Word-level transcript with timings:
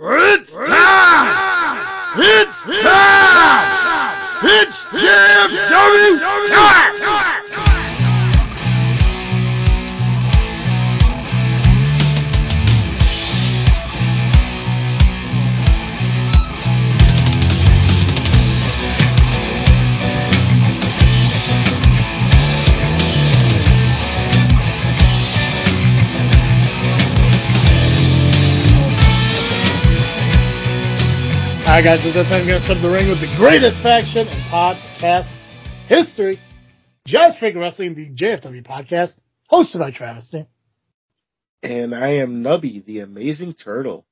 What? 0.00 0.39
Alright 31.80 32.02
guys, 32.02 32.28
time 32.28 32.42
I'm 32.42 32.46
going 32.46 32.62
to 32.62 32.74
the 32.74 32.90
ring 32.90 33.08
with 33.08 33.22
the 33.22 33.34
greatest 33.38 33.82
faction 33.82 34.28
in 34.28 34.34
podcast 34.52 35.26
history. 35.86 36.36
Just 37.06 37.38
Freaking 37.38 37.56
Wrestling, 37.56 37.94
the 37.94 38.10
JFW 38.10 38.66
podcast, 38.66 39.18
hosted 39.50 39.78
by 39.78 39.90
Travis. 39.90 40.30
And 41.62 41.94
I 41.94 42.16
am 42.16 42.44
Nubby, 42.44 42.84
the 42.84 42.98
amazing 42.98 43.54
turtle. 43.54 44.04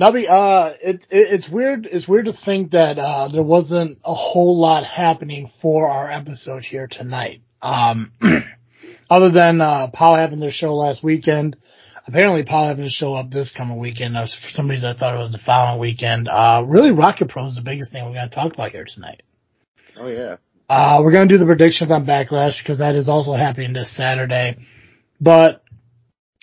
Nubby, 0.00 0.26
uh, 0.30 0.76
it, 0.82 1.06
it, 1.10 1.34
it's 1.34 1.48
weird, 1.50 1.84
it's 1.92 2.08
weird 2.08 2.24
to 2.24 2.32
think 2.32 2.70
that, 2.70 2.98
uh, 2.98 3.28
there 3.28 3.42
wasn't 3.42 3.98
a 4.02 4.14
whole 4.14 4.58
lot 4.58 4.86
happening 4.86 5.52
for 5.60 5.90
our 5.90 6.10
episode 6.10 6.64
here 6.64 6.88
tonight. 6.90 7.42
Um, 7.60 8.12
other 9.10 9.30
than, 9.30 9.60
uh, 9.60 9.88
Paul 9.92 10.16
having 10.16 10.40
their 10.40 10.50
show 10.50 10.74
last 10.74 11.04
weekend, 11.04 11.58
apparently 12.06 12.42
Paul 12.44 12.68
having 12.68 12.84
to 12.84 12.90
show 12.90 13.14
up 13.14 13.30
this 13.30 13.52
coming 13.56 13.78
weekend. 13.78 14.16
Uh, 14.16 14.26
for 14.26 14.50
some 14.50 14.68
reason 14.68 14.88
I 14.88 14.98
thought 14.98 15.14
it 15.14 15.18
was 15.18 15.32
the 15.32 15.38
following 15.38 15.80
weekend. 15.80 16.28
Uh, 16.28 16.62
really 16.66 16.90
Rocket 16.90 17.28
Pro 17.28 17.48
is 17.48 17.54
the 17.54 17.62
biggest 17.62 17.92
thing 17.92 18.04
we're 18.04 18.14
going 18.14 18.28
to 18.28 18.34
talk 18.34 18.52
about 18.52 18.70
here 18.70 18.86
tonight. 18.92 19.22
Oh 19.96 20.08
yeah. 20.08 20.36
Uh, 20.68 21.00
we're 21.04 21.12
going 21.12 21.28
to 21.28 21.34
do 21.34 21.38
the 21.38 21.46
predictions 21.46 21.90
on 21.90 22.06
Backlash 22.06 22.62
because 22.62 22.78
that 22.78 22.94
is 22.94 23.08
also 23.08 23.34
happening 23.34 23.72
this 23.72 23.94
Saturday. 23.94 24.56
But 25.20 25.62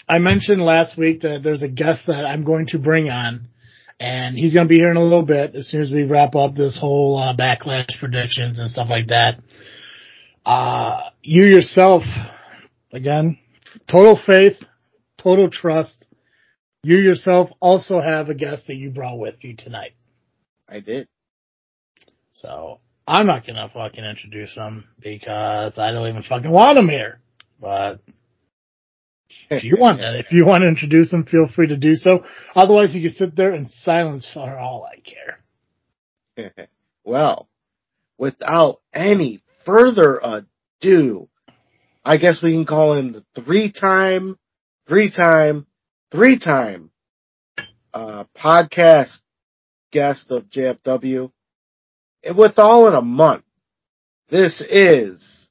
I 0.07 0.19
mentioned 0.19 0.61
last 0.61 0.97
week 0.97 1.21
that 1.21 1.41
there's 1.43 1.63
a 1.63 1.67
guest 1.67 2.01
that 2.07 2.25
I'm 2.25 2.43
going 2.43 2.67
to 2.67 2.79
bring 2.79 3.09
on 3.09 3.47
and 4.01 4.35
he's 4.35 4.51
going 4.51 4.67
to 4.67 4.69
be 4.69 4.79
here 4.79 4.89
in 4.89 4.97
a 4.97 5.03
little 5.03 5.25
bit 5.25 5.53
as 5.53 5.67
soon 5.67 5.81
as 5.81 5.91
we 5.91 6.03
wrap 6.03 6.35
up 6.35 6.55
this 6.55 6.75
whole 6.77 7.17
uh, 7.17 7.35
Backlash 7.37 7.99
predictions 7.99 8.57
and 8.57 8.69
stuff 8.69 8.87
like 8.89 9.07
that. 9.07 9.39
Uh, 10.43 11.01
you 11.21 11.43
yourself, 11.43 12.01
again, 12.91 13.37
total 13.89 14.19
faith, 14.25 14.57
total 15.21 15.49
trust. 15.49 16.05
You 16.83 16.97
yourself 16.97 17.49
also 17.59 17.99
have 17.99 18.29
a 18.29 18.33
guest 18.33 18.67
that 18.67 18.75
you 18.75 18.89
brought 18.89 19.19
with 19.19 19.35
you 19.41 19.55
tonight. 19.55 19.93
I 20.67 20.79
did. 20.79 21.07
So 22.33 22.79
I'm 23.07 23.27
not 23.27 23.45
gonna 23.45 23.69
fucking 23.73 24.03
introduce 24.03 24.55
him 24.55 24.85
because 24.99 25.77
I 25.77 25.91
don't 25.91 26.07
even 26.07 26.23
fucking 26.23 26.51
want 26.51 26.79
him 26.79 26.89
here. 26.89 27.19
But 27.59 27.99
if 29.49 29.63
you 29.63 29.77
want 29.79 29.99
to, 29.99 30.19
if 30.19 30.31
you 30.31 30.45
want 30.45 30.61
to 30.61 30.67
introduce 30.67 31.11
him, 31.13 31.25
feel 31.25 31.47
free 31.47 31.67
to 31.67 31.77
do 31.77 31.95
so. 31.95 32.23
Otherwise, 32.55 32.95
you 32.95 33.07
can 33.07 33.15
sit 33.15 33.35
there 33.35 33.53
in 33.53 33.69
silence 33.69 34.29
for 34.33 34.57
all 34.57 34.85
I 34.85 35.01
care. 36.37 36.67
well, 37.03 37.47
without 38.17 38.81
any 38.93 39.41
further 39.65 40.19
ado, 40.23 41.27
I 42.03 42.17
guess 42.17 42.41
we 42.41 42.53
can 42.53 42.65
call 42.65 42.93
him 42.93 43.13
the 43.13 43.41
three-time, 43.41 44.37
three-time, 44.87 45.65
three-time 46.11 46.91
uh, 47.93 48.25
podcast 48.37 49.17
guest 49.91 50.31
of 50.31 50.43
JFW. 50.45 51.31
And 52.23 52.37
with 52.37 52.57
all 52.57 52.87
in 52.87 52.93
a 52.93 53.01
month, 53.01 53.43
this 54.29 54.61
is 54.69 55.47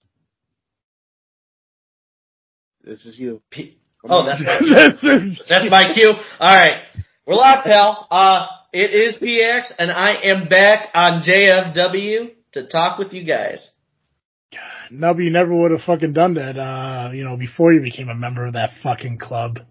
this 2.82 3.04
is 3.04 3.18
you. 3.18 3.42
P- 3.50 3.78
oh, 4.08 4.24
that's 4.24 4.42
my, 5.02 5.34
that's 5.48 5.70
my 5.70 5.92
cue. 5.92 6.12
All 6.38 6.56
right, 6.56 6.84
we're 7.26 7.34
live, 7.34 7.64
pal. 7.64 8.06
Uh, 8.10 8.46
it 8.72 8.92
is 8.92 9.16
P-Ax, 9.20 9.74
and 9.78 9.90
I 9.90 10.14
am 10.22 10.48
back 10.48 10.88
on 10.94 11.22
JFW 11.22 12.30
to 12.52 12.66
talk 12.68 12.98
with 12.98 13.12
you 13.12 13.24
guys. 13.24 13.68
Nubby. 14.92 15.24
You 15.24 15.30
never 15.30 15.54
would 15.54 15.70
have 15.70 15.82
fucking 15.82 16.12
done 16.12 16.34
that. 16.34 16.58
Uh, 16.58 17.10
you 17.12 17.24
know, 17.24 17.36
before 17.36 17.72
you 17.72 17.80
became 17.80 18.08
a 18.08 18.14
member 18.14 18.46
of 18.46 18.54
that 18.54 18.70
fucking 18.82 19.18
club. 19.18 19.60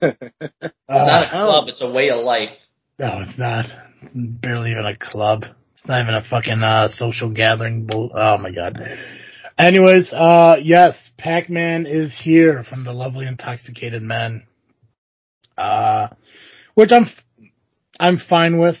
It's 0.00 1.06
not 1.06 1.26
a 1.26 1.30
club; 1.30 1.68
it's 1.68 1.82
a 1.82 1.90
way 1.90 2.10
of 2.10 2.24
life. 2.24 2.50
No, 2.98 3.22
it's 3.26 3.38
not. 3.38 3.66
Barely 4.14 4.70
even 4.70 4.86
a 4.86 4.96
club. 4.96 5.44
It's 5.74 5.86
not 5.86 6.02
even 6.02 6.14
a 6.14 6.22
fucking 6.22 6.62
uh, 6.62 6.88
social 6.88 7.30
gathering. 7.30 7.86
Bull- 7.86 8.12
oh 8.14 8.38
my 8.38 8.50
god. 8.50 8.78
Anyways, 9.58 10.12
uh, 10.12 10.56
yes, 10.62 11.10
Pac-Man 11.18 11.84
is 11.86 12.16
here 12.22 12.64
from 12.68 12.84
the 12.84 12.92
lovely 12.92 13.26
intoxicated 13.26 14.02
men. 14.02 14.44
Uh, 15.56 16.08
which 16.74 16.90
I'm, 16.92 17.06
I'm 17.98 18.18
fine 18.18 18.60
with. 18.60 18.76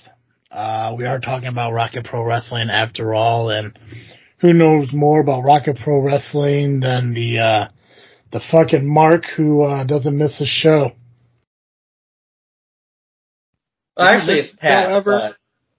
Uh, 0.52 0.94
we 0.96 1.04
are 1.04 1.18
talking 1.18 1.48
about 1.48 1.72
Rocket 1.72 2.04
Pro 2.04 2.22
Wrestling 2.22 2.70
after 2.70 3.12
all, 3.12 3.50
and 3.50 3.76
who 4.40 4.52
knows 4.52 4.92
more 4.92 5.20
about 5.20 5.44
Rocket 5.44 5.78
Pro 5.82 6.00
Wrestling 6.00 6.80
than 6.80 7.14
the, 7.14 7.38
uh, 7.38 7.68
the 8.32 8.40
fucking 8.50 8.86
Mark 8.86 9.24
who, 9.36 9.62
uh, 9.62 9.84
doesn't 9.84 10.16
miss 10.16 10.40
a 10.40 10.46
show. 10.46 10.92
Well, 13.96 14.06
actually, 14.08 14.38
it's 14.40 14.48
missed 14.52 14.60
Pat. 14.60 14.88
however- 14.88 15.18
but 15.18 15.36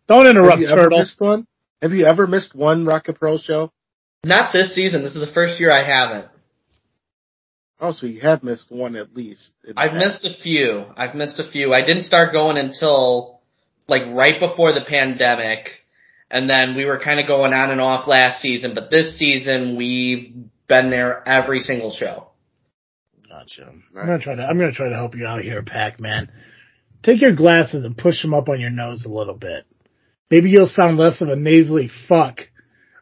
Don't 0.07 0.25
Have 0.25 0.35
interrupt, 0.35 0.59
you 0.59 0.67
ever 0.67 0.83
Turtle. 0.83 0.99
missed 0.99 1.21
one? 1.21 1.47
Have 1.81 1.93
you 1.93 2.05
ever 2.05 2.27
missed 2.27 2.53
one 2.55 2.85
Rocket 2.85 3.13
Pro 3.19 3.37
show? 3.37 3.71
not 4.25 4.51
this 4.51 4.75
season. 4.75 5.01
This 5.03 5.15
is 5.15 5.25
the 5.25 5.31
first 5.33 5.59
year 5.61 5.71
I 5.71 5.81
haven't. 5.83 6.27
Oh, 7.79 7.93
so 7.93 8.05
you 8.07 8.19
have 8.19 8.43
missed 8.43 8.69
one 8.69 8.97
at 8.97 9.15
least. 9.15 9.53
I've 9.77 9.91
past. 9.91 10.23
missed 10.23 10.25
a 10.25 10.41
few. 10.41 10.83
I've 10.97 11.15
missed 11.15 11.39
a 11.39 11.49
few. 11.49 11.73
I 11.73 11.85
didn't 11.85 12.03
start 12.03 12.33
going 12.33 12.57
until 12.57 13.39
like 13.87 14.03
right 14.07 14.37
before 14.37 14.73
the 14.73 14.81
pandemic, 14.81 15.69
and 16.31 16.49
then 16.49 16.75
we 16.75 16.85
were 16.85 16.99
kind 16.99 17.19
of 17.19 17.27
going 17.27 17.53
on 17.53 17.71
and 17.71 17.81
off 17.81 18.07
last 18.07 18.41
season. 18.41 18.73
But 18.75 18.89
this 18.91 19.17
season, 19.17 19.75
we've 19.75 20.33
been 20.67 20.89
there 20.89 21.27
every 21.27 21.59
single 21.59 21.91
show. 21.91 22.27
Gotcha. 23.27 23.71
I'm 23.95 24.05
gonna 24.05 24.19
try 24.19 24.35
to. 24.35 24.43
I'm 24.43 24.57
gonna 24.57 24.71
try 24.71 24.89
to 24.89 24.95
help 24.95 25.15
you 25.15 25.25
out 25.25 25.41
here, 25.41 25.63
Pac-Man. 25.63 26.31
Take 27.03 27.21
your 27.21 27.35
glasses 27.35 27.85
and 27.85 27.97
push 27.97 28.21
them 28.21 28.33
up 28.33 28.49
on 28.49 28.59
your 28.59 28.69
nose 28.69 29.05
a 29.05 29.09
little 29.09 29.35
bit. 29.35 29.65
Maybe 30.29 30.49
you'll 30.49 30.67
sound 30.67 30.97
less 30.97 31.21
of 31.21 31.29
a 31.29 31.35
nasally 31.35 31.89
fuck 32.07 32.39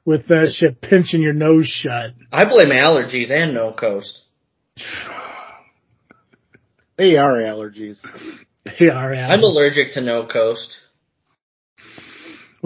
with 0.05 0.27
that 0.27 0.53
shit 0.57 0.81
pinching 0.81 1.21
your 1.21 1.33
nose 1.33 1.67
shut. 1.67 2.13
I 2.31 2.45
blame 2.45 2.69
allergies 2.69 3.31
and 3.31 3.53
no 3.53 3.73
coast. 3.73 4.21
They 6.97 7.17
are 7.17 7.33
allergies. 7.33 7.99
They 8.66 8.87
are. 8.87 9.11
allergies. 9.11 9.29
I'm 9.29 9.43
allergic 9.43 9.93
to 9.93 10.01
no 10.01 10.25
coast. 10.27 10.75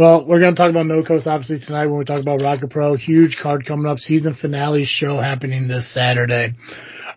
Well, 0.02 0.26
we're 0.26 0.42
gonna 0.42 0.56
talk 0.56 0.72
about 0.72 0.88
No 0.88 1.04
Coast 1.04 1.28
obviously 1.28 1.60
tonight 1.60 1.86
when 1.86 2.00
we 2.00 2.06
talk 2.06 2.22
about 2.22 2.42
Rocket 2.42 2.72
Pro. 2.72 2.96
Huge 2.96 3.38
card 3.40 3.68
coming 3.68 3.86
up. 3.86 4.00
Season 4.00 4.34
finale 4.34 4.84
show 4.84 5.22
happening 5.22 5.68
this 5.68 5.94
Saturday. 5.94 6.56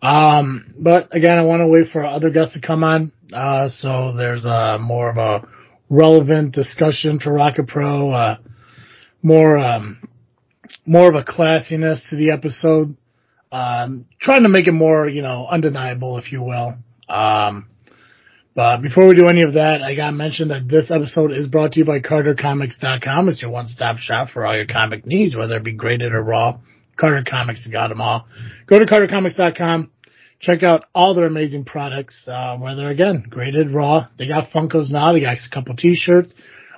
Um, 0.02 0.74
but 0.78 1.08
again, 1.16 1.38
I 1.38 1.44
want 1.44 1.60
to 1.60 1.66
wait 1.66 1.88
for 1.90 2.04
other 2.04 2.28
guests 2.28 2.52
to 2.52 2.60
come 2.60 2.84
on. 2.84 3.10
Uh, 3.32 3.70
so 3.70 4.14
there's 4.14 4.44
uh 4.44 4.76
more 4.78 5.08
of 5.08 5.16
a 5.16 5.48
relevant 5.88 6.54
discussion 6.54 7.20
for 7.20 7.32
Rocket 7.32 7.68
Pro. 7.68 8.10
Uh, 8.10 8.36
more 9.22 9.56
um, 9.56 10.06
more 10.84 11.08
of 11.08 11.14
a 11.14 11.24
classiness 11.24 12.10
to 12.10 12.16
the 12.16 12.32
episode. 12.32 12.98
Um, 13.50 14.04
trying 14.20 14.42
to 14.42 14.50
make 14.50 14.66
it 14.66 14.72
more, 14.72 15.08
you 15.08 15.22
know, 15.22 15.46
undeniable, 15.50 16.18
if 16.18 16.32
you 16.32 16.42
will. 16.42 16.74
Um, 17.08 17.70
but 18.54 18.82
before 18.82 19.06
we 19.08 19.14
do 19.14 19.26
any 19.26 19.42
of 19.42 19.54
that, 19.54 19.82
I 19.82 19.94
got 19.94 20.10
to 20.10 20.16
mention 20.16 20.48
that 20.48 20.68
this 20.68 20.90
episode 20.90 21.32
is 21.32 21.48
brought 21.48 21.72
to 21.72 21.80
you 21.80 21.84
by 21.84 22.00
CarterComics.com. 22.00 23.28
It's 23.28 23.42
your 23.42 23.50
one-stop 23.50 23.98
shop 23.98 24.30
for 24.30 24.46
all 24.46 24.54
your 24.54 24.66
comic 24.66 25.04
needs, 25.06 25.34
whether 25.34 25.56
it 25.56 25.64
be 25.64 25.72
graded 25.72 26.12
or 26.12 26.22
raw. 26.22 26.58
Carter 26.96 27.24
Comics 27.28 27.66
got 27.66 27.88
them 27.88 28.00
all. 28.00 28.26
Go 28.66 28.78
to 28.78 28.86
CarterComics.com. 28.86 29.90
Check 30.40 30.62
out 30.62 30.84
all 30.94 31.14
their 31.14 31.26
amazing 31.26 31.64
products, 31.64 32.28
uh, 32.28 32.56
whether 32.58 32.88
again, 32.88 33.24
graded, 33.28 33.72
raw. 33.72 34.08
They 34.18 34.28
got 34.28 34.50
Funkos 34.50 34.90
now. 34.90 35.12
They 35.12 35.20
got 35.20 35.38
a 35.38 35.50
couple 35.50 35.74
t-shirts. 35.74 36.34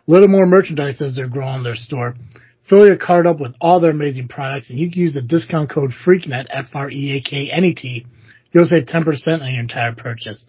A 0.06 0.10
little 0.10 0.28
more 0.28 0.46
merchandise 0.46 1.02
as 1.02 1.16
they're 1.16 1.28
growing 1.28 1.64
their 1.64 1.74
store. 1.74 2.14
Fill 2.68 2.86
your 2.86 2.96
cart 2.96 3.26
up 3.26 3.40
with 3.40 3.54
all 3.60 3.80
their 3.80 3.90
amazing 3.90 4.28
products 4.28 4.70
and 4.70 4.78
you 4.78 4.90
can 4.90 5.00
use 5.00 5.14
the 5.14 5.22
discount 5.22 5.70
code 5.70 5.92
FREAKNET, 6.04 6.46
F-R-E-A-K-N-E-T. 6.50 8.06
You'll 8.52 8.66
save 8.66 8.86
10% 8.86 9.42
on 9.42 9.52
your 9.52 9.60
entire 9.60 9.94
purchase. 9.94 10.46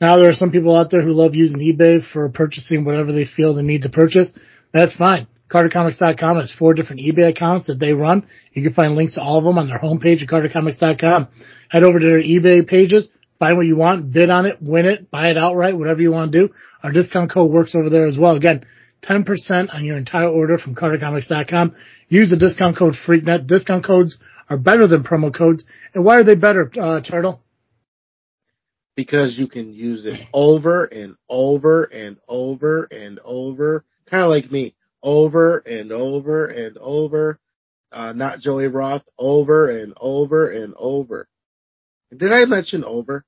Now 0.00 0.16
there 0.16 0.30
are 0.30 0.34
some 0.34 0.50
people 0.50 0.74
out 0.74 0.90
there 0.90 1.02
who 1.02 1.12
love 1.12 1.34
using 1.34 1.58
eBay 1.58 2.00
for 2.12 2.28
purchasing 2.30 2.84
whatever 2.84 3.12
they 3.12 3.26
feel 3.26 3.54
they 3.54 3.62
need 3.62 3.82
to 3.82 3.90
purchase. 3.90 4.32
That's 4.72 4.94
fine. 4.94 5.26
CarterComics.com 5.50 6.36
has 6.38 6.52
four 6.56 6.74
different 6.74 7.02
eBay 7.02 7.28
accounts 7.28 7.66
that 7.66 7.78
they 7.78 7.92
run. 7.92 8.26
You 8.52 8.62
can 8.62 8.72
find 8.72 8.94
links 8.94 9.14
to 9.14 9.20
all 9.20 9.38
of 9.38 9.44
them 9.44 9.58
on 9.58 9.68
their 9.68 9.78
homepage 9.78 10.22
at 10.22 10.28
CarterComics.com. 10.28 11.28
Head 11.68 11.82
over 11.82 11.98
to 11.98 12.06
their 12.06 12.22
eBay 12.22 12.66
pages, 12.66 13.10
find 13.38 13.56
what 13.56 13.66
you 13.66 13.76
want, 13.76 14.12
bid 14.12 14.30
on 14.30 14.46
it, 14.46 14.58
win 14.60 14.86
it, 14.86 15.10
buy 15.10 15.28
it 15.28 15.36
outright, 15.36 15.76
whatever 15.76 16.00
you 16.00 16.12
want 16.12 16.32
to 16.32 16.46
do. 16.46 16.54
Our 16.82 16.92
discount 16.92 17.32
code 17.32 17.50
works 17.50 17.74
over 17.74 17.90
there 17.90 18.06
as 18.06 18.16
well. 18.16 18.36
Again, 18.36 18.64
10% 19.02 19.74
on 19.74 19.84
your 19.84 19.98
entire 19.98 20.28
order 20.28 20.56
from 20.56 20.74
CarterComics.com. 20.76 21.74
Use 22.08 22.30
the 22.30 22.36
discount 22.36 22.78
code 22.78 22.94
FreakNet. 23.06 23.46
Discount 23.46 23.84
codes 23.84 24.16
are 24.48 24.58
better 24.58 24.86
than 24.86 25.02
promo 25.02 25.34
codes. 25.36 25.64
And 25.94 26.04
why 26.04 26.16
are 26.16 26.24
they 26.24 26.36
better, 26.36 26.70
uh, 26.80 27.00
Turtle? 27.00 27.42
Because 29.00 29.38
you 29.38 29.48
can 29.48 29.72
use 29.72 30.04
it 30.04 30.20
over 30.34 30.84
and 30.84 31.16
over 31.26 31.84
and 31.84 32.18
over 32.28 32.82
and 32.84 33.18
over. 33.24 33.82
Kind 34.10 34.24
of 34.24 34.28
like 34.28 34.52
me. 34.52 34.74
Over 35.02 35.56
and 35.56 35.90
over 35.90 36.44
and 36.48 36.76
over. 36.76 37.40
Uh, 37.90 38.12
not 38.12 38.40
Joey 38.40 38.66
Roth. 38.66 39.04
Over 39.18 39.70
and 39.70 39.94
over 39.98 40.50
and 40.50 40.74
over. 40.76 41.28
Did 42.14 42.30
I 42.30 42.44
mention 42.44 42.84
over? 42.84 43.24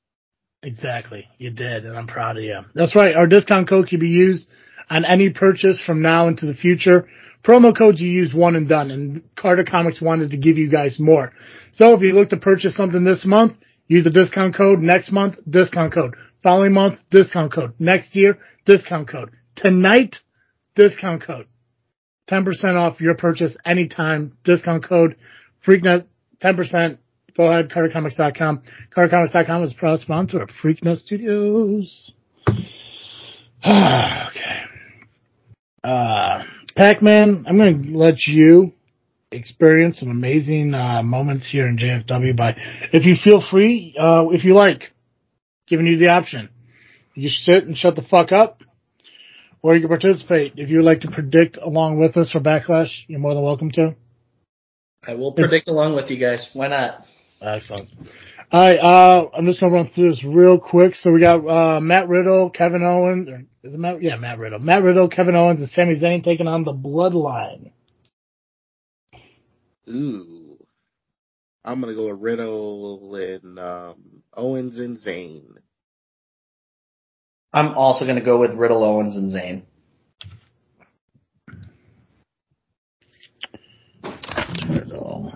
Exactly. 0.62 1.26
You 1.38 1.50
did, 1.50 1.86
and 1.86 1.96
I'm 1.96 2.06
proud 2.06 2.36
of 2.36 2.42
you. 2.42 2.60
That's 2.74 2.94
right. 2.94 3.16
Our 3.16 3.26
discount 3.26 3.66
code 3.66 3.88
can 3.88 3.98
be 3.98 4.08
used 4.08 4.50
on 4.90 5.06
any 5.06 5.30
purchase 5.30 5.80
from 5.80 6.02
now 6.02 6.28
into 6.28 6.44
the 6.44 6.54
future. 6.54 7.08
Promo 7.42 7.74
codes 7.76 7.98
you 7.98 8.10
use 8.10 8.34
one 8.34 8.56
and 8.56 8.68
done, 8.68 8.90
and 8.90 9.22
Carter 9.36 9.64
Comics 9.64 10.02
wanted 10.02 10.32
to 10.32 10.36
give 10.36 10.58
you 10.58 10.68
guys 10.68 11.00
more. 11.00 11.32
So 11.72 11.94
if 11.94 12.02
you 12.02 12.12
look 12.12 12.28
to 12.28 12.36
purchase 12.36 12.76
something 12.76 13.04
this 13.04 13.24
month, 13.24 13.54
use 13.86 14.04
the 14.04 14.10
discount 14.10 14.54
code. 14.54 14.80
Next 14.80 15.10
month, 15.12 15.36
discount 15.48 15.92
code. 15.92 16.14
Following 16.42 16.72
month, 16.72 16.98
discount 17.10 17.52
code. 17.52 17.74
Next 17.78 18.14
year, 18.16 18.38
discount 18.64 19.08
code. 19.08 19.30
Tonight, 19.56 20.16
discount 20.74 21.22
code. 21.22 21.46
10% 22.28 22.46
off 22.76 23.00
your 23.00 23.16
purchase 23.16 23.56
anytime. 23.64 24.36
Discount 24.44 24.84
code. 24.84 25.16
Freaknet, 25.66 26.06
10%. 26.42 26.98
Go 27.36 27.46
ahead, 27.46 27.70
CarterComics.com. 27.70 28.62
CarterComics.com 28.96 29.64
is 29.64 29.72
a 29.72 29.74
proud 29.74 30.00
sponsor 30.00 30.42
of 30.42 30.50
Freaknet 30.62 30.98
Studios. 30.98 32.12
okay. 33.64 34.62
Uh, 35.82 36.42
Pac-Man, 36.76 37.44
I'm 37.48 37.56
going 37.56 37.82
to 37.84 37.96
let 37.96 38.26
you 38.26 38.72
experience 39.32 40.00
some 40.00 40.10
amazing 40.10 40.74
uh, 40.74 41.02
moments 41.02 41.50
here 41.50 41.66
in 41.66 41.78
JFW 41.78 42.36
by, 42.36 42.54
if 42.92 43.04
you 43.04 43.16
feel 43.22 43.42
free, 43.42 43.94
uh, 43.98 44.26
if 44.30 44.44
you 44.44 44.54
like, 44.54 44.92
giving 45.68 45.86
you 45.86 45.98
the 45.98 46.08
option. 46.08 46.50
You 47.14 47.28
sit 47.28 47.64
and 47.64 47.76
shut 47.76 47.96
the 47.96 48.02
fuck 48.02 48.32
up, 48.32 48.60
or 49.62 49.74
you 49.74 49.80
can 49.80 49.88
participate. 49.88 50.54
If 50.56 50.70
you 50.70 50.78
would 50.78 50.86
like 50.86 51.00
to 51.00 51.10
predict 51.10 51.56
along 51.56 51.98
with 51.98 52.16
us 52.16 52.30
for 52.30 52.40
Backlash, 52.40 53.04
you're 53.06 53.20
more 53.20 53.34
than 53.34 53.42
welcome 53.42 53.70
to. 53.72 53.94
I 55.06 55.14
will 55.14 55.32
predict 55.32 55.68
along 55.68 55.96
with 55.96 56.10
you 56.10 56.18
guys. 56.18 56.48
Why 56.52 56.68
not? 56.68 57.04
Excellent. 57.40 57.90
All 58.52 58.60
right, 58.60 58.78
uh, 58.78 59.28
I'm 59.36 59.46
just 59.46 59.60
gonna 59.60 59.72
run 59.72 59.90
through 59.94 60.10
this 60.10 60.22
real 60.22 60.58
quick. 60.58 60.94
So 60.94 61.10
we 61.10 61.20
got 61.20 61.46
uh, 61.46 61.80
Matt 61.80 62.08
Riddle, 62.08 62.50
Kevin 62.50 62.82
Owens, 62.84 63.28
or 63.28 63.42
is 63.62 63.74
it 63.74 63.80
Matt? 63.80 64.02
Yeah, 64.02 64.16
Matt 64.16 64.38
Riddle. 64.38 64.58
Matt 64.58 64.82
Riddle, 64.82 65.08
Kevin 65.08 65.34
Owens, 65.34 65.60
and 65.60 65.70
Sami 65.70 65.98
Zayn 65.98 66.22
taking 66.22 66.46
on 66.46 66.64
the 66.64 66.72
Bloodline. 66.72 67.72
Ooh. 69.88 70.58
I'm 71.64 71.80
gonna 71.80 71.94
go 71.94 72.08
with 72.10 72.20
Riddle 72.20 73.14
and 73.14 73.58
um, 73.58 74.22
Owens 74.34 74.78
and 74.78 74.98
Zayn. 74.98 75.44
I'm 77.54 77.74
also 77.74 78.04
going 78.06 78.16
to 78.16 78.24
go 78.24 78.38
with 78.38 78.52
Riddle, 78.52 78.82
Owens, 78.82 79.16
and 79.16 79.30
Zayn. 79.30 79.62
Riddle. 84.70 85.34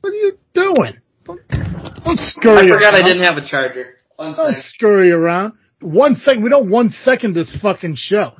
What 0.00 0.10
are 0.10 0.12
you 0.12 0.38
doing? 0.52 0.94
Don't, 1.24 1.40
don't 1.48 2.18
scurry 2.18 2.58
I 2.58 2.62
forgot 2.62 2.94
around. 2.94 2.96
I 2.96 3.02
didn't 3.06 3.22
have 3.22 3.36
a 3.36 3.46
charger. 3.46 3.98
One 4.16 4.34
Don't 4.34 4.56
sec. 4.56 4.64
scurry 4.64 5.12
around. 5.12 5.52
One 5.80 6.16
second. 6.16 6.42
We 6.42 6.50
don't 6.50 6.68
one 6.70 6.90
second 6.90 7.34
this 7.34 7.56
fucking 7.62 7.94
show. 7.96 8.32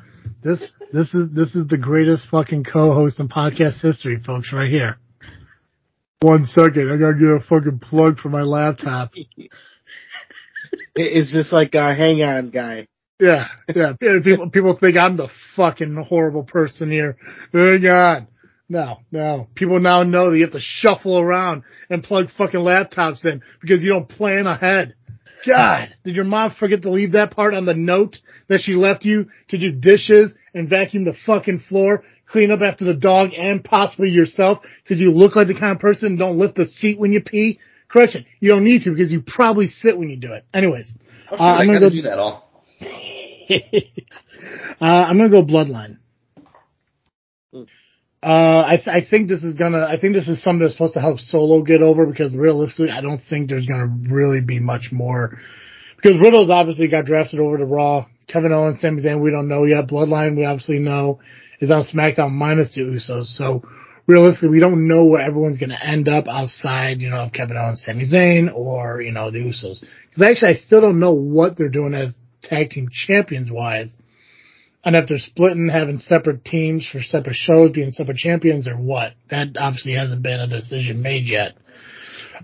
This 0.42 0.62
this 0.92 1.14
is 1.14 1.30
this 1.32 1.54
is 1.54 1.66
the 1.68 1.76
greatest 1.76 2.28
fucking 2.28 2.64
co-host 2.64 3.20
in 3.20 3.28
podcast 3.28 3.80
history, 3.82 4.20
folks. 4.24 4.52
Right 4.52 4.70
here. 4.70 4.98
One 6.20 6.46
second. 6.46 6.90
I 6.92 6.96
gotta 6.96 7.14
get 7.14 7.28
a 7.28 7.40
fucking 7.40 7.78
plug 7.80 8.18
for 8.18 8.28
my 8.28 8.42
laptop. 8.42 9.12
It's 10.94 11.32
just 11.32 11.52
like 11.52 11.74
a 11.74 11.94
hang 11.94 12.22
on 12.22 12.50
guy. 12.50 12.88
Yeah, 13.18 13.46
yeah. 13.74 13.92
People 13.98 14.50
people 14.50 14.76
think 14.78 14.98
I'm 14.98 15.16
the 15.16 15.28
fucking 15.56 15.96
horrible 16.08 16.44
person 16.44 16.90
here. 16.90 17.16
Hang 17.52 17.86
on. 17.86 18.28
No, 18.68 18.98
no. 19.10 19.48
People 19.54 19.80
now 19.80 20.02
know 20.02 20.30
that 20.30 20.36
you 20.36 20.44
have 20.44 20.52
to 20.52 20.60
shuffle 20.60 21.18
around 21.18 21.64
and 21.88 22.04
plug 22.04 22.30
fucking 22.36 22.60
laptops 22.60 23.24
in 23.24 23.42
because 23.60 23.82
you 23.82 23.90
don't 23.90 24.08
plan 24.08 24.46
ahead. 24.46 24.94
God, 25.46 25.88
did 26.04 26.16
your 26.16 26.24
mom 26.24 26.54
forget 26.58 26.82
to 26.82 26.90
leave 26.90 27.12
that 27.12 27.32
part 27.34 27.54
on 27.54 27.64
the 27.64 27.74
note 27.74 28.18
that 28.48 28.60
she 28.60 28.74
left 28.74 29.04
you 29.04 29.26
to 29.48 29.58
do 29.58 29.72
dishes 29.72 30.34
and 30.54 30.68
vacuum 30.68 31.04
the 31.04 31.14
fucking 31.26 31.60
floor, 31.68 32.04
clean 32.26 32.50
up 32.50 32.60
after 32.60 32.84
the 32.84 32.94
dog 32.94 33.30
and 33.36 33.62
possibly 33.64 34.10
yourself 34.10 34.58
because 34.82 35.00
you 35.00 35.10
look 35.12 35.36
like 35.36 35.48
the 35.48 35.54
kind 35.54 35.72
of 35.72 35.78
person 35.78 36.16
don't 36.16 36.38
lift 36.38 36.56
the 36.56 36.66
seat 36.66 36.98
when 36.98 37.12
you 37.12 37.20
pee? 37.20 37.58
Correction, 37.88 38.24
you 38.38 38.50
don't 38.50 38.64
need 38.64 38.82
to 38.84 38.90
because 38.90 39.10
you 39.10 39.20
probably 39.20 39.66
sit 39.66 39.98
when 39.98 40.08
you 40.08 40.16
do 40.16 40.32
it. 40.32 40.44
Anyways, 40.54 40.92
Oh, 41.32 41.36
Uh, 41.36 41.56
I'm 41.58 41.66
gonna 41.66 41.80
go- 41.80 41.90
do 41.90 42.02
that 42.02 42.18
all. 42.18 42.48
uh, 42.80 42.86
I'm 44.80 45.16
gonna 45.16 45.28
go 45.30 45.42
Bloodline. 45.44 45.98
Hmm. 47.52 47.62
Uh, 48.22 48.62
I, 48.66 48.76
th- 48.76 48.88
I 48.88 49.00
think 49.08 49.28
this 49.28 49.42
is 49.42 49.54
gonna, 49.54 49.86
I 49.86 49.98
think 49.98 50.12
this 50.14 50.28
is 50.28 50.42
something 50.42 50.60
that's 50.60 50.74
supposed 50.74 50.92
to 50.94 51.00
help 51.00 51.20
Solo 51.20 51.62
get 51.62 51.80
over 51.82 52.04
because 52.04 52.36
realistically, 52.36 52.90
I 52.90 53.00
don't 53.00 53.22
think 53.30 53.48
there's 53.48 53.66
gonna 53.66 53.86
really 54.10 54.40
be 54.42 54.60
much 54.60 54.90
more. 54.92 55.38
Because 55.96 56.20
Riddle's 56.20 56.50
obviously 56.50 56.88
got 56.88 57.06
drafted 57.06 57.40
over 57.40 57.56
to 57.58 57.64
Raw. 57.64 58.06
Kevin 58.30 58.52
Owens, 58.52 58.80
Sami 58.80 59.02
Zayn, 59.02 59.20
we 59.20 59.30
don't 59.30 59.48
know 59.48 59.64
yet. 59.64 59.88
Bloodline, 59.88 60.36
we 60.36 60.44
obviously 60.44 60.78
know 60.78 61.20
is 61.60 61.70
on 61.70 61.84
SmackDown 61.84 62.32
minus 62.32 62.74
the 62.74 62.82
Usos. 62.82 63.26
So 63.36 63.62
realistically, 64.06 64.48
we 64.48 64.60
don't 64.60 64.88
know 64.88 65.04
where 65.04 65.20
everyone's 65.20 65.58
gonna 65.58 65.78
end 65.82 66.08
up 66.08 66.26
outside, 66.28 67.00
you 67.00 67.10
know, 67.10 67.30
Kevin 67.32 67.56
Owens, 67.56 67.82
Sami 67.84 68.04
Zayn, 68.04 68.54
or, 68.54 69.00
you 69.00 69.12
know, 69.12 69.30
the 69.30 69.38
Usos. 69.38 69.80
Because 70.08 70.30
actually, 70.30 70.52
I 70.52 70.56
still 70.56 70.80
don't 70.80 71.00
know 71.00 71.12
what 71.12 71.56
they're 71.58 71.68
doing 71.68 71.94
as 71.94 72.14
tag 72.42 72.70
team 72.70 72.88
champions 72.90 73.50
wise. 73.50 73.96
And 74.82 74.96
if 74.96 75.06
they're 75.08 75.18
splitting, 75.18 75.68
having 75.68 75.98
separate 75.98 76.44
teams 76.44 76.88
for 76.90 77.02
separate 77.02 77.36
shows, 77.36 77.72
being 77.72 77.90
separate 77.90 78.16
champions, 78.16 78.66
or 78.66 78.76
what? 78.76 79.12
That 79.30 79.48
obviously 79.58 79.92
hasn't 79.92 80.22
been 80.22 80.40
a 80.40 80.46
decision 80.46 81.02
made 81.02 81.28
yet. 81.28 81.52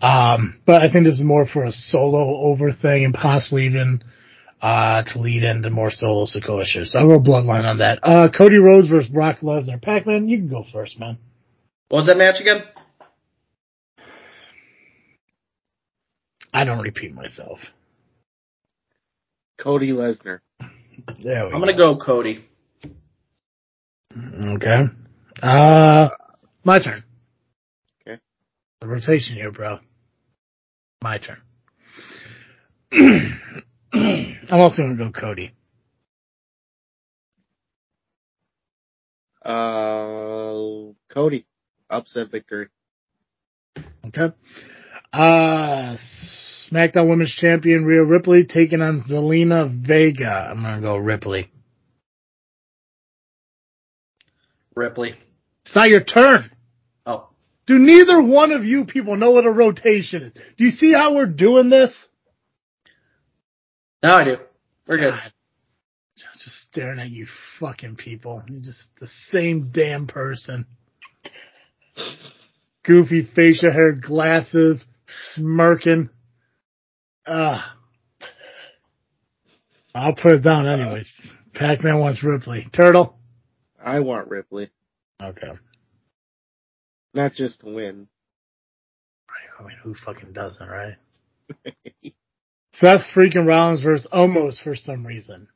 Um, 0.03 0.61
but 0.67 0.83
I 0.83 0.93
think 0.93 1.07
this 1.07 1.15
is 1.15 1.23
more 1.23 1.47
for 1.47 1.65
a 1.65 1.73
solo 1.73 2.51
over 2.51 2.73
thing 2.73 3.07
and 3.07 3.15
possibly 3.15 3.65
even 3.65 4.03
uh, 4.61 5.03
to 5.03 5.19
lead 5.19 5.43
into 5.43 5.71
more 5.71 5.91
Solo 5.91 6.27
Sikoa 6.27 6.65
shows. 6.65 6.93
So 6.93 6.99
I'll 6.99 7.09
go 7.09 7.21
Bloodline 7.21 7.65
on 7.65 7.79
that. 7.79 7.99
Uh, 8.03 8.29
Cody 8.37 8.57
Rhodes 8.57 8.89
versus 8.89 9.11
Brock 9.11 9.41
Lesnar. 9.41 9.81
Pac-Man, 9.81 10.29
you 10.29 10.39
can 10.39 10.49
go 10.49 10.65
first, 10.73 10.99
man. 10.99 11.19
What 11.89 12.01
was 12.01 12.07
that 12.07 12.17
match 12.17 12.41
again? 12.41 12.63
I 16.53 16.65
don't 16.65 16.81
repeat 16.81 17.15
myself. 17.15 17.59
Cody 19.59 19.93
Lesnar. 19.93 20.41
There 21.23 21.47
we 21.47 21.53
I'm 21.53 21.61
gonna 21.61 21.77
go 21.77 21.99
Cody. 21.99 22.45
Okay. 24.17 24.85
Uh, 25.43 26.09
my 26.65 26.79
turn. 26.79 27.05
Okay. 28.01 28.19
The 28.81 28.87
rotation 28.89 29.37
here, 29.37 29.51
bro. 29.51 29.81
My 31.03 31.19
turn. 31.19 31.43
I'm 33.93 34.61
also 34.61 34.83
gonna 34.83 34.97
go 34.97 35.11
Cody. 35.11 35.53
Uh, 39.45 40.93
Cody. 41.13 41.47
Upset 41.89 42.31
victory. 42.31 42.67
Okay. 44.07 44.35
Uh, 45.13 45.97
SmackDown 46.71 47.09
Women's 47.09 47.33
Champion 47.33 47.85
Rhea 47.85 48.03
Ripley 48.03 48.45
taking 48.45 48.83
on 48.83 49.03
Zelina 49.03 49.71
Vega. 49.71 50.49
I'm 50.51 50.63
gonna 50.63 50.81
go 50.81 50.97
Ripley. 50.97 51.51
Ripley. 54.75 55.15
It's 55.65 55.75
not 55.75 55.89
your 55.89 56.03
turn. 56.03 56.51
Oh. 57.07 57.29
Do 57.67 57.79
neither 57.79 58.21
one 58.21 58.53
of 58.53 58.65
you 58.65 58.85
people 58.85 59.17
know 59.17 59.31
what 59.31 59.47
a 59.47 59.51
rotation 59.51 60.23
is? 60.23 60.33
Do 60.57 60.65
you 60.65 60.71
see 60.71 60.93
how 60.93 61.15
we're 61.15 61.27
doing 61.27 61.71
this? 61.71 61.93
Now 64.07 64.19
I 64.19 64.25
do. 64.25 64.37
We're 64.87 64.99
good. 64.99 65.15
Just 66.45 66.57
staring 66.71 67.01
at 67.01 67.11
you 67.11 67.27
fucking 67.59 67.97
people. 67.97 68.41
You're 68.47 68.61
just 68.61 68.85
the 69.01 69.09
same 69.33 69.73
damn 69.75 70.07
person. 70.07 70.65
Goofy 72.85 73.29
facial 73.35 73.73
hair, 73.73 73.91
glasses, 73.91 74.85
smirking. 75.35 76.11
Ugh. 77.27 77.61
I'll 79.93 80.15
put 80.15 80.35
it 80.35 80.45
down 80.45 80.69
anyways. 80.69 81.11
Pac-Man 81.55 81.99
wants 81.99 82.23
Ripley. 82.23 82.69
Turtle? 82.73 83.19
I 83.85 83.99
want 83.99 84.29
Ripley. 84.29 84.71
Okay. 85.21 85.51
Not 87.13 87.33
just 87.33 87.59
to 87.63 87.67
win. 87.67 88.07
I 89.59 89.63
mean, 89.65 89.77
who 89.83 89.95
fucking 89.95 90.33
doesn't, 90.33 90.69
right? 90.69 90.95
Seth 92.81 93.03
freaking 93.15 93.47
Rollins 93.47 93.83
versus 93.83 94.07
Omos 94.13 94.63
for 94.63 94.75
some 94.75 95.07
reason. 95.07 95.49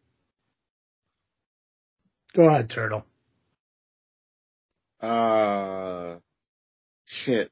Go 2.34 2.48
ahead, 2.48 2.70
Turtle. 2.70 3.04
Uh, 5.00 6.16
shit. 7.06 7.50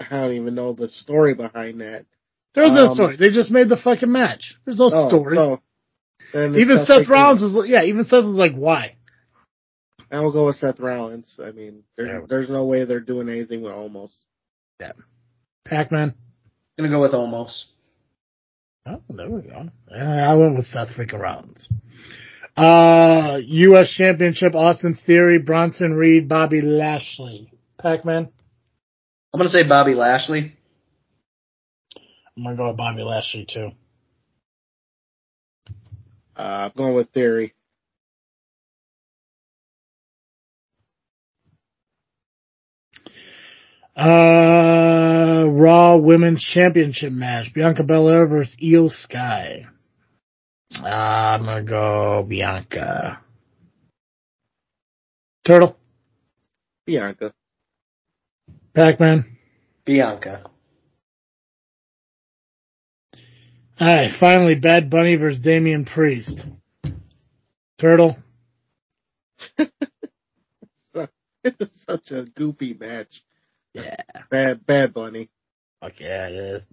I 0.00 0.08
don't 0.10 0.34
even 0.34 0.54
know 0.54 0.72
the 0.72 0.88
story 0.88 1.34
behind 1.34 1.80
that. 1.80 2.06
There's 2.54 2.72
no 2.72 2.88
Um, 2.88 2.94
story. 2.94 3.16
They 3.16 3.28
just 3.30 3.50
made 3.50 3.68
the 3.68 3.76
fucking 3.76 4.10
match. 4.10 4.56
There's 4.64 4.78
no 4.78 4.90
Oh, 4.92 5.08
story. 5.08 5.36
So, 5.36 5.60
then 6.32 6.54
even 6.56 6.78
it's 6.78 6.86
Seth 6.88 7.08
Rollins 7.08 7.42
is 7.42 7.68
yeah. 7.68 7.82
Even 7.84 8.04
Seth 8.04 8.20
is 8.24 8.24
like, 8.24 8.54
why? 8.54 8.96
I 10.10 10.20
will 10.20 10.32
go 10.32 10.46
with 10.46 10.56
Seth 10.56 10.78
Rollins. 10.78 11.38
I 11.42 11.52
mean, 11.52 11.84
there's, 11.96 12.08
Yeah. 12.08 12.26
there's 12.28 12.48
no 12.50 12.64
way 12.64 12.84
they're 12.84 13.00
doing 13.00 13.28
anything 13.28 13.62
with 13.62 13.72
Omos. 13.72 14.10
Yeah. 14.80 14.92
Pac-Man. 15.64 16.14
Gonna 16.76 16.90
go 16.90 17.00
with 17.00 17.12
Omos. 17.12 17.64
Oh, 18.84 19.00
there 19.10 19.30
we 19.30 19.42
go. 19.42 19.68
I 19.94 20.34
went 20.34 20.56
with 20.56 20.66
Seth 20.66 20.88
freaking 20.88 21.20
Rollins. 21.20 21.68
Uh, 22.56 23.38
U.S. 23.42 23.90
Championship, 23.96 24.54
Austin 24.54 24.98
Theory, 25.06 25.38
Bronson 25.38 25.94
Reed, 25.94 26.28
Bobby 26.28 26.60
Lashley. 26.60 27.52
Pac-Man. 27.80 28.28
I'm 29.32 29.38
gonna 29.38 29.48
say 29.50 29.66
Bobby 29.66 29.94
Lashley. 29.94 30.54
I'm 32.36 32.44
gonna 32.44 32.56
go 32.56 32.68
with 32.68 32.76
Bobby 32.76 33.02
Lashley 33.02 33.46
too. 33.48 33.70
Uh, 36.36 36.68
I'm 36.68 36.72
going 36.76 36.94
with 36.94 37.10
Theory. 37.10 37.54
Uh, 43.94 45.44
Raw 45.48 45.96
Women's 45.98 46.42
Championship 46.42 47.12
match, 47.12 47.52
Bianca 47.54 47.82
Belair 47.82 48.26
versus 48.26 48.56
Iyo 48.62 48.88
Sky. 48.88 49.66
Uh, 50.78 50.86
I'm 50.86 51.44
gonna 51.44 51.62
go 51.62 52.24
Bianca. 52.26 53.20
Turtle, 55.46 55.76
Bianca. 56.86 57.34
Pac-Man. 58.74 59.36
Bianca. 59.84 60.44
Alright, 63.78 64.12
finally, 64.18 64.54
Bad 64.54 64.88
Bunny 64.88 65.16
versus 65.16 65.42
Damian 65.42 65.84
Priest. 65.84 66.42
Turtle. 67.78 68.16
It's 71.44 71.84
such 71.88 72.12
a 72.12 72.22
goofy 72.36 72.74
match. 72.78 73.24
Yeah. 73.74 73.96
Bad, 74.30 74.66
bad 74.66 74.94
bunny. 74.94 75.28
Fuck 75.80 76.00
yeah, 76.00 76.28
it 76.28 76.34
is. 76.34 76.64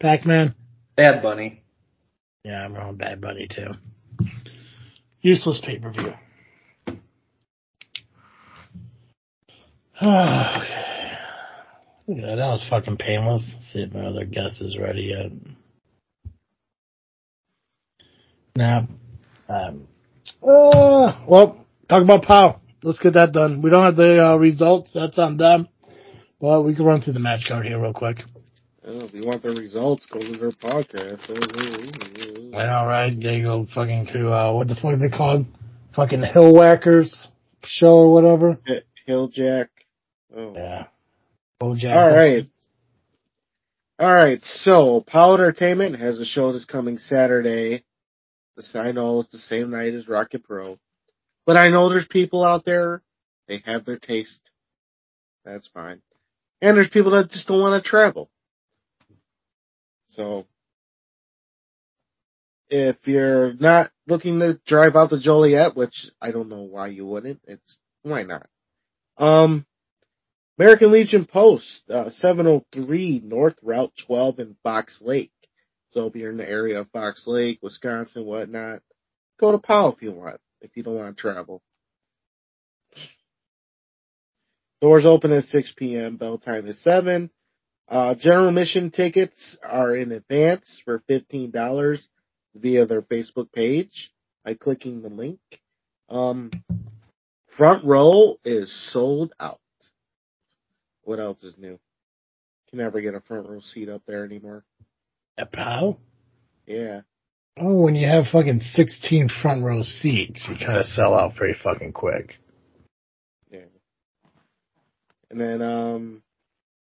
Pac-Man. 0.00 0.54
Bad 0.96 1.22
Bunny. 1.22 1.62
Yeah, 2.44 2.64
I'm 2.64 2.74
going 2.74 2.96
Bad 2.96 3.20
Bunny 3.20 3.48
too. 3.48 3.72
Useless 5.20 5.60
pay-per-view. 5.64 6.12
okay. 9.96 11.12
Yeah, 12.08 12.34
that 12.36 12.36
was 12.36 12.66
fucking 12.68 12.96
painless. 12.96 13.48
Let's 13.52 13.72
see 13.72 13.82
if 13.82 13.92
my 13.94 14.06
other 14.06 14.24
guess 14.24 14.60
is 14.60 14.76
ready 14.78 15.12
yet. 15.16 15.30
Now, 18.56 18.88
Um, 19.48 19.86
uh, 20.42 21.14
well, 21.26 21.64
talk 21.88 22.02
about 22.02 22.22
POW. 22.24 22.60
Let's 22.82 22.98
get 22.98 23.14
that 23.14 23.32
done. 23.32 23.62
We 23.62 23.70
don't 23.70 23.84
have 23.84 23.96
the 23.96 24.32
uh, 24.32 24.36
results. 24.36 24.90
That's 24.92 25.18
on 25.18 25.36
them. 25.36 25.68
But 26.42 26.62
we 26.62 26.74
can 26.74 26.84
run 26.84 27.00
through 27.00 27.12
the 27.12 27.20
match 27.20 27.44
card 27.46 27.66
here 27.66 27.80
real 27.80 27.92
quick. 27.92 28.18
Oh, 28.84 29.04
if 29.04 29.14
you 29.14 29.24
want 29.24 29.44
the 29.44 29.50
results, 29.50 30.04
go 30.06 30.18
to 30.18 30.32
their 30.36 30.50
podcast. 30.50 31.30
I 31.30 32.66
know, 32.66 32.84
right? 32.84 33.14
They 33.14 33.40
go 33.42 33.64
fucking 33.72 34.06
to, 34.12 34.32
uh, 34.32 34.52
what 34.52 34.66
the 34.66 34.74
fuck 34.74 34.86
are 34.86 34.96
they 34.96 35.08
called? 35.08 35.46
Fucking 35.94 36.24
Hill 36.24 36.52
Whackers 36.52 37.28
show 37.64 37.94
or 37.94 38.12
whatever. 38.12 38.58
Hilljack. 39.08 39.68
Oh. 40.36 40.52
Yeah. 40.56 40.86
Bojack. 41.62 41.96
All 41.96 42.12
right. 42.12 42.44
All 44.00 44.12
right. 44.12 44.40
So, 44.42 45.04
Power 45.06 45.34
Entertainment 45.34 46.00
has 46.00 46.18
a 46.18 46.24
show 46.24 46.52
that's 46.52 46.64
coming 46.64 46.98
Saturday. 46.98 47.84
The 48.56 48.64
sign 48.64 48.96
know 48.96 49.20
it's 49.20 49.30
the 49.30 49.38
same 49.38 49.70
night 49.70 49.94
as 49.94 50.08
Rocket 50.08 50.42
Pro, 50.42 50.80
but 51.46 51.56
I 51.56 51.70
know 51.70 51.88
there's 51.88 52.08
people 52.08 52.44
out 52.44 52.64
there. 52.64 53.00
They 53.46 53.62
have 53.64 53.84
their 53.84 53.98
taste. 53.98 54.40
That's 55.44 55.68
fine. 55.68 56.02
And 56.62 56.76
there's 56.76 56.88
people 56.88 57.10
that 57.10 57.30
just 57.30 57.48
don't 57.48 57.60
want 57.60 57.82
to 57.82 57.88
travel. 57.88 58.30
So, 60.06 60.46
if 62.70 62.96
you're 63.04 63.52
not 63.54 63.90
looking 64.06 64.38
to 64.38 64.60
drive 64.64 64.94
out 64.94 65.10
to 65.10 65.20
Joliet, 65.20 65.76
which 65.76 66.10
I 66.20 66.30
don't 66.30 66.48
know 66.48 66.62
why 66.62 66.86
you 66.86 67.04
wouldn't, 67.04 67.40
it's 67.48 67.76
why 68.02 68.22
not. 68.22 68.46
Um, 69.18 69.66
American 70.58 70.92
Legion 70.92 71.24
Post, 71.26 71.82
uh, 71.90 72.10
703 72.10 73.22
North 73.24 73.56
Route 73.60 73.92
12 74.06 74.38
in 74.38 74.56
Fox 74.62 74.98
Lake. 75.00 75.32
So 75.90 76.06
if 76.06 76.14
you're 76.14 76.30
in 76.30 76.36
the 76.36 76.48
area 76.48 76.80
of 76.80 76.90
Fox 76.90 77.24
Lake, 77.26 77.58
Wisconsin, 77.60 78.24
whatnot, 78.24 78.82
go 79.40 79.50
to 79.50 79.58
Powell 79.58 79.94
if 79.94 80.02
you 80.02 80.12
want, 80.12 80.40
if 80.60 80.76
you 80.76 80.84
don't 80.84 80.94
want 80.94 81.16
to 81.16 81.20
travel. 81.20 81.60
Doors 84.82 85.06
open 85.06 85.30
at 85.30 85.44
6 85.44 85.74
p.m. 85.76 86.16
Bell 86.16 86.38
time 86.38 86.66
is 86.66 86.82
7. 86.82 87.30
Uh, 87.88 88.16
general 88.16 88.48
admission 88.48 88.90
tickets 88.90 89.56
are 89.62 89.94
in 89.94 90.10
advance 90.10 90.82
for 90.84 91.04
$15 91.08 91.98
via 92.56 92.86
their 92.86 93.02
Facebook 93.02 93.52
page 93.52 94.12
by 94.44 94.54
clicking 94.54 95.00
the 95.00 95.08
link. 95.08 95.38
Um, 96.08 96.50
front 97.56 97.84
row 97.84 98.40
is 98.44 98.74
sold 98.92 99.32
out. 99.38 99.60
What 101.04 101.20
else 101.20 101.44
is 101.44 101.54
new? 101.56 101.78
Can 102.68 102.80
never 102.80 103.00
get 103.00 103.14
a 103.14 103.20
front 103.20 103.48
row 103.48 103.60
seat 103.60 103.88
up 103.88 104.02
there 104.08 104.24
anymore. 104.24 104.64
At 105.38 105.52
POW? 105.52 105.96
Yeah. 106.66 107.02
Oh, 107.56 107.82
when 107.82 107.94
you 107.94 108.08
have 108.08 108.24
fucking 108.32 108.62
16 108.62 109.28
front 109.42 109.62
row 109.62 109.82
seats, 109.82 110.48
you 110.50 110.56
kind 110.56 110.78
of 110.78 110.86
sell 110.86 111.14
out 111.14 111.36
pretty 111.36 111.56
fucking 111.62 111.92
quick. 111.92 112.38
And 115.32 115.40
then, 115.40 115.62
um, 115.62 116.22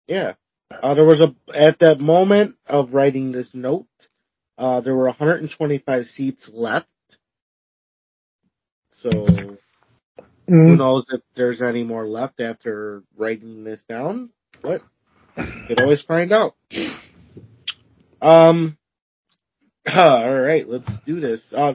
yeah. 0.08 0.34
Uh, 0.82 0.94
there 0.94 1.04
was 1.04 1.20
a, 1.20 1.34
at 1.56 1.80
that 1.80 2.00
moment 2.00 2.56
of 2.66 2.94
writing 2.94 3.32
this 3.32 3.50
note, 3.54 3.86
uh, 4.58 4.80
there 4.82 4.94
were 4.94 5.06
125 5.06 6.06
seats 6.06 6.50
left. 6.52 6.86
So, 9.02 9.58
who 10.64 10.74
Mm, 10.74 10.76
knows 10.76 11.04
if 11.10 11.20
there's 11.34 11.62
any 11.62 11.82
more 11.84 12.06
left 12.06 12.40
after 12.40 13.02
writing 13.16 13.64
this 13.64 13.82
down? 13.88 14.30
But, 14.62 14.82
you 15.36 15.68
could 15.68 15.80
always 15.80 16.02
find 16.02 16.32
out. 16.32 16.54
Um, 18.22 18.78
alright, 19.88 20.68
let's 20.68 21.00
do 21.06 21.20
this. 21.20 21.42
Uh, 21.54 21.74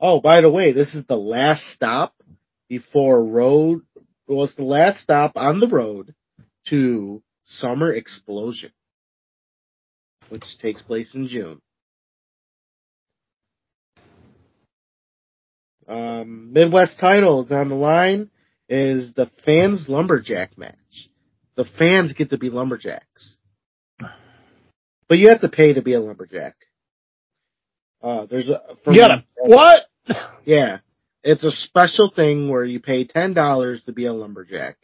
oh, 0.00 0.20
by 0.20 0.40
the 0.40 0.50
way, 0.50 0.72
this 0.72 0.94
is 0.94 1.06
the 1.06 1.16
last 1.16 1.62
stop 1.74 2.14
before 2.68 3.22
road, 3.24 3.82
well, 4.26 4.44
it's 4.44 4.54
the 4.54 4.64
last 4.64 5.00
stop 5.00 5.32
on 5.36 5.60
the 5.60 5.68
road 5.68 6.14
to 6.68 7.22
Summer 7.44 7.92
Explosion, 7.92 8.72
which 10.28 10.44
takes 10.60 10.82
place 10.82 11.14
in 11.14 11.28
June. 11.28 11.60
Um, 15.88 16.52
Midwest 16.52 16.98
titles 16.98 17.50
on 17.50 17.68
the 17.68 17.74
line 17.74 18.30
is 18.68 19.12
the 19.14 19.30
fans 19.44 19.86
lumberjack 19.88 20.56
match. 20.56 20.76
The 21.56 21.64
fans 21.78 22.14
get 22.14 22.30
to 22.30 22.38
be 22.38 22.48
lumberjacks, 22.48 23.36
but 25.08 25.18
you 25.18 25.28
have 25.28 25.42
to 25.42 25.48
pay 25.48 25.74
to 25.74 25.82
be 25.82 25.92
a 25.92 26.00
lumberjack. 26.00 26.54
Uh, 28.02 28.26
there's 28.26 28.48
a 28.48 28.60
from- 28.82 28.94
you 28.94 29.00
gotta, 29.00 29.24
what? 29.36 29.82
yeah, 30.44 30.78
it's 31.22 31.44
a 31.44 31.50
special 31.50 32.10
thing 32.14 32.48
where 32.48 32.64
you 32.64 32.80
pay 32.80 33.04
ten 33.04 33.34
dollars 33.34 33.82
to 33.84 33.92
be 33.92 34.06
a 34.06 34.12
lumberjack. 34.12 34.76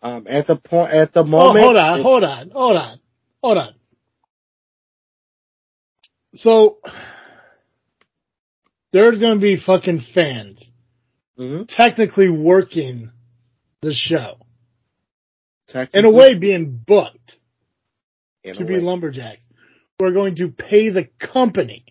Um, 0.00 0.26
at 0.28 0.46
the 0.46 0.56
point, 0.56 0.92
at 0.92 1.12
the 1.12 1.20
oh, 1.20 1.24
moment, 1.24 1.64
hold 1.64 1.76
on, 1.76 2.02
hold 2.02 2.24
on, 2.24 2.50
hold 2.50 2.76
on, 2.76 3.00
hold 3.42 3.58
on. 3.58 3.74
So, 6.34 6.78
there's 8.92 9.18
gonna 9.18 9.40
be 9.40 9.56
fucking 9.56 10.02
fans 10.14 10.62
Mhm. 11.36 11.66
technically 11.68 12.28
working 12.28 13.10
the 13.82 13.92
show. 13.92 14.38
In 15.92 16.04
a 16.04 16.10
way, 16.10 16.34
being 16.34 16.78
booked 16.86 17.37
to 18.44 18.64
be 18.64 18.76
lumberjacks. 18.80 19.46
We're 20.00 20.12
going 20.12 20.36
to 20.36 20.48
pay 20.48 20.90
the 20.90 21.08
company 21.18 21.84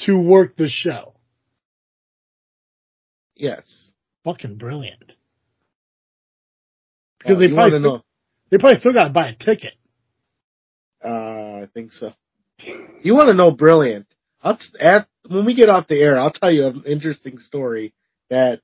to 0.00 0.18
work 0.18 0.56
the 0.56 0.68
show. 0.68 1.14
yes. 3.36 3.62
Fucking 4.24 4.56
brilliant. 4.56 5.14
Because 7.18 7.38
they 7.38 7.48
probably 7.48 7.78
still, 7.78 8.04
they 8.50 8.58
probably 8.58 8.80
still 8.80 8.92
got 8.92 9.04
to 9.04 9.10
buy 9.10 9.28
a 9.28 9.34
ticket. 9.34 9.74
Uh, 11.02 11.62
I 11.62 11.68
think 11.72 11.92
so. 11.92 12.12
You 13.02 13.14
want 13.14 13.28
to 13.28 13.34
know 13.34 13.50
brilliant? 13.50 14.06
I'll 14.42 14.56
t- 14.58 14.78
at 14.78 15.06
when 15.26 15.46
we 15.46 15.54
get 15.54 15.70
off 15.70 15.86
the 15.88 15.98
air, 15.98 16.18
I'll 16.18 16.30
tell 16.30 16.50
you 16.50 16.66
an 16.66 16.82
interesting 16.86 17.38
story 17.38 17.94
that 18.28 18.60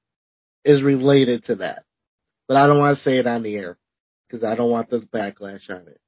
is 0.64 0.83
related 0.83 1.45
to 1.47 1.57
that, 1.57 1.85
but 2.49 2.57
I 2.59 2.66
don't 2.66 2.78
want 2.78 2.99
to 2.99 3.02
say 3.02 3.19
it 3.19 3.26
on 3.26 3.43
the 3.43 3.55
air 3.57 3.78
because 4.28 4.45
I 4.45 4.55
don't 4.57 4.71
want 4.71 4.90
the 4.90 5.00
backlash 5.00 5.71
on 5.71 5.88
it. 5.88 6.00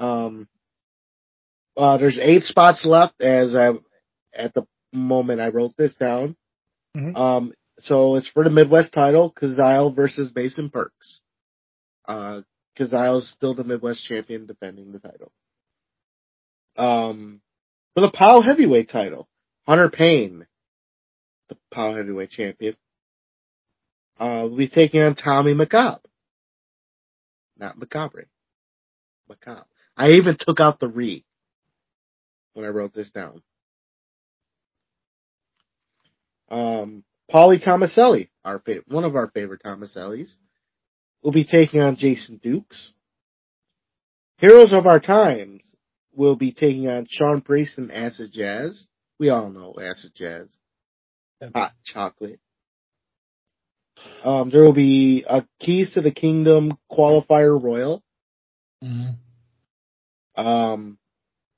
Um, 0.00 0.48
uh, 1.76 1.98
there's 1.98 2.18
eight 2.20 2.44
spots 2.44 2.84
left 2.84 3.20
as 3.20 3.54
I 3.54 3.72
at 4.34 4.54
the 4.54 4.66
moment 4.92 5.40
I 5.40 5.48
wrote 5.48 5.76
this 5.76 5.94
down. 5.94 6.36
Mhm. 6.96 7.16
Um, 7.16 7.54
so 7.78 8.16
it's 8.16 8.26
for 8.28 8.42
the 8.44 8.50
Midwest 8.50 8.92
title, 8.92 9.32
Kazile 9.32 9.94
versus 9.94 10.32
Mason 10.34 10.70
Perks. 10.70 11.20
Uh, 12.06 12.42
Kazile's 12.78 13.28
still 13.30 13.54
the 13.54 13.64
Midwest 13.64 14.04
champion 14.04 14.46
defending 14.46 14.92
the 14.92 14.98
title. 14.98 15.32
Um, 16.76 17.40
for 17.94 18.00
the 18.00 18.10
POW 18.10 18.40
heavyweight 18.40 18.88
title, 18.88 19.28
Hunter 19.66 19.90
Payne, 19.90 20.46
the 21.48 21.56
POW 21.70 21.94
heavyweight 21.94 22.30
champion, 22.30 22.76
uh, 24.18 24.46
will 24.48 24.56
be 24.56 24.68
taking 24.68 25.02
on 25.02 25.14
Tommy 25.14 25.54
McCobb. 25.54 26.00
Not 27.56 27.78
Macabre. 27.78 28.26
McCobb. 29.30 29.64
I 30.00 30.12
even 30.12 30.34
took 30.38 30.60
out 30.60 30.80
the 30.80 30.88
re 30.88 31.26
when 32.54 32.64
I 32.64 32.68
wrote 32.70 32.94
this 32.94 33.10
down. 33.10 33.42
Um, 36.50 37.04
Paulie 37.30 37.62
Tomaselli, 37.62 38.30
our 38.42 38.60
fa- 38.60 38.82
one 38.88 39.04
of 39.04 39.14
our 39.14 39.28
favorite 39.28 39.60
Tomasellis, 39.62 40.32
will 41.22 41.32
be 41.32 41.44
taking 41.44 41.82
on 41.82 41.96
Jason 41.96 42.40
Dukes. 42.42 42.94
Heroes 44.38 44.72
of 44.72 44.86
Our 44.86 45.00
Times 45.00 45.60
will 46.14 46.34
be 46.34 46.50
taking 46.52 46.88
on 46.88 47.06
Sean 47.06 47.42
Priest 47.42 47.76
and 47.76 47.92
Acid 47.92 48.32
Jazz. 48.32 48.86
We 49.18 49.28
all 49.28 49.50
know 49.50 49.74
Acid 49.78 50.12
Jazz. 50.14 50.48
Hot 51.54 51.72
chocolate. 51.84 52.40
Um, 54.24 54.48
there 54.48 54.62
will 54.62 54.72
be 54.72 55.26
a 55.28 55.44
Keys 55.60 55.92
to 55.92 56.00
the 56.00 56.10
Kingdom 56.10 56.78
qualifier 56.90 57.62
royal. 57.62 58.02
Mhm. 58.82 59.16
Um, 60.46 60.98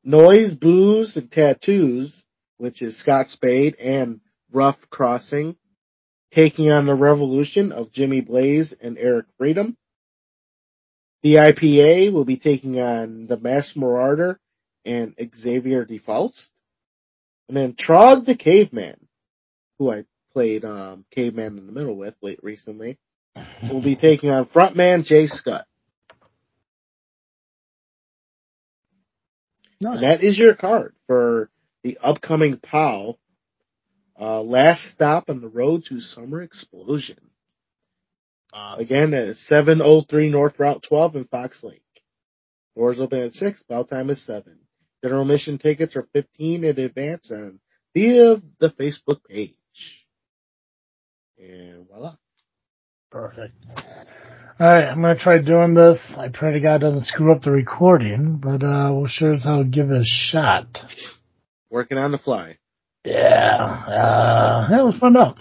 Noise, 0.05 0.55
Booze, 0.55 1.17
and 1.17 1.31
Tattoos, 1.31 2.23
which 2.59 2.83
is 2.83 2.99
Scott 2.99 3.29
Spade 3.31 3.77
and 3.77 4.21
Rough 4.53 4.79
Crossing, 4.91 5.57
taking 6.33 6.71
on 6.71 6.87
the 6.87 6.95
Revolution 6.95 7.73
of 7.73 7.93
Jimmy 7.93 8.21
Blaze 8.21 8.75
and 8.81 8.99
Eric 8.99 9.27
Freedom. 9.39 9.77
The 11.23 11.35
IPA 11.35 12.13
will 12.13 12.25
be 12.25 12.37
taking 12.37 12.81
on 12.81 13.27
the 13.29 13.37
Mass 13.37 13.73
Marauder 13.77 14.41
and 14.85 15.15
Xavier 15.37 15.85
Default. 15.85 16.35
And 17.49 17.57
then 17.57 17.75
Trog 17.75 18.27
the 18.27 18.37
Caveman, 18.37 19.07
who 19.79 19.93
I 19.93 20.05
played 20.33 20.65
um, 20.65 21.05
Caveman 21.15 21.59
in 21.59 21.67
the 21.67 21.73
Middle 21.73 21.97
with 21.97 22.15
late 22.23 22.41
recently, 22.43 22.99
will 23.71 23.83
be 23.83 23.97
taking 24.01 24.31
on 24.31 24.47
frontman 24.47 25.05
Jay 25.05 25.29
Scott. 25.29 25.67
Nice. 29.83 30.01
That 30.01 30.23
is 30.23 30.39
your 30.39 30.55
card 30.55 30.95
for 31.09 31.51
the 31.83 31.99
upcoming 32.01 32.59
POW. 32.59 33.19
Uh, 34.21 34.41
last 34.41 34.81
stop 34.93 35.29
on 35.29 35.41
the 35.41 35.49
road 35.49 35.85
to 35.89 35.99
Summer 35.99 36.41
Explosion. 36.43 37.19
Awesome. 38.53 38.85
Again, 38.85 39.15
at 39.15 39.37
703 39.37 40.31
North 40.31 40.55
Route 40.59 40.85
12 40.89 41.17
in 41.17 41.25
Fox 41.25 41.65
Lake. 41.65 41.83
Doors 42.77 43.01
open 43.01 43.21
at 43.21 43.33
6, 43.33 43.63
bell 43.69 43.85
time 43.85 44.11
is 44.11 44.25
7. 44.25 44.57
General 45.03 45.23
admission 45.23 45.59
tickets 45.59 45.97
are 45.97 46.07
15 46.13 46.63
in 46.63 46.79
advance 46.79 47.31
and 47.31 47.59
via 47.93 48.37
the 48.61 48.69
Facebook 48.71 49.25
page. 49.29 49.55
And 51.39 51.89
voila. 51.89 52.15
Perfect. 53.11 53.55
All 54.61 54.67
right, 54.67 54.85
I'm 54.85 55.01
gonna 55.01 55.19
try 55.19 55.39
doing 55.39 55.75
this. 55.75 55.99
I 56.19 56.29
pray 56.29 56.53
to 56.53 56.61
God 56.61 56.77
it 56.77 56.81
doesn't 56.81 57.05
screw 57.05 57.33
up 57.33 57.43
the 57.43 57.51
recording, 57.51 58.39
but 58.41 58.63
uh, 58.63 58.91
we'll 58.93 59.07
sure 59.07 59.33
as 59.33 59.45
hell 59.45 59.65
give 59.65 59.91
it 59.91 59.97
a 59.97 60.05
shot. 60.05 60.67
Working 61.71 61.97
on 61.97 62.13
the 62.13 62.19
fly. 62.19 62.59
Yeah, 63.05 63.57
uh, 63.57 64.69
that 64.71 64.85
was 64.85 64.99
fun 64.99 65.15
though. 65.15 65.35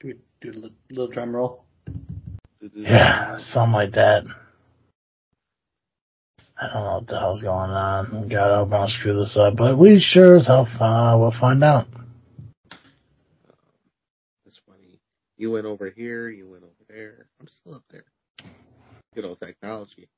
Do, 0.00 0.14
do 0.40 0.50
a 0.50 0.52
little, 0.52 0.70
little 0.90 1.08
drum 1.08 1.34
roll. 1.34 1.64
Yeah, 2.74 3.36
something 3.38 3.72
like 3.72 3.92
that. 3.92 4.24
I 6.62 6.72
don't 6.72 6.84
know 6.84 6.94
what 6.94 7.06
the 7.06 7.18
hell's 7.18 7.42
going 7.42 7.70
on. 7.70 8.28
God, 8.28 8.52
I 8.52 8.58
hope 8.58 8.72
I 8.72 8.78
don't 8.78 8.90
screw 8.90 9.18
this 9.18 9.36
up, 9.40 9.56
but 9.56 9.78
we 9.78 9.98
sure 9.98 10.36
as 10.36 10.46
hell 10.46 10.68
uh, 10.80 11.16
will 11.18 11.34
find 11.38 11.64
out. 11.64 11.86
That's 14.44 14.60
funny. 14.66 15.00
You 15.40 15.52
went 15.52 15.64
over 15.64 15.88
here, 15.88 16.28
you 16.28 16.46
went 16.50 16.64
over 16.64 16.84
there. 16.86 17.24
I'm 17.40 17.48
still 17.48 17.76
up 17.76 17.82
there. 17.90 18.04
Good 19.14 19.24
old 19.24 19.40
technology. 19.40 20.10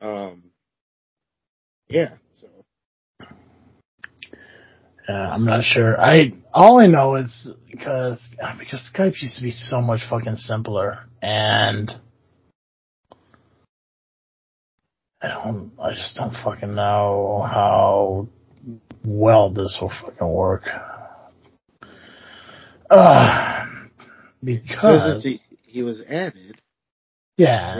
Um, 0.00 0.44
yeah, 1.86 2.14
so. 2.40 2.46
Uh, 5.06 5.12
I'm 5.12 5.44
not 5.44 5.64
sure. 5.64 6.00
I 6.00 6.32
all 6.50 6.80
I 6.80 6.86
know 6.86 7.16
is 7.16 7.46
because 7.70 8.26
because 8.58 8.90
Skype 8.96 9.20
used 9.20 9.36
to 9.36 9.42
be 9.42 9.50
so 9.50 9.82
much 9.82 10.00
fucking 10.08 10.36
simpler, 10.36 11.00
and 11.20 11.92
I 15.20 15.28
don't. 15.28 15.72
I 15.78 15.92
just 15.92 16.16
don't 16.16 16.32
fucking 16.42 16.74
know 16.74 17.46
how 17.46 18.28
well 19.04 19.50
this 19.50 19.76
will 19.78 19.92
fucking 20.02 20.26
work. 20.26 20.62
Uh, 22.88 23.66
because 24.42 25.22
he, 25.22 25.40
he 25.62 25.82
was 25.82 26.02
added. 26.08 26.60
yeah, 27.36 27.76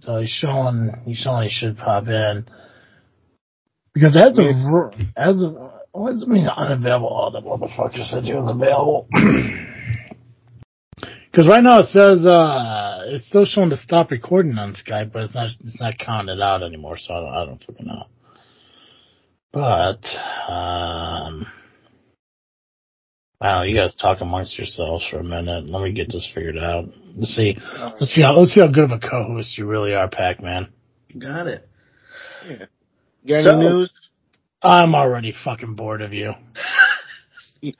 so 0.00 0.20
he's 0.20 0.30
showing 0.30 0.90
he's 1.04 1.18
showing 1.18 1.48
he 1.48 1.50
should 1.50 1.76
pop 1.76 2.06
in 2.08 2.46
because 3.94 4.16
as 4.16 4.38
of 4.38 4.46
as 5.16 5.42
of 5.42 5.72
what 5.92 6.12
does 6.12 6.22
it 6.22 6.28
mean 6.28 6.46
unavailable? 6.46 7.08
Oh, 7.10 7.30
the 7.30 7.46
motherfucker 7.46 8.08
said 8.08 8.24
he 8.24 8.32
was 8.32 8.50
available. 8.50 9.08
Because 11.30 11.48
right 11.48 11.62
now 11.62 11.78
it 11.78 11.88
says 11.88 12.26
uh 12.26 13.04
it's 13.06 13.26
still 13.26 13.46
showing 13.46 13.70
to 13.70 13.76
stop 13.78 14.10
recording 14.10 14.58
on 14.58 14.74
Skype, 14.74 15.12
but 15.12 15.22
it's 15.22 15.34
not 15.34 15.48
it's 15.64 15.80
not 15.80 15.96
counted 15.96 16.42
out 16.42 16.62
anymore. 16.62 16.98
So 16.98 17.14
I 17.14 17.20
don't 17.20 17.34
I 17.34 17.44
don't 17.46 17.64
fucking 17.64 17.86
know. 17.86 18.04
But 19.50 20.04
um, 20.52 21.46
I. 23.42 23.64
You 23.64 23.76
guys 23.76 23.94
talk 23.96 24.20
amongst 24.20 24.56
yourselves 24.58 25.06
for 25.10 25.18
a 25.18 25.24
minute. 25.24 25.68
Let 25.68 25.82
me 25.82 25.92
get 25.92 26.10
this 26.12 26.30
figured 26.34 26.58
out. 26.58 26.84
Let's 27.16 27.34
see. 27.34 27.56
Let's 28.00 28.12
see 28.14 28.22
how 28.22 28.34
let's 28.34 28.52
see 28.52 28.60
how 28.60 28.68
good 28.68 28.84
of 28.84 28.90
a 28.92 28.98
co-host 28.98 29.58
you 29.58 29.66
really 29.66 29.94
are, 29.94 30.08
Pac-Man. 30.08 30.68
Got 31.18 31.46
it. 31.48 31.68
Yeah. 32.48 32.66
Got 33.26 33.44
So- 33.44 33.60
any 33.60 33.68
news? 33.68 33.90
I'm 34.64 34.94
already 34.94 35.32
fucking 35.44 35.74
bored 35.74 36.02
of 36.02 36.12
you. 36.12 36.34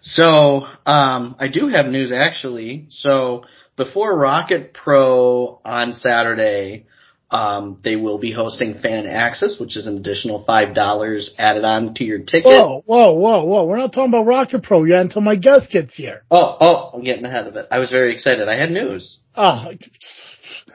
So, 0.00 0.62
um, 0.86 1.36
I 1.38 1.48
do 1.48 1.68
have 1.68 1.86
news 1.86 2.10
actually. 2.12 2.86
So, 2.90 3.44
before 3.76 4.16
Rocket 4.16 4.72
Pro 4.74 5.60
on 5.64 5.92
Saturday, 5.92 6.86
um, 7.30 7.80
they 7.82 7.96
will 7.96 8.18
be 8.18 8.30
hosting 8.32 8.78
Fan 8.78 9.04
Axxess, 9.04 9.60
which 9.60 9.76
is 9.76 9.86
an 9.86 9.96
additional 9.96 10.44
five 10.44 10.74
dollars 10.74 11.34
added 11.38 11.64
on 11.64 11.94
to 11.94 12.04
your 12.04 12.20
ticket. 12.20 12.46
Whoa, 12.46 12.82
whoa, 12.86 13.12
whoa, 13.14 13.44
whoa! 13.44 13.64
We're 13.64 13.78
not 13.78 13.92
talking 13.92 14.10
about 14.10 14.26
Rocket 14.26 14.62
Pro 14.62 14.84
yet 14.84 15.00
until 15.00 15.22
my 15.22 15.34
guest 15.34 15.70
gets 15.70 15.96
here. 15.96 16.22
Oh, 16.30 16.56
oh, 16.60 16.90
I'm 16.94 17.02
getting 17.02 17.24
ahead 17.24 17.46
of 17.46 17.56
it. 17.56 17.66
I 17.70 17.80
was 17.80 17.90
very 17.90 18.12
excited. 18.14 18.48
I 18.48 18.56
had 18.56 18.70
news. 18.70 19.18
Oh, 19.34 19.68
It 19.70 19.86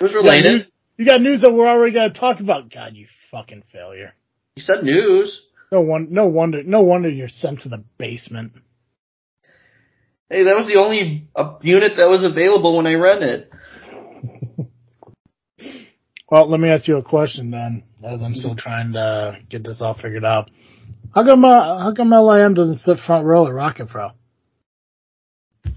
was 0.02 0.12
you 0.12 0.18
got 0.24 0.32
related. 0.32 0.52
news, 0.52 0.72
you 0.98 1.06
got 1.06 1.22
news 1.22 1.42
that 1.42 1.54
we're 1.54 1.68
already 1.68 1.94
gonna 1.94 2.14
talk 2.14 2.40
about. 2.42 2.72
God, 2.74 2.96
you 2.96 3.08
fucking 3.32 3.64
failure. 3.72 4.14
You 4.56 4.62
said 4.64 4.84
news. 4.84 5.42
No 5.72 5.80
one, 5.80 6.08
no 6.12 6.26
wonder, 6.26 6.64
no 6.64 6.82
wonder 6.82 7.10
you're 7.10 7.30
sent 7.30 7.62
to 7.62 7.70
the 7.70 7.86
basement. 7.98 8.52
Hey, 10.30 10.44
that 10.44 10.56
was 10.56 10.68
the 10.68 10.76
only 10.80 11.28
uh, 11.36 11.56
unit 11.62 11.94
that 11.98 12.10
was 12.10 12.24
available 12.24 12.76
when 12.78 12.88
I 12.88 12.94
rented. 12.96 13.48
Well, 16.32 16.50
let 16.50 16.62
me 16.62 16.70
ask 16.70 16.88
you 16.88 16.96
a 16.96 17.04
question 17.04 17.52
then, 17.52 17.84
as 18.02 18.22
I'm 18.24 18.36
still 18.36 18.56
trying 18.56 18.94
to 18.94 19.38
get 19.50 19.66
this 19.66 19.82
all 19.82 19.94
figured 19.94 20.24
out. 20.24 20.50
How 21.14 21.28
come, 21.28 21.44
uh, 21.44 21.78
how 21.84 21.94
come 21.94 22.10
LIM 22.12 22.54
doesn't 22.54 22.78
sit 22.78 23.00
front 23.06 23.26
row 23.26 23.48
at 23.48 23.54
Rocket 23.54 23.90
Pro? 23.90 24.12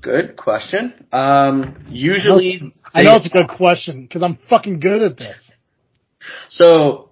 Good 0.01 0.37
question. 0.37 1.07
Um, 1.11 1.85
usually, 1.89 2.73
I 2.95 3.03
know 3.03 3.17
it's 3.17 3.27
a 3.27 3.31
good 3.31 3.49
question 3.49 4.03
because 4.03 4.23
I'm 4.23 4.39
fucking 4.49 4.79
good 4.79 5.03
at 5.03 5.17
this. 5.17 5.51
So 6.51 7.11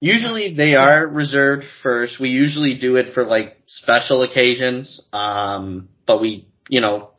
usually 0.00 0.52
they 0.56 0.74
are 0.74 1.06
reserved 1.06 1.64
first. 1.84 2.18
We 2.18 2.30
usually 2.30 2.78
do 2.78 2.96
it 2.96 3.14
for 3.14 3.24
like 3.24 3.58
special 3.68 4.24
occasions. 4.24 5.00
Um, 5.12 5.88
but 6.04 6.20
we, 6.20 6.48
you 6.68 6.80
know, 6.80 7.10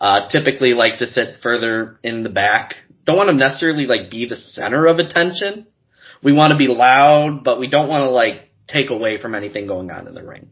Uh, 0.00 0.28
typically 0.30 0.72
like 0.72 0.96
to 1.00 1.06
sit 1.06 1.36
further 1.42 1.98
in 2.02 2.22
the 2.22 2.30
back. 2.30 2.74
Don't 3.06 3.16
want 3.16 3.28
to 3.30 3.34
necessarily 3.36 3.86
like 3.86 4.10
be 4.10 4.26
the 4.26 4.36
center 4.36 4.86
of 4.86 4.98
attention. 4.98 5.66
We 6.22 6.32
want 6.32 6.52
to 6.52 6.58
be 6.58 6.68
loud, 6.68 7.44
but 7.44 7.58
we 7.58 7.68
don't 7.68 7.88
want 7.88 8.02
to 8.02 8.10
like 8.10 8.50
take 8.68 8.90
away 8.90 9.20
from 9.20 9.34
anything 9.34 9.66
going 9.66 9.90
on 9.90 10.06
in 10.06 10.14
the 10.14 10.24
ring. 10.26 10.50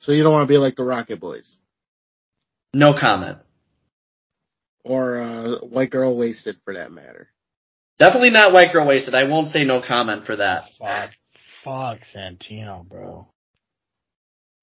So 0.00 0.12
you 0.12 0.22
don't 0.22 0.32
want 0.32 0.48
to 0.48 0.52
be 0.52 0.58
like 0.58 0.76
the 0.76 0.84
Rocket 0.84 1.20
Boys 1.20 1.56
No 2.72 2.94
comment. 2.98 3.38
or 4.84 5.20
uh, 5.20 5.58
White 5.58 5.90
Girl 5.90 6.16
Wasted 6.16 6.56
for 6.64 6.74
that 6.74 6.92
matter. 6.92 7.28
Definitely 7.98 8.30
not 8.30 8.52
white 8.52 8.72
girl 8.72 8.86
wasted. 8.86 9.16
I 9.16 9.24
won't 9.24 9.48
say 9.48 9.64
no 9.64 9.82
comment 9.86 10.24
for 10.24 10.36
that. 10.36 10.66
Fuck, 10.78 11.10
fuck 11.64 11.98
Santino, 12.14 12.88
bro. 12.88 13.26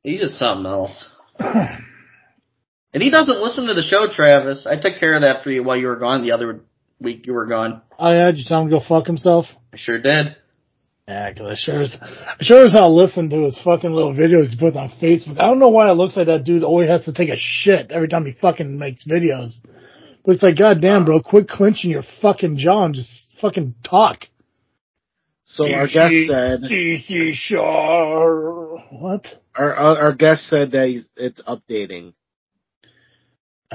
He's 0.03 0.21
just 0.21 0.39
something 0.39 0.65
else. 0.65 1.09
And 2.95 3.03
he 3.03 3.09
doesn't 3.09 3.41
listen 3.41 3.67
to 3.67 3.73
the 3.73 3.81
show, 3.81 4.07
Travis. 4.09 4.65
I 4.65 4.77
took 4.77 4.97
care 4.97 5.15
of 5.15 5.23
that 5.23 5.43
for 5.43 5.51
you 5.51 5.65
while 5.65 5.75
you 5.75 5.87
were 5.87 5.97
gone 5.97 6.23
the 6.23 6.31
other 6.31 6.61
week 7.01 7.27
you 7.27 7.33
were 7.33 7.45
gone. 7.45 7.81
oh 7.99 8.09
yeah, 8.09 8.27
did 8.27 8.37
you 8.37 8.45
tell 8.47 8.61
him 8.61 8.69
to 8.69 8.79
go 8.79 8.85
fuck 8.87 9.05
himself? 9.05 9.47
I 9.73 9.75
sure 9.75 9.99
did. 9.99 10.37
Yeah, 11.05 11.33
cause 11.33 11.45
I 11.45 11.55
sure 11.55 11.81
as, 11.81 11.93
I 12.01 12.37
sure 12.41 12.65
as 12.65 12.71
hell 12.71 12.95
listen 12.95 13.29
to 13.31 13.43
his 13.43 13.59
fucking 13.59 13.91
little 13.91 14.13
videos 14.13 14.51
he 14.51 14.57
puts 14.57 14.77
on 14.77 14.93
Facebook. 15.01 15.37
I 15.39 15.47
don't 15.47 15.59
know 15.59 15.67
why 15.67 15.91
it 15.91 15.95
looks 15.95 16.15
like 16.15 16.27
that 16.27 16.45
dude 16.45 16.63
always 16.63 16.87
has 16.87 17.03
to 17.03 17.11
take 17.11 17.27
a 17.27 17.35
shit 17.37 17.91
every 17.91 18.07
time 18.07 18.25
he 18.25 18.31
fucking 18.31 18.79
makes 18.79 19.05
videos. 19.05 19.59
But 20.23 20.35
it's 20.35 20.43
like, 20.43 20.57
goddamn, 20.57 21.03
bro, 21.03 21.19
quit 21.21 21.49
clenching 21.49 21.91
your 21.91 22.03
fucking 22.21 22.57
jaw 22.57 22.85
and 22.85 22.95
just 22.95 23.11
fucking 23.41 23.75
talk. 23.83 24.19
So 25.43 25.69
our 25.69 25.87
guest 25.87 26.13
said, 26.29 26.61
DC 26.61 27.33
Shaw. 27.33 28.77
What? 28.89 29.27
our 29.53 29.73
our 29.73 29.97
our 29.97 30.13
guest 30.13 30.47
said 30.47 30.71
that 30.71 30.87
he's, 30.87 31.05
it's 31.17 31.41
updating. 31.41 32.13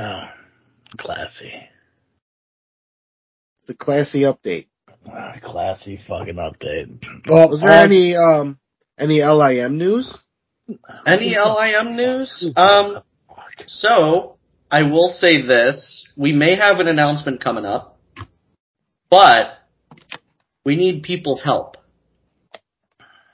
Oh, 0.01 0.23
classy. 0.97 1.53
It's 3.61 3.71
a 3.71 3.75
classy 3.75 4.21
update. 4.21 4.69
Ah, 5.07 5.35
Classy 5.43 6.01
fucking 6.09 6.37
update. 6.37 7.05
Well, 7.29 7.51
Was 7.51 7.61
there 7.61 7.71
uh, 7.71 7.85
any 7.85 8.17
um 8.17 8.59
any 8.99 9.23
LIM 9.23 9.77
news? 9.77 10.17
Any 11.07 11.37
LIM 11.37 11.97
news? 11.97 12.53
Um, 12.57 13.03
so 13.67 14.37
I 14.71 14.85
will 14.85 15.09
say 15.09 15.47
this: 15.47 16.09
we 16.17 16.33
may 16.33 16.57
have 16.57 16.81
an 16.81 16.89
announcement 16.89 17.43
coming 17.43 17.67
up, 17.67 17.99
but 19.11 19.59
we 20.65 20.77
need 20.77 21.03
people's 21.03 21.45
help. 21.45 21.77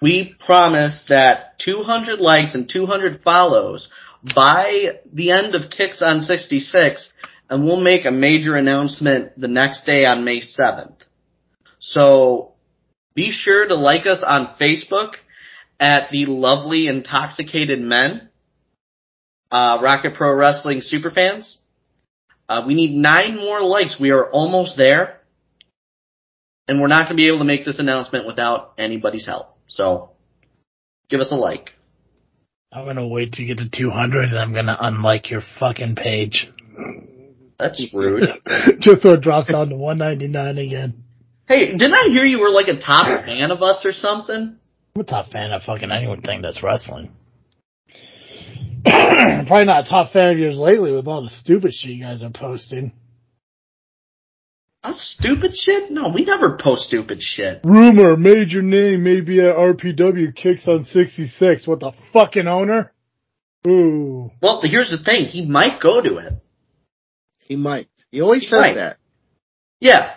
We 0.02 0.34
promise 0.44 1.04
that 1.08 1.58
200 1.60 2.18
likes 2.18 2.54
and 2.54 2.68
200 2.68 3.22
follows 3.22 3.88
by 4.34 5.00
the 5.12 5.30
end 5.30 5.54
of 5.54 5.70
Kicks 5.70 6.02
on 6.02 6.20
66, 6.20 7.12
and 7.48 7.64
we'll 7.64 7.80
make 7.80 8.04
a 8.04 8.10
major 8.10 8.56
announcement 8.56 9.38
the 9.40 9.48
next 9.48 9.84
day 9.84 10.04
on 10.04 10.24
May 10.24 10.40
7th. 10.40 10.96
So 11.78 12.54
be 13.14 13.30
sure 13.32 13.66
to 13.66 13.74
like 13.74 14.06
us 14.06 14.24
on 14.26 14.56
Facebook 14.60 15.14
at 15.78 16.10
the 16.10 16.26
lovely 16.26 16.88
intoxicated 16.88 17.80
men, 17.80 18.30
uh, 19.50 19.78
Rocket 19.82 20.14
Pro 20.14 20.32
Wrestling 20.32 20.80
superfans. 20.80 21.56
Uh, 22.48 22.62
we 22.66 22.74
need 22.74 22.94
nine 22.94 23.36
more 23.36 23.60
likes. 23.60 23.98
We 24.00 24.10
are 24.10 24.30
almost 24.30 24.76
there. 24.76 25.20
And 26.68 26.80
we're 26.80 26.88
not 26.88 27.04
going 27.04 27.16
to 27.16 27.22
be 27.22 27.28
able 27.28 27.38
to 27.38 27.44
make 27.44 27.64
this 27.64 27.78
announcement 27.78 28.26
without 28.26 28.74
anybody's 28.76 29.26
help. 29.26 29.56
So, 29.68 30.10
give 31.08 31.20
us 31.20 31.30
a 31.30 31.36
like. 31.36 31.70
I'm 32.72 32.84
gonna 32.84 33.06
wait 33.06 33.32
till 33.32 33.44
you 33.44 33.54
get 33.54 33.62
to 33.62 33.68
200 33.70 34.24
and 34.24 34.38
I'm 34.38 34.52
gonna 34.52 34.76
unlike 34.80 35.30
your 35.30 35.42
fucking 35.58 35.94
page. 35.96 36.48
That's 37.58 37.88
rude. 37.94 38.28
Just 38.80 39.02
so 39.02 39.12
it 39.12 39.22
drops 39.22 39.46
down 39.50 39.70
to 39.70 39.76
199 39.76 40.58
again. 40.58 41.04
hey, 41.48 41.76
didn't 41.76 41.94
I 41.94 42.08
hear 42.08 42.24
you 42.24 42.40
were 42.40 42.50
like 42.50 42.68
a 42.68 42.78
top 42.78 43.24
fan 43.24 43.50
of 43.50 43.62
us 43.62 43.82
or 43.84 43.92
something? 43.92 44.56
I'm 44.94 45.00
a 45.00 45.04
top 45.04 45.30
fan 45.30 45.52
of 45.52 45.62
fucking 45.62 45.90
anything 45.90 46.42
that's 46.42 46.62
wrestling. 46.62 47.12
Probably 48.84 49.64
not 49.64 49.86
a 49.86 49.88
top 49.88 50.12
fan 50.12 50.32
of 50.32 50.38
yours 50.38 50.58
lately 50.58 50.92
with 50.92 51.06
all 51.06 51.22
the 51.22 51.30
stupid 51.30 51.72
shit 51.72 51.92
you 51.92 52.04
guys 52.04 52.22
are 52.22 52.30
posting. 52.30 52.92
A 54.86 54.92
stupid 54.92 55.50
shit? 55.56 55.90
No, 55.90 56.10
we 56.14 56.24
never 56.24 56.56
post 56.62 56.84
stupid 56.86 57.20
shit. 57.20 57.60
Rumor, 57.64 58.16
major 58.16 58.62
name 58.62 59.02
may 59.02 59.20
be 59.20 59.40
at 59.40 59.56
RPW 59.56 60.32
kicks 60.32 60.68
on 60.68 60.84
66. 60.84 61.66
What 61.66 61.80
the 61.80 61.90
fucking 62.12 62.46
owner? 62.46 62.92
Ooh. 63.66 64.30
Well, 64.40 64.60
here's 64.62 64.92
the 64.92 65.02
thing. 65.02 65.24
He 65.24 65.44
might 65.44 65.80
go 65.80 66.00
to 66.00 66.18
it. 66.18 66.34
He 67.38 67.56
might. 67.56 67.88
He 68.12 68.20
always 68.20 68.42
He 68.42 68.46
says 68.48 68.60
might. 68.60 68.74
that. 68.74 68.98
Yeah. 69.80 70.14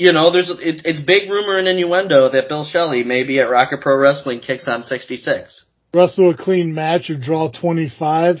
You 0.00 0.12
know, 0.12 0.32
there's 0.32 0.50
it, 0.50 0.82
it's 0.84 0.98
big 0.98 1.30
rumor 1.30 1.56
and 1.56 1.68
innuendo 1.68 2.30
that 2.32 2.48
Bill 2.48 2.64
Shelley 2.64 3.04
may 3.04 3.22
be 3.22 3.38
at 3.38 3.48
Rocket 3.48 3.80
Pro 3.80 3.96
Wrestling 3.96 4.40
kicks 4.40 4.66
on 4.66 4.82
66. 4.82 5.66
Wrestle 5.94 6.30
a 6.30 6.36
clean 6.36 6.74
match 6.74 7.10
or 7.10 7.16
draw 7.16 7.48
25. 7.52 8.38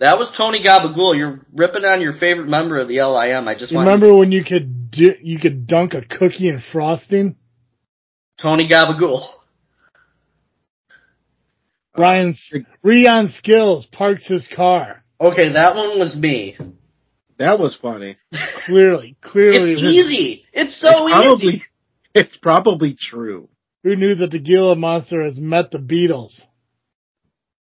That 0.00 0.18
was 0.18 0.32
Tony 0.34 0.62
Gabagool. 0.64 1.16
You're 1.16 1.40
ripping 1.52 1.84
on 1.84 2.00
your 2.00 2.14
favorite 2.14 2.48
member 2.48 2.78
of 2.78 2.88
the 2.88 3.02
LIM. 3.02 3.46
I 3.46 3.54
just 3.54 3.70
You 3.70 3.76
want 3.76 3.86
remember 3.88 4.14
when 4.16 4.32
you 4.32 4.42
could 4.42 4.90
di- 4.90 5.18
you 5.22 5.38
could 5.38 5.66
dunk 5.66 5.92
a 5.92 6.00
cookie 6.00 6.48
in 6.48 6.62
frosting? 6.72 7.36
Tony 8.40 8.66
Gabagool. 8.66 9.28
Ryan 11.98 12.34
Rion 12.82 13.30
Skills 13.36 13.84
parks 13.86 14.26
his 14.26 14.48
car. 14.48 15.04
Okay, 15.20 15.52
that 15.52 15.76
one 15.76 15.98
was 15.98 16.16
me. 16.16 16.56
That 17.38 17.58
was 17.58 17.76
funny. 17.76 18.16
Clearly, 18.66 19.16
clearly, 19.20 19.72
It's 19.72 19.82
easy. 19.82 20.44
It's 20.52 20.80
so 20.80 20.88
it's 20.88 21.12
probably 21.14 21.46
easy. 21.54 21.62
it's 22.14 22.36
probably 22.38 22.96
true. 22.98 23.48
who 23.82 23.96
knew 23.96 24.14
that 24.14 24.30
the 24.30 24.38
Gila 24.38 24.76
Monster 24.76 25.22
has 25.24 25.38
met 25.38 25.70
the 25.70 25.78
Beatles? 25.78 26.40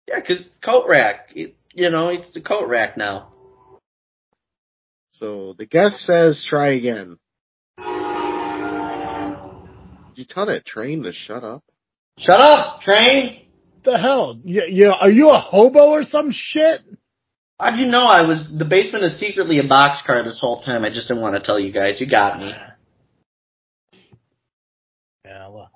Yeah, 0.07 0.21
because 0.21 0.49
coat 0.62 0.87
rack. 0.88 1.31
it- 1.35 1.57
You 1.74 1.90
know, 1.90 2.09
it's 2.09 2.33
the 2.33 2.40
coat 2.40 2.68
rack 2.68 2.96
now. 2.96 3.33
So 5.14 5.54
the 5.56 5.66
guest 5.66 5.98
says 6.00 6.44
try 6.48 6.72
again. 6.74 7.18
Did 7.78 7.87
you 10.16 10.24
tell 10.28 10.46
that 10.46 10.64
train 10.66 11.02
to 11.04 11.12
shut 11.12 11.44
up? 11.44 11.62
Shut 12.18 12.40
up, 12.40 12.80
train. 12.80 13.46
The 13.85 13.98
hell? 13.98 14.40
Yeah, 14.44 14.64
yeah. 14.68 14.92
Are 14.92 15.11
you 15.11 15.28
a 15.30 15.38
hobo 15.38 15.90
or 15.90 16.02
some 16.04 16.33
shit? 16.33 16.80
How'd 17.59 17.78
you 17.78 17.87
know 17.87 18.06
I 18.06 18.22
was? 18.22 18.52
The 18.59 18.64
basement 18.64 19.04
is 19.04 19.20
secretly 19.20 19.59
a 19.59 19.62
boxcar 19.62 20.24
this 20.24 20.38
whole 20.40 20.62
time. 20.62 20.85
I 20.85 20.88
just 20.88 21.09
didn't 21.09 21.22
want 21.22 21.35
to 21.37 21.40
tell 21.40 21.61
you 21.61 21.72
guys. 21.72 22.00
You 22.00 22.11
got 22.11 22.38
me. 22.40 22.52
Yeah. 25.24 25.48
Well, 25.48 25.70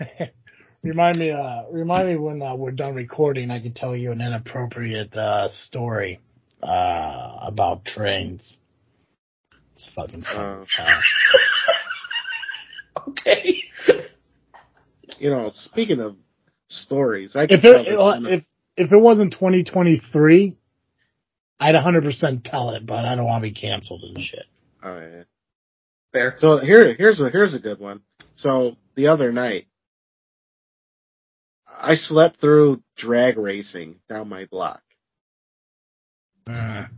remind 0.82 1.18
me. 1.18 1.30
Uh, 1.30 1.62
remind 1.70 2.08
me 2.08 2.16
when 2.16 2.42
uh, 2.42 2.54
we're 2.54 2.70
done 2.70 2.94
recording. 2.94 3.50
I 3.50 3.60
can 3.60 3.74
tell 3.74 3.94
you 3.94 4.12
an 4.12 4.20
inappropriate 4.20 5.14
uh, 5.16 5.48
story 5.48 6.20
uh, 6.62 7.38
about 7.42 7.84
trains. 7.84 8.58
It's 9.74 9.88
fucking. 9.94 10.24
Uh. 10.24 10.64
fun. 10.64 10.64
Okay. 13.06 13.62
You 15.18 15.30
know, 15.30 15.52
speaking 15.54 16.00
of 16.00 16.16
stories, 16.68 17.34
I 17.34 17.46
could 17.46 17.60
if 17.60 17.62
tell 17.62 18.12
it 18.12 18.22
if 18.26 18.44
if 18.76 18.92
it 18.92 18.96
wasn't 18.96 19.32
2023, 19.32 20.56
I'd 21.60 21.74
100% 21.74 22.44
tell 22.44 22.70
it, 22.70 22.86
but 22.86 23.04
I 23.04 23.16
don't 23.16 23.24
want 23.24 23.42
to 23.42 23.48
be 23.48 23.54
canceled 23.54 24.04
and 24.04 24.22
shit. 24.22 24.44
Oh, 24.82 24.96
yeah. 24.96 25.22
Fair. 26.12 26.36
So 26.38 26.58
here, 26.58 26.94
here's 26.94 27.20
a 27.20 27.30
here's 27.30 27.54
a 27.54 27.58
good 27.58 27.80
one. 27.80 28.00
So 28.36 28.76
the 28.94 29.08
other 29.08 29.32
night, 29.32 29.66
I 31.80 31.94
slept 31.94 32.40
through 32.40 32.82
drag 32.96 33.38
racing 33.38 33.96
down 34.08 34.28
my 34.28 34.46
block. 34.46 34.82
Mm. 36.48 36.88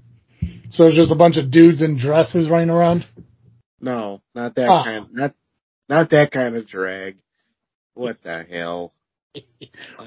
So 0.70 0.84
it's 0.86 0.96
just 0.96 1.10
a 1.12 1.16
bunch 1.16 1.36
of 1.36 1.50
dudes 1.50 1.82
in 1.82 1.98
dresses 1.98 2.48
running 2.48 2.70
around. 2.70 3.04
No, 3.80 4.22
not 4.34 4.54
that 4.54 4.68
Oh. 4.68 4.84
kind. 4.84 5.12
Not 5.12 5.34
not 5.88 6.10
that 6.10 6.30
kind 6.30 6.56
of 6.56 6.66
drag. 6.68 7.16
What 7.94 8.22
the 8.22 8.44
hell? 8.48 8.94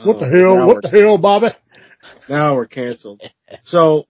What 0.04 0.20
the 0.20 0.26
Oh, 0.26 0.38
hell? 0.40 0.56
now 0.58 0.68
What 0.68 0.82
the 0.84 0.90
hell, 0.90 1.18
Bobby? 1.18 1.48
Now 2.30 2.56
we're 2.56 2.68
canceled. 2.68 3.22
So 3.66 4.06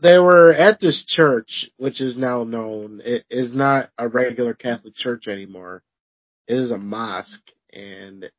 they 0.00 0.18
were 0.18 0.52
at 0.52 0.80
this 0.80 1.04
church, 1.04 1.70
which 1.76 2.00
is 2.00 2.16
now 2.16 2.44
known. 2.44 3.00
It 3.04 3.24
is 3.30 3.54
not 3.54 3.90
a 3.98 4.08
regular 4.08 4.54
Catholic 4.54 4.94
church 4.94 5.28
anymore. 5.28 5.82
It 6.48 6.56
is 6.58 6.70
a 6.70 6.78
mosque, 6.78 7.50
and 7.72 8.30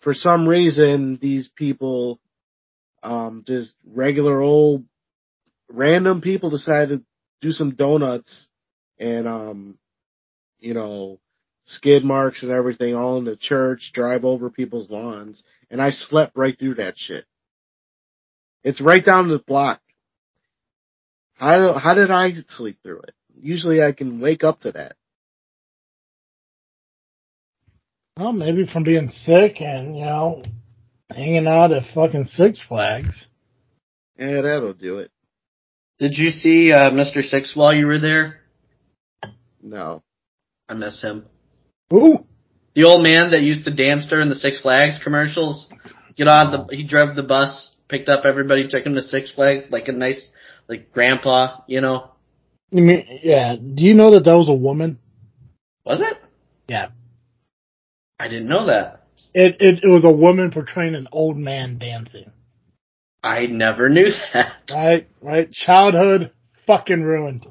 for 0.00 0.14
some 0.14 0.48
reason, 0.48 1.18
these 1.20 1.48
people, 1.56 2.20
um, 3.02 3.44
just 3.46 3.74
regular 3.86 4.40
old 4.40 4.84
random 5.68 6.20
people 6.20 6.50
decided 6.50 7.00
to 7.00 7.04
do 7.40 7.52
some 7.52 7.74
donuts 7.74 8.48
and 8.98 9.26
um, 9.26 9.78
you 10.58 10.74
know, 10.74 11.18
skid 11.64 12.04
marks 12.04 12.42
and 12.42 12.52
everything 12.52 12.94
all 12.94 13.18
in 13.18 13.24
the 13.24 13.36
church, 13.36 13.92
drive 13.94 14.24
over 14.24 14.50
people's 14.50 14.90
lawns, 14.90 15.42
and 15.70 15.80
I 15.80 15.90
slept 15.90 16.36
right 16.36 16.58
through 16.58 16.74
that 16.74 16.94
shit. 16.96 17.24
It's 18.62 18.80
right 18.80 19.04
down 19.04 19.28
the 19.28 19.38
block. 19.38 19.80
How 21.34 21.72
how 21.72 21.94
did 21.94 22.10
I 22.10 22.32
sleep 22.48 22.78
through 22.82 23.00
it? 23.02 23.14
Usually 23.34 23.82
I 23.82 23.92
can 23.92 24.20
wake 24.20 24.44
up 24.44 24.60
to 24.60 24.72
that. 24.72 24.96
Well, 28.16 28.32
maybe 28.32 28.66
from 28.66 28.84
being 28.84 29.10
sick 29.24 29.60
and, 29.60 29.96
you 29.96 30.04
know, 30.04 30.42
hanging 31.10 31.46
out 31.46 31.72
at 31.72 31.94
fucking 31.94 32.24
Six 32.24 32.60
Flags. 32.66 33.26
Yeah, 34.18 34.42
that'll 34.42 34.74
do 34.74 34.98
it. 34.98 35.10
Did 35.98 36.16
you 36.16 36.30
see 36.30 36.72
uh, 36.72 36.90
Mr. 36.90 37.22
Six 37.22 37.54
while 37.54 37.74
you 37.74 37.86
were 37.86 37.98
there? 37.98 38.40
No. 39.62 40.02
I 40.68 40.74
miss 40.74 41.02
him. 41.02 41.26
Who? 41.90 42.24
The 42.74 42.84
old 42.84 43.02
man 43.02 43.32
that 43.32 43.42
used 43.42 43.64
to 43.64 43.74
dance 43.74 44.06
during 44.08 44.28
the 44.28 44.34
Six 44.34 44.60
Flags 44.60 45.00
commercials. 45.02 45.68
Get 46.16 46.28
on 46.28 46.52
the, 46.52 46.76
he 46.76 46.86
drove 46.86 47.16
the 47.16 47.22
bus, 47.22 47.76
picked 47.88 48.08
up 48.08 48.24
everybody, 48.24 48.68
took 48.68 48.84
him 48.84 48.94
to 48.94 49.02
Six 49.02 49.32
Flags, 49.32 49.64
like 49.70 49.88
a 49.88 49.92
nice, 49.92 50.30
like 50.68 50.92
grandpa, 50.92 51.62
you 51.66 51.80
know. 51.80 52.10
You 52.70 52.82
mean, 52.82 53.20
yeah. 53.22 53.56
Do 53.56 53.82
you 53.84 53.94
know 53.94 54.12
that 54.12 54.24
that 54.24 54.36
was 54.36 54.48
a 54.48 54.54
woman? 54.54 54.98
Was 55.84 56.00
it? 56.00 56.18
Yeah. 56.68 56.90
I 58.20 58.28
didn't 58.28 58.48
know 58.48 58.66
that. 58.66 59.06
It, 59.32 59.56
it, 59.60 59.80
it 59.84 59.88
was 59.88 60.04
a 60.04 60.10
woman 60.10 60.50
portraying 60.50 60.94
an 60.94 61.08
old 61.12 61.36
man 61.36 61.78
dancing. 61.78 62.30
I 63.22 63.46
never 63.46 63.88
knew 63.88 64.10
that. 64.34 64.52
Right, 64.70 65.08
right. 65.22 65.50
Childhood 65.52 66.32
fucking 66.66 67.02
ruined. 67.02 67.46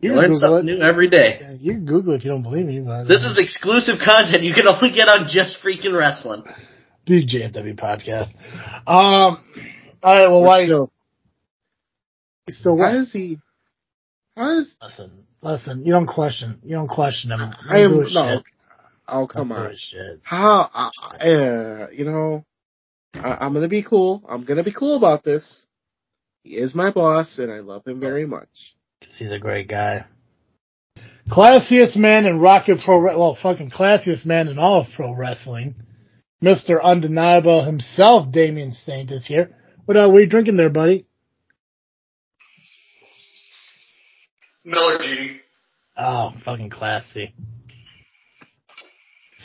You 0.00 0.10
You 0.10 0.10
can 0.10 0.16
learn 0.18 0.30
Google 0.30 0.40
something 0.40 0.68
it. 0.68 0.78
new 0.78 0.82
every 0.84 1.08
day. 1.08 1.38
Yeah, 1.40 1.52
you 1.60 1.74
Google 1.80 2.14
it 2.14 2.18
if 2.18 2.24
you 2.24 2.30
don't 2.30 2.42
believe 2.42 2.66
me. 2.66 2.80
But 2.80 3.04
This 3.08 3.22
is 3.24 3.36
exclusive 3.38 3.96
content 4.04 4.42
you 4.44 4.54
can 4.54 4.68
only 4.68 4.92
get 4.94 5.08
on 5.08 5.28
Just 5.28 5.58
Freaking 5.62 5.96
Wrestling. 5.98 6.44
the 7.06 7.24
JFW 7.26 7.76
podcast. 7.78 8.28
Um. 8.86 9.42
All 10.02 10.14
right. 10.14 10.28
Well, 10.28 10.44
why? 10.44 10.64
Still, 10.66 10.92
Still 12.50 12.76
how 12.78 12.92
what? 12.92 12.94
is 12.96 13.12
he? 13.12 13.38
How 14.36 14.58
is 14.60 14.72
Listen, 14.80 15.26
listen. 15.42 15.84
You 15.84 15.92
don't 15.92 16.06
question. 16.06 16.60
You 16.64 16.76
don't 16.76 16.88
question 16.88 17.30
him. 17.32 17.40
I 17.68 17.78
am 17.78 17.90
Don't 17.90 17.98
do 17.98 18.00
his 18.04 18.14
no? 18.14 18.42
Oh 19.08 19.26
come 19.26 19.48
Don't 19.48 19.58
on. 19.58 19.74
How? 20.22 20.70
Uh, 20.74 21.24
uh, 21.24 21.86
you 21.90 22.04
know, 22.04 22.44
I, 23.14 23.38
I'm 23.40 23.54
gonna 23.54 23.68
be 23.68 23.82
cool. 23.82 24.22
I'm 24.28 24.44
gonna 24.44 24.64
be 24.64 24.72
cool 24.72 24.96
about 24.96 25.24
this. 25.24 25.66
He 26.44 26.50
is 26.50 26.74
my 26.74 26.90
boss, 26.90 27.38
and 27.38 27.50
I 27.52 27.60
love 27.60 27.86
him 27.86 28.00
very 28.00 28.26
much. 28.26 28.48
'Cause 29.02 29.16
he's 29.18 29.32
a 29.32 29.38
great 29.38 29.68
guy. 29.68 30.04
Classiest 31.28 31.96
man 31.96 32.24
in 32.26 32.38
Rocket 32.40 32.80
Pro, 32.80 33.00
well, 33.02 33.34
fucking 33.40 33.70
classiest 33.70 34.24
man 34.24 34.48
in 34.48 34.58
all 34.58 34.80
of 34.82 34.86
pro 34.94 35.12
wrestling. 35.14 35.74
Mr. 36.42 36.82
Undeniable 36.82 37.64
himself, 37.64 38.30
Damien 38.32 38.72
Saint 38.72 39.10
is 39.10 39.26
here. 39.26 39.50
What 39.84 39.96
are 39.96 40.08
we 40.08 40.26
drinking 40.26 40.56
there, 40.56 40.70
buddy? 40.70 41.06
Miller 44.68 44.98
G. 44.98 45.40
Oh, 45.96 46.32
fucking 46.44 46.68
classy. 46.68 47.34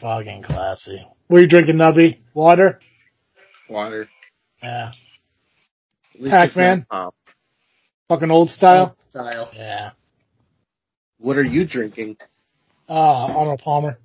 Fucking 0.01 0.43
classy. 0.43 1.01
What 1.27 1.37
are 1.37 1.41
you 1.43 1.47
drinking, 1.47 1.77
Nubby? 1.77 2.17
Water? 2.33 2.77
Water. 3.69 4.09
Yeah. 4.61 4.91
At 6.15 6.21
least 6.21 6.33
Pac-Man? 6.33 6.85
it's. 6.91 7.13
Fucking 8.09 8.31
old 8.31 8.49
style? 8.49 8.97
Style. 9.11 9.49
Yeah. 9.55 9.91
What 11.19 11.37
are 11.37 11.43
you 11.43 11.65
drinking? 11.65 12.17
Uh, 12.89 12.93
Arnold 12.93 13.61
Palmer. 13.63 13.97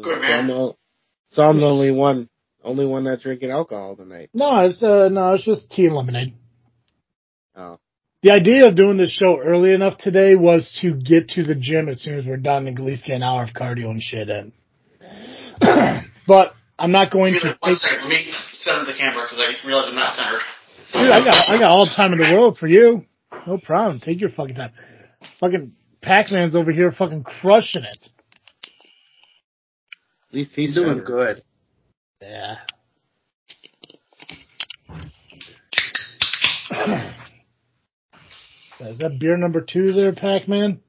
Good 0.00 0.20
man. 0.20 0.30
So 0.30 0.32
I'm, 0.32 0.46
the, 0.46 0.74
so 1.32 1.42
I'm 1.42 1.58
the 1.58 1.66
only 1.66 1.90
one, 1.90 2.28
only 2.62 2.86
one 2.86 3.02
that's 3.02 3.24
drinking 3.24 3.50
alcohol 3.50 3.96
tonight. 3.96 4.30
No, 4.32 4.64
it's, 4.64 4.80
uh, 4.80 5.08
no, 5.08 5.34
it's 5.34 5.44
just 5.44 5.72
tea 5.72 5.86
and 5.86 5.96
lemonade. 5.96 6.34
Oh, 7.56 7.80
The 8.22 8.32
idea 8.32 8.66
of 8.66 8.74
doing 8.74 8.96
this 8.96 9.12
show 9.12 9.38
early 9.40 9.72
enough 9.72 9.98
today 9.98 10.34
was 10.34 10.76
to 10.80 10.92
get 10.94 11.28
to 11.30 11.44
the 11.44 11.54
gym 11.54 11.88
as 11.88 12.00
soon 12.02 12.18
as 12.18 12.26
we're 12.26 12.36
done 12.36 12.66
and 12.66 12.76
at 12.78 12.84
least 12.84 13.04
get 13.04 13.14
an 13.16 13.22
hour 13.22 13.44
of 13.44 13.50
cardio 13.50 13.90
and 13.90 14.02
shit 14.02 14.28
in. 14.28 14.52
but 16.26 16.54
I'm 16.78 16.90
not 16.90 17.12
going 17.12 17.34
Give 17.34 17.42
to 17.42 17.48
it 17.50 17.56
one 17.60 17.72
take, 17.74 17.78
second. 17.78 18.00
Let 18.02 18.08
me 18.08 18.32
center 18.54 18.84
the 18.86 18.94
camera 18.98 19.24
because 19.30 19.38
I 19.44 19.66
realize 19.66 19.86
I'm 19.88 19.94
not 19.94 20.16
centered. 20.16 20.42
dude, 20.92 21.12
I 21.12 21.24
got, 21.24 21.50
I 21.50 21.58
got 21.60 21.70
all 21.70 21.84
the 21.86 21.92
time 21.94 22.12
in 22.12 22.18
the 22.18 22.32
world 22.34 22.58
for 22.58 22.66
you. 22.66 23.04
No 23.46 23.58
problem. 23.58 24.00
Take 24.00 24.20
your 24.20 24.30
fucking 24.30 24.56
time. 24.56 24.72
Fucking 25.38 25.72
Pac-Man's 26.02 26.56
over 26.56 26.72
here 26.72 26.90
fucking 26.90 27.22
crushing 27.22 27.84
it. 27.84 27.98
at 30.28 30.34
least 30.34 30.56
He's 30.56 30.70
he's 30.70 30.74
doing 30.74 31.04
better. 31.04 31.04
good. 31.04 31.42
Yeah. 32.20 32.56
Is 38.80 38.98
that 38.98 39.18
beer 39.18 39.36
number 39.36 39.60
two 39.60 39.92
there, 39.92 40.12
Pac-Man? 40.12 40.80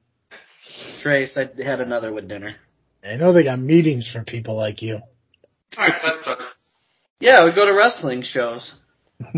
Trace, 1.02 1.36
I 1.36 1.48
had 1.62 1.80
another 1.80 2.12
with 2.12 2.28
dinner. 2.28 2.56
I 3.04 3.16
know 3.16 3.32
they 3.32 3.42
got 3.42 3.58
meetings 3.58 4.08
for 4.12 4.22
people 4.22 4.56
like 4.56 4.82
you. 4.82 5.00
Alright. 5.76 6.38
Yeah, 7.18 7.44
we 7.44 7.54
go 7.54 7.66
to 7.66 7.74
wrestling 7.74 8.22
shows. 8.22 8.74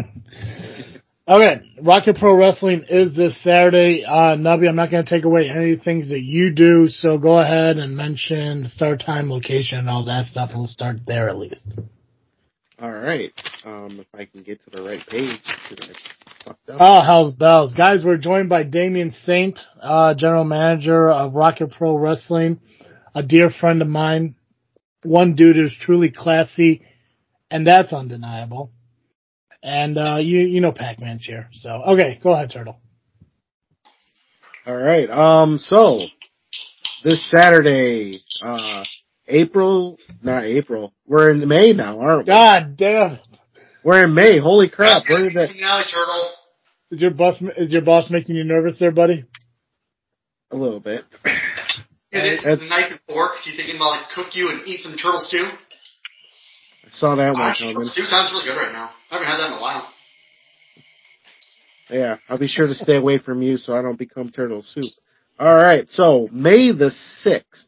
Okay, 1.28 1.60
Rocket 1.80 2.16
Pro 2.16 2.34
Wrestling 2.36 2.84
is 2.88 3.14
this 3.14 3.40
Saturday. 3.44 4.04
Uh, 4.04 4.34
Nubby, 4.34 4.68
I'm 4.68 4.74
not 4.74 4.90
going 4.90 5.04
to 5.04 5.08
take 5.08 5.24
away 5.24 5.48
any 5.48 5.76
things 5.76 6.08
that 6.08 6.20
you 6.20 6.50
do, 6.50 6.88
so 6.88 7.16
go 7.16 7.38
ahead 7.38 7.76
and 7.76 7.96
mention 7.96 8.66
start 8.66 9.04
time, 9.06 9.30
location, 9.30 9.78
and 9.78 9.88
all 9.88 10.04
that 10.06 10.26
stuff. 10.26 10.50
We'll 10.52 10.66
start 10.66 10.96
there 11.06 11.28
at 11.28 11.38
least. 11.38 11.78
All 12.82 12.90
right. 12.90 13.32
Um, 13.64 14.00
if 14.00 14.08
I 14.12 14.24
can 14.24 14.42
get 14.42 14.60
to 14.64 14.70
the 14.70 14.82
right 14.82 15.06
page, 15.06 15.40
'cause 15.44 15.78
I 15.80 16.44
fucked 16.44 16.68
up. 16.70 16.76
Oh, 16.80 17.00
hell's 17.00 17.32
bells. 17.32 17.72
Guys, 17.74 18.04
we're 18.04 18.16
joined 18.16 18.48
by 18.48 18.64
Damien 18.64 19.12
Saint, 19.24 19.64
uh, 19.80 20.14
general 20.14 20.42
manager 20.42 21.08
of 21.08 21.34
Rocket 21.34 21.70
Pro 21.70 21.96
Wrestling, 21.96 22.60
a 23.14 23.22
dear 23.22 23.50
friend 23.50 23.82
of 23.82 23.88
mine. 23.88 24.34
One 25.04 25.36
dude 25.36 25.54
who's 25.54 25.72
truly 25.76 26.10
classy, 26.10 26.84
and 27.52 27.64
that's 27.64 27.92
undeniable. 27.92 28.72
And, 29.62 29.96
uh, 29.96 30.16
you, 30.20 30.40
you 30.40 30.60
know 30.60 30.72
Pac-Man's 30.72 31.24
here. 31.24 31.50
So, 31.52 31.70
okay, 31.70 32.18
go 32.20 32.32
ahead, 32.32 32.50
Turtle. 32.50 32.80
All 34.66 34.76
right. 34.76 35.08
Um. 35.08 35.58
So 35.58 35.98
this 37.04 37.30
Saturday, 37.30 38.12
uh, 38.44 38.84
April, 39.32 39.98
not 40.22 40.44
April. 40.44 40.92
We're 41.06 41.30
in 41.30 41.46
May 41.48 41.72
now, 41.72 42.00
aren't 42.00 42.26
we? 42.26 42.32
God 42.32 42.76
damn. 42.76 43.18
We're 43.82 44.04
in 44.04 44.14
May. 44.14 44.38
Holy 44.38 44.68
crap! 44.68 45.02
Where 45.08 45.18
did 45.18 45.34
that? 45.34 45.48
Finale, 45.52 45.84
Turtle. 45.92 46.28
Is 46.92 47.00
your 47.00 47.10
boss, 47.10 47.42
is 47.56 47.72
your 47.72 47.82
boss 47.82 48.10
making 48.10 48.36
you 48.36 48.44
nervous 48.44 48.78
there, 48.78 48.92
buddy? 48.92 49.24
A 50.50 50.56
little 50.56 50.80
bit. 50.80 51.04
It 52.12 52.18
is 52.18 52.44
That's- 52.44 52.68
knife 52.68 52.90
and 52.92 53.00
fork. 53.08 53.32
Do 53.42 53.50
You 53.50 53.56
thinking 53.56 53.76
about 53.76 53.90
like 54.02 54.10
cook 54.14 54.36
you 54.36 54.50
and 54.50 54.60
eat 54.66 54.82
some 54.82 54.92
turtle 54.96 55.18
stew? 55.18 55.38
I 56.84 56.88
saw 56.92 57.14
that 57.16 57.32
one 57.32 57.36
ah, 57.40 57.50
Actually, 57.50 57.72
coming. 57.72 57.76
turtle 57.86 57.90
stew 57.90 58.04
sounds 58.04 58.30
really 58.32 58.44
good 58.44 58.56
right 58.56 58.72
now. 58.72 58.90
I 59.10 59.14
haven't 59.14 59.28
had 59.28 59.38
that 59.38 59.46
in 59.52 59.58
a 59.58 59.60
while. 59.62 59.88
Yeah, 61.90 62.16
I'll 62.28 62.38
be 62.38 62.46
sure 62.48 62.66
to 62.66 62.74
stay 62.74 62.96
away 62.96 63.18
from 63.18 63.42
you 63.42 63.56
so 63.56 63.76
I 63.76 63.82
don't 63.82 63.98
become 63.98 64.30
turtle 64.30 64.62
soup. 64.62 64.84
All 65.38 65.54
right, 65.54 65.88
so 65.90 66.28
May 66.30 66.72
the 66.72 66.90
sixth 67.22 67.66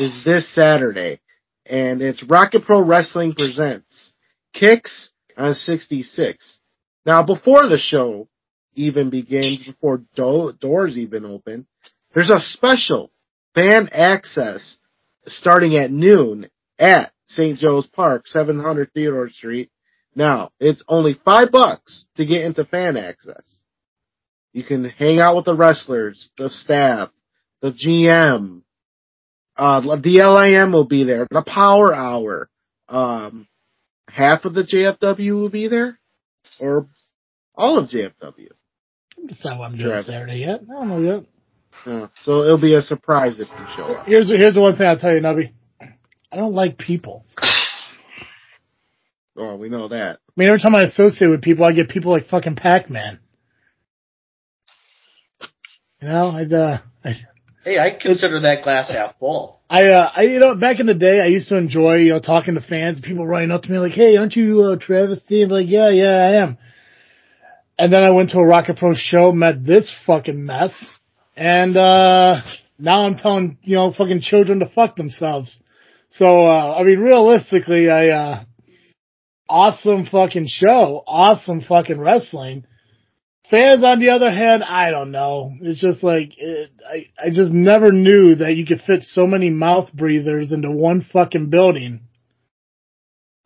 is 0.00 0.24
this 0.24 0.48
Saturday, 0.54 1.20
and 1.66 2.00
it's 2.00 2.22
Rocket 2.22 2.64
Pro 2.64 2.80
Wrestling 2.80 3.34
presents 3.34 4.12
Kicks 4.54 5.10
on 5.36 5.52
66. 5.54 6.58
Now, 7.04 7.22
before 7.22 7.68
the 7.68 7.76
show 7.76 8.26
even 8.74 9.10
begins, 9.10 9.66
before 9.66 10.00
do- 10.16 10.54
doors 10.58 10.96
even 10.96 11.26
open, 11.26 11.66
there's 12.14 12.30
a 12.30 12.40
special 12.40 13.10
Fan 13.54 13.88
Axxess 13.88 14.76
starting 15.26 15.76
at 15.76 15.90
noon 15.90 16.48
at 16.78 17.12
St. 17.26 17.58
Joe's 17.58 17.86
Park, 17.86 18.26
700 18.26 18.92
Theodore 18.94 19.28
Street. 19.28 19.70
Now, 20.14 20.50
it's 20.58 20.82
only 20.88 21.20
five 21.26 21.52
bucks 21.52 22.06
to 22.16 22.24
get 22.24 22.42
into 22.42 22.64
Fan 22.64 22.94
Axxess. 22.94 23.58
You 24.54 24.64
can 24.64 24.84
hang 24.84 25.20
out 25.20 25.36
with 25.36 25.44
the 25.44 25.54
wrestlers, 25.54 26.30
the 26.38 26.48
staff, 26.48 27.10
the 27.60 27.70
GM, 27.70 28.62
uh, 29.60 29.80
the 29.96 30.22
LIM 30.22 30.72
will 30.72 30.86
be 30.86 31.04
there, 31.04 31.26
the 31.30 31.42
Power 31.42 31.94
Hour, 31.94 32.48
um, 32.88 33.46
half 34.08 34.46
of 34.46 34.54
the 34.54 34.62
JFW 34.62 35.32
will 35.34 35.50
be 35.50 35.68
there, 35.68 35.98
or 36.58 36.86
all 37.54 37.78
of 37.78 37.90
JFW. 37.90 38.48
That's 39.22 39.44
not 39.44 39.58
what 39.58 39.66
I'm 39.66 39.76
doing. 39.76 40.02
Saturday 40.02 40.38
yet. 40.38 40.62
I 40.62 40.72
don't 40.72 40.88
know 40.88 41.00
yet. 41.00 41.24
Uh, 41.84 42.08
so 42.22 42.42
it'll 42.42 42.60
be 42.60 42.74
a 42.74 42.80
surprise 42.80 43.34
if 43.38 43.48
you 43.48 43.66
show 43.76 43.82
up. 43.82 44.06
Here's 44.06 44.30
here's 44.30 44.54
the 44.54 44.62
one 44.62 44.76
thing 44.76 44.88
I'll 44.88 44.98
tell 44.98 45.12
you, 45.12 45.20
Nubby. 45.20 45.52
I 46.32 46.36
don't 46.36 46.54
like 46.54 46.78
people. 46.78 47.24
Oh, 49.36 49.56
we 49.56 49.68
know 49.68 49.88
that. 49.88 50.18
I 50.28 50.32
mean, 50.36 50.48
every 50.48 50.60
time 50.60 50.74
I 50.74 50.82
associate 50.82 51.28
with 51.28 51.42
people, 51.42 51.66
I 51.66 51.72
get 51.72 51.88
people 51.88 52.12
like 52.12 52.28
fucking 52.28 52.56
Pac-Man. 52.56 53.18
You 56.00 56.08
know, 56.08 56.28
I'd, 56.28 56.52
uh, 56.52 56.78
I, 57.04 57.16
Hey, 57.62 57.78
I 57.78 57.90
consider 57.90 58.40
that 58.40 58.62
glass 58.62 58.90
half 58.90 59.18
full. 59.18 59.60
I, 59.68 59.88
uh, 59.88 60.10
I, 60.16 60.22
you 60.22 60.38
know, 60.38 60.54
back 60.54 60.80
in 60.80 60.86
the 60.86 60.94
day, 60.94 61.20
I 61.20 61.26
used 61.26 61.50
to 61.50 61.58
enjoy, 61.58 61.96
you 61.96 62.10
know, 62.10 62.18
talking 62.18 62.54
to 62.54 62.62
fans, 62.62 63.00
people 63.02 63.26
running 63.26 63.50
up 63.50 63.62
to 63.64 63.70
me 63.70 63.78
like, 63.78 63.92
hey, 63.92 64.16
aren't 64.16 64.34
you, 64.34 64.62
uh, 64.62 64.76
Travis 64.76 65.22
T? 65.28 65.42
I'm 65.42 65.50
like, 65.50 65.68
yeah, 65.68 65.90
yeah, 65.90 66.08
I 66.08 66.42
am. 66.42 66.58
And 67.78 67.92
then 67.92 68.02
I 68.02 68.10
went 68.10 68.30
to 68.30 68.38
a 68.38 68.46
Rocket 68.46 68.78
Pro 68.78 68.94
show, 68.94 69.32
met 69.32 69.64
this 69.64 69.94
fucking 70.06 70.44
mess, 70.44 70.72
and, 71.36 71.76
uh, 71.76 72.40
now 72.78 73.04
I'm 73.04 73.16
telling, 73.16 73.58
you 73.62 73.76
know, 73.76 73.92
fucking 73.92 74.22
children 74.22 74.60
to 74.60 74.66
fuck 74.66 74.96
themselves. 74.96 75.60
So, 76.08 76.46
uh, 76.46 76.76
I 76.78 76.82
mean, 76.82 76.98
realistically, 76.98 77.90
I, 77.90 78.08
uh, 78.08 78.44
awesome 79.48 80.06
fucking 80.06 80.48
show, 80.48 81.04
awesome 81.06 81.60
fucking 81.60 82.00
wrestling. 82.00 82.64
Fans, 83.50 83.82
on 83.82 83.98
the 83.98 84.10
other 84.10 84.30
hand, 84.30 84.62
I 84.62 84.90
don't 84.90 85.10
know. 85.10 85.52
It's 85.60 85.80
just 85.80 86.04
like 86.04 86.34
it, 86.36 86.70
I, 86.88 87.06
I 87.18 87.30
just 87.30 87.50
never 87.50 87.90
knew 87.90 88.36
that 88.36 88.54
you 88.54 88.64
could 88.64 88.82
fit 88.86 89.02
so 89.02 89.26
many 89.26 89.50
mouth 89.50 89.92
breathers 89.92 90.52
into 90.52 90.70
one 90.70 91.04
fucking 91.12 91.50
building 91.50 92.02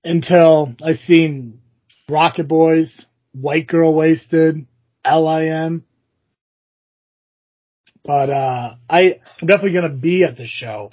until 0.05 0.75
I 0.85 0.95
seen 0.95 1.61
Rocket 2.09 2.47
Boys, 2.47 3.07
White 3.33 3.67
Girl 3.67 3.95
Wasted, 3.95 4.67
LIM. 5.11 5.85
But 8.05 8.29
uh, 8.29 8.75
I, 8.90 9.21
I'm 9.40 9.49
definitely 9.49 9.81
gonna 9.81 9.97
be 9.97 10.25
at 10.25 10.37
the 10.37 10.47
show. 10.47 10.90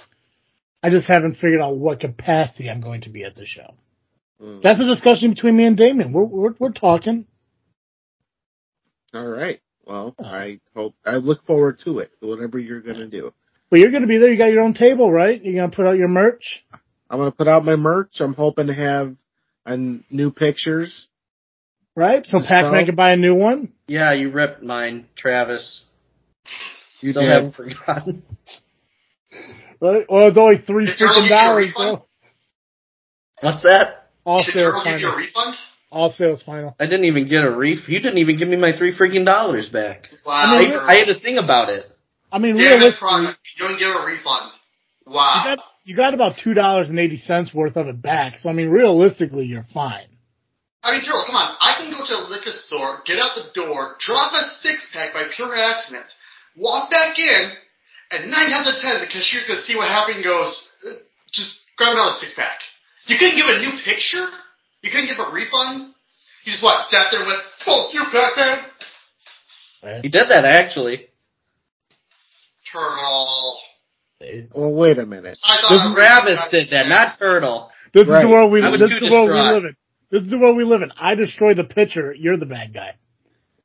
I 0.82 0.88
just 0.88 1.06
haven't 1.06 1.34
figured 1.34 1.60
out 1.60 1.76
what 1.76 2.00
capacity 2.00 2.70
I'm 2.70 2.80
going 2.80 3.02
to 3.02 3.10
be 3.10 3.24
at 3.24 3.36
the 3.36 3.44
show. 3.44 3.74
Mm. 4.40 4.62
That's 4.62 4.80
a 4.80 4.86
discussion 4.86 5.34
between 5.34 5.56
me 5.56 5.66
and 5.66 5.76
Damien. 5.76 6.14
We're 6.14 6.24
we're, 6.24 6.54
we're 6.58 6.72
talking. 6.72 7.26
All 9.14 9.26
right. 9.26 9.60
Well, 9.84 10.14
I 10.18 10.60
hope 10.74 10.94
I 11.04 11.16
look 11.16 11.44
forward 11.46 11.78
to 11.84 11.98
it. 11.98 12.10
Whatever 12.20 12.58
you're 12.58 12.80
gonna 12.80 13.08
do, 13.08 13.32
Well, 13.70 13.80
you're 13.80 13.90
going 13.90 14.02
to 14.02 14.08
be 14.08 14.18
there. 14.18 14.30
You 14.30 14.38
got 14.38 14.52
your 14.52 14.62
own 14.62 14.74
table, 14.74 15.10
right? 15.10 15.42
You're 15.42 15.54
going 15.54 15.70
to 15.70 15.76
put 15.76 15.86
out 15.86 15.96
your 15.96 16.08
merch. 16.08 16.64
I'm 17.10 17.18
gonna 17.18 17.30
put 17.30 17.46
out 17.46 17.62
my 17.62 17.76
merch. 17.76 18.20
I'm 18.20 18.32
hoping 18.32 18.68
to 18.68 18.74
have 18.74 19.14
uh, 19.66 19.76
new 20.10 20.30
pictures. 20.30 21.08
Right? 21.94 22.24
So 22.24 22.38
Just 22.38 22.48
Pac-Man 22.48 22.86
can 22.86 22.94
buy 22.94 23.10
a 23.10 23.16
new 23.16 23.34
one. 23.34 23.74
Yeah, 23.86 24.14
you 24.14 24.30
ripped 24.30 24.62
mine, 24.62 25.08
Travis. 25.14 25.84
You 27.00 27.10
Still 27.10 27.22
did. 27.22 27.32
haven't 27.32 27.54
forgotten. 27.54 28.22
Right? 29.78 30.06
Well, 30.08 30.28
it's 30.28 30.38
only 30.38 30.58
three 30.58 30.86
freaking 30.86 30.96
give 30.96 31.24
you 31.28 31.34
a 31.34 31.72
dollars. 31.74 31.98
What's 33.40 33.62
that? 33.64 34.08
All 34.24 34.38
Did 34.38 34.54
sales 34.54 34.72
Turtle 34.72 34.84
give 34.84 35.00
you 35.00 35.08
a 35.08 35.16
refund? 35.16 35.56
All 35.92 36.10
sales 36.10 36.42
final. 36.42 36.74
I 36.80 36.86
didn't 36.86 37.04
even 37.04 37.28
get 37.28 37.44
a 37.44 37.50
ref. 37.50 37.86
You 37.86 38.00
didn't 38.00 38.16
even 38.16 38.38
give 38.38 38.48
me 38.48 38.56
my 38.56 38.72
three 38.76 38.96
freaking 38.96 39.26
dollars 39.26 39.68
back. 39.68 40.08
Wow. 40.24 40.40
I 40.40 40.58
mean, 40.58 40.70
Turtle. 40.72 40.88
I 40.88 40.94
had 40.94 41.08
to 41.12 41.20
think 41.20 41.36
about 41.38 41.68
it. 41.68 41.84
I 42.32 42.38
mean, 42.38 42.56
Damn 42.56 42.80
realistically, 42.80 42.98
product. 42.98 43.38
You 43.60 43.68
don't 43.68 43.78
give 43.78 43.92
a 43.92 44.00
refund. 44.08 44.52
you 45.06 45.12
Wow. 45.12 45.42
got, 45.44 45.58
you 45.84 45.94
got 45.94 46.14
about 46.14 46.38
two 46.42 46.54
dollars 46.54 46.88
and 46.88 46.98
eighty 46.98 47.18
cents 47.18 47.52
worth 47.52 47.76
of 47.76 47.88
it 47.88 48.00
back. 48.00 48.38
So 48.38 48.48
I 48.48 48.54
mean, 48.54 48.70
realistically, 48.70 49.44
you're 49.44 49.66
fine. 49.74 50.08
I 50.82 50.96
mean, 50.96 51.04
Turtle, 51.04 51.24
come 51.28 51.36
on. 51.36 51.54
I 51.60 51.76
can 51.76 51.92
go 51.92 52.00
to 52.08 52.14
a 52.16 52.24
liquor 52.32 52.50
store, 52.56 53.04
get 53.04 53.20
out 53.20 53.36
the 53.36 53.52
door, 53.54 53.94
drop 54.00 54.32
a 54.32 54.42
six 54.64 54.88
pack 54.96 55.12
by 55.12 55.28
pure 55.36 55.52
accident, 55.54 56.06
walk 56.56 56.90
back 56.90 57.18
in, 57.20 57.52
and 58.16 58.30
nine 58.32 58.48
out 58.50 58.66
of 58.66 58.80
ten, 58.80 58.98
the 59.04 59.06
cashier's 59.12 59.46
gonna 59.46 59.60
see 59.60 59.76
what 59.76 59.88
happened 59.92 60.16
and 60.16 60.24
goes, 60.24 60.72
"Uh, 60.88 60.96
just 61.30 61.60
grab 61.76 61.92
another 61.92 62.16
six 62.16 62.32
pack. 62.34 62.58
You 63.12 63.18
couldn't 63.18 63.36
give 63.36 63.46
a 63.46 63.60
new 63.60 63.76
picture? 63.84 64.24
You 64.82 64.90
couldn't 64.90 65.06
give 65.06 65.18
a 65.18 65.32
refund? 65.32 65.94
You 66.44 66.52
just 66.52 66.62
what, 66.62 66.88
sat 66.90 67.06
there 67.10 67.20
and 67.20 67.28
went, 67.28 67.42
fuck 67.64 67.94
you, 67.94 68.02
Pac-Man? 68.10 70.02
He 70.02 70.08
did 70.08 70.28
that 70.28 70.44
actually. 70.44 71.08
Turtle. 72.72 73.58
Well, 74.54 74.72
wait 74.72 74.98
a 74.98 75.06
minute. 75.06 75.38
I 75.44 75.56
thought 75.56 75.70
This 75.70 75.82
I 75.82 75.94
Travis 75.94 76.48
did 76.50 76.70
that, 76.70 76.88
not 76.88 77.18
Turtle. 77.18 77.70
This 77.92 78.06
Right. 78.06 78.22
is 78.24 78.28
the 78.28 78.32
world 78.32 78.52
we. 78.52 78.62
I 78.62 78.70
was 78.70 78.80
This 78.80 78.92
is 78.92 79.00
the 79.00 79.10
world 79.10 79.30
we 79.30 79.36
live 79.40 79.64
in. 79.64 79.76
This 80.10 80.22
is 80.22 80.30
the 80.30 80.38
world 80.38 80.56
we 80.56 80.64
live 80.64 80.82
in. 80.82 80.92
I 80.96 81.14
destroy 81.14 81.54
the 81.54 81.64
pitcher. 81.64 82.14
You're 82.14 82.36
the 82.36 82.46
bad 82.46 82.72
guy. 82.72 82.94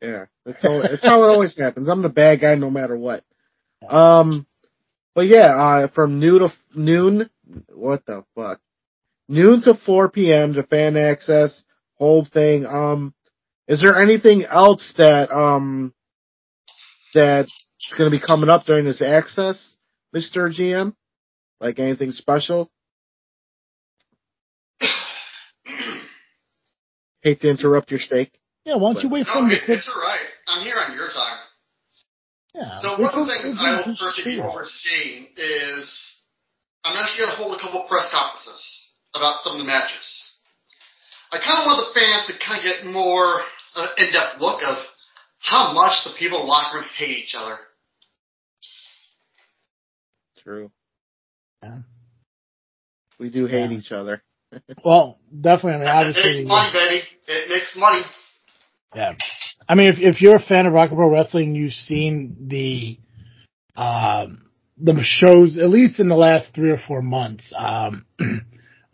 Yeah, 0.01 0.25
that's 0.45 0.61
how 0.63 0.81
that's 0.81 1.03
how 1.05 1.23
it 1.23 1.27
always 1.27 1.55
happens. 1.57 1.87
I'm 1.87 2.01
the 2.01 2.09
bad 2.09 2.41
guy 2.41 2.55
no 2.55 2.69
matter 2.69 2.97
what. 2.97 3.23
Um, 3.87 4.45
but 5.13 5.27
yeah, 5.27 5.55
uh, 5.55 5.87
from 5.87 6.19
noon 6.19 6.39
to 6.39 6.53
noon, 6.75 7.29
what 7.69 8.05
the 8.05 8.23
fuck? 8.35 8.59
Noon 9.29 9.61
to 9.63 9.73
4 9.73 10.09
p.m. 10.09 10.53
to 10.53 10.63
Fan 10.63 10.93
Axxess, 10.93 11.61
whole 11.95 12.25
thing. 12.25 12.65
Um, 12.65 13.13
is 13.67 13.81
there 13.81 14.01
anything 14.01 14.45
else 14.45 14.93
that 14.97 15.31
um 15.31 15.93
that's 17.13 17.51
going 17.97 18.09
to 18.09 18.17
be 18.17 18.23
coming 18.25 18.49
up 18.49 18.65
during 18.65 18.85
this 18.85 19.01
access, 19.01 19.75
Mister 20.13 20.49
GM? 20.49 20.93
Like 21.59 21.79
anything 21.79 22.11
special? 22.11 22.69
Hate 27.21 27.41
to 27.41 27.49
interrupt 27.49 27.91
your 27.91 27.99
steak. 27.99 28.31
Yeah. 28.63 28.75
Why 28.75 28.93
don't 28.93 29.03
you 29.03 29.09
wait 29.09 29.25
for 29.25 29.33
No, 29.35 29.41
him 29.45 29.49
to 29.49 29.55
it, 29.55 29.61
it's 29.67 29.89
alright. 29.89 30.19
I'm 30.47 30.63
here 30.63 30.75
on 30.77 30.93
your 30.95 31.07
time. 31.09 31.39
Yeah. 32.53 32.79
So 32.81 33.01
one 33.01 33.11
for- 33.11 33.21
of 33.21 33.27
the 33.27 33.33
things 33.33 33.57
wait 33.59 33.67
I 33.67 33.83
for- 33.83 33.89
will 33.89 33.97
personally 33.99 34.37
be 34.37 34.41
overseeing 34.41 35.27
is 35.35 36.21
I'm 36.85 36.95
actually 36.95 37.25
going 37.25 37.35
to 37.35 37.41
hold 37.43 37.57
a 37.57 37.61
couple 37.61 37.85
press 37.89 38.09
conferences 38.13 38.86
about 39.17 39.41
some 39.43 39.53
of 39.53 39.59
the 39.59 39.65
matches. 39.65 40.33
I 41.31 41.37
kind 41.43 41.59
of 41.59 41.65
want 41.67 41.79
the 41.83 41.99
fans 41.99 42.23
to 42.29 42.33
kind 42.39 42.59
of 42.59 42.63
get 42.63 42.85
more 42.87 43.41
uh, 43.75 43.87
in-depth 43.97 44.39
look 44.39 44.61
of 44.63 44.77
how 45.41 45.73
much 45.73 46.03
the 46.05 46.11
people 46.17 46.39
in 46.39 46.45
the 46.45 46.49
locker 46.49 46.77
room 46.77 46.85
hate 46.97 47.17
each 47.17 47.35
other. 47.37 47.57
True. 50.43 50.71
Yeah. 51.61 51.79
We 53.19 53.29
do 53.29 53.45
hate 53.47 53.71
Yeah. 53.71 53.77
each 53.77 53.91
other. 53.91 54.21
Well, 54.85 55.19
definitely. 55.41 55.85
I 55.87 56.03
mean, 56.05 56.13
it 56.15 56.23
makes 56.23 56.47
money, 56.47 56.71
baby. 56.71 57.03
It 57.27 57.49
makes 57.49 57.75
money. 57.75 58.01
Yeah. 58.95 59.13
I 59.67 59.75
mean, 59.75 59.91
if, 59.91 59.99
if 59.99 60.21
you're 60.21 60.37
a 60.37 60.41
fan 60.41 60.65
of 60.65 60.71
Rocket 60.71 60.95
Pro 60.95 61.09
Wrestling, 61.11 61.53
you've 61.53 61.73
seen 61.73 62.47
the, 62.47 62.97
um, 63.75 64.43
the 64.77 64.97
shows, 65.03 65.57
at 65.57 65.69
least 65.69 65.99
in 65.99 66.07
the 66.07 66.15
last 66.15 66.55
three 66.55 66.71
or 66.71 66.77
four 66.77 67.01
months, 67.01 67.53
um, 67.57 68.05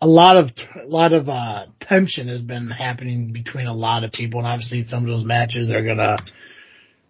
a 0.04 0.08
lot 0.08 0.36
of, 0.36 0.50
a 0.76 0.86
lot 0.86 1.14
of, 1.14 1.30
uh, 1.30 1.66
tension 1.80 2.28
has 2.28 2.42
been 2.42 2.70
happening 2.70 3.32
between 3.32 3.68
a 3.68 3.74
lot 3.74 4.04
of 4.04 4.12
people. 4.12 4.40
And 4.40 4.48
obviously 4.48 4.84
some 4.84 5.04
of 5.04 5.08
those 5.08 5.24
matches 5.24 5.72
are 5.72 5.82
gonna, 5.82 6.18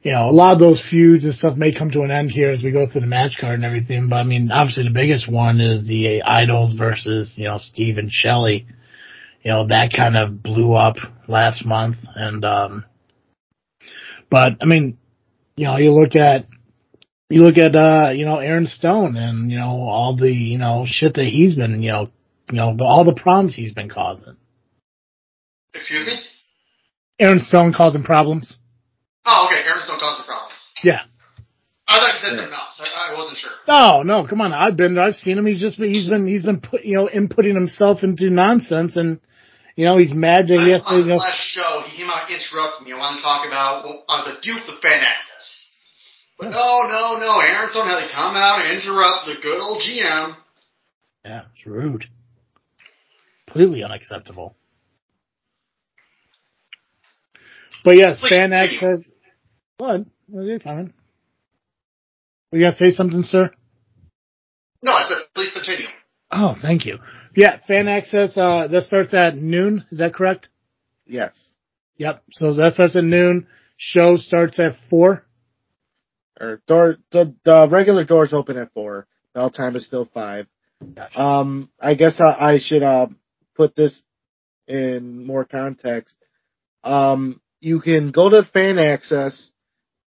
you 0.04 0.12
know, 0.12 0.30
a 0.30 0.32
lot 0.32 0.54
of 0.54 0.60
those 0.60 0.86
feuds 0.92 1.26
and 1.26 1.34
stuff 1.34 1.58
may 1.58 1.74
come 1.74 1.90
to 1.92 2.04
an 2.04 2.12
end 2.12 2.30
here 2.30 2.52
as 2.52 2.62
we 2.62 2.72
go 2.72 2.88
through 2.88 3.02
the 3.02 3.08
match 3.08 3.38
card 3.42 3.56
and 3.56 3.66
everything. 3.66 4.10
But 4.10 4.18
I 4.18 4.24
mean, 4.24 4.52
obviously 4.52 4.84
the 4.84 4.92
biggest 4.92 5.32
one 5.32 5.60
is 5.60 5.88
the 5.88 6.22
Idols 6.22 6.74
versus, 6.74 7.34
you 7.36 7.46
know, 7.46 7.58
Steve 7.58 7.98
and 7.98 8.12
Shelley. 8.12 8.68
You 9.42 9.52
know, 9.52 9.68
that 9.68 9.92
kind 9.92 10.16
of 10.16 10.44
blew 10.44 10.74
up 10.74 10.98
last 11.28 11.66
month 11.66 11.98
and, 12.16 12.46
um, 12.46 12.86
but 14.30 14.54
I 14.62 14.66
mean, 14.66 15.00
you 15.56 15.66
know, 15.66 15.78
you 15.78 15.92
look 15.92 16.16
at 16.16 16.46
you 17.30 17.42
look 17.42 17.58
at 17.58 17.76
uh, 17.76 18.12
you 18.14 18.26
know, 18.26 18.38
Aaron 18.38 18.68
Stone 18.68 19.18
and, 19.18 19.50
you 19.52 19.58
know, 19.58 19.82
all 19.82 20.16
the, 20.16 20.32
you 20.32 20.60
know, 20.60 20.86
shit 20.88 21.16
that 21.16 21.26
he's 21.26 21.56
been, 21.56 21.82
you 21.82 21.92
know, 21.92 22.08
you 22.50 22.58
know, 22.58 22.76
all 22.82 23.06
the 23.06 23.16
problems 23.16 23.56
he's 23.56 23.74
been 23.74 23.90
causing. 23.90 24.36
Excuse 25.74 26.06
me? 26.06 26.20
Aaron 27.20 27.40
Stone 27.40 27.74
causing 27.74 28.04
problems. 28.04 28.58
Oh, 29.26 29.48
okay. 29.48 29.62
Aaron 29.68 29.82
Stone 29.84 30.00
causing 30.00 30.26
problems. 30.26 30.74
Yeah. 30.84 31.02
I 31.88 32.00
thought 32.00 32.14
you 32.14 32.20
said 32.20 32.36
something 32.38 32.54
else. 32.54 32.80
I, 32.80 33.12
I 33.12 33.18
wasn't 33.18 33.38
sure. 33.38 33.52
No, 33.68 34.04
no, 34.04 34.28
come 34.28 34.42
on. 34.42 34.54
I've 34.54 34.78
been 34.78 34.96
there. 34.96 35.04
I've 35.04 35.16
seen 35.16 35.38
him. 35.38 35.46
He's 35.46 35.62
just 35.62 35.78
been, 35.78 35.94
he's 35.94 36.10
been, 36.10 36.28
he's 36.28 36.44
been 36.44 36.62
put, 36.62 36.84
you 36.86 36.96
know, 36.96 37.08
inputting 37.08 37.56
himself 37.56 38.04
into 38.04 38.30
nonsense 38.30 38.98
and, 38.98 39.20
you 39.76 39.88
know, 39.88 39.98
he's 39.98 40.14
mad 40.14 40.48
that 40.48 40.62
he 40.62 40.72
has 40.72 40.86
to, 40.86 40.96
on 40.96 41.02
you 41.02 41.08
know, 41.10 41.16
last 41.18 41.42
show, 41.50 41.82
he 41.86 41.98
came 41.98 42.08
out 42.08 42.30
and 42.30 42.38
interrupted 42.38 42.86
me. 42.86 42.94
I 42.94 42.98
wanted 42.98 43.18
to 43.18 43.24
talk 43.24 43.48
about 43.48 43.84
well, 43.84 44.06
I 44.08 44.22
was 44.22 44.38
a 44.38 44.42
dupe 44.42 44.68
with 44.70 44.82
Fan 44.82 45.02
Axxess. 45.02 45.70
But 46.38 46.50
no, 46.50 46.70
no, 46.86 47.18
no. 47.18 47.42
Aaron 47.42 47.70
Stone 47.72 47.88
had 47.90 48.06
to 48.06 48.12
come 48.14 48.38
out 48.38 48.62
and 48.62 48.74
interrupt 48.74 49.26
the 49.26 49.42
good 49.42 49.60
old 49.60 49.82
GM. 49.82 50.36
yeah, 51.26 51.50
it's 51.56 51.66
rude. 51.66 52.06
Completely 53.54 53.84
unacceptable. 53.84 54.56
But 57.86 57.98
yes, 57.98 58.20
Please 58.20 58.30
fan 58.30 58.50
continue. 58.50 58.76
access. 58.78 59.12
What? 59.78 60.02
What 60.28 60.40
are 60.42 60.44
you 60.46 60.60
coming? 60.60 60.94
Were 62.52 62.58
you 62.58 62.66
gonna 62.66 62.76
say 62.76 62.90
something, 62.92 63.22
sir? 63.24 63.52
No, 64.82 64.92
I 64.92 65.04
said, 65.08 65.18
please 65.36 65.54
continue. 65.54 65.88
Oh, 66.32 66.56
thank 66.62 66.86
you. 66.86 66.98
Yeah, 67.36 67.60
Fan 67.68 67.86
Axxess, 67.86 68.36
uh, 68.38 68.68
that 68.68 68.84
starts 68.84 69.14
at 69.14 69.38
noon. 69.38 69.86
Is 69.92 70.00
that 70.00 70.14
correct? 70.16 70.50
Yes. 71.06 71.34
Yep. 71.98 72.24
So 72.32 72.56
that 72.56 72.74
starts 72.74 72.96
at 72.96 73.04
noon. 73.04 73.48
Show 73.78 74.18
starts 74.18 74.58
at 74.60 74.74
four. 74.90 75.24
Or 76.40 76.62
door 76.68 76.98
the 77.12 77.36
the 77.46 77.68
regular 77.70 78.04
doors 78.04 78.34
open 78.34 78.58
at 78.58 78.74
four. 78.74 79.06
Bell 79.36 79.52
time 79.52 79.76
is 79.76 79.86
still 79.86 80.10
five. 80.12 80.48
Gotcha. 80.96 81.20
Um, 81.22 81.70
I 81.80 81.94
guess 81.94 82.20
I, 82.20 82.54
I 82.54 82.58
should 82.60 82.82
uh 82.84 83.08
put 83.56 83.76
this 83.76 84.04
in 84.68 85.26
more 85.26 85.46
context. 85.46 86.16
Um, 86.84 87.42
you 87.60 87.80
can 87.82 88.12
go 88.12 88.30
to 88.30 88.44
Fan 88.54 88.76
Axxess, 88.76 89.50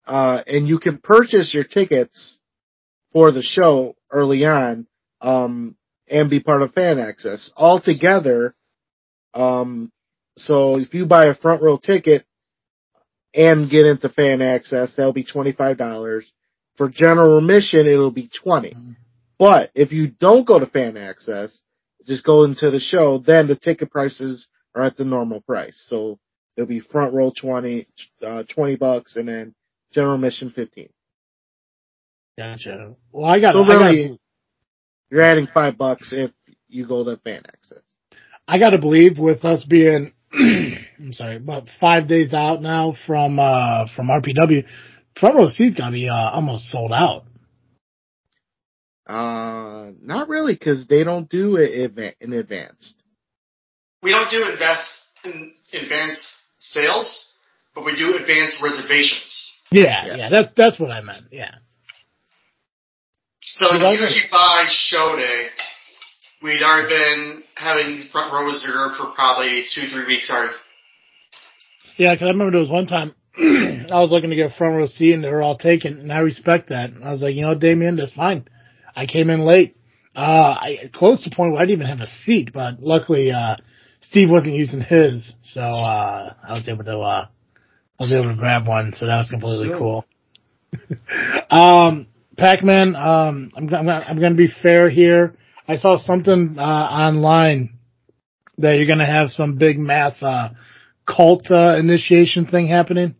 uh, 0.05 0.41
and 0.47 0.67
you 0.67 0.79
can 0.79 0.97
purchase 0.99 1.53
your 1.53 1.63
tickets 1.63 2.37
for 3.13 3.31
the 3.31 3.41
show 3.41 3.95
early 4.11 4.45
on. 4.45 4.87
um, 5.21 5.75
and 6.09 6.29
be 6.29 6.39
part 6.41 6.61
of 6.61 6.73
Fan 6.73 6.97
Axxess. 6.97 7.51
Altogether, 7.55 8.53
um, 9.33 9.91
so 10.37 10.77
if 10.77 10.93
you 10.93 11.05
buy 11.05 11.25
a 11.25 11.35
front 11.35 11.61
row 11.61 11.77
ticket 11.77 12.25
and 13.33 13.69
get 13.69 13.85
into 13.85 14.09
Fan 14.09 14.39
Axxess, 14.39 14.95
that'll 14.95 15.13
be 15.13 15.23
$25. 15.23 16.23
For 16.75 16.89
general 16.89 17.37
admission, 17.37 17.85
it'll 17.87 18.11
be 18.11 18.29
20. 18.43 18.73
But 19.39 19.71
if 19.73 19.91
you 19.91 20.07
don't 20.07 20.45
go 20.45 20.59
to 20.59 20.65
Fan 20.65 20.93
Axxess, 20.95 21.57
just 22.07 22.23
go 22.25 22.43
into 22.43 22.71
the 22.71 22.79
show, 22.79 23.17
then 23.19 23.47
the 23.47 23.55
ticket 23.55 23.91
prices 23.91 24.47
are 24.75 24.83
at 24.83 24.97
the 24.97 25.05
normal 25.05 25.41
price. 25.41 25.81
So 25.87 26.19
it'll 26.55 26.67
be 26.67 26.79
front 26.79 27.13
row 27.13 27.31
20, 27.39 27.87
uh, 28.25 28.43
20 28.43 28.75
bucks 28.75 29.15
and 29.15 29.27
then 29.27 29.53
general 29.93 30.15
admission 30.15 30.51
15. 30.55 30.89
Gotcha. 32.37 32.95
Well, 33.11 33.25
I 33.29 33.39
got. 33.39 33.53
So 33.53 33.63
I 33.63 33.67
got. 33.67 33.85
really- 33.91 34.19
You're 35.09 35.21
adding 35.21 35.47
five 35.53 35.77
bucks 35.77 36.13
if 36.13 36.31
you 36.69 36.87
go 36.87 37.03
to 37.03 37.17
Fan 37.17 37.43
Axxess. 37.43 37.81
I 38.47 38.57
got 38.59 38.69
to 38.71 38.77
believe 38.79 39.17
with 39.17 39.43
us 39.45 39.63
being, 39.65 40.13
I'm 40.33 41.11
sorry, 41.13 41.35
about 41.37 41.67
five 41.79 42.07
days 42.07 42.33
out 42.33 42.61
now 42.61 42.95
from 43.05 43.37
uh 43.39 43.87
from 43.95 44.07
RPW, 44.07 44.63
front 45.19 45.35
row 45.35 45.49
seats 45.49 45.75
got 45.75 45.87
to 45.87 45.91
be 45.91 46.07
uh, 46.09 46.13
almost 46.31 46.69
sold 46.69 46.91
out. 46.93 47.25
Uh, 49.11 49.91
not 50.01 50.29
really, 50.29 50.55
cause 50.55 50.85
they 50.87 51.03
don't 51.03 51.29
do 51.29 51.57
it 51.57 52.15
in 52.21 52.33
advance. 52.33 52.95
We 54.01 54.11
don't 54.11 54.31
do 54.31 54.49
invest 54.49 55.09
in 55.25 55.51
advanced 55.73 56.33
sales, 56.57 57.35
but 57.75 57.83
we 57.83 57.95
do 57.97 58.15
advanced 58.15 58.63
reservations. 58.63 59.61
Yeah, 59.71 60.05
Yeah. 60.05 60.15
yeah, 60.15 60.29
that's 60.29 60.53
that's 60.55 60.79
what 60.79 60.91
I 60.91 61.01
meant. 61.01 61.25
Yeah. 61.31 61.55
So 63.41 63.67
Did 63.71 63.83
I- 63.83 63.91
usually 63.91 64.29
by 64.31 64.65
show 64.69 65.15
day, 65.17 65.47
we'd 66.41 66.63
already 66.63 66.87
been 66.89 67.43
having 67.55 68.03
front 68.11 68.31
row 68.33 68.45
reserved 68.47 68.95
for 68.97 69.07
probably 69.13 69.65
two, 69.73 69.87
three 69.89 70.05
weeks 70.05 70.29
already. 70.31 70.53
Yeah, 71.97 72.13
because 72.15 72.27
I 72.27 72.31
remember 72.31 72.51
there 72.51 72.61
was 72.61 72.69
one 72.69 72.87
time 72.87 73.13
I 73.37 73.99
was 73.99 74.11
looking 74.11 74.29
to 74.29 74.35
get 74.37 74.51
a 74.51 74.55
front 74.55 74.75
row 74.77 74.87
seat 74.87 75.13
and 75.13 75.23
they 75.23 75.29
were 75.29 75.41
all 75.41 75.57
taken, 75.57 75.99
and 75.99 76.11
I 76.13 76.19
respect 76.19 76.69
that. 76.69 76.91
I 77.03 77.11
was 77.11 77.21
like, 77.21 77.35
you 77.35 77.41
know, 77.41 77.55
Damien, 77.55 77.97
that's 77.97 78.13
fine. 78.13 78.45
I 78.95 79.05
came 79.05 79.29
in 79.29 79.41
late, 79.41 79.75
uh, 80.15 80.19
I 80.59 80.89
close 80.93 81.23
to 81.23 81.29
the 81.29 81.35
point 81.35 81.53
where 81.53 81.61
I 81.61 81.65
didn't 81.65 81.81
even 81.81 81.87
have 81.87 82.01
a 82.01 82.07
seat, 82.07 82.51
but 82.53 82.81
luckily, 82.81 83.31
uh, 83.31 83.55
Steve 84.01 84.29
wasn't 84.29 84.55
using 84.55 84.81
his, 84.81 85.33
so 85.41 85.61
uh, 85.61 86.33
I 86.47 86.53
was 86.53 86.67
able 86.67 86.83
to, 86.83 86.99
uh, 86.99 87.27
I 87.27 88.03
was 88.03 88.13
able 88.13 88.33
to 88.33 88.37
grab 88.37 88.67
one, 88.67 88.93
so 88.95 89.05
that 89.05 89.19
was 89.19 89.29
completely 89.29 89.67
Sure. 89.67 89.77
cool. 89.77 90.05
um, 91.49 92.07
Pac-Man, 92.37 92.95
um, 92.95 93.51
I'm, 93.55 93.73
I'm, 93.73 93.89
I'm 93.89 94.19
going 94.19 94.33
to 94.33 94.37
be 94.37 94.49
fair 94.61 94.89
here. 94.89 95.35
I 95.67 95.77
saw 95.77 95.97
something 95.97 96.55
uh, 96.57 96.61
online 96.61 97.77
that 98.57 98.75
you're 98.75 98.87
going 98.87 98.99
to 98.99 99.05
have 99.05 99.31
some 99.31 99.57
big 99.57 99.77
mass 99.77 100.21
uh, 100.21 100.49
cult 101.05 101.49
uh, 101.49 101.75
initiation 101.77 102.45
thing 102.45 102.67
happening. 102.67 103.15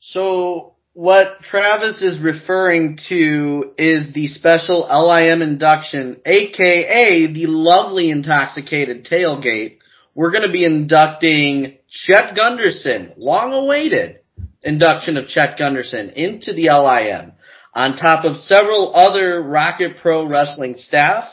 So 0.00 0.74
what 0.98 1.42
Travis 1.42 2.02
is 2.02 2.18
referring 2.18 2.98
to 3.08 3.72
is 3.78 4.12
the 4.12 4.26
special 4.26 4.80
LIM 4.80 5.42
induction, 5.42 6.20
aka 6.26 7.32
the 7.32 7.46
lovely 7.46 8.10
intoxicated 8.10 9.06
tailgate. 9.06 9.76
We're 10.16 10.32
going 10.32 10.42
to 10.42 10.50
be 10.50 10.64
inducting 10.64 11.78
Chet 11.88 12.34
Gunderson, 12.34 13.12
long 13.16 13.52
awaited 13.52 14.22
induction 14.60 15.16
of 15.16 15.28
Chet 15.28 15.56
Gunderson 15.56 16.10
into 16.10 16.52
the 16.52 16.64
LIM 16.64 17.30
on 17.72 17.96
top 17.96 18.24
of 18.24 18.36
several 18.36 18.92
other 18.92 19.40
Rocket 19.40 19.98
Pro 19.98 20.28
Wrestling 20.28 20.78
staff 20.78 21.28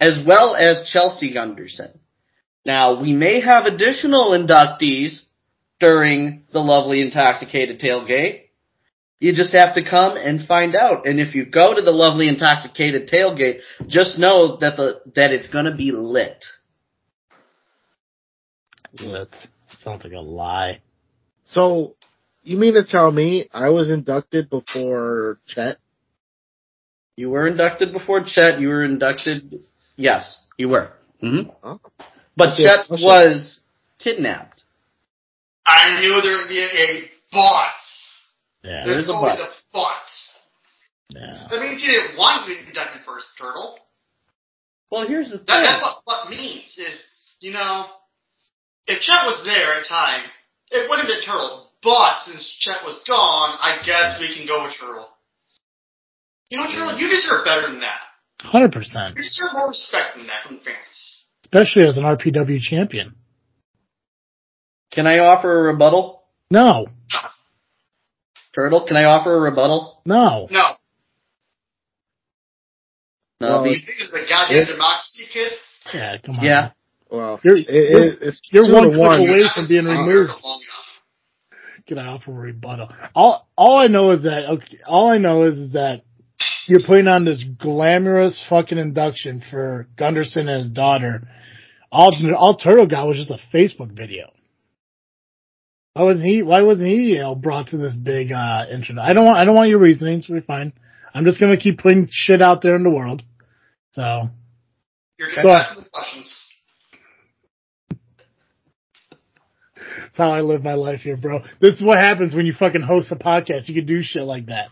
as 0.00 0.18
well 0.26 0.56
as 0.56 0.90
Chelsea 0.92 1.32
Gunderson. 1.32 1.96
Now, 2.66 3.00
we 3.00 3.12
may 3.12 3.40
have 3.40 3.66
additional 3.66 4.30
inductees 4.32 5.20
during 5.78 6.42
the 6.52 6.58
lovely 6.58 7.00
intoxicated 7.00 7.78
tailgate. 7.78 8.46
You 9.20 9.34
just 9.34 9.52
have 9.52 9.74
to 9.74 9.84
come 9.84 10.16
and 10.16 10.46
find 10.46 10.74
out. 10.74 11.06
And 11.06 11.20
if 11.20 11.34
you 11.34 11.44
go 11.44 11.74
to 11.74 11.82
the 11.82 11.90
lovely 11.90 12.26
intoxicated 12.26 13.08
tailgate, 13.08 13.60
just 13.86 14.18
know 14.18 14.56
that 14.56 14.76
the 14.76 15.02
that 15.14 15.30
it's 15.30 15.46
gonna 15.46 15.76
be 15.76 15.92
lit. 15.92 16.42
That 18.94 19.28
sounds 19.78 20.04
like 20.04 20.14
a 20.14 20.20
lie. 20.20 20.80
So, 21.44 21.96
you 22.42 22.56
mean 22.56 22.74
to 22.74 22.84
tell 22.84 23.12
me 23.12 23.48
I 23.52 23.68
was 23.68 23.90
inducted 23.90 24.48
before 24.48 25.36
Chet? 25.46 25.76
You 27.16 27.30
were 27.30 27.46
inducted 27.46 27.92
before 27.92 28.24
Chet. 28.24 28.58
You 28.58 28.68
were 28.68 28.84
inducted. 28.84 29.42
Yes, 29.96 30.42
you 30.56 30.70
were. 30.70 30.92
hmm 31.20 31.50
Oh. 31.62 31.78
But 32.36 32.54
Okay, 32.54 32.64
Chet 32.64 32.88
was 32.88 33.60
kidnapped. 33.98 34.62
I 35.66 36.00
knew 36.00 36.20
there 36.22 36.38
would 36.38 36.48
be 36.48 36.58
a, 36.58 36.82
a 36.82 37.10
but. 37.32 37.79
Yeah, 38.62 38.84
There's 38.84 39.06
There's 39.06 39.08
a 39.08 39.12
always 39.12 39.38
but. 39.38 39.48
a 39.48 39.52
but. 39.72 40.08
yeah. 41.20 41.46
That 41.50 41.60
means 41.60 41.82
you 41.82 41.90
didn't 41.92 42.18
want 42.18 42.44
to 42.44 42.52
be 42.52 42.58
inducted 42.68 43.02
first, 43.06 43.28
Turtle. 43.38 43.78
Well, 44.90 45.06
here's 45.06 45.30
the 45.30 45.38
thing. 45.38 45.46
That, 45.48 45.64
that's 45.64 45.82
what 45.82 46.02
what 46.04 46.30
means 46.30 46.76
is, 46.76 47.06
you 47.40 47.52
know, 47.52 47.86
if 48.86 49.00
Chet 49.00 49.24
was 49.24 49.40
there 49.46 49.78
at 49.80 49.86
time, 49.86 50.24
it 50.70 50.88
wouldn't 50.90 51.08
have 51.08 51.14
been 51.16 51.24
Turtle. 51.24 51.68
But 51.82 52.26
since 52.26 52.44
Chet 52.60 52.84
was 52.84 53.00
gone, 53.08 53.56
I 53.62 53.80
guess 53.86 54.18
we 54.20 54.34
can 54.36 54.46
go 54.46 54.64
with 54.66 54.74
Turtle. 54.78 55.08
You 56.50 56.58
know, 56.58 56.66
Turtle, 56.66 56.98
you 56.98 57.08
deserve 57.08 57.44
better 57.46 57.62
than 57.70 57.80
that. 57.80 58.00
Hundred 58.42 58.72
percent, 58.72 59.16
You 59.16 59.22
deserve 59.22 59.50
more 59.54 59.68
respect 59.68 60.16
than 60.16 60.26
that 60.26 60.42
from 60.46 60.56
the 60.58 60.64
fans. 60.64 61.26
especially 61.44 61.86
as 61.86 61.96
an 61.96 62.04
RPW 62.04 62.60
champion. 62.60 63.14
Can 64.92 65.06
I 65.06 65.18
offer 65.20 65.60
a 65.60 65.72
rebuttal, 65.72 66.22
No, 66.50 66.86
Turtle? 68.54 68.84
Can 68.86 68.96
I 68.96 69.04
offer 69.04 69.34
a 69.34 69.40
rebuttal? 69.40 70.02
no. 70.04 70.48
No, 70.50 70.62
No. 73.40 73.62
Well, 73.62 73.66
you 73.68 73.76
think 73.76 73.98
this 73.98 74.08
is 74.08 74.14
a 74.14 74.28
goddamn 74.28 74.62
It- 74.62 74.66
democracy, 74.66 75.24
kid? 75.32 75.52
Yeah, 75.94 76.16
come 76.24 76.38
on. 76.38 76.44
Yeah. 76.44 76.70
Well, 77.10 77.40
You're- 77.42 77.60
it, 77.60 77.66
it, 77.68 78.18
it's 78.22 78.40
you're 78.52 78.70
one 78.72 78.84
to 78.84 78.88
click 78.90 79.00
one. 79.00 79.28
away 79.28 79.42
from 79.54 79.66
being 79.66 79.84
removed. 79.84 80.30
here 80.30 80.40
long 80.44 80.60
enough. 80.62 81.86
Can 81.88 81.98
I 81.98 82.06
offer 82.06 82.30
a 82.30 82.34
rebuttal? 82.34 82.88
All 83.16 83.48
all 83.56 83.78
I 83.78 83.88
know 83.88 84.12
is 84.12 84.22
that 84.22 84.44
okay, 84.48 84.78
all 84.86 85.08
I 85.08 85.18
know 85.18 85.42
is, 85.44 85.58
is 85.58 85.72
that 85.72 86.02
you're 86.68 86.82
putting 86.86 87.08
on 87.08 87.24
this 87.24 87.42
glamorous 87.58 88.40
fucking 88.48 88.78
induction 88.78 89.42
for 89.50 89.88
Gunderson 89.96 90.48
and 90.48 90.62
his 90.64 90.72
daughter. 90.72 91.22
All 91.90 92.10
all 92.36 92.56
Turtle 92.56 92.86
got 92.86 93.08
was 93.08 93.16
just 93.16 93.30
a 93.32 93.40
Facebook 93.52 93.90
video. 93.90 94.30
Why 95.94 96.04
wasn't 96.04 96.26
he? 96.26 96.42
Why 96.42 96.62
wasn't 96.62 96.88
he? 96.88 96.94
You 97.14 97.18
know, 97.18 97.34
brought 97.34 97.68
to 97.68 97.76
this 97.76 97.94
big 97.94 98.32
uh 98.32 98.66
intro? 98.70 99.00
I 99.00 99.12
don't 99.12 99.24
want. 99.24 99.38
I 99.42 99.44
don't 99.44 99.56
want 99.56 99.68
your 99.70 99.80
reasonings. 99.80 100.28
We're 100.28 100.40
fine. 100.42 100.72
I'm 101.14 101.24
just 101.24 101.40
gonna 101.40 101.56
keep 101.56 101.78
putting 101.78 102.08
shit 102.10 102.40
out 102.42 102.62
there 102.62 102.76
in 102.76 102.84
the 102.84 102.90
world. 102.90 103.22
So 103.92 104.28
You're 105.18 105.28
just 105.30 105.42
Go 105.42 105.50
on. 105.50 105.60
asking 105.60 105.82
the 105.84 105.90
questions. 105.92 106.46
that's 110.02 110.16
how 110.16 110.30
I 110.30 110.40
live 110.42 110.62
my 110.62 110.74
life 110.74 111.00
here, 111.00 111.16
bro. 111.16 111.40
This 111.60 111.74
is 111.76 111.82
what 111.84 111.98
happens 111.98 112.34
when 112.34 112.46
you 112.46 112.52
fucking 112.52 112.82
host 112.82 113.10
a 113.12 113.16
podcast. 113.16 113.68
You 113.68 113.74
can 113.74 113.86
do 113.86 114.02
shit 114.02 114.22
like 114.22 114.46
that. 114.46 114.68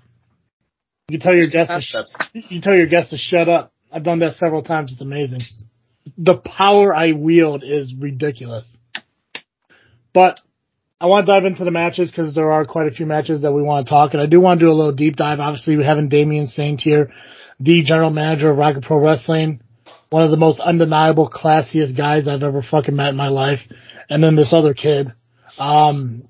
You 1.08 1.18
can 1.18 1.24
tell 1.24 1.34
your 1.34 1.48
guests 1.48 1.74
to 1.74 1.80
sh- 1.80 2.30
you 2.34 2.42
can 2.48 2.60
tell 2.60 2.74
your 2.74 2.86
guests 2.86 3.10
to 3.10 3.16
shut 3.16 3.48
up. 3.48 3.72
I've 3.90 4.04
done 4.04 4.18
that 4.20 4.34
several 4.34 4.62
times. 4.62 4.92
It's 4.92 5.00
amazing. 5.00 5.40
The 6.16 6.36
power 6.36 6.94
I 6.94 7.12
wield 7.12 7.64
is 7.64 7.94
ridiculous. 7.98 8.64
But 10.12 10.40
I 11.00 11.06
want 11.06 11.26
to 11.26 11.32
dive 11.32 11.44
into 11.44 11.64
the 11.64 11.70
matches 11.70 12.10
because 12.10 12.34
there 12.34 12.50
are 12.50 12.64
quite 12.64 12.88
a 12.88 12.90
few 12.90 13.06
matches 13.06 13.42
that 13.42 13.52
we 13.52 13.62
want 13.62 13.86
to 13.86 13.90
talk, 13.90 14.14
and 14.14 14.22
I 14.22 14.26
do 14.26 14.40
want 14.40 14.58
to 14.58 14.66
do 14.66 14.72
a 14.72 14.74
little 14.74 14.94
deep 14.94 15.14
dive. 15.14 15.38
Obviously, 15.38 15.76
we 15.76 15.84
having 15.84 16.08
Damien 16.08 16.48
Saint 16.48 16.80
here, 16.80 17.12
the 17.60 17.84
general 17.84 18.10
manager 18.10 18.50
of 18.50 18.56
Rocket 18.56 18.82
Pro 18.82 18.98
Wrestling, 18.98 19.60
one 20.10 20.24
of 20.24 20.32
the 20.32 20.36
most 20.36 20.58
undeniable, 20.58 21.30
classiest 21.30 21.96
guys 21.96 22.26
I've 22.26 22.42
ever 22.42 22.62
fucking 22.68 22.96
met 22.96 23.10
in 23.10 23.16
my 23.16 23.28
life, 23.28 23.60
and 24.10 24.22
then 24.24 24.34
this 24.34 24.52
other 24.52 24.74
kid. 24.74 25.12
Um, 25.56 26.26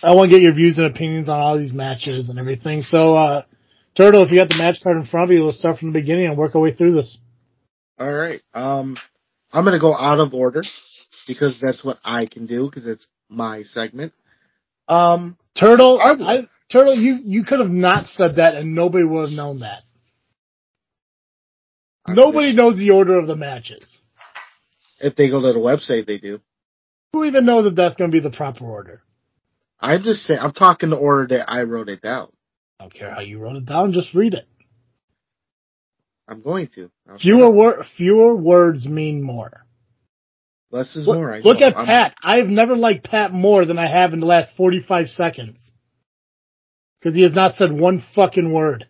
I 0.00 0.14
want 0.14 0.30
to 0.30 0.36
get 0.36 0.44
your 0.44 0.54
views 0.54 0.78
and 0.78 0.86
opinions 0.86 1.28
on 1.28 1.40
all 1.40 1.58
these 1.58 1.72
matches 1.72 2.28
and 2.28 2.38
everything. 2.38 2.82
So, 2.82 3.16
uh, 3.16 3.42
Turtle, 3.96 4.22
if 4.22 4.30
you 4.30 4.38
got 4.38 4.48
the 4.48 4.58
match 4.58 4.80
card 4.80 4.96
in 4.96 5.06
front 5.06 5.30
of 5.30 5.36
you, 5.36 5.44
let's 5.44 5.58
start 5.58 5.78
from 5.78 5.92
the 5.92 6.00
beginning 6.00 6.26
and 6.26 6.36
work 6.36 6.54
our 6.54 6.60
way 6.60 6.72
through 6.72 6.94
this. 6.94 7.18
All 7.98 8.12
right. 8.12 8.40
Um, 8.52 8.96
I'm 9.52 9.64
gonna 9.64 9.80
go 9.80 9.96
out 9.96 10.20
of 10.20 10.34
order 10.34 10.62
because 11.26 11.58
that's 11.60 11.84
what 11.84 11.98
I 12.04 12.26
can 12.26 12.46
do 12.46 12.66
because 12.68 12.86
it's 12.86 13.06
my 13.34 13.62
segment. 13.62 14.12
Um, 14.88 15.36
Turtle, 15.58 16.00
I- 16.00 16.12
I, 16.34 16.36
Turtle, 16.70 16.94
you, 16.94 17.18
you 17.22 17.44
could 17.44 17.60
have 17.60 17.70
not 17.70 18.06
said 18.06 18.36
that 18.36 18.54
and 18.54 18.74
nobody 18.74 19.04
would 19.04 19.30
have 19.30 19.36
known 19.36 19.60
that. 19.60 19.82
Nobody 22.06 22.54
knows 22.54 22.76
the 22.76 22.90
order 22.90 23.18
of 23.18 23.26
the 23.26 23.36
matches. 23.36 24.00
If 25.00 25.16
they 25.16 25.28
go 25.28 25.40
to 25.40 25.52
the 25.52 25.58
website, 25.58 26.06
they 26.06 26.18
do. 26.18 26.40
Who 27.12 27.24
even 27.24 27.46
knows 27.46 27.66
if 27.66 27.74
that's 27.74 27.96
going 27.96 28.10
to 28.10 28.14
be 28.14 28.20
the 28.20 28.34
proper 28.34 28.64
order? 28.64 29.02
I'm 29.80 30.02
just 30.02 30.22
saying. 30.22 30.40
I'm 30.40 30.52
talking 30.52 30.90
the 30.90 30.96
order 30.96 31.26
that 31.36 31.50
I 31.50 31.62
wrote 31.62 31.88
it 31.88 32.02
down. 32.02 32.28
I 32.78 32.84
don't 32.84 32.94
care 32.94 33.10
how 33.12 33.20
you 33.20 33.38
wrote 33.38 33.56
it 33.56 33.66
down, 33.66 33.92
just 33.92 34.14
read 34.14 34.34
it. 34.34 34.46
I'm 36.26 36.42
going 36.42 36.68
to. 36.74 36.90
Fewer 37.20 37.50
wor- 37.50 37.84
fewer 37.96 38.34
words 38.34 38.86
mean 38.86 39.22
more. 39.22 39.63
Less 40.70 40.96
is 40.96 41.06
Look, 41.06 41.16
more. 41.16 41.32
I 41.34 41.38
look 41.40 41.60
know. 41.60 41.66
at 41.68 41.76
I'm- 41.76 41.86
Pat. 41.86 42.14
I've 42.22 42.48
never 42.48 42.76
liked 42.76 43.04
Pat 43.08 43.32
more 43.32 43.64
than 43.64 43.78
I 43.78 43.86
have 43.86 44.12
in 44.12 44.20
the 44.20 44.26
last 44.26 44.56
45 44.56 45.08
seconds. 45.08 45.72
Because 47.00 47.14
he 47.14 47.22
has 47.22 47.32
not 47.32 47.56
said 47.56 47.70
one 47.72 48.02
fucking 48.14 48.52
word. 48.52 48.86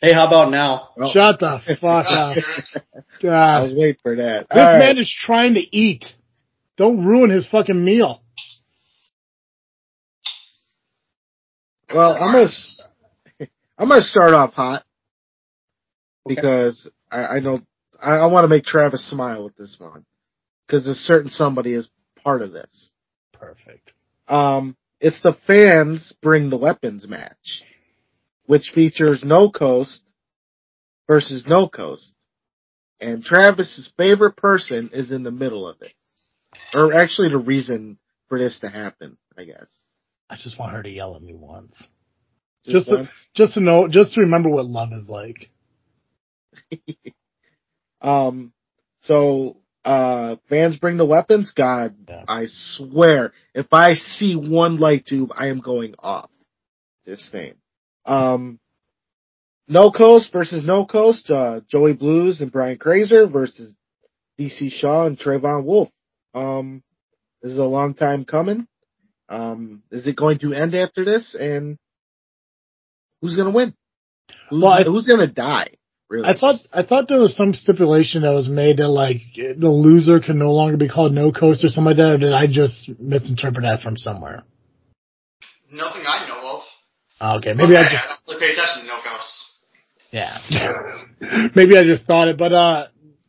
Hey, 0.00 0.12
how 0.12 0.26
about 0.28 0.50
now? 0.50 0.90
well, 0.96 1.10
Shut 1.10 1.40
the 1.40 1.58
fuck 1.80 1.80
God, 2.06 2.06
up. 2.08 2.36
I 2.76 3.00
God. 3.22 3.62
was 3.64 3.72
waiting 3.74 3.96
for 4.02 4.16
that. 4.16 4.46
This 4.48 4.58
All 4.58 4.64
right. 4.64 4.78
man 4.78 4.98
is 4.98 5.12
trying 5.12 5.54
to 5.54 5.76
eat. 5.76 6.04
Don't 6.76 7.04
ruin 7.04 7.30
his 7.30 7.46
fucking 7.48 7.82
meal. 7.84 8.22
Well, 11.92 12.14
I'm 12.14 12.32
gonna 12.32 12.44
s- 12.44 12.82
I'm 13.78 13.88
gonna 13.88 14.02
start 14.02 14.34
off 14.34 14.52
hot 14.54 14.84
because 16.26 16.88
I, 17.10 17.26
I 17.36 17.40
know 17.40 17.60
I, 18.02 18.16
I 18.16 18.26
want 18.26 18.42
to 18.42 18.48
make 18.48 18.64
Travis 18.64 19.08
smile 19.08 19.44
with 19.44 19.56
this 19.56 19.76
one 19.78 20.04
because 20.66 20.86
a 20.86 20.94
certain 20.94 21.30
somebody 21.30 21.72
is 21.72 21.88
part 22.22 22.42
of 22.42 22.52
this. 22.52 22.90
Perfect. 23.32 23.92
Um, 24.28 24.76
it's 25.00 25.20
the 25.22 25.36
fans 25.46 26.12
bring 26.22 26.50
the 26.50 26.56
weapons 26.56 27.06
match, 27.06 27.62
which 28.46 28.72
features 28.74 29.22
No 29.24 29.50
Coast 29.50 30.00
versus 31.06 31.44
No 31.46 31.68
Coast, 31.68 32.12
and 33.00 33.22
Travis's 33.22 33.92
favorite 33.96 34.36
person 34.36 34.90
is 34.92 35.10
in 35.10 35.22
the 35.22 35.30
middle 35.30 35.68
of 35.68 35.76
it, 35.82 35.92
or 36.74 36.94
actually 36.94 37.28
the 37.28 37.38
reason 37.38 37.98
for 38.28 38.38
this 38.38 38.58
to 38.60 38.68
happen, 38.68 39.16
I 39.38 39.44
guess. 39.44 39.66
I 40.28 40.36
just 40.36 40.58
want 40.58 40.72
her 40.72 40.82
to 40.82 40.90
yell 40.90 41.14
at 41.14 41.22
me 41.22 41.34
once. 41.34 41.80
Just 42.64 42.88
Just 42.88 42.88
to, 42.88 43.08
just 43.34 43.54
to 43.54 43.60
know, 43.60 43.86
just 43.86 44.14
to 44.14 44.22
remember 44.22 44.48
what 44.48 44.66
love 44.66 44.92
is 44.92 45.08
like. 45.08 45.50
Um, 48.00 48.52
so, 49.00 49.56
uh, 49.86 50.36
fans 50.48 50.76
bring 50.76 50.96
the 50.96 51.04
weapons. 51.06 51.52
God, 51.56 51.94
Yeah. 52.08 52.24
I 52.28 52.46
swear, 52.48 53.32
if 53.54 53.66
I 53.72 53.94
see 53.94 54.34
one 54.34 54.78
light 54.78 55.06
tube, 55.06 55.30
I 55.34 55.48
am 55.48 55.60
going 55.60 55.94
off. 55.98 56.28
Just 57.04 57.30
saying. 57.30 57.54
Um, 58.04 58.58
no 59.68 59.90
coast 59.90 60.32
versus 60.32 60.64
no 60.64 60.86
coast, 60.86 61.30
uh, 61.30 61.60
Joey 61.68 61.92
Blues 61.92 62.40
and 62.40 62.50
Brian 62.52 62.78
Krazer 62.78 63.30
versus 63.32 63.74
DC 64.38 64.70
Shaw 64.72 65.06
and 65.06 65.18
Trayvon 65.18 65.64
Wolf. 65.64 65.88
Um, 66.34 66.82
this 67.42 67.52
is 67.52 67.58
a 67.58 67.64
long 67.64 67.94
time 67.94 68.24
coming. 68.24 68.66
Um, 69.28 69.82
is 69.90 70.06
it 70.06 70.16
going 70.16 70.38
to 70.40 70.52
end 70.52 70.74
after 70.74 71.04
this? 71.04 71.34
And 71.38 71.78
who's 73.20 73.36
gonna 73.36 73.50
win? 73.50 73.74
Who's, 74.50 74.62
Well, 74.62 74.72
I- 74.72 74.82
who's 74.84 75.06
gonna 75.06 75.26
die? 75.26 75.70
Really? 76.08 76.28
I 76.28 76.34
thought 76.38 76.56
I 76.72 76.82
thought 76.84 77.08
there 77.08 77.18
was 77.18 77.36
some 77.36 77.52
stipulation 77.52 78.22
that 78.22 78.30
was 78.30 78.48
made 78.48 78.76
that 78.76 78.88
like 78.88 79.22
the 79.36 79.68
loser 79.68 80.20
can 80.20 80.38
no 80.38 80.52
longer 80.52 80.76
be 80.76 80.88
called 80.88 81.12
no 81.12 81.32
coast 81.32 81.64
or 81.64 81.68
something 81.68 81.84
like 81.84 81.96
that. 81.96 82.12
Or 82.12 82.18
did 82.18 82.32
I 82.32 82.46
just 82.46 82.88
misinterpret 83.00 83.64
that 83.64 83.80
from 83.82 83.96
somewhere? 83.96 84.44
Nothing 85.72 86.02
I 86.06 86.28
know 86.28 86.56
of. 86.58 86.62
Ah, 87.20 87.36
Okay, 87.38 87.54
maybe 87.54 87.76
I 87.76 87.80
Okay, 87.80 87.90
just 87.90 87.94
I 87.94 88.06
don't 88.06 88.40
really 88.40 88.46
pay 88.46 88.52
attention 88.52 88.82
to 88.82 88.86
no 88.86 88.98
ghosts. 89.02 89.52
yeah, 90.12 91.50
maybe 91.56 91.76
I 91.76 91.82
just 91.82 92.04
thought 92.04 92.28
it. 92.28 92.38
But 92.38 92.52
uh, 92.52 92.86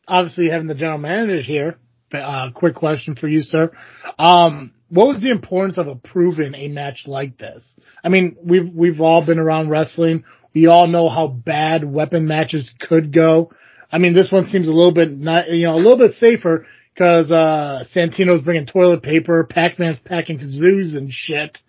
obviously 0.07 0.49
having 0.49 0.67
the 0.67 0.75
general 0.75 0.99
manager 0.99 1.41
here, 1.41 1.77
uh, 2.13 2.51
quick 2.53 2.75
question 2.75 3.15
for 3.15 3.27
you, 3.27 3.41
sir. 3.41 3.71
Um, 4.19 4.73
what 4.89 5.07
was 5.07 5.21
the 5.21 5.31
importance 5.31 5.77
of 5.79 5.87
approving 5.87 6.53
a 6.53 6.67
match 6.67 7.03
like 7.07 7.37
this? 7.37 7.75
I 8.03 8.09
mean, 8.09 8.37
we've 8.43 8.69
we've 8.71 9.01
all 9.01 9.25
been 9.25 9.39
around 9.39 9.69
wrestling. 9.69 10.25
We 10.57 10.65
all 10.65 10.87
know 10.87 11.07
how 11.07 11.27
bad 11.27 11.83
weapon 11.83 12.25
matches 12.25 12.71
could 12.79 13.13
go. 13.13 13.51
I 13.91 13.99
mean, 13.99 14.15
this 14.15 14.31
one 14.31 14.47
seems 14.47 14.67
a 14.67 14.71
little 14.71 14.91
bit 14.91 15.11
not, 15.11 15.51
you 15.51 15.67
know, 15.67 15.75
a 15.75 15.77
little 15.77 15.99
bit 15.99 16.15
safer 16.15 16.65
because 16.91 17.31
uh, 17.31 17.83
Santino's 17.95 18.41
bringing 18.41 18.65
toilet 18.65 19.03
paper, 19.03 19.43
Pac-Man's 19.43 19.99
packing 19.99 20.39
kazoos 20.39 20.97
and 20.97 21.11
shit. 21.11 21.59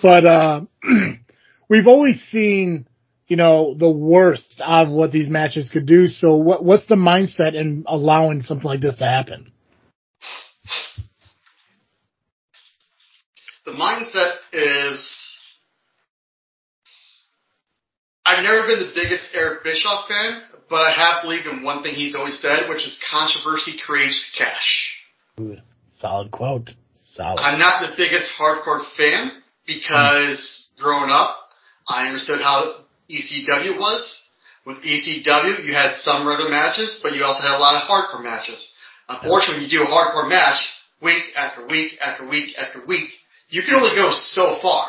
But 0.00 0.24
uh, 0.24 0.62
we've 1.68 1.86
always 1.86 2.18
seen, 2.30 2.88
you 3.26 3.36
know, 3.36 3.74
the 3.74 3.90
worst 3.90 4.62
of 4.64 4.88
what 4.88 5.12
these 5.12 5.28
matches 5.28 5.68
could 5.68 5.84
do. 5.84 6.08
So, 6.08 6.36
what 6.36 6.64
what's 6.64 6.86
the 6.86 6.94
mindset 6.94 7.52
in 7.52 7.84
allowing 7.86 8.40
something 8.40 8.66
like 8.66 8.80
this 8.80 8.96
to 8.96 9.04
happen? 9.04 9.52
The 13.66 13.72
mindset 13.72 14.36
is. 14.54 15.29
I've 18.30 18.44
never 18.44 18.62
been 18.62 18.78
the 18.78 18.94
biggest 18.94 19.34
Eric 19.34 19.64
Bischoff 19.64 20.06
fan, 20.06 20.42
but 20.70 20.86
I 20.86 20.94
have 20.94 21.22
believed 21.26 21.50
in 21.50 21.64
one 21.64 21.82
thing 21.82 21.94
he's 21.94 22.14
always 22.14 22.38
said, 22.38 22.70
which 22.70 22.86
is 22.86 22.96
controversy 23.10 23.74
creates 23.84 24.30
cash. 24.38 24.94
Ooh, 25.40 25.56
solid 25.98 26.30
quote. 26.30 26.70
Solid. 26.94 27.42
I'm 27.42 27.58
not 27.58 27.82
the 27.82 27.96
biggest 27.96 28.30
hardcore 28.38 28.86
fan 28.96 29.42
because 29.66 30.70
growing 30.78 31.10
up, 31.10 31.42
I 31.88 32.06
understood 32.06 32.40
how 32.40 32.86
ECW 33.10 33.80
was. 33.80 34.22
With 34.64 34.78
ECW, 34.78 35.66
you 35.66 35.74
had 35.74 35.96
some 35.96 36.22
regular 36.22 36.50
matches, 36.50 37.00
but 37.02 37.14
you 37.14 37.24
also 37.24 37.42
had 37.42 37.56
a 37.56 37.58
lot 37.58 37.82
of 37.82 37.88
hardcore 37.90 38.22
matches. 38.22 38.62
Unfortunately, 39.08 39.64
you 39.64 39.70
do 39.78 39.82
a 39.82 39.86
hardcore 39.90 40.28
match 40.28 40.70
week 41.02 41.34
after 41.34 41.66
week 41.66 41.98
after 42.00 42.28
week 42.28 42.54
after 42.56 42.86
week, 42.86 43.10
you 43.48 43.62
can 43.62 43.74
only 43.74 43.96
go 43.96 44.12
so 44.12 44.60
far 44.62 44.86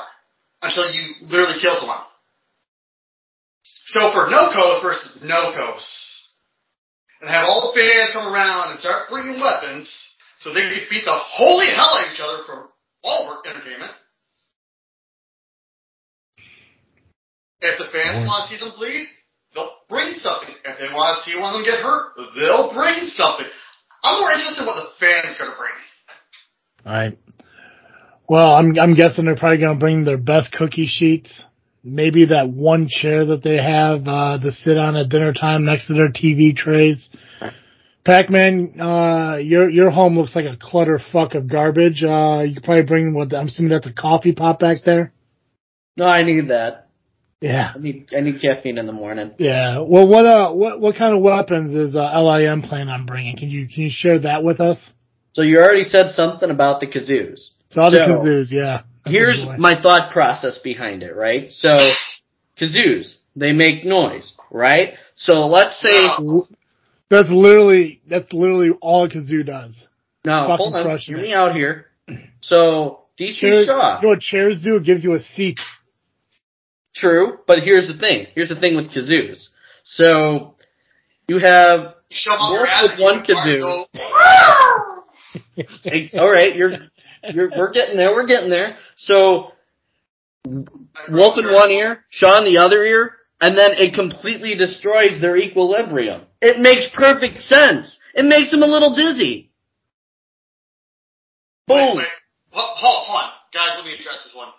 until 0.62 0.86
you 0.94 1.16
literally 1.22 1.58
kill 1.60 1.74
someone. 1.74 2.06
So 3.92 4.00
for 4.16 4.32
no 4.32 4.48
coast 4.56 4.80
versus 4.88 5.20
no 5.20 5.52
coast, 5.52 5.92
and 7.20 7.30
have 7.30 7.44
all 7.44 7.76
the 7.76 7.76
fans 7.76 8.16
come 8.16 8.24
around 8.24 8.72
and 8.72 8.80
start 8.80 9.12
bringing 9.12 9.36
weapons, 9.36 9.92
so 10.40 10.54
they 10.54 10.64
can 10.64 10.88
beat 10.90 11.04
the 11.04 11.12
holy 11.12 11.68
hell 11.76 11.92
out 11.92 12.08
of 12.08 12.14
each 12.16 12.24
other 12.24 12.40
for 12.48 12.72
all 13.04 13.28
work 13.28 13.44
entertainment. 13.46 13.92
If 17.60 17.78
the 17.78 17.92
fans 17.92 18.26
want 18.26 18.48
to 18.48 18.56
see 18.56 18.64
them 18.64 18.72
bleed, 18.80 19.12
they'll 19.54 19.76
bring 19.90 20.16
something. 20.16 20.56
If 20.64 20.80
they 20.80 20.88
want 20.96 21.20
to 21.20 21.30
see 21.30 21.36
one 21.36 21.52
of 21.52 21.60
them 21.60 21.68
get 21.68 21.84
hurt, 21.84 22.16
they'll 22.40 22.72
bring 22.74 22.96
something. 23.12 23.46
I'm 24.08 24.22
more 24.24 24.32
interested 24.32 24.64
in 24.64 24.68
what 24.72 24.80
the 24.80 24.88
fans 25.04 25.36
are 25.36 25.46
going 25.46 25.52
to 25.52 25.60
bring. 25.60 25.78
All 26.88 26.94
right. 26.96 27.18
Well, 28.30 28.56
I'm 28.56 28.80
I'm 28.80 28.96
guessing 28.96 29.26
they're 29.26 29.36
probably 29.36 29.60
going 29.60 29.76
to 29.76 29.84
bring 29.84 30.06
their 30.06 30.18
best 30.18 30.54
cookie 30.54 30.88
sheets. 30.88 31.44
Maybe 31.84 32.26
that 32.26 32.50
one 32.50 32.88
chair 32.88 33.26
that 33.26 33.44
they 33.44 33.58
have 33.58 34.08
uh, 34.08 34.38
to 34.40 34.52
sit 34.52 34.78
on 34.78 34.96
at 34.96 35.10
dinner 35.10 35.34
time 35.34 35.66
next 35.66 35.88
to 35.88 35.94
their 35.94 36.10
TV 36.10 36.56
trays. 36.56 37.10
Pac-Man, 38.04 38.80
uh, 38.80 39.38
your 39.38 39.70
your 39.70 39.92
home 39.92 40.18
looks 40.18 40.36
like 40.36 40.46
a 40.46 40.58
clutter 40.58 41.00
fuck 41.12 41.36
of 41.36 41.48
garbage. 41.48 42.04
Uh, 42.04 42.44
you 42.46 42.56
could 42.56 42.64
probably 42.64 42.84
bring 42.84 43.14
what 43.14 43.34
I'm 43.34 43.48
assuming 43.48 43.72
that's 43.72 43.88
a 43.88 43.94
coffee 43.94 44.32
pot 44.32 44.60
back 44.60 44.78
there. 44.86 45.12
No, 45.98 46.06
I 46.06 46.24
need 46.24 46.48
that. 46.48 46.90
Yeah, 47.42 47.74
I 47.76 47.80
need 47.80 48.10
I 48.16 48.22
need 48.22 48.42
caffeine 48.42 48.78
in 48.78 48.86
the 48.86 48.92
morning. 48.92 49.34
yeah. 49.40 49.80
Well, 49.80 50.08
what 50.08 50.26
uh, 50.26 50.52
what 50.52 50.80
what 50.80 50.96
kind 50.96 51.16
of 51.16 51.22
weapons 51.22 51.76
is 51.76 51.96
uh, 51.96 52.22
LIM 52.22 52.64
planning 52.64 52.90
on 52.90 53.06
bringing? 53.06 53.38
Can 53.38 53.50
you 53.50 53.68
can 53.68 53.84
you 53.84 53.90
share 53.92 54.20
that 54.20 54.44
with 54.44 54.60
us? 54.60 54.94
So 55.34 55.42
you 55.42 55.60
already 55.60 55.84
said 55.84 56.12
something 56.12 56.50
about 56.50 56.80
the 56.82 56.88
kazoos. 56.88 57.50
So 57.70 57.90
the 57.90 57.98
kazoos, 57.98 58.52
yeah. 58.52 58.84
That's 59.04 59.16
Here's 59.16 59.42
a 59.44 59.58
my 59.58 59.82
thought 59.82 60.12
process 60.12 60.58
behind 60.64 61.04
it, 61.04 61.16
right? 61.16 61.52
So 61.52 61.76
kazoos, 62.60 63.16
they 63.36 63.52
make 63.54 63.84
noise, 63.86 64.34
right? 64.52 64.94
So 65.16 65.48
let's 65.48 65.80
say 65.82 65.90
That's 67.10 67.30
literally 67.30 68.02
that's 68.08 68.32
literally 68.34 68.70
all 68.82 69.06
a 69.06 69.10
kazoo 69.10 69.46
does. 69.46 69.88
now 70.26 70.48
fucking 70.48 70.58
hold 70.58 70.76
on, 70.76 70.84
crushing 70.86 71.16
hear 71.16 71.24
it. 71.24 71.28
me 71.28 71.34
out 71.34 71.56
here. 71.56 71.88
So 72.42 73.02
DC 73.20 73.40
Chairs, 73.40 73.66
Shaw, 73.66 73.98
you 73.98 74.04
know 74.04 74.10
what 74.10 74.20
chairs 74.22 74.62
do? 74.64 74.76
It 74.78 74.84
gives 74.84 75.04
you 75.04 75.14
a 75.14 75.20
seat. 75.20 75.60
true, 76.96 77.40
but 77.48 77.60
here's 77.60 77.88
the 77.88 77.98
thing. 77.98 78.28
Here's 78.36 78.50
the 78.50 78.60
thing 78.60 78.76
with 78.76 78.92
kazoos. 78.92 79.48
So 79.84 80.56
you 81.28 81.40
have 81.40 81.96
You 82.10 82.16
shove 82.16 82.40
Wolf 82.52 82.70
with 82.84 83.00
one 83.02 83.24
kazoo. 83.24 83.86
and 83.94 84.06
go, 85.58 85.64
Ex- 85.86 86.14
all 86.14 86.30
right, 86.30 86.56
you're 86.56 86.72
you're 86.72 86.80
we're 87.24 87.72
getting 87.72 87.98
there, 87.98 88.12
we're 88.12 88.28
getting 88.28 88.50
there. 88.50 88.78
So 88.96 89.52
Wolf 90.46 91.38
in 91.38 91.54
one 91.54 91.72
ear, 91.72 92.04
Shaw 92.10 92.40
in 92.40 92.46
the 92.46 92.60
other 92.60 92.84
ear, 92.84 93.16
and 93.40 93.58
then 93.58 93.72
it 93.74 93.94
completely 93.94 94.56
destroys 94.56 95.22
their 95.22 95.38
equilibrium. 95.38 96.24
It 96.42 96.60
makes 96.60 96.88
perfect 96.96 97.44
sense. 97.44 98.00
It 98.14 98.26
makes 98.26 98.52
them 98.52 98.64
a 98.64 98.68
little 98.68 98.96
dizzy. 98.96 99.52
Boom. 101.68 101.98
wait. 101.98 102.08
Hold, 102.52 102.78
hold, 102.78 103.08
hold 103.08 103.24
on. 103.24 103.30
Guys, 103.54 103.76
let 103.78 103.86
me 103.86 103.94
address 103.94 104.24
this 104.24 104.36
one. 104.36 104.50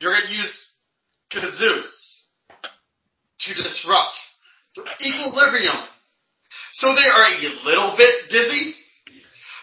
You're 0.00 0.12
going 0.12 0.26
to 0.26 0.34
use 0.34 0.68
kazoos 1.32 2.12
to 3.40 3.54
disrupt 3.54 4.18
their 4.76 4.84
equilibrium. 5.00 5.76
So 6.72 6.88
they 6.94 7.08
are 7.08 7.26
a 7.28 7.64
little 7.64 7.94
bit 7.96 8.30
dizzy. 8.30 8.74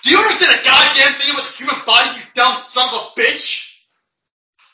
Do 0.04 0.12
you 0.12 0.20
understand 0.20 0.56
a 0.56 0.64
goddamn 0.64 1.20
thing 1.20 1.30
about 1.36 1.48
the 1.52 1.56
human 1.60 1.80
body, 1.86 2.20
you 2.20 2.24
dumb 2.36 2.56
son 2.72 2.88
of 2.88 2.96
a 2.96 3.20
bitch? 3.20 3.48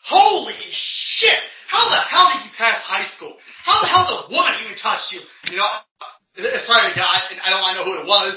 Holy 0.06 0.54
shit! 0.70 1.42
How 1.68 1.82
the 1.90 1.98
hell 1.98 2.30
did 2.34 2.46
you 2.46 2.54
pass 2.54 2.78
high 2.86 3.10
school? 3.10 3.34
How 3.66 3.82
the 3.82 3.90
hell 3.90 4.06
the 4.06 4.20
woman 4.30 4.54
even 4.62 4.78
touched 4.78 5.10
you? 5.14 5.22
You 5.50 5.58
know, 5.58 5.70
it's 6.38 6.66
probably 6.70 6.94
a 6.94 6.96
guy, 6.96 7.18
and 7.34 7.42
I 7.42 7.50
don't 7.50 7.62
want 7.66 7.74
to 7.74 7.78
know 7.82 7.88
who 7.90 7.96
it 8.06 8.08
was. 8.08 8.34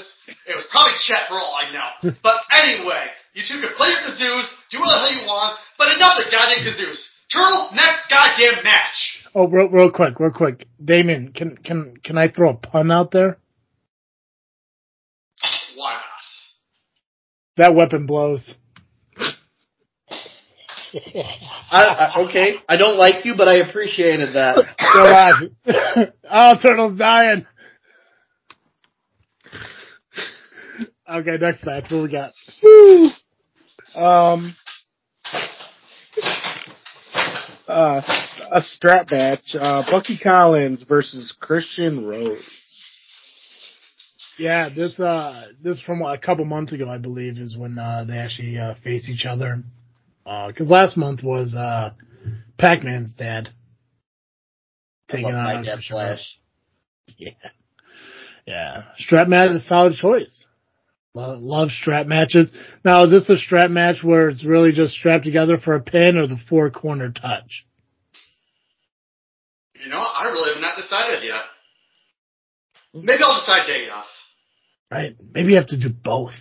It 0.49 0.55
was 0.57 0.65
probably 0.73 0.97
Chet 1.05 1.29
for 1.29 1.37
all 1.37 1.53
I 1.53 1.69
know. 1.69 2.13
but 2.25 2.41
anyway, 2.57 3.13
you 3.37 3.45
two 3.45 3.61
can 3.61 3.69
play 3.77 3.93
your 3.93 4.01
kazoos, 4.09 4.49
do 4.73 4.81
what 4.81 4.89
the 4.89 4.97
hell 4.97 5.13
you 5.13 5.25
want, 5.29 5.61
but 5.77 5.93
enough 5.93 6.17
of 6.17 6.25
the 6.25 6.31
goddamn 6.33 6.65
kazoos. 6.65 7.05
Turtle, 7.29 7.69
next 7.77 8.09
goddamn 8.09 8.63
match. 8.65 9.29
Oh, 9.35 9.47
real, 9.47 9.69
real 9.69 9.91
quick, 9.91 10.19
real 10.19 10.31
quick, 10.33 10.65
Damien, 10.83 11.31
can 11.33 11.55
can 11.57 11.93
can 12.03 12.17
I 12.17 12.27
throw 12.27 12.49
a 12.49 12.53
pun 12.55 12.89
out 12.89 13.11
there? 13.11 13.37
Why 15.77 15.93
not? 15.93 16.08
That 17.59 17.75
weapon 17.75 18.05
blows. 18.05 18.49
I, 20.93 21.83
I, 21.83 22.13
okay, 22.21 22.55
I 22.69 22.77
don't 22.77 22.95
like 22.97 23.25
you, 23.25 23.35
but 23.37 23.49
I 23.49 23.55
appreciated 23.55 24.33
that. 24.33 24.65
On. 24.79 25.55
oh, 26.31 26.53
Turtle's 26.61 26.97
dying. 26.97 27.45
Okay, 31.09 31.37
next 31.41 31.65
match. 31.65 31.91
What 31.91 32.03
we 32.03 32.09
got? 32.09 32.31
Um, 33.93 34.55
uh, 37.67 38.01
a 38.53 38.61
strap 38.61 39.11
match. 39.11 39.53
Uh, 39.59 39.83
Bucky 39.91 40.17
Collins 40.17 40.83
versus 40.83 41.35
Christian 41.41 42.05
Rose. 42.05 42.58
Yeah, 44.39 44.69
this 44.73 44.97
uh, 44.99 45.47
this 45.61 45.81
from 45.81 46.01
a 46.01 46.17
couple 46.17 46.45
months 46.45 46.71
ago, 46.71 46.89
I 46.89 46.97
believe, 46.97 47.37
is 47.37 47.57
when 47.57 47.77
uh, 47.77 48.05
they 48.07 48.17
actually 48.17 48.57
uh, 48.57 48.75
face 48.83 49.09
each 49.09 49.25
other. 49.25 49.63
Because 50.23 50.69
last 50.69 50.95
month 50.95 51.23
was 51.23 51.53
uh, 51.55 51.91
Pac-Man's 52.57 53.13
dad 53.13 53.49
I 55.09 55.11
taking 55.11 55.33
love 55.33 55.45
on 55.45 55.63
dad 55.65 55.73
Christian 55.73 55.97
Rose. 55.97 56.05
Flash. 56.05 56.39
Yeah. 57.17 57.31
Yeah. 58.45 58.83
Strap 58.97 59.27
match 59.27 59.51
is 59.51 59.63
a 59.63 59.65
solid 59.65 59.95
choice. 59.95 60.45
Love, 61.15 61.41
love 61.41 61.71
strap 61.71 62.05
matches. 62.05 62.51
Now, 62.85 63.03
is 63.05 63.11
this 63.11 63.29
a 63.29 63.37
strap 63.37 63.71
match 63.71 64.03
where 64.03 64.29
it's 64.29 64.45
really 64.45 64.71
just 64.71 64.93
strapped 64.93 65.25
together 65.25 65.57
for 65.57 65.73
a 65.75 65.81
pin 65.81 66.17
or 66.17 66.27
the 66.27 66.39
four 66.47 66.69
corner 66.69 67.11
touch? 67.11 67.65
You 69.83 69.89
know, 69.89 69.97
I 69.97 70.29
really 70.31 70.53
have 70.53 70.61
not 70.61 70.77
decided 70.77 71.23
yet. 71.23 71.41
Maybe 72.93 73.21
I'll 73.23 73.39
decide 73.39 73.67
day 73.67 73.89
off. 73.89 74.05
Right? 74.91 75.15
Maybe 75.33 75.51
you 75.51 75.57
have 75.57 75.67
to 75.67 75.79
do 75.79 75.89
both. 75.89 76.33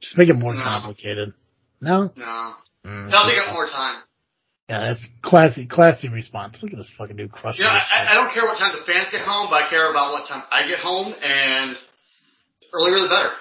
Just 0.00 0.16
make 0.16 0.28
it 0.28 0.34
more 0.34 0.54
No. 0.54 0.62
complicated. 0.62 1.32
No? 1.80 2.12
No. 2.16 2.54
Mm. 2.84 3.10
That'll 3.10 3.28
take 3.30 3.38
up 3.40 3.52
more 3.54 3.66
time. 3.66 4.02
Yeah, 4.68 4.80
that's 4.86 5.04
classy, 5.22 5.66
classy 5.66 6.08
response. 6.08 6.62
Look 6.62 6.72
at 6.72 6.78
this 6.78 6.92
fucking 6.96 7.16
dude 7.16 7.32
crushing 7.32 7.64
You 7.64 7.64
know, 7.64 7.70
I. 7.74 8.06
I 8.10 8.14
don't 8.14 8.32
care 8.32 8.44
what 8.44 8.56
time 8.58 8.72
the 8.78 8.84
fans 8.90 9.10
get 9.10 9.22
home, 9.22 9.48
but 9.50 9.64
I 9.64 9.68
care 9.68 9.90
about 9.90 10.12
what 10.12 10.28
time 10.28 10.42
I 10.50 10.66
get 10.68 10.78
home, 10.78 11.12
and 11.20 11.76
earlier 12.72 13.00
the 13.02 13.08
better. 13.08 13.32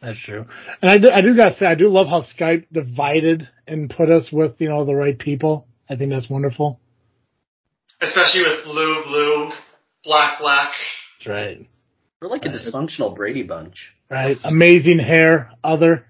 That's 0.00 0.18
true. 0.20 0.46
And 0.80 0.90
I 0.90 0.98
do, 0.98 1.10
I 1.10 1.20
do 1.20 1.36
gotta 1.36 1.54
say, 1.56 1.66
I 1.66 1.74
do 1.74 1.88
love 1.88 2.08
how 2.08 2.22
Skype 2.22 2.66
divided 2.72 3.48
and 3.68 3.90
put 3.90 4.10
us 4.10 4.30
with, 4.32 4.54
you 4.60 4.68
know, 4.68 4.84
the 4.84 4.96
right 4.96 5.16
people. 5.16 5.68
I 5.88 5.96
think 5.96 6.10
that's 6.10 6.28
wonderful. 6.30 6.80
Especially 8.00 8.40
with 8.40 8.64
blue, 8.64 9.02
blue, 9.04 9.50
black, 10.04 10.40
black. 10.40 10.72
That's 11.18 11.28
right. 11.28 11.58
We're 12.22 12.28
like 12.28 12.44
a 12.44 12.50
dysfunctional 12.50 13.16
Brady 13.16 13.42
bunch. 13.42 13.92
Right. 14.08 14.36
Amazing 14.44 15.00
hair, 15.00 15.50
other. 15.64 16.06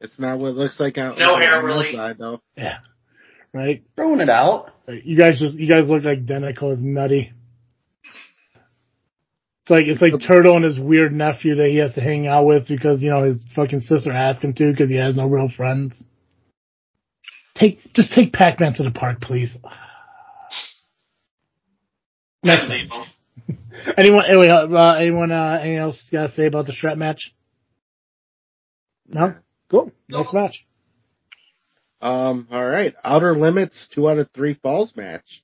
It's 0.00 0.18
not 0.18 0.38
what 0.40 0.48
it 0.48 0.56
looks 0.56 0.80
like 0.80 0.98
out 0.98 1.16
No 1.16 1.34
on 1.34 1.42
hair, 1.42 1.60
the 1.60 1.66
really. 1.66 1.92
Side, 1.92 2.18
though. 2.18 2.40
Yeah. 2.56 2.78
Right. 3.52 3.84
Throwing 3.94 4.18
it 4.18 4.28
out. 4.28 4.72
Right. 4.88 5.04
You 5.04 5.16
guys 5.16 5.38
just, 5.38 5.54
you 5.54 5.68
guys 5.68 5.88
look 5.88 6.02
like 6.02 6.26
Denico 6.26 6.72
is 6.72 6.82
nutty. 6.82 7.32
It's 9.62 9.70
like, 9.70 9.86
it's 9.86 10.02
like 10.02 10.14
Turtle 10.26 10.56
and 10.56 10.64
his 10.64 10.80
weird 10.80 11.12
nephew 11.12 11.54
that 11.54 11.68
he 11.68 11.76
has 11.76 11.94
to 11.94 12.00
hang 12.00 12.26
out 12.26 12.44
with 12.44 12.66
because, 12.66 13.00
you 13.00 13.10
know, 13.10 13.22
his 13.22 13.46
fucking 13.54 13.82
sister 13.82 14.12
asked 14.12 14.42
him 14.42 14.54
to 14.54 14.72
because 14.72 14.90
he 14.90 14.96
has 14.96 15.16
no 15.16 15.26
real 15.26 15.48
friends. 15.48 16.02
Take, 17.54 17.78
just 17.94 18.12
take 18.12 18.32
Pac-Man 18.32 18.74
to 18.74 18.82
the 18.82 18.90
park, 18.90 19.20
please. 19.20 19.56
Next 22.42 22.62
And 22.62 22.70
leave 22.70 22.90
'em. 22.92 23.04
Anyone? 23.98 24.24
Anyway, 24.26 24.48
uh, 24.48 24.94
anyone? 24.94 25.30
Uh, 25.32 25.58
anything 25.60 25.78
else 25.78 26.02
you 26.10 26.18
gotta 26.18 26.32
say 26.32 26.46
about 26.46 26.66
the 26.66 26.72
strap 26.72 26.96
match? 26.98 27.32
No. 29.08 29.34
Cool. 29.70 29.92
Next 30.08 30.34
match. 30.34 30.64
Um, 32.00 32.48
all 32.50 32.64
right. 32.66 32.94
Outer 33.04 33.36
Limits, 33.36 33.88
two 33.92 34.08
out 34.08 34.18
of 34.18 34.28
three 34.34 34.54
falls 34.54 34.94
match. 34.96 35.42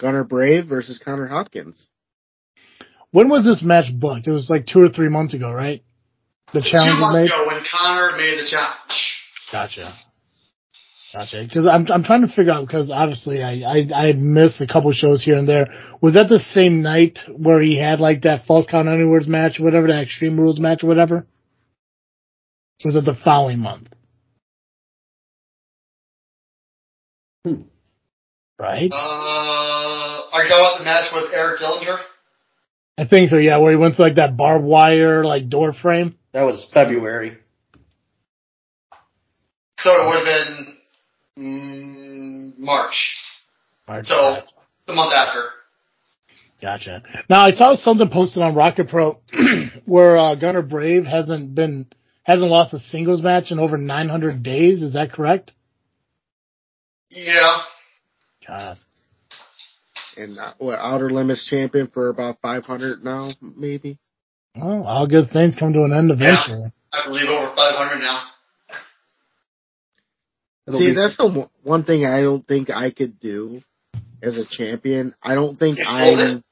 Gunner 0.00 0.24
Brave 0.24 0.66
versus 0.66 1.00
Connor 1.02 1.28
Hopkins. 1.28 1.86
When 3.10 3.28
was 3.28 3.44
this 3.44 3.62
match 3.62 3.92
booked? 3.92 4.26
It 4.26 4.32
was 4.32 4.48
like 4.50 4.66
two 4.66 4.80
or 4.80 4.88
three 4.88 5.08
months 5.10 5.34
ago, 5.34 5.52
right? 5.52 5.82
The 6.52 6.60
challenge 6.60 6.98
was 6.98 7.00
months 7.00 7.16
made. 7.16 7.26
ago 7.26 7.46
when 7.46 7.62
Connor 7.70 8.16
made 8.16 8.38
the 8.38 8.48
challenge. 8.50 9.20
Gotcha. 9.52 9.94
Gotcha. 11.12 11.44
Because 11.46 11.66
I'm 11.66 11.86
I'm 11.90 12.04
trying 12.04 12.22
to 12.22 12.28
figure 12.28 12.52
out 12.52 12.66
because 12.66 12.90
obviously 12.90 13.42
I 13.42 13.60
I 13.60 14.08
I 14.08 14.12
missed 14.14 14.62
a 14.62 14.66
couple 14.66 14.90
shows 14.92 15.22
here 15.22 15.36
and 15.36 15.46
there. 15.46 15.66
Was 16.00 16.14
that 16.14 16.28
the 16.28 16.38
same 16.38 16.80
night 16.80 17.18
where 17.36 17.60
he 17.60 17.76
had 17.78 18.00
like 18.00 18.22
that 18.22 18.46
falls 18.46 18.66
count 18.66 18.88
anywhere's 18.88 19.28
match, 19.28 19.60
or 19.60 19.64
whatever, 19.64 19.88
that 19.88 20.02
Extreme 20.04 20.40
Rules 20.40 20.58
match, 20.58 20.82
or 20.82 20.86
whatever? 20.86 21.26
Or 22.84 22.86
was 22.86 22.96
it 22.96 23.04
the 23.04 23.14
following 23.14 23.58
month? 23.58 23.88
Hmm. 27.44 27.62
Right. 28.58 28.90
Uh, 28.90 28.96
are 30.32 30.44
you 30.44 30.48
talking 30.48 30.60
about 30.60 30.78
the 30.78 30.84
match 30.84 31.10
with 31.12 31.32
Eric 31.34 31.60
Dillinger? 31.60 31.98
I 32.96 33.06
think 33.06 33.28
so. 33.28 33.36
Yeah, 33.36 33.58
where 33.58 33.72
he 33.72 33.76
went 33.76 33.96
to 33.96 34.02
like 34.02 34.14
that 34.14 34.36
barbed 34.36 34.64
wire 34.64 35.24
like 35.24 35.50
door 35.50 35.74
frame. 35.74 36.16
That 36.32 36.44
was 36.44 36.66
February. 36.72 37.36
So 39.78 39.90
it 39.90 40.06
would 40.06 40.26
have 40.26 40.46
been 40.46 40.51
mm, 41.42 42.58
March. 42.58 43.16
So 44.02 44.36
the 44.86 44.94
month 44.94 45.12
after. 45.14 45.44
Gotcha. 46.60 47.02
Now 47.28 47.40
I 47.42 47.50
saw 47.50 47.74
something 47.74 48.08
posted 48.08 48.42
on 48.42 48.54
Rocket 48.54 48.88
Pro 48.88 49.18
where 49.84 50.16
uh, 50.16 50.34
Gunner 50.36 50.62
Brave 50.62 51.04
hasn't 51.04 51.54
been 51.54 51.86
hasn't 52.22 52.48
lost 52.48 52.72
a 52.72 52.78
singles 52.78 53.20
match 53.20 53.50
in 53.50 53.58
over 53.58 53.76
900 53.76 54.42
days. 54.42 54.80
Is 54.80 54.92
that 54.92 55.12
correct? 55.12 55.50
Yeah. 57.10 57.56
God. 58.46 58.78
And 60.16 60.38
uh, 60.38 60.52
what, 60.58 60.78
Outer 60.78 61.10
Limits 61.10 61.46
champion 61.48 61.88
for 61.92 62.08
about 62.08 62.38
500 62.42 63.02
now, 63.02 63.32
maybe? 63.40 63.98
Oh, 64.54 64.82
all 64.82 65.06
good 65.06 65.30
things 65.30 65.56
come 65.58 65.72
to 65.72 65.84
an 65.84 65.92
end 65.92 66.10
eventually. 66.10 66.70
I 66.92 67.06
believe 67.06 67.28
over 67.28 67.54
500 67.56 68.00
now. 68.00 68.31
It'll 70.66 70.78
See, 70.80 70.88
be- 70.88 70.94
that's 70.94 71.16
the 71.16 71.26
one- 71.26 71.48
one 71.62 71.84
thing 71.84 72.04
I 72.06 72.22
don't 72.22 72.46
think 72.46 72.70
I 72.70 72.90
could 72.90 73.18
do 73.20 73.60
as 74.22 74.34
a 74.34 74.44
champion. 74.48 75.14
I 75.22 75.34
don't 75.34 75.56
think 75.58 75.78
I'm 75.84 76.42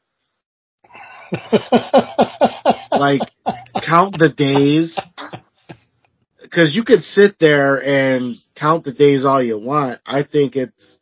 like 2.90 3.20
count 3.86 4.16
the 4.18 4.32
days 4.36 4.98
because 6.42 6.74
you 6.74 6.82
could 6.84 7.02
sit 7.02 7.36
there 7.38 7.82
and 7.82 8.34
count 8.56 8.84
the 8.84 8.92
days 8.92 9.24
all 9.24 9.40
you 9.42 9.58
want. 9.58 10.00
I 10.04 10.24
think 10.24 10.56
it's 10.56 10.98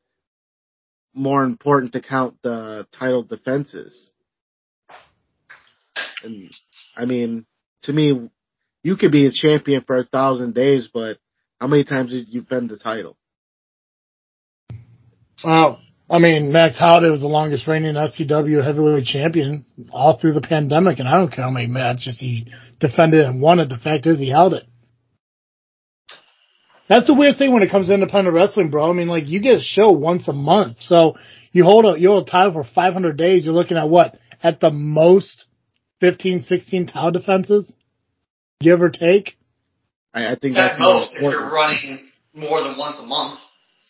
more 1.14 1.44
important 1.44 1.92
to 1.92 2.02
count 2.02 2.36
the 2.42 2.86
title 2.98 3.22
defenses. 3.22 4.10
And 6.22 6.50
I 6.96 7.06
mean, 7.06 7.46
to 7.84 7.92
me, 7.92 8.28
you 8.82 8.96
could 8.96 9.12
be 9.12 9.26
a 9.26 9.32
champion 9.32 9.82
for 9.86 9.96
a 9.96 10.04
thousand 10.04 10.54
days, 10.54 10.88
but 10.92 11.16
how 11.60 11.66
many 11.66 11.84
times 11.84 12.10
did 12.10 12.28
you 12.28 12.40
defend 12.42 12.70
the 12.70 12.78
title? 12.78 13.16
well, 15.44 15.80
I 16.10 16.18
mean, 16.18 16.52
Max 16.52 16.78
Holiday 16.78 17.10
was 17.10 17.20
the 17.20 17.28
longest 17.28 17.66
reigning 17.66 17.94
SCW 17.94 18.64
heavyweight 18.64 19.04
champion 19.04 19.66
all 19.92 20.18
through 20.18 20.32
the 20.32 20.40
pandemic, 20.40 20.98
and 20.98 21.08
I 21.08 21.12
don't 21.12 21.32
care 21.32 21.44
how 21.44 21.50
many 21.50 21.66
matches 21.66 22.18
he 22.18 22.50
defended 22.80 23.26
and 23.26 23.42
won 23.42 23.60
it. 23.60 23.68
The 23.68 23.76
fact 23.76 24.06
is, 24.06 24.18
he 24.18 24.30
held 24.30 24.54
it. 24.54 24.64
That's 26.88 27.06
the 27.06 27.14
weird 27.14 27.36
thing 27.36 27.52
when 27.52 27.62
it 27.62 27.70
comes 27.70 27.88
to 27.88 27.94
independent 27.94 28.34
wrestling, 28.34 28.70
bro. 28.70 28.88
I 28.88 28.94
mean, 28.94 29.08
like 29.08 29.28
you 29.28 29.40
get 29.40 29.56
a 29.56 29.62
show 29.62 29.90
once 29.90 30.26
a 30.28 30.32
month, 30.32 30.78
so 30.80 31.16
you 31.52 31.64
hold 31.64 31.84
a 31.84 32.00
you 32.00 32.08
hold 32.08 32.26
a 32.26 32.30
title 32.30 32.54
for 32.54 32.64
500 32.64 33.16
days. 33.16 33.44
You're 33.44 33.54
looking 33.54 33.76
at 33.76 33.90
what 33.90 34.18
at 34.42 34.60
the 34.60 34.70
most 34.70 35.44
15, 36.00 36.40
16 36.40 36.86
title 36.86 37.10
defenses, 37.10 37.74
give 38.60 38.80
or 38.80 38.88
take. 38.88 39.37
I, 40.14 40.32
I 40.32 40.36
think 40.36 40.56
At 40.56 40.70
that's 40.70 40.80
most, 40.80 41.16
if 41.16 41.22
you're 41.22 41.50
running 41.50 42.08
more 42.34 42.62
than 42.62 42.76
once 42.78 42.98
a 42.98 43.06
month. 43.06 43.40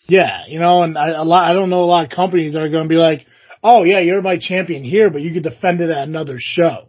Yeah, 0.09 0.47
you 0.47 0.59
know, 0.59 0.83
and 0.83 0.97
I, 0.97 1.09
a 1.11 1.23
lot, 1.23 1.51
I 1.51 1.53
don't 1.53 1.71
know 1.71 1.85
a 1.85 1.85
lot 1.85 2.05
of 2.05 2.11
companies 2.11 2.55
that 2.55 2.63
are 2.63 2.71
going 2.71 2.85
to 2.85 2.89
be 2.89 2.97
like, 2.97 3.27
oh 3.63 3.85
yeah, 3.85 4.01
you're 4.01 4.23
my 4.23 4.39
champion 4.39 4.83
here, 4.83 5.11
but 5.11 5.21
you 5.21 5.33
could 5.33 5.43
defend 5.43 5.81
it 5.81 5.91
at 5.91 6.09
another 6.09 6.37
show. 6.39 6.89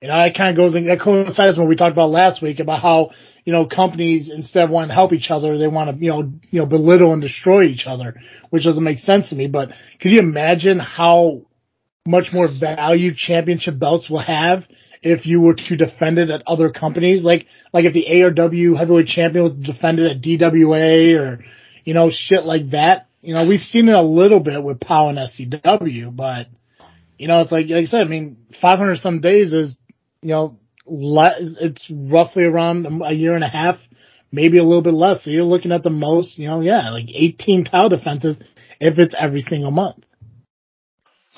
You 0.00 0.08
know, 0.08 0.14
that 0.14 0.36
kind 0.36 0.50
of 0.50 0.56
goes, 0.56 0.72
that 0.72 1.00
coincides 1.02 1.50
with 1.50 1.58
what 1.58 1.68
we 1.68 1.76
talked 1.76 1.92
about 1.92 2.10
last 2.10 2.40
week 2.40 2.58
about 2.58 2.80
how, 2.80 3.10
you 3.44 3.52
know, 3.52 3.66
companies 3.66 4.30
instead 4.34 4.64
of 4.64 4.70
wanting 4.70 4.88
to 4.88 4.94
help 4.94 5.12
each 5.12 5.30
other, 5.30 5.58
they 5.58 5.66
want 5.66 5.90
to, 5.90 6.02
you 6.02 6.10
know, 6.10 6.32
you 6.50 6.60
know, 6.60 6.66
belittle 6.66 7.12
and 7.12 7.20
destroy 7.20 7.64
each 7.64 7.84
other, 7.86 8.14
which 8.48 8.64
doesn't 8.64 8.82
make 8.82 9.00
sense 9.00 9.28
to 9.28 9.34
me. 9.34 9.46
But 9.46 9.70
could 10.00 10.12
you 10.12 10.20
imagine 10.20 10.78
how 10.78 11.42
much 12.06 12.32
more 12.32 12.48
value 12.48 13.12
championship 13.14 13.78
belts 13.78 14.08
will 14.08 14.20
have 14.20 14.64
if 15.02 15.26
you 15.26 15.40
were 15.40 15.54
to 15.54 15.76
defend 15.76 16.18
it 16.18 16.30
at 16.30 16.42
other 16.46 16.70
companies? 16.70 17.22
Like, 17.22 17.46
like 17.72 17.84
if 17.84 17.94
the 17.94 18.06
ARW 18.06 18.76
heavyweight 18.76 19.06
champion 19.06 19.44
was 19.44 19.52
defended 19.52 20.10
at 20.10 20.22
DWA 20.22 21.18
or, 21.18 21.44
you 21.84 21.94
know, 21.94 22.10
shit 22.10 22.44
like 22.44 22.70
that. 22.70 23.06
You 23.22 23.34
know, 23.34 23.46
we've 23.48 23.60
seen 23.60 23.88
it 23.88 23.96
a 23.96 24.02
little 24.02 24.40
bit 24.40 24.62
with 24.62 24.80
POW 24.80 25.10
and 25.10 25.18
SCW, 25.18 26.14
but, 26.14 26.46
you 27.18 27.28
know, 27.28 27.40
it's 27.40 27.52
like, 27.52 27.66
like 27.68 27.84
I 27.84 27.86
said, 27.86 28.00
I 28.00 28.04
mean, 28.04 28.38
500 28.60 28.98
some 28.98 29.20
days 29.20 29.52
is, 29.52 29.76
you 30.22 30.30
know, 30.30 30.58
le- 30.86 31.36
it's 31.38 31.90
roughly 31.90 32.44
around 32.44 33.02
a 33.04 33.12
year 33.12 33.34
and 33.34 33.44
a 33.44 33.48
half, 33.48 33.76
maybe 34.32 34.58
a 34.58 34.64
little 34.64 34.82
bit 34.82 34.94
less. 34.94 35.24
So 35.24 35.30
you're 35.30 35.44
looking 35.44 35.72
at 35.72 35.82
the 35.82 35.90
most, 35.90 36.38
you 36.38 36.48
know, 36.48 36.60
yeah, 36.60 36.90
like 36.90 37.08
18 37.14 37.64
title 37.64 37.90
defenses 37.90 38.38
if 38.80 38.98
it's 38.98 39.14
every 39.18 39.42
single 39.42 39.70
month. 39.70 40.04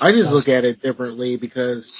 I 0.00 0.10
just 0.10 0.30
look 0.30 0.48
at 0.48 0.64
it 0.64 0.80
differently 0.80 1.36
because 1.36 1.90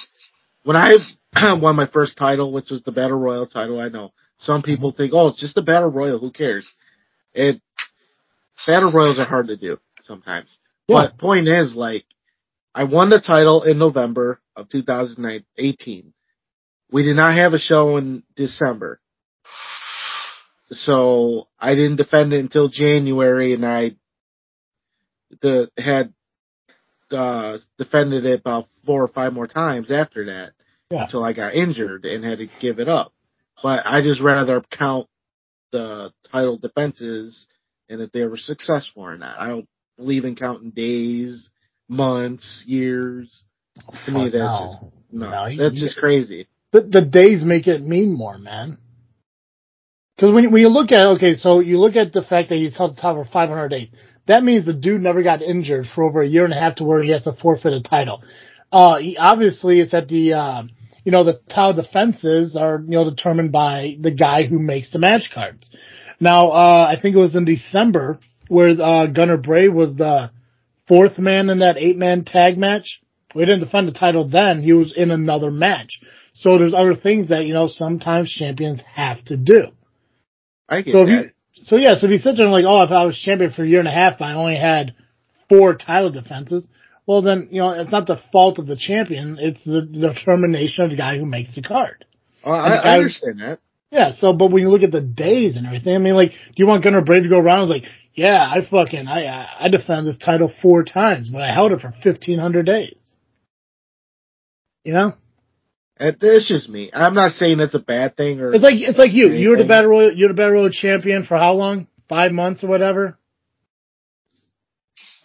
when 0.63 0.75
I 0.75 0.97
won 1.61 1.75
my 1.75 1.87
first 1.87 2.17
title, 2.17 2.51
which 2.51 2.69
was 2.69 2.81
the 2.83 2.91
Battle 2.91 3.17
Royal 3.17 3.47
title, 3.47 3.79
I 3.79 3.89
know 3.89 4.11
some 4.37 4.61
people 4.61 4.91
think, 4.91 5.13
oh, 5.13 5.29
it's 5.29 5.39
just 5.39 5.57
a 5.57 5.61
Battle 5.61 5.89
Royal, 5.89 6.19
who 6.19 6.31
cares? 6.31 6.69
It, 7.33 7.61
Battle 8.67 8.91
Royals 8.91 9.19
are 9.19 9.25
hard 9.25 9.47
to 9.47 9.57
do 9.57 9.77
sometimes. 10.03 10.57
Yeah. 10.87 11.07
But 11.07 11.17
point 11.17 11.47
is, 11.47 11.75
like, 11.75 12.05
I 12.75 12.83
won 12.83 13.09
the 13.09 13.19
title 13.19 13.63
in 13.63 13.77
November 13.77 14.41
of 14.55 14.69
2018. 14.69 16.13
We 16.91 17.03
did 17.03 17.15
not 17.15 17.33
have 17.33 17.53
a 17.53 17.59
show 17.59 17.97
in 17.97 18.23
December. 18.35 18.99
So 20.69 21.47
I 21.59 21.75
didn't 21.75 21.97
defend 21.97 22.33
it 22.33 22.39
until 22.39 22.67
January 22.67 23.53
and 23.53 23.65
I 23.65 23.95
the, 25.41 25.69
had 25.77 26.13
uh, 27.11 27.57
defended 27.77 28.25
it 28.25 28.39
about 28.39 28.67
four 28.85 29.03
or 29.03 29.07
five 29.07 29.33
more 29.33 29.47
times 29.47 29.91
after 29.91 30.25
that 30.25 30.53
Yeah. 30.93 31.03
until 31.03 31.23
I 31.23 31.33
got 31.33 31.55
injured 31.55 32.05
and 32.05 32.23
had 32.23 32.37
to 32.37 32.47
give 32.61 32.79
it 32.79 32.87
up. 32.87 33.13
But 33.61 33.81
I 33.85 34.01
just 34.01 34.21
rather 34.21 34.61
count 34.71 35.07
the 35.71 36.11
title 36.31 36.57
defenses 36.57 37.47
and 37.89 38.01
if 38.01 38.11
they 38.11 38.23
were 38.23 38.37
successful 38.37 39.03
or 39.03 39.17
not. 39.17 39.39
I 39.39 39.47
don't 39.47 39.67
believe 39.97 40.23
in 40.25 40.35
counting 40.35 40.69
days, 40.71 41.49
months, 41.87 42.63
years. 42.67 43.43
To 44.05 44.11
me, 44.11 44.25
that's 44.25 44.35
no. 44.35 44.67
just 44.67 44.93
no, 45.11 45.29
No, 45.29 45.45
you- 45.47 45.57
that's 45.61 45.75
you- 45.75 45.87
just 45.87 45.97
crazy. 45.97 46.47
the, 46.71 46.81
the 46.81 47.01
days 47.01 47.43
make 47.43 47.67
it 47.67 47.81
mean 47.85 48.15
more, 48.15 48.37
man. 48.37 48.77
Because 50.15 50.31
when, 50.33 50.43
you- 50.43 50.49
when 50.51 50.61
you 50.61 50.69
look 50.69 50.91
at 50.91 51.07
okay, 51.15 51.33
so 51.33 51.59
you 51.59 51.79
look 51.79 51.95
at 51.95 52.13
the 52.13 52.21
fact 52.21 52.49
that 52.49 52.57
he's 52.57 52.75
held 52.77 52.95
the 52.95 53.01
title 53.01 53.23
for 53.23 53.31
500 53.31 53.67
days. 53.69 53.89
That 54.27 54.43
means 54.43 54.65
the 54.65 54.73
dude 54.73 55.01
never 55.01 55.21
got 55.23 55.41
injured 55.41 55.87
for 55.93 56.03
over 56.03 56.21
a 56.21 56.27
year 56.27 56.45
and 56.45 56.53
a 56.53 56.59
half 56.59 56.75
to 56.75 56.83
where 56.85 57.01
he 57.03 57.09
has 57.11 57.23
to 57.23 57.33
forfeit 57.33 57.73
a 57.73 57.81
title. 57.81 58.23
Uh, 58.71 58.97
he, 58.99 59.17
obviously 59.17 59.79
it's 59.81 59.93
at 59.93 60.07
the, 60.07 60.33
uh, 60.33 60.63
you 61.03 61.11
know, 61.11 61.23
the 61.23 61.39
title 61.49 61.81
defenses 61.81 62.55
are, 62.55 62.81
you 62.83 62.91
know, 62.91 63.09
determined 63.09 63.51
by 63.51 63.97
the 63.99 64.11
guy 64.11 64.43
who 64.43 64.59
makes 64.59 64.91
the 64.91 64.99
match 64.99 65.31
cards. 65.33 65.69
Now, 66.19 66.51
uh, 66.51 66.87
I 66.89 66.99
think 67.01 67.15
it 67.15 67.19
was 67.19 67.35
in 67.35 67.45
December 67.45 68.19
where, 68.47 68.69
uh, 68.79 69.07
Gunnar 69.07 69.37
Bray 69.37 69.67
was 69.67 69.95
the 69.95 70.31
fourth 70.87 71.17
man 71.17 71.49
in 71.49 71.59
that 71.59 71.77
eight 71.77 71.97
man 71.97 72.23
tag 72.23 72.57
match. 72.57 73.01
We 73.35 73.45
didn't 73.45 73.61
defend 73.61 73.87
the 73.87 73.93
title 73.93 74.27
then. 74.29 74.61
He 74.61 74.73
was 74.73 74.93
in 74.95 75.11
another 75.11 75.51
match. 75.51 75.99
So 76.33 76.57
there's 76.57 76.73
other 76.73 76.95
things 76.95 77.29
that, 77.29 77.45
you 77.45 77.53
know, 77.53 77.67
sometimes 77.67 78.31
champions 78.31 78.79
have 78.93 79.23
to 79.25 79.37
do. 79.37 79.67
I 80.69 80.81
get 80.81 80.91
So 80.91 81.01
if 81.01 81.07
that. 81.07 81.25
you, 81.25 81.29
so 81.55 81.75
yeah, 81.77 81.95
so 81.95 82.07
if 82.07 82.11
you 82.11 82.17
sit 82.19 82.35
there 82.35 82.45
and 82.45 82.51
like, 82.53 82.65
oh, 82.65 82.83
if 82.83 82.91
I 82.91 83.05
was 83.05 83.17
champion 83.17 83.51
for 83.51 83.63
a 83.63 83.67
year 83.67 83.79
and 83.79 83.87
a 83.87 83.91
half, 83.91 84.21
I 84.21 84.33
only 84.33 84.55
had 84.57 84.93
four 85.49 85.75
title 85.75 86.11
defenses, 86.11 86.67
well 87.05 87.21
then, 87.21 87.49
you 87.51 87.61
know, 87.61 87.71
it's 87.71 87.91
not 87.91 88.07
the 88.07 88.19
fault 88.31 88.59
of 88.59 88.67
the 88.67 88.75
champion, 88.75 89.37
it's 89.39 89.63
the 89.63 89.81
determination 89.81 90.85
of 90.85 90.91
the 90.91 90.97
guy 90.97 91.17
who 91.17 91.25
makes 91.25 91.55
the 91.55 91.61
card. 91.61 92.05
Oh, 92.43 92.51
I, 92.51 92.75
I 92.75 92.93
understand 92.95 93.39
that. 93.39 93.59
Yeah, 93.91 94.13
so, 94.13 94.33
but 94.33 94.51
when 94.51 94.63
you 94.63 94.69
look 94.69 94.81
at 94.83 94.91
the 94.91 95.01
days 95.01 95.55
and 95.55 95.65
everything, 95.67 95.93
I 95.95 95.99
mean, 95.99 96.15
like, 96.15 96.31
do 96.31 96.37
you 96.55 96.65
want 96.65 96.83
Gunnar 96.83 97.01
Bray 97.01 97.21
to 97.21 97.29
go 97.29 97.37
around 97.37 97.61
and 97.61 97.69
like, 97.69 97.83
yeah, 98.15 98.41
I 98.41 98.65
fucking, 98.69 99.07
I, 99.07 99.25
I, 99.25 99.47
I 99.61 99.69
defended 99.69 100.13
this 100.15 100.23
title 100.23 100.51
four 100.61 100.83
times, 100.83 101.29
but 101.29 101.41
I 101.41 101.53
held 101.53 101.71
it 101.71 101.81
for 101.81 101.89
1500 101.89 102.65
days. 102.65 102.95
You 104.83 104.93
know? 104.93 105.13
And 105.97 106.17
It's 106.21 106.47
just 106.47 106.69
me. 106.69 106.89
I'm 106.93 107.13
not 107.13 107.33
saying 107.33 107.59
that's 107.59 107.75
a 107.75 107.79
bad 107.79 108.17
thing 108.17 108.39
or 108.39 108.53
It's 108.53 108.63
like, 108.63 108.73
it's 108.75 108.97
like 108.97 109.13
you, 109.13 109.29
you 109.29 109.49
were 109.49 109.55
the 109.55 109.61
Anything. 109.61 109.67
battle 109.67 109.89
royal, 109.91 110.11
you're 110.13 110.29
the 110.29 110.33
battle 110.33 110.53
royal 110.53 110.69
champion 110.71 111.23
for 111.23 111.37
how 111.37 111.53
long? 111.53 111.87
Five 112.09 112.31
months 112.31 112.63
or 112.63 112.67
whatever? 112.67 113.17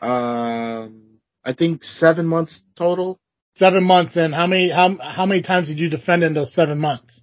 um 0.01 1.08
I 1.49 1.55
think 1.55 1.83
seven 1.83 2.27
months 2.27 2.61
total. 2.77 3.19
Seven 3.57 3.83
months 3.83 4.17
and 4.17 4.35
how 4.35 4.47
many, 4.47 4.71
how, 4.71 4.99
how 5.01 5.25
many 5.25 5.41
times 5.41 5.69
did 5.69 5.79
you 5.79 5.89
defend 5.89 6.23
in 6.23 6.35
those 6.35 6.53
seven 6.53 6.79
months? 6.79 7.23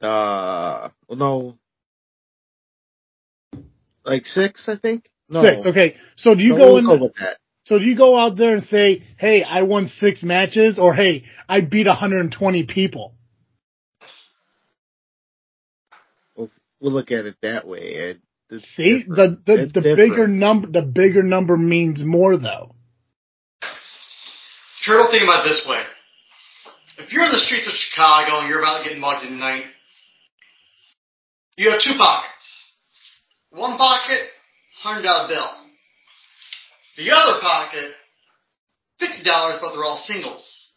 Uh 0.00 0.88
well, 1.06 1.18
no 1.18 1.58
like 4.04 4.24
six, 4.24 4.66
I 4.68 4.76
think. 4.78 5.10
No. 5.28 5.44
Six, 5.44 5.66
okay. 5.66 5.96
So 6.16 6.34
do 6.34 6.42
you 6.42 6.50
No, 6.50 6.56
go 6.58 6.66
we'll 6.74 6.78
in, 6.78 6.84
go 7.00 7.10
that. 7.20 7.36
so 7.64 7.78
do 7.78 7.84
you 7.84 7.96
go 7.96 8.18
out 8.18 8.36
there 8.36 8.54
and 8.54 8.64
say, 8.64 9.02
hey, 9.18 9.42
I 9.42 9.62
won 9.62 9.88
six 9.88 10.22
matches 10.22 10.78
or 10.78 10.94
hey, 10.94 11.24
I 11.48 11.60
beat 11.60 11.86
120 11.86 12.62
people? 12.64 13.14
We'll, 16.36 16.50
we'll 16.80 16.92
look 16.92 17.10
at 17.10 17.26
it 17.26 17.36
that 17.42 17.66
way. 17.66 17.80
It, 17.80 18.20
See, 18.60 19.04
the 19.08 19.38
the, 19.44 19.70
the 19.74 19.80
bigger 19.80 20.28
number 20.28 20.68
the 20.70 20.82
bigger 20.82 21.22
number 21.24 21.56
means 21.56 22.02
more 22.04 22.36
though. 22.36 22.75
Turtle, 24.86 25.10
think 25.10 25.24
about 25.24 25.42
this 25.42 25.66
way. 25.68 25.82
If 26.98 27.12
you're 27.12 27.24
in 27.24 27.32
the 27.32 27.42
streets 27.42 27.66
of 27.66 27.74
Chicago 27.74 28.38
and 28.38 28.48
you're 28.48 28.60
about 28.60 28.84
to 28.84 28.88
get 28.88 28.98
mugged 28.98 29.26
tonight, 29.26 29.64
you 31.58 31.70
have 31.70 31.80
two 31.80 31.98
pockets. 31.98 32.72
One 33.50 33.76
pocket, 33.78 34.22
hundred 34.80 35.02
dollar 35.02 35.26
bill. 35.26 35.50
The 36.96 37.10
other 37.10 37.40
pocket, 37.42 37.92
fifty 39.00 39.24
dollars, 39.24 39.58
but 39.60 39.74
they're 39.74 39.84
all 39.84 39.98
singles. 39.98 40.70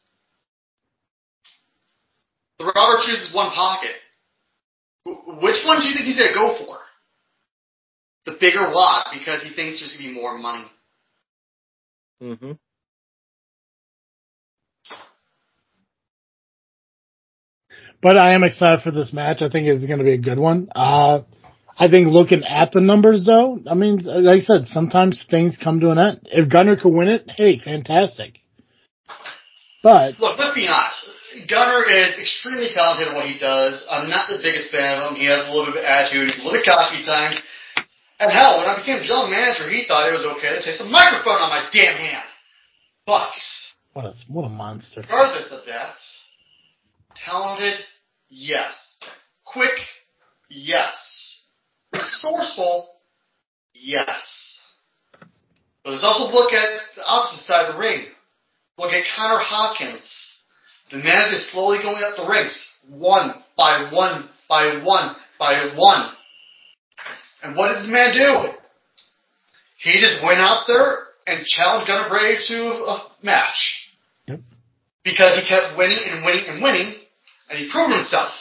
The 2.57 2.65
robber 2.65 3.01
chooses 3.05 3.33
one 3.33 3.51
pocket. 3.51 3.93
Which 5.05 5.63
one 5.65 5.81
do 5.81 5.87
you 5.87 5.93
think 5.93 6.05
he's 6.05 6.17
gonna 6.17 6.33
go 6.33 6.57
for? 6.65 6.79
The 8.25 8.37
bigger 8.41 8.71
wad 8.73 9.13
because 9.13 9.43
he 9.43 9.53
thinks 9.53 9.79
there's 9.79 9.95
gonna 9.95 10.09
be 10.09 10.15
more 10.15 10.37
money. 10.37 10.65
Mhm. 12.21 12.57
But 18.01 18.17
I 18.17 18.33
am 18.33 18.43
excited 18.43 18.81
for 18.81 18.91
this 18.91 19.11
match. 19.11 19.41
I 19.41 19.49
think 19.49 19.67
it's 19.67 19.85
going 19.85 19.99
to 19.99 20.05
be 20.05 20.13
a 20.13 20.17
good 20.17 20.39
one. 20.39 20.69
Uh, 20.73 21.21
I 21.77 21.87
think 21.87 22.07
looking 22.11 22.43
at 22.43 22.71
the 22.71 22.81
numbers 22.81 23.25
though, 23.25 23.59
I 23.69 23.73
mean, 23.73 23.99
like 24.03 24.43
I 24.43 24.45
said, 24.45 24.67
sometimes 24.67 25.25
things 25.29 25.57
come 25.57 25.79
to 25.79 25.91
an 25.91 25.97
end. 25.97 26.27
If 26.31 26.49
Gunner 26.49 26.75
could 26.75 26.93
win 26.93 27.07
it, 27.07 27.29
hey, 27.31 27.59
fantastic. 27.59 28.39
But 29.83 30.19
Look, 30.19 30.37
let's 30.37 30.55
be 30.55 30.67
honest. 30.67 31.07
Gunner 31.47 31.87
is 31.87 32.19
extremely 32.19 32.67
talented 32.73 33.07
at 33.07 33.15
what 33.15 33.25
he 33.25 33.39
does. 33.39 33.87
I'm 33.89 34.09
not 34.09 34.27
the 34.27 34.43
biggest 34.43 34.71
fan 34.71 34.99
of 34.99 35.11
him. 35.11 35.15
He 35.15 35.27
has 35.27 35.47
a 35.47 35.51
little 35.55 35.71
bit 35.71 35.83
of 35.83 35.87
attitude. 35.87 36.27
He's 36.27 36.41
a 36.41 36.43
little 36.43 36.63
cocky 36.67 36.99
at 36.99 37.07
times. 37.07 37.39
And 38.19 38.27
hell, 38.27 38.59
when 38.59 38.67
I 38.67 38.75
became 38.75 38.99
general 38.99 39.31
manager, 39.31 39.69
he 39.71 39.87
thought 39.87 40.09
it 40.09 40.11
was 40.11 40.27
okay 40.35 40.51
to 40.51 40.59
take 40.59 40.79
the 40.79 40.89
microphone 40.89 41.39
on 41.39 41.47
my 41.47 41.63
damn 41.71 41.95
hand. 41.95 42.27
But, 43.07 43.31
what 43.93 44.03
a 44.03 44.13
what 44.27 44.43
a 44.43 44.49
monster. 44.51 44.99
regardless 44.99 45.55
of 45.55 45.65
that, 45.65 45.95
talented, 47.25 47.79
yes. 48.29 48.97
Quick, 49.45 49.77
yes. 50.49 51.45
Resourceful, 51.91 52.87
yes. 53.73 54.59
But 55.83 55.91
let's 55.91 56.03
also 56.03 56.31
look 56.31 56.53
at 56.53 56.67
the 56.95 57.05
opposite 57.05 57.45
side 57.45 57.67
of 57.67 57.75
the 57.75 57.79
ring. 57.79 58.05
Look 58.77 58.91
at 58.91 59.03
Connor 59.15 59.41
Hopkins. 59.43 60.39
The 60.91 60.97
man 60.97 61.33
is 61.33 61.51
slowly 61.51 61.77
going 61.83 62.03
up 62.03 62.17
the 62.17 62.27
ranks, 62.27 62.79
one 62.89 63.33
by 63.57 63.89
one 63.91 64.29
by 64.47 64.81
one 64.83 65.15
by 65.37 65.71
one. 65.75 66.11
And 67.43 67.55
what 67.55 67.73
did 67.73 67.83
the 67.83 67.91
man 67.91 68.13
do? 68.13 68.51
He 69.79 70.01
just 70.01 70.23
went 70.23 70.39
out 70.39 70.63
there 70.67 71.07
and 71.27 71.45
challenged 71.45 71.87
Gunnar 71.87 72.09
Bray 72.09 72.37
to 72.47 72.57
a 72.57 73.07
match. 73.23 73.87
Yep. 74.27 74.39
Because 75.03 75.39
he 75.39 75.47
kept 75.47 75.77
winning 75.77 75.99
and 76.09 76.25
winning 76.25 76.45
and 76.49 76.61
winning, 76.61 76.95
and 77.49 77.59
he 77.59 77.69
proved 77.71 77.93
himself. 77.93 78.31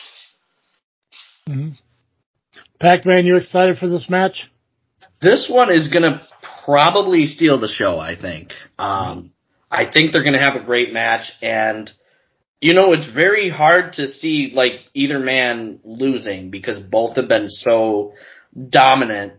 hmm 1.46 1.68
Pac-Man, 2.80 3.26
you 3.26 3.36
excited 3.36 3.78
for 3.78 3.88
this 3.88 4.08
match? 4.08 4.50
This 5.20 5.48
one 5.50 5.72
is 5.72 5.88
gonna 5.88 6.22
probably 6.64 7.26
steal 7.26 7.58
the 7.58 7.66
show, 7.68 7.98
I 7.98 8.14
think. 8.14 8.52
Um, 8.78 9.32
I 9.70 9.90
think 9.90 10.12
they're 10.12 10.22
gonna 10.24 10.38
have 10.42 10.54
a 10.60 10.64
great 10.64 10.92
match 10.92 11.32
and 11.42 11.90
You 12.60 12.74
know, 12.74 12.92
it's 12.92 13.06
very 13.08 13.50
hard 13.50 13.94
to 13.94 14.08
see 14.08 14.50
like 14.52 14.80
either 14.92 15.18
man 15.20 15.78
losing 15.84 16.50
because 16.50 16.78
both 16.80 17.14
have 17.16 17.28
been 17.28 17.50
so 17.50 18.14
dominant. 18.68 19.34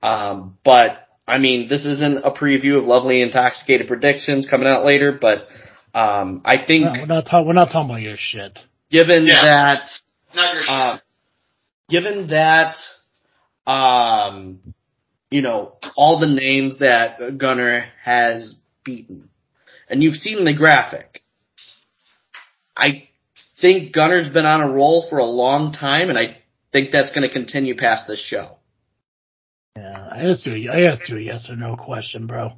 Um, 0.00 0.58
but 0.64 1.08
I 1.26 1.38
mean, 1.38 1.68
this 1.68 1.84
isn't 1.86 2.24
a 2.24 2.30
preview 2.30 2.78
of 2.78 2.84
Lovely 2.84 3.20
Intoxicated 3.22 3.88
Predictions 3.88 4.48
coming 4.48 4.68
out 4.68 4.84
later, 4.84 5.18
but 5.20 5.48
um, 5.94 6.42
I 6.44 6.64
think 6.64 6.84
No, 6.84 6.92
we're 6.92 7.06
not 7.06 7.26
talking. 7.26 7.46
We're 7.46 7.52
not 7.54 7.70
talking 7.70 7.90
about 7.90 8.02
your 8.02 8.16
shit. 8.16 8.58
Given 8.92 9.26
Yeah. 9.26 9.42
that 9.42 9.88
Not 10.34 10.54
your 10.54 10.62
shit. 10.62 10.70
uh, 10.72 10.98
given 11.88 12.26
that, 12.28 12.76
um, 13.66 14.74
you 15.30 15.42
know, 15.42 15.76
all 15.96 16.18
the 16.20 16.26
names 16.28 16.78
that 16.78 17.38
Gunner 17.38 17.86
has 18.04 18.54
beaten, 18.84 19.28
and 19.88 20.02
you've 20.02 20.16
seen 20.16 20.44
the 20.44 20.54
graphic, 20.54 21.22
I 22.76 23.08
think 23.60 23.92
Gunner's 23.92 24.28
been 24.32 24.46
on 24.46 24.60
a 24.62 24.70
roll 24.70 25.08
for 25.08 25.18
a 25.18 25.24
long 25.24 25.72
time, 25.72 26.08
and 26.08 26.18
I 26.18 26.38
think 26.72 26.90
that's 26.92 27.12
going 27.12 27.26
to 27.26 27.32
continue 27.32 27.76
past 27.76 28.06
this 28.06 28.20
show. 28.20 28.56
Yeah, 29.76 30.08
I 30.12 30.30
asked 30.30 30.46
you. 30.46 30.70
I 30.70 30.82
asked 30.90 31.08
you 31.08 31.16
a 31.16 31.20
yes 31.20 31.48
or 31.50 31.56
no 31.56 31.76
question, 31.76 32.26
bro. 32.26 32.52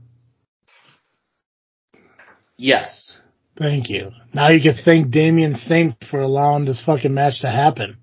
Yes. 2.57 3.21
Thank 3.59 3.89
you. 3.89 4.11
Now 4.33 4.49
you 4.49 4.61
can 4.61 4.83
thank 4.85 5.11
Damien 5.13 5.57
Saint 5.57 5.95
for 6.11 6.21
allowing 6.21 6.65
this 6.65 6.83
fucking 6.85 7.15
match 7.15 7.41
to 7.43 7.51
happen. 7.51 7.99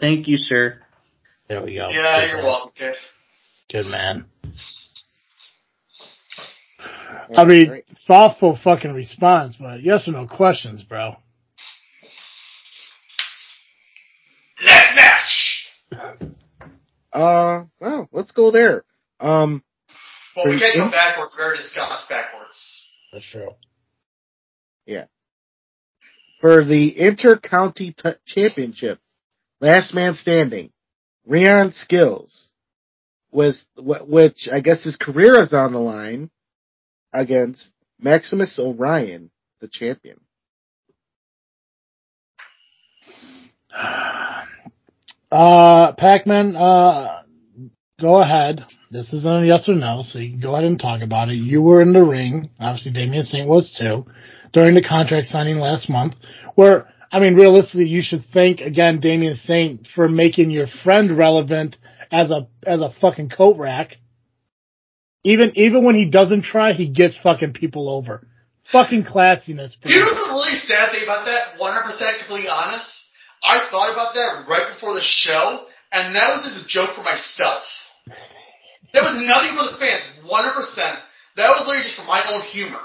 Thank 0.00 0.26
you, 0.28 0.36
sir. 0.36 0.80
There 1.48 1.60
we 1.64 1.76
go. 1.76 1.88
yeah, 1.90 2.20
Good 2.22 2.26
you're 2.28 2.36
man. 2.38 2.44
welcome, 2.44 2.72
kid. 2.76 2.94
Good 3.70 3.86
man. 3.86 4.24
I 7.36 7.44
mean, 7.44 7.68
Great. 7.68 7.84
thoughtful 8.06 8.58
fucking 8.62 8.92
response, 8.92 9.56
but 9.58 9.82
yes 9.82 10.06
or 10.08 10.12
no 10.12 10.26
questions, 10.26 10.82
bro. 10.82 11.16
Next 14.64 14.96
match. 14.96 15.68
Uh, 17.12 17.64
well, 17.80 18.08
let's 18.12 18.30
go 18.32 18.50
there. 18.50 18.84
Um, 19.20 19.62
Well, 20.36 20.50
we 20.52 20.58
can't 20.60 20.76
go 20.76 20.90
backwards. 20.90 21.32
We 21.36 21.42
already 21.44 21.62
discussed 21.62 22.08
backwards. 22.08 22.75
That's 23.16 23.30
true. 23.30 23.54
Yeah. 24.84 25.06
For 26.42 26.62
the 26.62 27.00
Inter-County 27.00 27.94
t- 27.96 28.10
Championship, 28.26 28.98
last 29.58 29.94
man 29.94 30.16
standing, 30.16 30.70
Rion 31.24 31.72
Skills, 31.72 32.50
was 33.30 33.64
which 33.78 34.50
I 34.52 34.60
guess 34.60 34.84
his 34.84 34.96
career 34.96 35.40
is 35.40 35.54
on 35.54 35.72
the 35.72 35.78
line 35.78 36.28
against 37.14 37.72
Maximus 37.98 38.58
Orion, 38.58 39.30
the 39.62 39.68
champion. 39.68 40.20
Uh, 45.28 45.92
Pac-Man, 45.94 46.54
uh, 46.54 47.22
go 48.00 48.20
ahead. 48.20 48.64
This 48.90 49.12
isn't 49.12 49.44
a 49.44 49.46
yes 49.46 49.68
or 49.68 49.74
no, 49.74 50.02
so 50.02 50.18
you 50.18 50.30
can 50.30 50.40
go 50.40 50.52
ahead 50.52 50.64
and 50.64 50.78
talk 50.78 51.02
about 51.02 51.28
it. 51.28 51.34
You 51.34 51.62
were 51.62 51.80
in 51.80 51.92
the 51.92 52.02
ring. 52.02 52.50
Obviously, 52.60 52.92
Damien 52.92 53.24
Saint 53.24 53.48
was 53.48 53.74
too 53.78 54.06
during 54.52 54.74
the 54.74 54.82
contract 54.82 55.26
signing 55.26 55.58
last 55.58 55.88
month. 55.88 56.14
Where, 56.54 56.88
I 57.10 57.20
mean, 57.20 57.34
realistically, 57.34 57.86
you 57.86 58.02
should 58.02 58.24
thank 58.32 58.60
again 58.60 59.00
Damien 59.00 59.36
Saint 59.36 59.86
for 59.94 60.08
making 60.08 60.50
your 60.50 60.66
friend 60.84 61.16
relevant 61.16 61.76
as 62.10 62.30
a 62.30 62.48
as 62.64 62.80
a 62.80 62.94
fucking 63.00 63.30
coat 63.30 63.56
rack. 63.58 63.96
Even 65.24 65.52
even 65.56 65.84
when 65.84 65.94
he 65.94 66.08
doesn't 66.08 66.42
try, 66.42 66.72
he 66.72 66.88
gets 66.88 67.16
fucking 67.22 67.52
people 67.52 67.88
over. 67.88 68.26
Fucking 68.72 69.04
classiness. 69.04 69.76
You 69.84 70.00
know 70.00 70.10
the 70.10 70.26
really 70.30 70.58
sad 70.58 70.90
thing 70.90 71.04
about 71.04 71.24
that? 71.26 71.58
100% 71.58 72.18
completely 72.18 72.50
honest. 72.50 73.02
I 73.44 73.68
thought 73.70 73.92
about 73.92 74.14
that 74.14 74.46
right 74.48 74.74
before 74.74 74.94
the 74.94 75.02
show, 75.02 75.66
and 75.92 76.16
that 76.16 76.34
was 76.34 76.42
just 76.42 76.66
a 76.66 76.68
joke 76.68 76.96
for 76.96 77.02
myself. 77.02 77.62
That 78.96 79.12
was 79.12 79.28
nothing 79.28 79.52
for 79.52 79.70
the 79.70 79.78
fans. 79.78 80.08
100%. 80.24 80.98
That 81.36 81.50
was 81.52 81.68
literally 81.68 81.84
just 81.84 81.96
for 81.96 82.04
my 82.04 82.22
own 82.32 82.48
humor. 82.48 82.80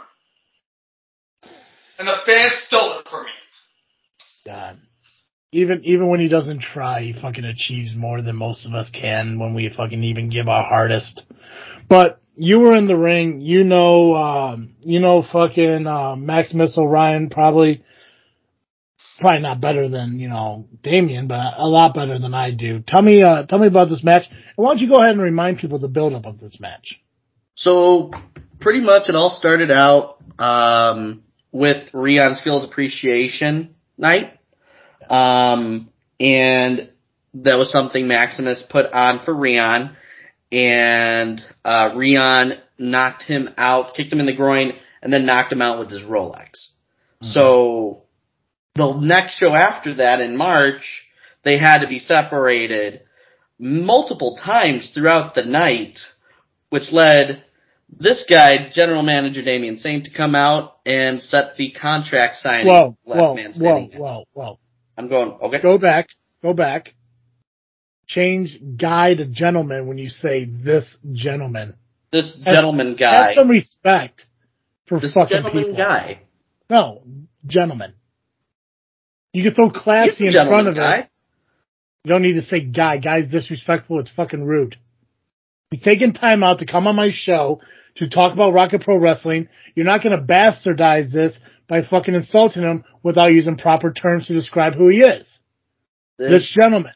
And 1.98 2.06
the 2.06 2.18
fans 2.26 2.52
stole 2.68 3.00
it 3.00 3.08
from 3.08 3.24
me. 3.24 3.32
God. 4.46 4.80
Even 5.54 5.84
even 5.86 6.08
when 6.08 6.20
he 6.20 6.28
doesn't 6.28 6.62
try, 6.62 7.02
he 7.02 7.14
fucking 7.14 7.46
achieves 7.46 7.96
more 7.96 8.22
than 8.22 8.36
most 8.36 8.66
of 8.66 8.74
us 8.74 8.90
can 8.90 9.40
when 9.40 9.54
we 9.54 9.70
fucking 9.70 10.04
even 10.04 10.30
give 10.30 10.50
our 10.50 10.64
hardest. 10.64 11.24
But 11.88 12.22
you 12.36 12.60
were 12.60 12.76
in 12.76 12.88
the 12.88 12.98
ring, 12.98 13.40
you 13.42 13.64
know, 13.64 14.16
um, 14.16 14.76
you 14.82 15.00
know, 15.00 15.24
fucking 15.24 15.88
uh, 15.88 16.16
Maximus 16.18 16.78
Orion 16.78 17.30
probably, 17.30 17.84
probably 19.22 19.40
not 19.40 19.62
better 19.62 19.88
than 19.88 20.20
you 20.20 20.28
know 20.28 20.68
Damien, 20.84 21.28
but 21.28 21.54
a 21.56 21.68
lot 21.68 21.94
better 21.94 22.20
than 22.20 22.34
I 22.34 22.52
do. 22.52 22.80
Tell 22.86 23.02
me, 23.02 23.24
uh, 23.24 23.46
tell 23.46 23.60
me 23.60 23.68
about 23.68 23.88
this 23.88 24.04
match, 24.04 24.24
and 24.30 24.58
why 24.58 24.72
don't 24.72 24.80
you 24.80 24.90
go 24.90 24.96
ahead 24.96 25.12
and 25.12 25.22
remind 25.22 25.60
people 25.60 25.80
the 25.80 25.88
buildup 25.88 26.26
of 26.26 26.40
this 26.40 26.60
match? 26.60 27.00
So 27.56 28.12
pretty 28.60 28.82
much 28.82 29.08
it 29.08 29.16
all 29.16 29.30
started 29.30 29.72
out 29.72 30.18
um, 30.40 31.24
with 31.52 31.94
Rion 31.94 32.36
Skills 32.36 32.66
Appreciation 32.66 33.76
Night, 33.98 34.38
um, 35.10 35.90
and 36.20 36.90
that 37.36 37.56
was 37.56 37.72
something 37.72 38.08
Maximus 38.08 38.64
put 38.70 38.88
on 38.92 39.24
for 39.24 39.34
Rion, 39.34 39.96
and 40.52 41.40
uh, 41.64 41.92
Rion 41.96 42.54
knocked 42.78 43.24
him 43.24 43.50
out, 43.58 43.94
kicked 43.94 44.12
him 44.12 44.20
in 44.20 44.26
the 44.26 44.36
groin, 44.36 44.74
and 45.02 45.14
then 45.14 45.26
knocked 45.26 45.52
him 45.52 45.62
out 45.62 45.80
with 45.80 45.90
his 45.90 46.02
Rolex. 46.02 46.70
So 47.24 48.02
the 48.76 48.98
next 48.98 49.38
show 49.38 49.54
after 49.54 49.96
that 49.96 50.22
in 50.22 50.36
March, 50.38 51.04
they 51.44 51.58
had 51.58 51.80
to 51.80 51.88
be 51.88 52.00
separated 52.00 53.02
multiple 53.60 54.38
times 54.42 54.92
throughout 54.94 55.36
the 55.36 55.44
night, 55.44 56.00
which 56.70 56.92
led 56.92 57.44
this 57.90 58.26
guy, 58.30 58.70
General 58.72 59.04
Manager 59.04 59.42
Damien 59.44 59.78
Saint, 59.78 60.06
to 60.06 60.12
come 60.14 60.34
out 60.36 60.78
and 60.86 61.22
set 61.22 61.58
the 61.58 61.72
contract 61.72 62.38
signing. 62.38 62.68
Whoa, 62.68 62.98
last 63.06 63.60
whoa, 63.60 63.82
whoa, 63.82 63.90
whoa, 63.98 64.24
whoa! 64.34 64.60
I'm 64.98 65.10
going, 65.10 65.32
okay. 65.44 65.62
Go 65.62 65.78
back, 65.78 66.08
go 66.42 66.54
back. 66.54 66.94
Change 68.08 68.60
guy 68.78 69.14
to 69.16 69.26
gentleman 69.26 69.88
when 69.88 69.98
you 69.98 70.08
say 70.10 70.46
this 70.46 70.98
gentleman. 71.14 71.76
This 72.12 72.42
Have- 72.46 72.56
gentleman 72.56 72.96
guy, 72.96 73.28
Have 73.28 73.36
some 73.36 73.50
respect 73.50 74.26
for 74.88 75.00
this 75.00 75.14
fucking 75.14 75.38
gentleman 75.38 75.64
people. 75.64 75.78
guy, 75.78 76.20
No, 76.70 77.04
gentleman. 77.46 77.94
You 79.34 79.44
can 79.44 79.54
throw 79.54 79.70
classy 79.70 80.28
in 80.28 80.34
front 80.34 80.68
of 80.68 80.76
guy. 80.76 81.00
it. 81.00 81.10
You 82.04 82.10
don't 82.10 82.22
need 82.24 82.34
to 82.34 82.42
say 82.42 82.62
guy. 82.62 82.98
Guy's 82.98 83.30
disrespectful. 83.30 84.00
It's 84.00 84.12
fucking 84.12 84.44
rude. 84.44 84.76
He's 85.70 85.82
taking 85.84 86.12
time 86.14 86.44
out 86.44 86.60
to 86.60 86.66
come 86.66 86.88
on 86.88 86.96
my 86.98 87.12
show 87.14 87.62
to 87.98 88.10
talk 88.10 88.34
about 88.34 88.52
Rocket 88.54 88.82
Pro 88.82 88.98
Wrestling. 88.98 89.48
You're 89.76 89.86
not 89.86 90.04
going 90.04 90.18
to 90.18 90.22
bastardize 90.24 91.12
this 91.12 91.34
by 91.70 91.82
fucking 91.84 92.14
insulting 92.14 92.64
him 92.64 92.84
without 93.04 93.32
using 93.32 93.56
proper 93.58 93.94
terms 93.94 94.28
to 94.28 94.34
describe 94.34 94.74
who 94.76 94.90
he 94.90 95.00
is. 95.02 95.40
This 96.18 96.30
This 96.30 96.58
gentleman. 96.62 96.92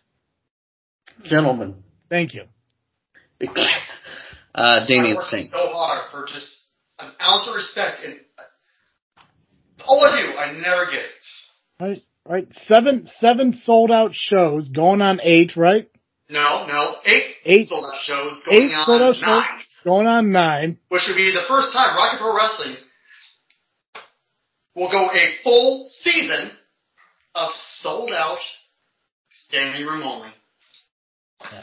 gentleman, 1.23 1.83
Thank 2.09 2.33
you. 2.33 2.43
uh, 3.47 3.47
I 4.55 4.85
Damien 4.87 5.15
worked 5.15 5.27
Saint. 5.29 5.43
so 5.47 5.59
hard 5.73 6.11
for 6.11 6.25
just 6.31 6.65
an 6.99 7.11
ounce 7.21 7.47
of 7.47 7.55
respect, 7.55 8.01
and 8.05 8.15
all 9.85 10.03
I 10.05 10.21
do, 10.21 10.37
I 10.37 10.51
never 10.53 10.85
get 10.85 10.99
it. 10.99 11.23
Right, 11.79 12.03
right. 12.25 12.47
Seven, 12.65 13.07
seven 13.19 13.53
sold 13.53 13.91
out 13.91 14.13
shows 14.13 14.67
going 14.69 15.01
on 15.01 15.19
eight, 15.23 15.55
right? 15.55 15.89
No, 16.29 16.65
no, 16.67 16.95
eight, 17.05 17.23
Eight- 17.45 17.67
sold 17.67 17.85
out 17.85 18.01
shows 18.01 18.41
going 18.45 18.63
Eight 18.63 18.71
on 18.73 18.85
sold 18.85 19.01
out 19.01 19.15
nine, 19.21 19.43
shows 19.59 19.65
going 19.83 20.07
on 20.07 20.31
nine. 20.31 20.77
which 20.89 21.03
would 21.07 21.15
be 21.15 21.31
the 21.31 21.45
first 21.47 21.71
time 21.73 21.95
Rocket 21.95 22.17
Pro 22.19 22.35
Wrestling 22.35 22.75
will 24.75 24.91
go 24.91 25.09
a 25.11 25.43
full 25.43 25.87
season 25.89 26.51
of 27.35 27.49
sold 27.51 28.11
out 28.11 28.39
standing 29.29 29.85
room 29.85 30.01
only. 30.03 30.29
Yeah, 31.41 31.61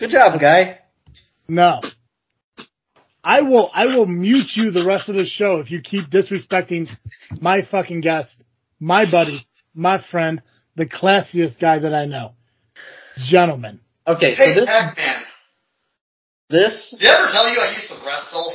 Good 0.00 0.10
job, 0.10 0.40
guy. 0.40 0.80
No. 1.48 1.80
I 3.22 3.42
will 3.42 3.70
I 3.74 3.86
will 3.86 4.06
mute 4.06 4.50
you 4.54 4.70
the 4.70 4.84
rest 4.84 5.08
of 5.08 5.14
the 5.16 5.24
show 5.26 5.56
if 5.60 5.70
you 5.70 5.80
keep 5.80 6.08
disrespecting 6.10 6.88
my 7.40 7.62
fucking 7.62 8.00
guest, 8.00 8.42
my 8.80 9.10
buddy, 9.10 9.46
my 9.74 10.02
friend, 10.10 10.42
the 10.76 10.86
classiest 10.86 11.58
guy 11.60 11.78
that 11.80 11.94
I 11.94 12.04
know. 12.06 12.32
Gentlemen. 13.16 13.80
Okay, 14.06 14.36
so 14.36 14.44
this 14.54 14.66
Pac-Man, 14.66 15.22
this 16.48 16.96
did 16.98 17.10
I 17.10 17.18
ever 17.18 17.28
tell 17.30 17.48
you 17.52 17.60
I 17.60 17.68
used 17.68 17.88
to 17.88 17.96
wrestle? 18.06 18.52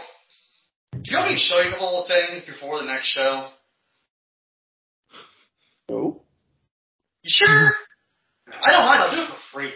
Do 0.93 1.11
you 1.11 1.17
want 1.17 1.30
me 1.30 1.36
to 1.36 1.39
show 1.39 1.59
you 1.61 1.69
a 1.69 1.74
couple 1.74 2.03
of 2.03 2.07
things 2.07 2.45
before 2.45 2.80
the 2.80 2.86
next 2.86 3.07
show? 3.07 3.49
No. 5.89 6.24
You 7.24 7.30
sure? 7.30 7.71
I 8.47 8.71
don't 8.71 8.86
mind. 8.86 9.01
I'll 9.01 9.15
do 9.15 9.21
it 9.24 9.30
for 9.30 9.41
free. 9.53 9.71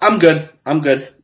I'm 0.00 0.18
good. 0.18 0.50
I'm 0.66 0.80
good. 0.82 1.14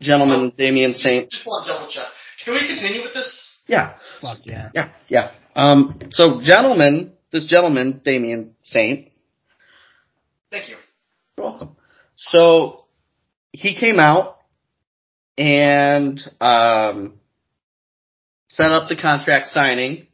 Gentleman 0.00 0.52
Damien 0.56 0.92
Saint. 0.92 1.30
Just 1.30 1.46
want 1.46 1.66
to 1.66 1.72
double 1.72 1.90
check. 1.90 2.06
Can 2.44 2.54
we 2.54 2.66
continue 2.66 3.02
with 3.02 3.14
this? 3.14 3.58
Yeah. 3.66 3.94
Fuck 4.20 4.38
yeah. 4.44 4.70
Yeah, 4.74 4.90
yeah. 5.08 5.30
Um, 5.56 6.00
so 6.10 6.40
gentlemen, 6.42 7.12
this 7.32 7.46
gentleman, 7.46 8.00
Damien 8.04 8.54
Saint, 8.64 9.08
Thank 10.54 10.68
you. 10.68 10.76
You're 11.36 11.46
welcome. 11.46 11.76
So 12.14 12.84
he 13.50 13.74
came 13.74 13.98
out 13.98 14.38
and 15.36 16.20
um, 16.40 17.14
set 18.48 18.70
up 18.70 18.88
the 18.88 18.94
contract 18.94 19.48
signing, 19.48 20.06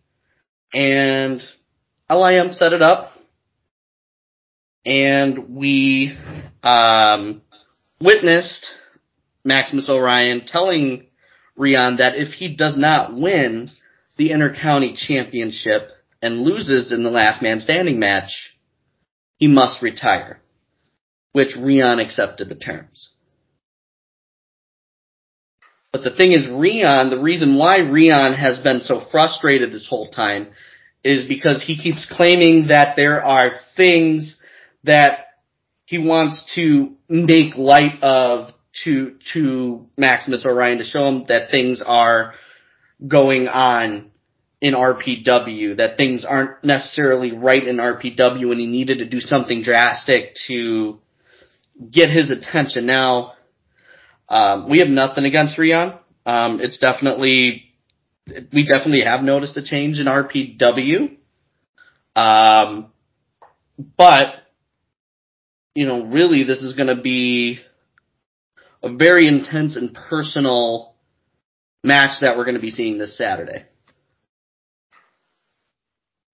and 0.72 1.42
LIM 2.08 2.54
set 2.54 2.72
it 2.72 2.80
up, 2.80 3.12
and 4.86 5.54
we 5.54 6.16
um, 6.62 7.42
witnessed 8.00 8.66
Maximus 9.44 9.90
Orion 9.90 10.46
telling 10.46 11.06
Rion 11.54 11.98
that 11.98 12.16
if 12.16 12.32
he 12.32 12.56
does 12.56 12.78
not 12.78 13.14
win 13.14 13.70
the 14.20 14.32
Intercounty 14.32 14.94
Championship 14.94 15.88
and 16.20 16.42
loses 16.42 16.92
in 16.92 17.02
the 17.02 17.10
last 17.10 17.40
man 17.40 17.58
standing 17.58 17.98
match, 17.98 18.54
he 19.38 19.48
must 19.48 19.80
retire 19.80 20.38
which 21.32 21.56
Rion 21.56 22.00
accepted 22.00 22.50
the 22.50 22.54
terms. 22.54 23.12
But 25.90 26.04
the 26.04 26.14
thing 26.14 26.32
is, 26.32 26.46
Rion, 26.46 27.08
the 27.08 27.18
reason 27.18 27.56
why 27.56 27.78
Rion 27.78 28.34
has 28.34 28.58
been 28.58 28.80
so 28.80 29.00
frustrated 29.10 29.72
this 29.72 29.86
whole 29.88 30.10
time 30.10 30.48
is 31.02 31.26
because 31.26 31.64
he 31.64 31.78
keeps 31.78 32.06
claiming 32.14 32.66
that 32.66 32.96
there 32.96 33.24
are 33.24 33.52
things 33.74 34.36
that 34.84 35.28
he 35.86 35.96
wants 35.96 36.54
to 36.56 36.94
make 37.08 37.56
light 37.56 38.02
of 38.02 38.52
to, 38.84 39.16
to 39.32 39.86
Maximus 39.96 40.44
Orion 40.44 40.76
to 40.76 40.84
show 40.84 41.08
him 41.08 41.24
that 41.28 41.50
things 41.50 41.82
are 41.84 42.34
going 43.06 43.48
on 43.48 44.10
in 44.60 44.74
RPW, 44.74 45.78
that 45.78 45.96
things 45.96 46.24
aren't 46.24 46.62
necessarily 46.62 47.32
right 47.32 47.66
in 47.66 47.76
RPW 47.76 48.50
and 48.50 48.60
he 48.60 48.66
needed 48.66 48.98
to 48.98 49.08
do 49.08 49.20
something 49.20 49.62
drastic 49.62 50.34
to 50.48 50.98
get 51.90 52.10
his 52.10 52.30
attention. 52.30 52.86
Now, 52.86 53.34
um, 54.28 54.68
we 54.68 54.80
have 54.80 54.88
nothing 54.88 55.24
against 55.24 55.58
Rion. 55.58 55.94
Um, 56.26 56.60
it's 56.60 56.78
definitely, 56.78 57.72
we 58.52 58.66
definitely 58.66 59.02
have 59.02 59.22
noticed 59.22 59.56
a 59.56 59.62
change 59.62 59.98
in 59.98 60.06
RPW. 60.06 61.16
Um, 62.14 62.92
but, 63.96 64.34
you 65.74 65.86
know, 65.86 66.04
really 66.04 66.44
this 66.44 66.62
is 66.62 66.74
going 66.76 66.94
to 66.94 67.00
be 67.00 67.60
a 68.82 68.94
very 68.94 69.26
intense 69.26 69.76
and 69.76 69.94
personal 69.94 70.89
match 71.82 72.20
that 72.20 72.36
we're 72.36 72.44
going 72.44 72.54
to 72.56 72.60
be 72.60 72.70
seeing 72.70 72.98
this 72.98 73.16
Saturday. 73.16 73.64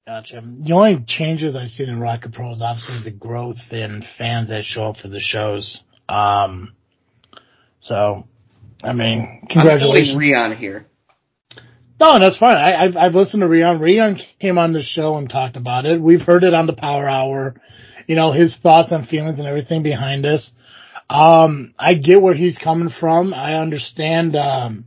Gotcha. 0.06 0.40
The 0.40 0.72
only 0.72 1.04
changes 1.06 1.56
I've 1.56 1.70
seen 1.70 1.88
in 1.88 1.98
Rocket 1.98 2.32
Pro 2.32 2.52
is 2.52 2.62
obviously 2.62 3.02
the 3.02 3.16
growth 3.16 3.56
in 3.72 4.04
fans 4.16 4.50
that 4.50 4.64
show 4.64 4.86
up 4.86 4.98
for 4.98 5.08
the 5.08 5.18
shows. 5.18 5.82
Um, 6.08 6.74
so, 7.80 8.28
I 8.84 8.92
mean, 8.92 9.46
congratulations. 9.50 10.12
I'm 10.12 10.18
Rion 10.18 10.56
here. 10.56 10.86
No, 11.98 12.18
that's 12.20 12.36
fine. 12.36 12.56
I, 12.56 12.84
I've, 12.84 12.96
I've 12.96 13.14
listened 13.14 13.40
to 13.40 13.48
Rion. 13.48 13.80
Rion 13.80 14.20
came 14.38 14.58
on 14.58 14.72
the 14.72 14.82
show 14.82 15.16
and 15.16 15.28
talked 15.28 15.56
about 15.56 15.86
it. 15.86 16.00
We've 16.00 16.20
heard 16.20 16.44
it 16.44 16.54
on 16.54 16.66
the 16.66 16.74
Power 16.74 17.08
Hour. 17.08 17.56
You 18.06 18.14
know, 18.14 18.30
his 18.30 18.56
thoughts 18.62 18.92
and 18.92 19.08
feelings 19.08 19.38
and 19.38 19.48
everything 19.48 19.82
behind 19.82 20.22
this. 20.22 20.52
Um, 21.10 21.74
I 21.78 21.94
get 21.94 22.22
where 22.22 22.34
he's 22.34 22.58
coming 22.58 22.90
from. 23.00 23.34
I 23.34 23.54
understand, 23.54 24.36
um, 24.36 24.84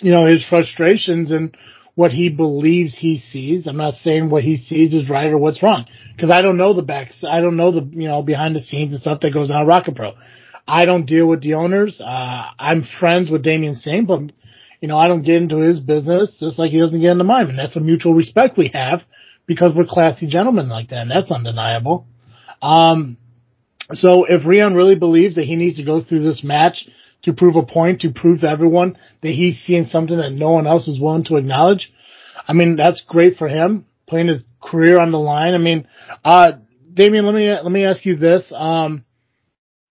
you 0.00 0.12
know, 0.12 0.26
his 0.26 0.44
frustrations 0.44 1.30
and 1.30 1.56
what 1.94 2.12
he 2.12 2.28
believes 2.28 2.96
he 2.96 3.18
sees. 3.18 3.66
I'm 3.66 3.76
not 3.76 3.94
saying 3.94 4.30
what 4.30 4.42
he 4.42 4.56
sees 4.56 4.94
is 4.94 5.10
right 5.10 5.26
or 5.26 5.38
what's 5.38 5.62
wrong 5.62 5.86
because 6.16 6.30
I 6.30 6.40
don't 6.40 6.56
know 6.56 6.72
the 6.72 6.82
backs. 6.82 7.22
I 7.28 7.40
don't 7.40 7.56
know 7.56 7.72
the 7.72 7.88
you 7.92 8.08
know 8.08 8.22
behind 8.22 8.56
the 8.56 8.62
scenes 8.62 8.92
and 8.92 9.00
stuff 9.00 9.20
that 9.20 9.34
goes 9.34 9.50
on 9.50 9.62
at 9.62 9.66
Rocket 9.66 9.96
Pro. 9.96 10.12
I 10.66 10.84
don't 10.84 11.06
deal 11.06 11.26
with 11.26 11.42
the 11.42 11.54
owners. 11.54 12.00
Uh, 12.00 12.50
I'm 12.58 12.86
friends 12.98 13.30
with 13.30 13.42
Damien 13.42 13.74
Saint, 13.74 14.06
but 14.06 14.20
you 14.80 14.88
know 14.88 14.96
I 14.96 15.08
don't 15.08 15.22
get 15.22 15.42
into 15.42 15.58
his 15.58 15.80
business 15.80 16.38
just 16.40 16.58
like 16.58 16.70
he 16.70 16.78
doesn't 16.78 17.00
get 17.00 17.10
into 17.10 17.24
mine, 17.24 17.50
and 17.50 17.58
that's 17.58 17.76
a 17.76 17.80
mutual 17.80 18.14
respect 18.14 18.56
we 18.56 18.70
have 18.72 19.02
because 19.46 19.74
we're 19.74 19.84
classy 19.84 20.26
gentlemen 20.26 20.68
like 20.68 20.90
that, 20.90 21.02
and 21.02 21.10
that's 21.10 21.30
undeniable. 21.30 22.06
Um, 22.62 23.16
so 23.92 24.24
if 24.24 24.46
Rion 24.46 24.74
really 24.74 24.94
believes 24.94 25.34
that 25.34 25.44
he 25.44 25.56
needs 25.56 25.76
to 25.78 25.84
go 25.84 26.02
through 26.02 26.22
this 26.22 26.44
match 26.44 26.88
to 27.22 27.32
prove 27.32 27.56
a 27.56 27.62
point, 27.62 28.00
to 28.00 28.10
prove 28.10 28.40
to 28.40 28.48
everyone 28.48 28.96
that 29.22 29.30
he's 29.32 29.60
seeing 29.60 29.84
something 29.84 30.16
that 30.16 30.32
no 30.32 30.50
one 30.52 30.66
else 30.66 30.88
is 30.88 31.00
willing 31.00 31.24
to 31.24 31.36
acknowledge. 31.36 31.92
I 32.46 32.52
mean, 32.52 32.76
that's 32.76 33.02
great 33.02 33.36
for 33.36 33.48
him, 33.48 33.86
playing 34.06 34.28
his 34.28 34.44
career 34.62 35.00
on 35.00 35.12
the 35.12 35.18
line. 35.18 35.54
I 35.54 35.58
mean, 35.58 35.86
uh, 36.24 36.52
Damien, 36.92 37.26
let 37.26 37.34
me, 37.34 37.48
let 37.50 37.70
me 37.70 37.84
ask 37.84 38.04
you 38.04 38.16
this. 38.16 38.52
Um, 38.54 39.04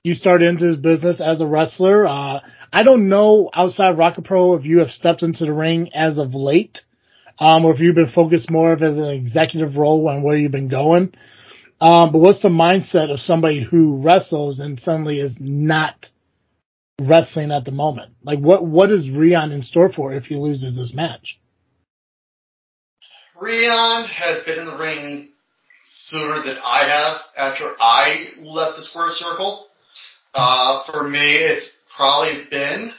you 0.03 0.15
started 0.15 0.47
into 0.47 0.67
this 0.67 0.77
business 0.77 1.21
as 1.21 1.41
a 1.41 1.45
wrestler. 1.45 2.07
Uh, 2.07 2.39
I 2.71 2.83
don't 2.83 3.09
know 3.09 3.49
outside 3.53 3.97
Rocket 3.97 4.23
Pro 4.25 4.55
if 4.55 4.65
you 4.65 4.79
have 4.79 4.91
stepped 4.91 5.23
into 5.23 5.45
the 5.45 5.53
ring 5.53 5.91
as 5.93 6.17
of 6.17 6.33
late, 6.33 6.79
um, 7.37 7.65
or 7.65 7.73
if 7.73 7.79
you've 7.79 7.95
been 7.95 8.11
focused 8.11 8.49
more 8.49 8.71
of 8.71 8.81
as 8.81 8.93
an 8.93 9.09
executive 9.09 9.75
role 9.75 10.07
on 10.07 10.23
where 10.23 10.35
you've 10.35 10.51
been 10.51 10.69
going. 10.69 11.13
Um, 11.81 12.11
but 12.11 12.19
what's 12.19 12.41
the 12.41 12.49
mindset 12.49 13.11
of 13.11 13.19
somebody 13.19 13.63
who 13.63 14.01
wrestles 14.01 14.59
and 14.59 14.79
suddenly 14.79 15.19
is 15.19 15.37
not 15.39 16.09
wrestling 17.01 17.51
at 17.51 17.65
the 17.65 17.71
moment? 17.71 18.13
Like, 18.23 18.39
what 18.39 18.65
what 18.65 18.91
is 18.91 19.09
Rion 19.09 19.51
in 19.51 19.63
store 19.63 19.91
for 19.91 20.13
if 20.13 20.25
he 20.25 20.35
loses 20.35 20.75
this 20.77 20.93
match? 20.93 21.39
Rion 23.39 24.05
has 24.05 24.43
been 24.45 24.59
in 24.59 24.65
the 24.65 24.77
ring 24.77 25.29
sooner 25.85 26.43
than 26.43 26.57
I 26.57 26.87
have 26.87 27.21
after 27.37 27.73
I 27.79 28.31
left 28.41 28.77
the 28.77 28.83
square 28.83 29.09
circle. 29.09 29.65
Uh, 30.33 30.83
for 30.91 31.07
me, 31.07 31.19
it's 31.19 31.71
probably 31.95 32.45
been 32.51 32.91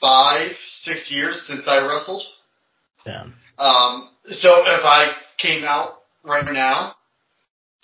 five, 0.00 0.50
six 0.68 1.12
years 1.12 1.46
since 1.46 1.66
I 1.66 1.86
wrestled. 1.86 2.22
Yeah. 3.06 3.24
Um, 3.58 4.08
so 4.24 4.50
if 4.66 4.84
I 4.84 5.12
came 5.38 5.64
out 5.64 5.94
right 6.24 6.52
now, 6.52 6.94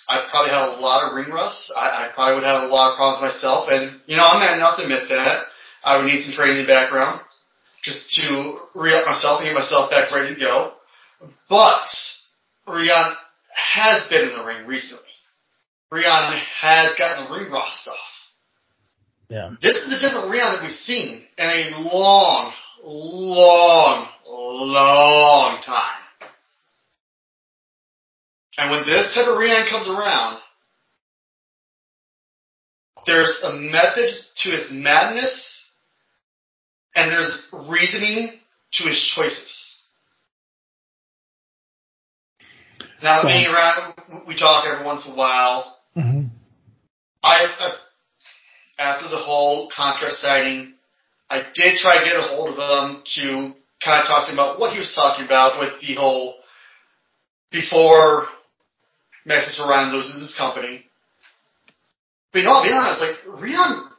I 0.09 0.25
probably 0.33 0.51
have 0.51 0.73
a 0.73 0.81
lot 0.81 1.05
of 1.05 1.15
ring 1.15 1.29
rust. 1.29 1.71
I, 1.77 2.09
I 2.09 2.11
probably 2.15 2.41
would 2.41 2.49
have 2.49 2.65
a 2.65 2.73
lot 2.73 2.93
of 2.93 2.97
problems 2.97 3.35
myself, 3.35 3.69
and 3.69 4.01
you 4.07 4.17
know 4.17 4.25
I'm 4.25 4.41
man 4.41 4.57
enough 4.57 4.81
to 4.81 4.83
admit 4.83 5.09
that. 5.09 5.45
I 5.85 5.97
would 5.97 6.07
need 6.07 6.25
some 6.25 6.33
training 6.33 6.59
in 6.59 6.67
the 6.67 6.73
background 6.73 7.21
just 7.85 8.09
to 8.17 8.59
re-up 8.75 9.07
myself 9.07 9.41
and 9.41 9.49
get 9.49 9.55
myself 9.55 9.91
back 9.91 10.11
ready 10.11 10.35
to 10.35 10.41
go. 10.41 10.73
But 11.49 11.89
Rion 12.67 13.15
has 13.55 14.07
been 14.09 14.29
in 14.29 14.37
the 14.37 14.45
ring 14.45 14.67
recently. 14.67 15.05
Rion 15.93 16.41
has 16.61 16.97
gotten 16.99 17.25
the 17.25 17.39
ring 17.39 17.53
rust 17.53 17.89
off. 17.89 17.97
Yeah. 19.29 19.51
This 19.61 19.77
is 19.77 19.93
a 19.93 20.01
different 20.01 20.31
Rion 20.31 20.57
that 20.57 20.63
we've 20.63 20.73
seen 20.73 21.23
in 21.39 21.45
a 21.45 21.79
long, 21.81 22.53
long, 22.83 24.09
long 24.27 25.63
time. 25.65 25.98
And 28.59 28.73
when 28.73 28.85
this 28.87 29.15
type 29.15 29.29
of 29.29 29.39
Rion 29.39 29.67
comes 29.71 29.87
around, 29.87 30.39
there's 33.07 33.41
a 33.45 33.53
method 33.55 34.15
to 34.39 34.51
his 34.51 34.69
madness, 34.73 35.65
and 36.97 37.11
there's 37.11 37.55
reasoning 37.71 38.33
to 38.73 38.89
his 38.89 39.13
choices. 39.15 39.81
Now, 43.01 43.23
me 43.23 43.47
and 43.47 44.27
we 44.27 44.37
talk 44.37 44.67
every 44.67 44.85
once 44.85 45.07
in 45.07 45.13
a 45.13 45.17
while. 45.17 45.77
hmm 45.95 46.23
I, 47.23 47.47
I 47.61 47.71
after 48.81 49.09
the 49.09 49.19
whole 49.19 49.71
contract 49.75 50.15
signing, 50.15 50.75
I 51.31 51.43
did 51.55 51.79
try 51.79 51.99
to 51.99 52.05
get 52.05 52.17
a 52.17 52.23
hold 52.23 52.51
of 52.51 52.57
him 52.59 53.03
to 53.15 53.55
kind 53.85 54.01
of 54.01 54.07
talk 54.07 54.27
to 54.27 54.33
him 54.33 54.39
about 54.39 54.59
what 54.59 54.73
he 54.73 54.79
was 54.79 54.93
talking 54.95 55.25
about 55.25 55.61
with 55.61 55.81
the 55.81 55.95
whole 55.95 56.35
before 57.51 58.27
Maximus 59.29 59.61
Orion 59.61 59.93
loses 59.93 60.17
his 60.17 60.35
company. 60.35 60.81
But 62.33 62.41
you 62.41 62.45
know, 62.47 62.53
I'll 62.53 62.65
be 62.65 62.73
honest, 62.73 63.01
like 63.01 63.41
Rion 63.41 63.91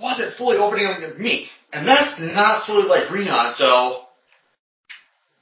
wasn't 0.00 0.36
fully 0.36 0.58
opening 0.58 0.86
up 0.86 0.98
to 0.98 1.14
me, 1.22 1.46
and 1.72 1.86
that's 1.86 2.18
not 2.18 2.66
fully 2.66 2.88
like 2.88 3.10
Rion. 3.10 3.54
So 3.54 4.02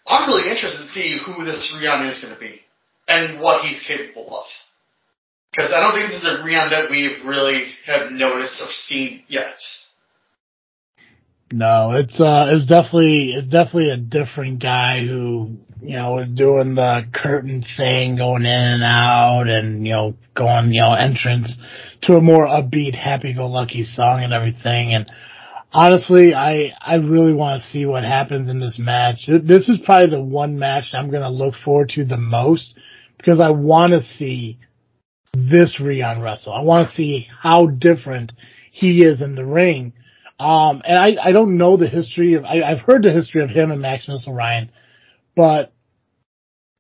I'm 0.07 0.29
really 0.29 0.51
interested 0.51 0.85
to 0.85 0.93
see 0.93 1.19
who 1.25 1.45
this 1.45 1.75
Rion 1.75 2.05
is 2.05 2.21
going 2.21 2.35
to 2.35 2.41
be 2.41 2.61
and 3.09 3.41
what 3.41 3.65
he's 3.65 3.83
capable 3.89 4.29
of. 4.29 4.47
Because 5.51 5.73
I 5.73 5.81
don't 5.81 5.95
think 5.95 6.11
this 6.11 6.23
is 6.23 6.29
a 6.29 6.45
Rion 6.45 6.71
that 6.71 6.91
we 6.91 7.25
really 7.25 7.65
have 7.87 8.13
noticed 8.13 8.61
or 8.61 8.69
seen 8.71 9.25
yet. 9.27 9.57
No, 11.53 11.93
it's 11.93 12.21
uh, 12.21 12.47
it's 12.53 12.67
definitely 12.67 13.33
it's 13.33 13.49
definitely 13.49 13.91
a 13.91 13.97
different 13.97 14.63
guy 14.63 15.01
who 15.01 15.57
you 15.83 15.97
know 15.97 16.13
was 16.13 16.31
doing 16.31 16.75
the 16.75 17.03
curtain 17.13 17.65
thing, 17.77 18.17
going 18.17 18.43
in 18.43 18.49
and 18.49 18.85
out, 18.85 19.49
and 19.49 19.87
you 19.87 19.93
know 19.93 20.15
going 20.35 20.73
you 20.73 20.81
know 20.81 20.93
entrance 20.93 21.57
to 22.03 22.15
a 22.15 22.21
more 22.21 22.47
upbeat, 22.47 22.95
happy-go-lucky 22.95 23.83
song 23.83 24.23
and 24.23 24.33
everything. 24.33 24.95
And 24.95 25.11
honestly, 25.73 26.35
I 26.35 26.73
I 26.81 26.97
really 26.97 27.35
want 27.35 27.61
to 27.61 27.69
see 27.69 27.87
what 27.87 28.05
happens 28.05 28.49
in 28.49 28.61
this 28.61 28.79
match. 28.79 29.29
This 29.29 29.69
is 29.69 29.81
probably 29.85 30.11
the 30.11 30.23
one 30.23 30.59
match 30.59 30.93
I'm 30.95 31.11
going 31.11 31.23
to 31.23 31.31
look 31.31 31.55
forward 31.55 31.91
to 31.91 32.05
the 32.05 32.17
most 32.17 32.75
because 33.17 33.41
I 33.41 33.51
want 33.51 33.93
to 33.93 34.03
see 34.17 34.59
this 35.33 35.79
Rion 35.81 36.23
wrestle. 36.23 36.53
I 36.53 36.63
want 36.63 36.89
to 36.89 36.95
see 36.95 37.29
how 37.43 37.67
different 37.67 38.33
he 38.73 39.03
is 39.03 39.23
in 39.23 39.35
the 39.35 39.45
ring. 39.45 39.93
Um, 40.39 40.81
and 40.85 40.99
I, 40.99 41.17
I 41.23 41.33
don't 41.33 41.59
know 41.59 41.77
the 41.77 41.87
history 41.87 42.35
of, 42.35 42.45
I, 42.45 42.63
I've 42.63 42.81
heard 42.81 43.03
the 43.03 43.13
history 43.13 43.43
of 43.43 43.51
him 43.51 43.71
and 43.71 43.83
Maximus 43.83 44.27
Orion, 44.27 44.71
but 45.41 45.73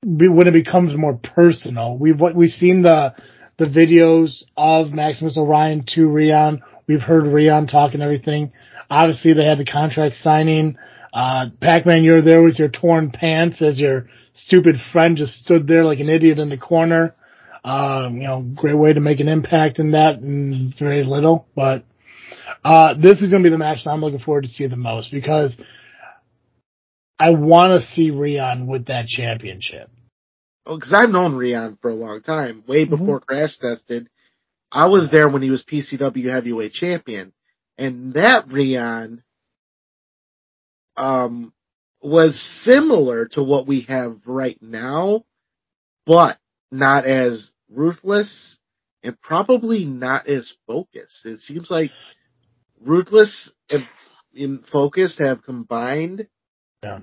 when 0.04 0.46
it 0.46 0.52
becomes 0.52 0.94
more 0.94 1.14
personal, 1.14 1.96
we've, 1.96 2.20
we've 2.34 2.50
seen 2.50 2.82
the, 2.82 3.14
the 3.58 3.64
videos 3.64 4.42
of 4.54 4.92
Maximus 4.92 5.38
Orion 5.38 5.86
to 5.94 6.06
Rion. 6.06 6.62
We've 6.86 7.00
heard 7.00 7.24
Rion 7.24 7.68
talk 7.68 7.94
and 7.94 8.02
everything. 8.02 8.52
Obviously 8.90 9.32
they 9.32 9.46
had 9.46 9.56
the 9.56 9.64
contract 9.64 10.16
signing. 10.16 10.76
Uh, 11.10 11.46
Pac-Man, 11.58 12.04
you're 12.04 12.20
there 12.20 12.42
with 12.42 12.58
your 12.58 12.68
torn 12.68 13.12
pants 13.12 13.62
as 13.62 13.78
your 13.78 14.10
stupid 14.34 14.74
friend 14.92 15.16
just 15.16 15.38
stood 15.38 15.66
there 15.66 15.82
like 15.82 16.00
an 16.00 16.10
idiot 16.10 16.38
in 16.38 16.50
the 16.50 16.58
corner. 16.58 17.14
Um, 17.64 18.16
you 18.16 18.24
know, 18.24 18.42
great 18.42 18.76
way 18.76 18.92
to 18.92 19.00
make 19.00 19.20
an 19.20 19.28
impact 19.28 19.78
in 19.78 19.92
that 19.92 20.18
and 20.18 20.74
very 20.78 21.02
little, 21.02 21.48
but, 21.56 21.84
uh, 22.62 22.92
this 22.92 23.22
is 23.22 23.30
going 23.30 23.42
to 23.42 23.46
be 23.46 23.52
the 23.52 23.56
match 23.56 23.84
that 23.84 23.90
I'm 23.90 24.02
looking 24.02 24.18
forward 24.18 24.42
to 24.42 24.48
see 24.48 24.66
the 24.66 24.76
most 24.76 25.10
because 25.10 25.56
I 27.20 27.30
want 27.30 27.72
to 27.72 27.86
see 27.86 28.10
Rion 28.10 28.66
with 28.66 28.86
that 28.86 29.06
championship. 29.06 29.90
Well, 30.64 30.78
because 30.78 30.92
I've 30.94 31.10
known 31.10 31.34
Rion 31.34 31.76
for 31.82 31.90
a 31.90 31.94
long 31.94 32.22
time, 32.22 32.64
way 32.66 32.86
before 32.86 33.20
mm-hmm. 33.20 33.34
Crash 33.34 33.58
Tested. 33.58 34.08
I 34.72 34.86
was 34.86 35.10
there 35.12 35.28
when 35.28 35.42
he 35.42 35.50
was 35.50 35.62
PCW 35.62 36.30
heavyweight 36.30 36.72
champion, 36.72 37.34
and 37.76 38.14
that 38.14 38.50
Rion, 38.50 39.22
um, 40.96 41.52
was 42.00 42.40
similar 42.64 43.26
to 43.32 43.42
what 43.42 43.66
we 43.66 43.82
have 43.82 44.16
right 44.24 44.58
now, 44.62 45.24
but 46.06 46.38
not 46.70 47.04
as 47.04 47.50
ruthless 47.70 48.56
and 49.02 49.20
probably 49.20 49.84
not 49.84 50.26
as 50.26 50.54
focused. 50.66 51.26
It 51.26 51.40
seems 51.40 51.70
like 51.70 51.90
ruthless 52.80 53.52
and 53.68 53.84
in 54.32 54.64
focused 54.72 55.20
have 55.22 55.42
combined 55.42 56.26
yeah. 56.82 57.00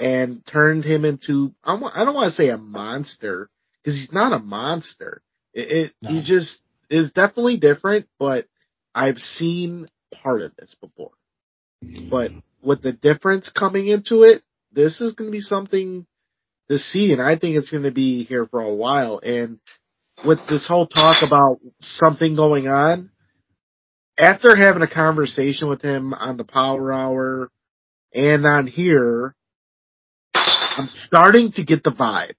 and 0.00 0.44
turned 0.46 0.84
him 0.84 1.04
into 1.04 1.52
I 1.64 1.72
don't 1.76 2.14
want 2.14 2.34
to 2.34 2.36
say 2.36 2.48
a 2.48 2.58
monster 2.58 3.50
because 3.82 3.98
he's 3.98 4.12
not 4.12 4.32
a 4.32 4.38
monster. 4.38 5.22
It, 5.52 5.70
it 5.70 5.92
no. 6.02 6.10
he 6.10 6.22
just 6.24 6.60
is 6.88 7.10
definitely 7.12 7.56
different, 7.56 8.06
but 8.18 8.46
I've 8.94 9.18
seen 9.18 9.88
part 10.22 10.42
of 10.42 10.52
this 10.56 10.74
before. 10.80 11.12
But 12.10 12.32
with 12.62 12.82
the 12.82 12.92
difference 12.92 13.50
coming 13.56 13.86
into 13.86 14.22
it, 14.22 14.42
this 14.72 15.00
is 15.00 15.14
going 15.14 15.28
to 15.28 15.32
be 15.32 15.40
something 15.40 16.06
to 16.68 16.78
see, 16.78 17.12
and 17.12 17.22
I 17.22 17.38
think 17.38 17.56
it's 17.56 17.70
going 17.70 17.84
to 17.84 17.90
be 17.90 18.24
here 18.24 18.46
for 18.46 18.60
a 18.60 18.74
while. 18.74 19.20
And 19.22 19.58
with 20.24 20.38
this 20.48 20.66
whole 20.66 20.86
talk 20.86 21.16
about 21.26 21.58
something 21.80 22.36
going 22.36 22.68
on, 22.68 23.10
after 24.18 24.54
having 24.54 24.82
a 24.82 24.88
conversation 24.88 25.68
with 25.68 25.80
him 25.80 26.12
on 26.12 26.36
the 26.36 26.44
Power 26.44 26.92
Hour 26.92 27.50
and 28.12 28.46
on 28.46 28.66
here, 28.66 29.34
I'm 30.34 30.88
starting 30.92 31.52
to 31.52 31.64
get 31.64 31.82
the 31.84 31.90
vibe 31.90 32.36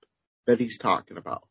that 0.48 0.60
he's 0.60 0.78
talking 0.78 1.18
about. 1.18 1.44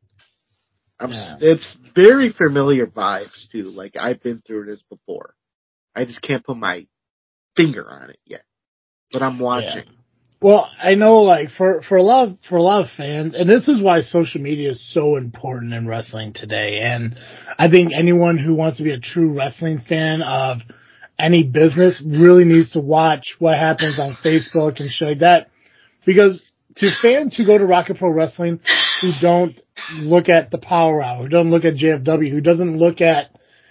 Yeah. 1.08 1.36
It's 1.40 1.76
very 1.94 2.30
familiar 2.30 2.86
vibes 2.86 3.48
too. 3.50 3.62
Like 3.62 3.96
I've 3.98 4.22
been 4.22 4.42
through 4.46 4.66
this 4.66 4.82
before. 4.90 5.34
I 5.94 6.04
just 6.04 6.22
can't 6.22 6.44
put 6.44 6.56
my 6.56 6.86
finger 7.58 7.88
on 7.90 8.10
it 8.10 8.18
yet, 8.26 8.44
but 9.12 9.22
I'm 9.22 9.38
watching. 9.38 9.84
Yeah. 9.86 9.92
Well, 10.42 10.70
I 10.82 10.94
know 10.94 11.20
like 11.20 11.50
for, 11.50 11.82
for 11.82 11.96
a 11.96 12.02
lot 12.02 12.28
of, 12.28 12.38
for 12.48 12.56
a 12.56 12.62
lot 12.62 12.82
of 12.84 12.90
fans, 12.96 13.34
and 13.36 13.48
this 13.48 13.68
is 13.68 13.82
why 13.82 14.00
social 14.00 14.40
media 14.40 14.70
is 14.70 14.92
so 14.92 15.16
important 15.16 15.74
in 15.74 15.86
wrestling 15.86 16.32
today. 16.32 16.80
And 16.82 17.18
I 17.58 17.68
think 17.68 17.92
anyone 17.94 18.38
who 18.38 18.54
wants 18.54 18.78
to 18.78 18.84
be 18.84 18.92
a 18.92 19.00
true 19.00 19.36
wrestling 19.36 19.82
fan 19.86 20.22
of 20.22 20.58
any 21.20 21.42
business 21.42 22.02
really 22.04 22.44
needs 22.44 22.72
to 22.72 22.80
watch 22.80 23.36
what 23.38 23.58
happens 23.58 23.98
on 23.98 24.16
Facebook 24.24 24.80
and 24.80 24.90
shit 24.90 25.08
like 25.08 25.18
that. 25.20 25.50
Because 26.04 26.42
to 26.76 26.90
fans 27.02 27.36
who 27.36 27.46
go 27.46 27.58
to 27.58 27.66
Rocket 27.66 27.98
Pro 27.98 28.10
Wrestling 28.10 28.60
who 29.00 29.10
don't 29.20 29.60
look 29.98 30.28
at 30.28 30.50
the 30.50 30.58
Power 30.58 31.02
Hour, 31.02 31.22
who 31.22 31.28
don't 31.28 31.50
look 31.50 31.64
at 31.64 31.74
JFW, 31.74 32.30
who 32.30 32.40
doesn't 32.40 32.78
look 32.78 33.00
at, 33.00 33.30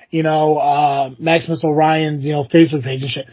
you 0.09 0.23
know, 0.23 0.57
uh, 0.57 1.11
Maximus 1.19 1.63
Orion's, 1.63 2.25
you 2.25 2.31
know, 2.31 2.43
Facebook 2.43 2.83
page 2.83 3.01
and 3.01 3.11
shit, 3.11 3.27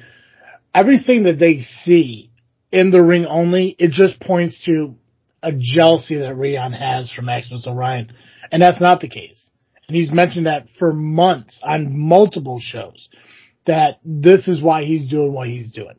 everything 0.75 1.25
that 1.25 1.39
they 1.39 1.61
see 1.85 2.31
in 2.71 2.91
the 2.91 3.03
ring 3.03 3.27
only, 3.27 3.75
it 3.79 3.91
just 3.91 4.21
points 4.21 4.65
to 4.65 4.95
a 5.43 5.53
jealousy 5.57 6.17
that 6.17 6.35
Rion 6.35 6.73
has 6.73 7.11
for 7.11 7.23
Maximus 7.23 7.67
Orion. 7.67 8.13
And 8.51 8.63
that's 8.63 8.81
not 8.81 9.01
the 9.01 9.09
case. 9.09 9.51
And 9.89 9.97
he's 9.97 10.13
mentioned 10.13 10.47
that 10.47 10.67
for 10.79 10.93
months 10.93 11.61
on 11.63 11.97
multiple 11.97 12.59
shows 12.61 13.09
that 13.67 13.99
this 14.05 14.49
is 14.49 14.63
why 14.63 14.85
he's 14.85 15.09
doing 15.09 15.33
what 15.33 15.49
he's 15.49 15.71
doing. 15.71 15.97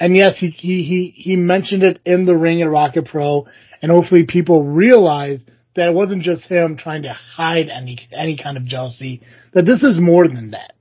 And 0.00 0.16
yes, 0.16 0.36
he, 0.38 0.50
he, 0.50 0.82
he, 0.82 1.14
he 1.16 1.36
mentioned 1.36 1.82
it 1.82 2.00
in 2.04 2.26
the 2.26 2.36
ring 2.36 2.60
at 2.62 2.68
Rocket 2.68 3.06
Pro 3.06 3.46
and 3.80 3.90
hopefully 3.90 4.24
people 4.24 4.64
realize 4.64 5.44
that 5.76 5.88
it 5.88 5.94
wasn't 5.94 6.22
just 6.22 6.44
him 6.44 6.76
trying 6.76 7.02
to 7.02 7.12
hide 7.12 7.68
any, 7.68 7.98
any 8.12 8.36
kind 8.36 8.56
of 8.56 8.64
jealousy, 8.64 9.22
that 9.52 9.64
this 9.64 9.82
is 9.82 9.98
more 10.00 10.26
than 10.26 10.50
that. 10.50 10.74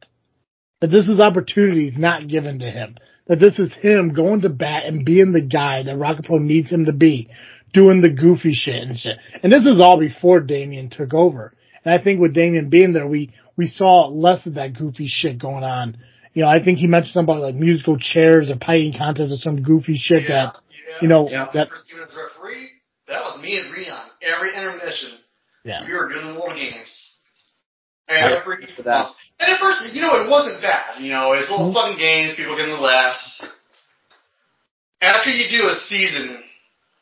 That 0.81 0.87
this 0.87 1.07
is 1.07 1.19
opportunities 1.19 1.93
not 1.97 2.27
given 2.27 2.59
to 2.59 2.69
him 2.69 2.97
that 3.27 3.39
this 3.39 3.59
is 3.59 3.73
him 3.73 4.13
going 4.13 4.41
to 4.41 4.49
bat 4.49 4.85
and 4.85 5.05
being 5.05 5.31
the 5.31 5.41
guy 5.41 5.83
that 5.83 5.97
Rocket 5.97 6.25
Pro 6.25 6.37
needs 6.39 6.69
him 6.69 6.85
to 6.85 6.91
be, 6.91 7.29
doing 7.73 8.01
the 8.01 8.09
goofy 8.09 8.53
shit 8.53 8.83
and 8.83 8.97
shit. 8.97 9.17
And 9.41 9.51
this 9.51 9.65
is 9.65 9.79
all 9.79 9.99
before 9.99 10.41
Damien 10.41 10.89
took 10.89 11.13
over. 11.13 11.53
And 11.85 11.93
I 11.93 12.03
think 12.03 12.19
with 12.19 12.33
Damien 12.33 12.69
being 12.69 12.93
there, 12.93 13.07
we, 13.07 13.31
we 13.57 13.67
saw 13.67 14.07
less 14.07 14.45
of 14.45 14.55
that 14.55 14.77
goofy 14.77 15.07
shit 15.07 15.39
going 15.39 15.63
on. 15.63 15.97
You 16.33 16.43
know, 16.43 16.49
I 16.49 16.63
think 16.63 16.79
he 16.79 16.87
mentioned 16.87 17.13
something 17.13 17.35
about 17.35 17.43
like 17.43 17.55
musical 17.55 17.97
chairs 17.97 18.49
or 18.49 18.57
piping 18.57 18.93
contests 18.97 19.31
or 19.31 19.37
some 19.37 19.61
goofy 19.61 19.97
shit 19.97 20.23
yeah, 20.23 20.29
that, 20.29 20.61
yeah, 20.69 20.95
you 21.01 21.07
know, 21.07 21.29
yeah. 21.29 21.47
that. 21.53 21.69
as 21.69 22.13
referee, 22.13 22.69
that 23.07 23.21
was 23.21 23.39
me 23.41 23.59
and 23.59 23.71
Rion. 23.71 24.09
Every 24.21 24.49
intermission, 24.49 25.11
yeah. 25.63 25.85
we 25.85 25.93
were 25.93 26.09
doing 26.09 26.33
little 26.33 26.55
games. 26.55 27.17
Every, 28.09 28.65
for 28.75 28.83
that. 28.83 29.13
And 29.39 29.49
at 29.49 29.59
first, 29.59 29.93
you 29.95 30.01
know, 30.01 30.25
it 30.25 30.29
wasn't 30.29 30.61
bad. 30.61 31.01
You 31.01 31.11
know, 31.11 31.33
it's 31.33 31.49
little 31.49 31.71
mm-hmm. 31.71 31.95
fun 31.95 31.97
games, 31.97 32.35
people 32.35 32.57
getting 32.57 32.75
the 32.75 32.81
laughs. 32.81 33.45
After 35.01 35.29
you 35.29 35.47
do 35.49 35.67
a 35.67 35.73
season, 35.73 36.43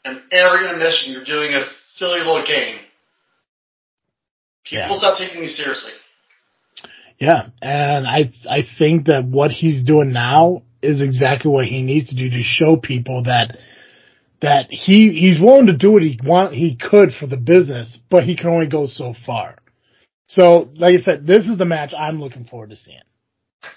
and 0.05 0.21
every 0.31 0.69
intermission 0.69 1.13
you're 1.13 1.25
doing 1.25 1.53
a 1.53 1.61
silly 1.91 2.19
little 2.19 2.45
game, 2.45 2.77
people 4.63 4.89
yeah. 4.89 4.97
stop 4.97 5.17
taking 5.17 5.41
you 5.41 5.47
seriously. 5.47 5.93
Yeah, 7.21 7.49
and 7.61 8.07
I 8.07 8.33
I 8.49 8.63
think 8.79 9.05
that 9.05 9.23
what 9.23 9.51
he's 9.51 9.83
doing 9.83 10.11
now 10.11 10.63
is 10.81 11.03
exactly 11.03 11.51
what 11.51 11.65
he 11.65 11.83
needs 11.83 12.09
to 12.09 12.15
do 12.15 12.31
to 12.31 12.41
show 12.41 12.77
people 12.77 13.25
that 13.25 13.59
that 14.41 14.71
he 14.71 15.11
he's 15.13 15.39
willing 15.39 15.67
to 15.67 15.77
do 15.77 15.91
what 15.91 16.01
he 16.01 16.19
want 16.23 16.55
he 16.55 16.75
could 16.75 17.11
for 17.13 17.27
the 17.27 17.37
business, 17.37 17.99
but 18.09 18.23
he 18.23 18.35
can 18.35 18.49
only 18.49 18.65
go 18.65 18.87
so 18.87 19.13
far. 19.23 19.57
So, 20.29 20.67
like 20.73 20.95
I 20.95 21.01
said, 21.03 21.27
this 21.27 21.45
is 21.45 21.59
the 21.59 21.65
match 21.65 21.93
I'm 21.95 22.19
looking 22.19 22.45
forward 22.45 22.71
to 22.71 22.75
seeing 22.75 22.97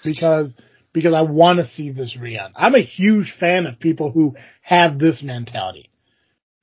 because 0.03 0.51
because 0.91 1.13
I 1.13 1.21
want 1.21 1.59
to 1.59 1.67
see 1.67 1.91
this 1.91 2.17
Rion. 2.19 2.51
I'm 2.55 2.73
a 2.73 2.81
huge 2.81 3.35
fan 3.39 3.67
of 3.67 3.79
people 3.79 4.09
who 4.09 4.33
have 4.63 4.97
this 4.97 5.21
mentality, 5.21 5.91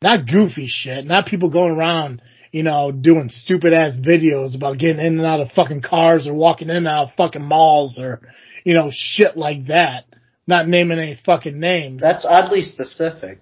not 0.03 0.27
goofy 0.27 0.67
shit, 0.67 1.07
not 1.07 1.27
people 1.27 1.49
going 1.49 1.77
around, 1.79 2.23
you 2.53 2.63
know, 2.63 2.93
doing 2.93 3.31
stupid 3.31 3.73
ass 3.73 3.95
videos 3.97 4.55
about 4.55 4.79
getting 4.79 5.05
in 5.05 5.19
and 5.19 5.27
out 5.27 5.41
of 5.41 5.51
fucking 5.53 5.81
cars 5.83 6.29
or 6.29 6.35
walking 6.35 6.69
in 6.69 6.77
and 6.77 6.89
out 6.89 7.09
of 7.09 7.15
fucking 7.17 7.43
malls 7.43 7.99
or, 7.99 8.21
you 8.63 8.75
know, 8.75 8.91
shit 8.93 9.37
like 9.37 9.67
that. 9.67 10.05
Not 10.47 10.69
naming 10.69 10.99
any 10.99 11.19
fucking 11.25 11.59
names. 11.59 12.03
That's 12.03 12.27
oddly 12.29 12.63
specific. 12.63 13.39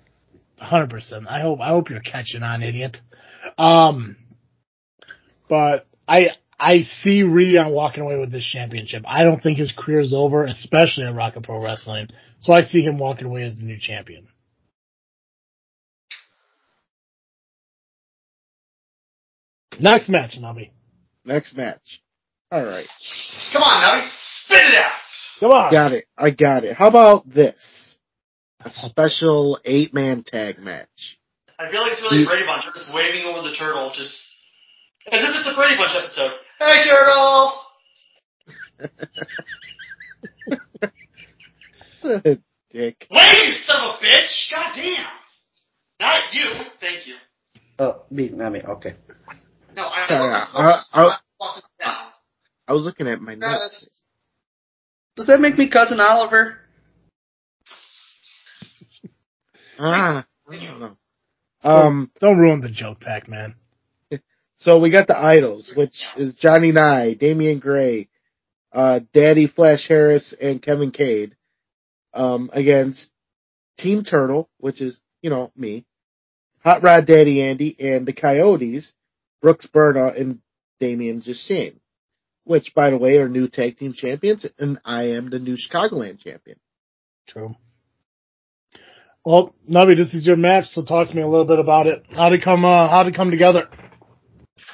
Hundred 0.59 0.91
percent. 0.91 1.27
I 1.28 1.41
hope 1.41 1.61
I 1.61 1.69
hope 1.69 1.91
you're 1.91 2.01
catching 2.01 2.43
on, 2.43 2.62
idiot. 2.62 2.99
Um, 3.57 4.16
but 5.49 5.87
I 6.07 6.28
I 6.59 6.82
see 7.03 7.23
Rion 7.23 7.73
walking 7.73 8.03
away 8.03 8.19
with 8.19 8.31
this 8.31 8.45
championship. 8.45 9.03
I 9.07 9.24
don't 9.24 9.43
think 9.43 9.59
his 9.59 9.73
career 9.73 10.01
is 10.01 10.12
over, 10.15 10.45
especially 10.45 11.07
in 11.07 11.16
Rocket 11.16 11.43
Pro 11.43 11.62
Wrestling. 11.62 12.09
So 12.41 12.53
I 12.53 12.62
see 12.62 12.82
him 12.82 12.99
walking 12.99 13.27
away 13.27 13.45
as 13.45 13.57
the 13.57 13.65
new 13.65 13.78
champion. 13.81 14.28
Next 19.81 20.09
match, 20.09 20.39
Nubby. 20.39 20.70
Next 21.24 21.57
match. 21.57 22.02
All 22.52 22.65
right. 22.65 22.86
Come 23.52 23.62
on, 23.62 23.82
Nubby. 23.82 24.09
Spit 24.23 24.59
it 24.59 24.78
out. 24.78 24.93
Come 25.40 25.51
on. 25.52 25.73
Got 25.73 25.93
it. 25.93 26.07
I 26.19 26.31
got 26.31 26.65
it. 26.65 26.77
How 26.77 26.89
about 26.89 27.28
this? 27.28 27.97
A 28.62 28.70
special 28.70 29.59
eight 29.65 29.94
man 29.94 30.23
tag 30.23 30.59
match. 30.59 31.19
I 31.59 31.70
feel 31.70 31.81
like 31.82 31.93
it's 31.93 32.02
really 32.02 32.27
Brady 32.27 32.44
Bunch. 32.44 32.65
just 32.74 32.93
waving 32.94 33.24
over 33.27 33.43
the 33.43 33.55
turtle, 33.59 33.90
just 33.94 34.12
as 35.11 35.23
if 35.23 35.31
it's 35.35 35.48
a 35.51 35.55
Brady 35.57 35.77
Bunch 35.77 35.97
episode. 35.97 36.32
Hey, 36.59 36.85
Turtle! 36.89 37.52
Dick. 42.70 43.07
Wait, 43.11 43.47
you 43.47 43.52
son 43.52 43.81
of 43.81 43.94
a 44.01 44.05
bitch! 44.05 44.51
God 44.51 44.73
damn! 44.74 45.07
Not 46.01 46.32
you. 46.32 46.65
Thank 46.81 47.07
you. 47.07 47.15
Oh, 47.78 48.02
me, 48.11 48.28
not 48.28 48.52
me. 48.52 48.61
Okay. 48.62 48.94
No, 49.81 49.86
I 49.86 50.07
Sorry, 50.09 50.35
I, 50.35 50.48
I- 50.52 51.02
I- 51.02 51.16
I, 51.81 52.11
I, 52.69 52.73
was 52.74 52.82
looking 52.85 53.09
at 53.09 53.20
my 53.23 53.35
No, 53.35 53.47
notes. 53.48 54.05
Does 55.16 55.27
that 55.28 55.40
make 55.40 55.57
me 55.57 55.70
cousin 55.70 56.01
Oliver? 56.01 56.59
Ah, 59.78 60.27
I 60.51 60.66
don't 60.66 60.81
know. 60.81 60.97
Um, 61.62 62.11
Don't 62.20 62.39
ruin 62.39 62.61
the 62.61 62.69
joke 62.69 63.01
pack, 63.01 63.27
man. 63.27 63.55
so 64.59 64.78
we 64.78 64.90
got 64.90 65.07
the 65.07 65.16
idols, 65.16 65.73
which 65.74 65.94
is 66.19 66.39
Johnny 66.43 66.73
Nye, 66.73 67.15
Damian 67.15 67.59
Gray, 67.59 68.09
uh, 68.73 69.01
Daddy 69.15 69.47
Flash 69.47 69.89
Harris, 69.89 70.35
and 70.39 70.61
Kevin 70.61 70.90
Cade, 70.90 71.36
um, 72.12 72.51
against 72.52 73.09
Team 73.78 74.05
Turtle, 74.05 74.51
which 74.59 74.82
is, 74.82 74.98
you 75.23 75.31
know, 75.31 75.51
me, 75.57 75.86
Hot 76.65 76.82
Rod 76.82 77.07
Daddy 77.07 77.40
Andy, 77.43 77.74
and 77.81 78.07
the 78.07 78.12
Coyotes, 78.12 78.93
Brooks 79.42 79.66
Berna 79.66 80.08
and 80.16 80.40
Damian 80.80 81.22
Justine, 81.22 81.80
which, 82.44 82.72
by 82.74 82.90
the 82.90 82.96
way, 82.96 83.16
are 83.18 83.28
new 83.28 83.48
tag 83.48 83.78
team 83.78 83.92
champions, 83.94 84.46
and 84.58 84.78
I 84.84 85.08
am 85.10 85.30
the 85.30 85.38
new 85.38 85.56
Chicagoland 85.56 86.20
champion. 86.20 86.58
True. 87.28 87.54
Well, 89.24 89.54
Nubby, 89.70 89.96
this 89.96 90.14
is 90.14 90.24
your 90.24 90.36
match, 90.36 90.66
so 90.72 90.82
talk 90.82 91.08
to 91.08 91.14
me 91.14 91.22
a 91.22 91.28
little 91.28 91.46
bit 91.46 91.58
about 91.58 91.86
it. 91.86 92.04
How 92.10 92.30
did 92.30 92.40
it 92.40 92.44
come? 92.44 92.64
Uh, 92.64 92.88
how 92.88 93.02
did 93.02 93.14
it 93.14 93.16
come 93.16 93.30
together? 93.30 93.68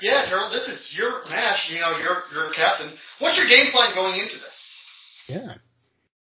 Yeah, 0.01 0.27
Harold, 0.29 0.53
this 0.53 0.69
is 0.69 0.95
your 0.97 1.25
match. 1.29 1.69
You 1.71 1.81
know, 1.81 1.99
you're 1.99 2.23
you're 2.33 2.53
captain. 2.55 2.93
What's 3.19 3.37
your 3.39 3.47
game 3.49 3.73
plan 3.73 3.95
going 3.95 4.21
into 4.21 4.35
this? 4.35 4.87
Yeah, 5.29 5.55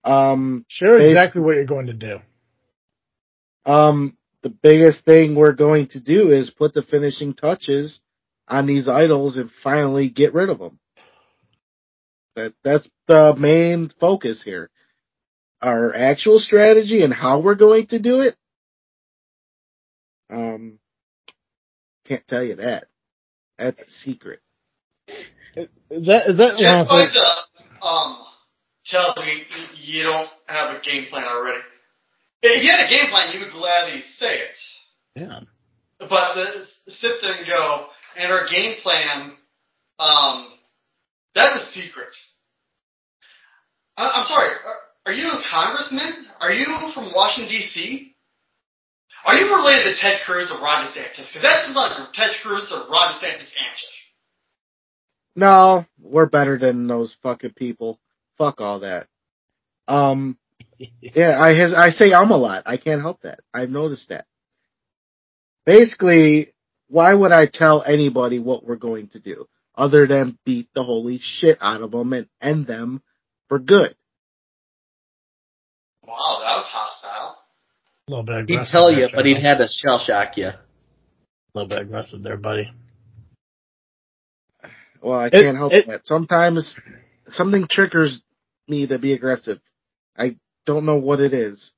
Um, 0.05 0.65
sure. 0.69 0.99
Exactly 0.99 1.43
what 1.43 1.57
you're 1.57 1.67
going 1.67 1.89
to 1.89 1.93
do. 1.93 2.19
Um, 3.67 4.17
the 4.43 4.49
biggest 4.49 5.05
thing 5.05 5.35
we're 5.35 5.53
going 5.53 5.89
to 5.89 6.01
do 6.01 6.31
is 6.33 6.51
put 6.51 6.73
the 6.73 6.83
finishing 6.83 7.35
touches 7.35 8.01
on 8.49 8.67
these 8.67 8.89
idols 8.89 9.37
and 9.37 9.51
finally 9.63 10.09
get 10.09 10.35
rid 10.35 10.49
of 10.49 10.59
them. 10.59 10.79
That 12.37 12.55
that's 12.63 12.87
the 13.07 13.35
main 13.37 13.91
focus 14.01 14.43
here. 14.45 14.71
Our 15.63 15.95
actual 15.95 16.39
strategy 16.39 17.03
and 17.03 17.13
how 17.13 17.41
we're 17.41 17.55
going 17.55 17.87
to 17.89 17.99
do 17.99 18.21
it. 18.21 18.37
Um, 20.31 20.79
can't 22.07 22.27
tell 22.29 22.43
you 22.43 22.57
that. 22.57 22.87
That's 23.59 23.81
a 23.81 23.91
secret. 23.91 24.41
Is 25.57 26.07
that 26.07 26.29
is 26.29 26.37
that? 26.37 26.57
Just 26.59 26.91
like 26.91 27.13
the 27.13 27.87
um, 27.87 28.17
tell 28.85 29.15
me 29.17 29.43
you 29.83 30.03
don't 30.05 30.29
have 30.47 30.77
a 30.77 30.81
game 30.83 31.07
plan 31.09 31.25
already. 31.25 31.61
If 32.43 32.63
you 32.63 32.71
had 32.71 32.87
a 32.87 32.91
game 32.91 33.11
plan, 33.11 33.33
you 33.33 33.41
would 33.41 33.53
gladly 33.53 34.03
say 34.03 34.39
it. 34.39 34.59
yeah. 35.15 35.41
But 35.99 36.35
the 36.35 36.67
sit 36.89 37.13
there 37.23 37.39
and 37.39 37.47
go, 37.47 37.87
and 38.19 38.33
our 38.33 38.47
game 38.49 38.77
plan, 38.83 39.33
um, 39.99 40.49
that's 41.35 41.55
a 41.55 41.65
secret. 41.73 42.09
I, 43.97 44.21
I'm 44.21 44.27
sorry, 44.27 44.49
are, 44.49 45.13
are 45.13 45.13
you 45.13 45.29
a 45.29 45.43
congressman? 45.51 46.27
Are 46.41 46.53
you 46.53 46.67
from 46.95 47.13
Washington, 47.15 47.51
D.C.? 47.51 48.13
Are 49.25 49.35
you 49.35 49.55
related 49.55 49.85
to 49.85 50.01
Ted 50.01 50.21
Cruz 50.25 50.53
or 50.55 50.63
Ron 50.63 50.87
DeSantis? 50.87 51.33
Because 51.33 51.41
that's 51.43 51.75
like 51.75 52.13
Ted 52.15 52.31
Cruz 52.43 52.73
or 52.73 52.91
Ron 52.91 53.15
DeSantis 53.15 53.53
answer. 53.59 53.87
No, 55.35 55.85
we're 56.01 56.27
better 56.27 56.59
than 56.59 56.87
those 56.87 57.15
fucking 57.23 57.53
people. 57.57 57.99
Fuck 58.39 58.61
all 58.61 58.81
that. 58.81 59.09
Um, 59.89 60.39
yeah, 61.01 61.41
I 61.41 61.55
has, 61.55 61.73
I 61.75 61.91
say 61.91 62.13
um 62.13 62.31
a 62.31 62.37
lot. 62.37 62.63
I 62.67 62.77
can't 62.77 63.01
help 63.03 63.23
that. 63.23 63.41
I've 63.53 63.71
noticed 63.71 64.09
that. 64.09 64.27
Basically, 65.65 66.55
why 66.89 67.15
would 67.15 67.33
I 67.33 67.47
tell 67.47 67.83
anybody 67.83 68.39
what 68.39 68.65
we're 68.65 68.77
going 68.77 69.09
to 69.09 69.19
do 69.19 69.47
other 69.75 70.07
than 70.07 70.39
beat 70.45 70.69
the 70.75 70.83
holy 70.83 71.19
shit 71.21 71.59
out 71.61 71.83
of 71.83 71.91
them 71.91 72.13
and 72.13 72.29
end 72.41 72.67
them 72.67 73.03
for 73.49 73.59
good? 73.59 73.95
Wow, 76.07 76.39
that 76.41 76.57
was 76.57 76.69
hostile. 76.71 77.37
A 78.07 78.11
little 78.11 78.25
bit 78.25 78.49
He'd 78.49 78.55
aggressive. 78.55 78.73
tell 78.73 78.87
there, 78.95 79.01
you, 79.01 79.09
but 79.15 79.27
he'd 79.27 79.35
Trevor. 79.35 79.49
have 79.49 79.59
to 79.59 79.69
shell 79.69 79.99
shock 79.99 80.37
you. 80.37 80.47
a 80.49 80.59
little 81.55 81.69
bit 81.69 81.81
aggressive 81.81 82.23
there, 82.23 82.37
buddy. 82.37 82.71
Well, 85.03 85.19
I 85.21 85.27
It- 85.27 85.33
can't 85.33 85.57
help 85.57 85.73
it- 85.73 85.87
that. 85.89 86.07
Sometimes 86.07 86.75
something 87.31 87.67
triggers 87.69 88.23
me 88.69 88.87
to 88.87 88.99
be 88.99 89.13
aggressive. 89.13 89.61
I 90.17 90.37
don't 90.65 90.85
know 90.87 90.97
what 90.97 91.21
it 91.21 91.35
is. 91.35 91.73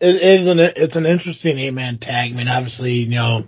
It 0.00 0.40
is 0.40 0.48
an 0.48 0.58
it's 0.58 0.96
an 0.96 1.06
interesting 1.06 1.58
eight 1.58 1.70
man 1.72 1.98
tag. 1.98 2.32
I 2.32 2.34
mean, 2.34 2.48
obviously, 2.48 2.92
you 2.92 3.14
know, 3.14 3.44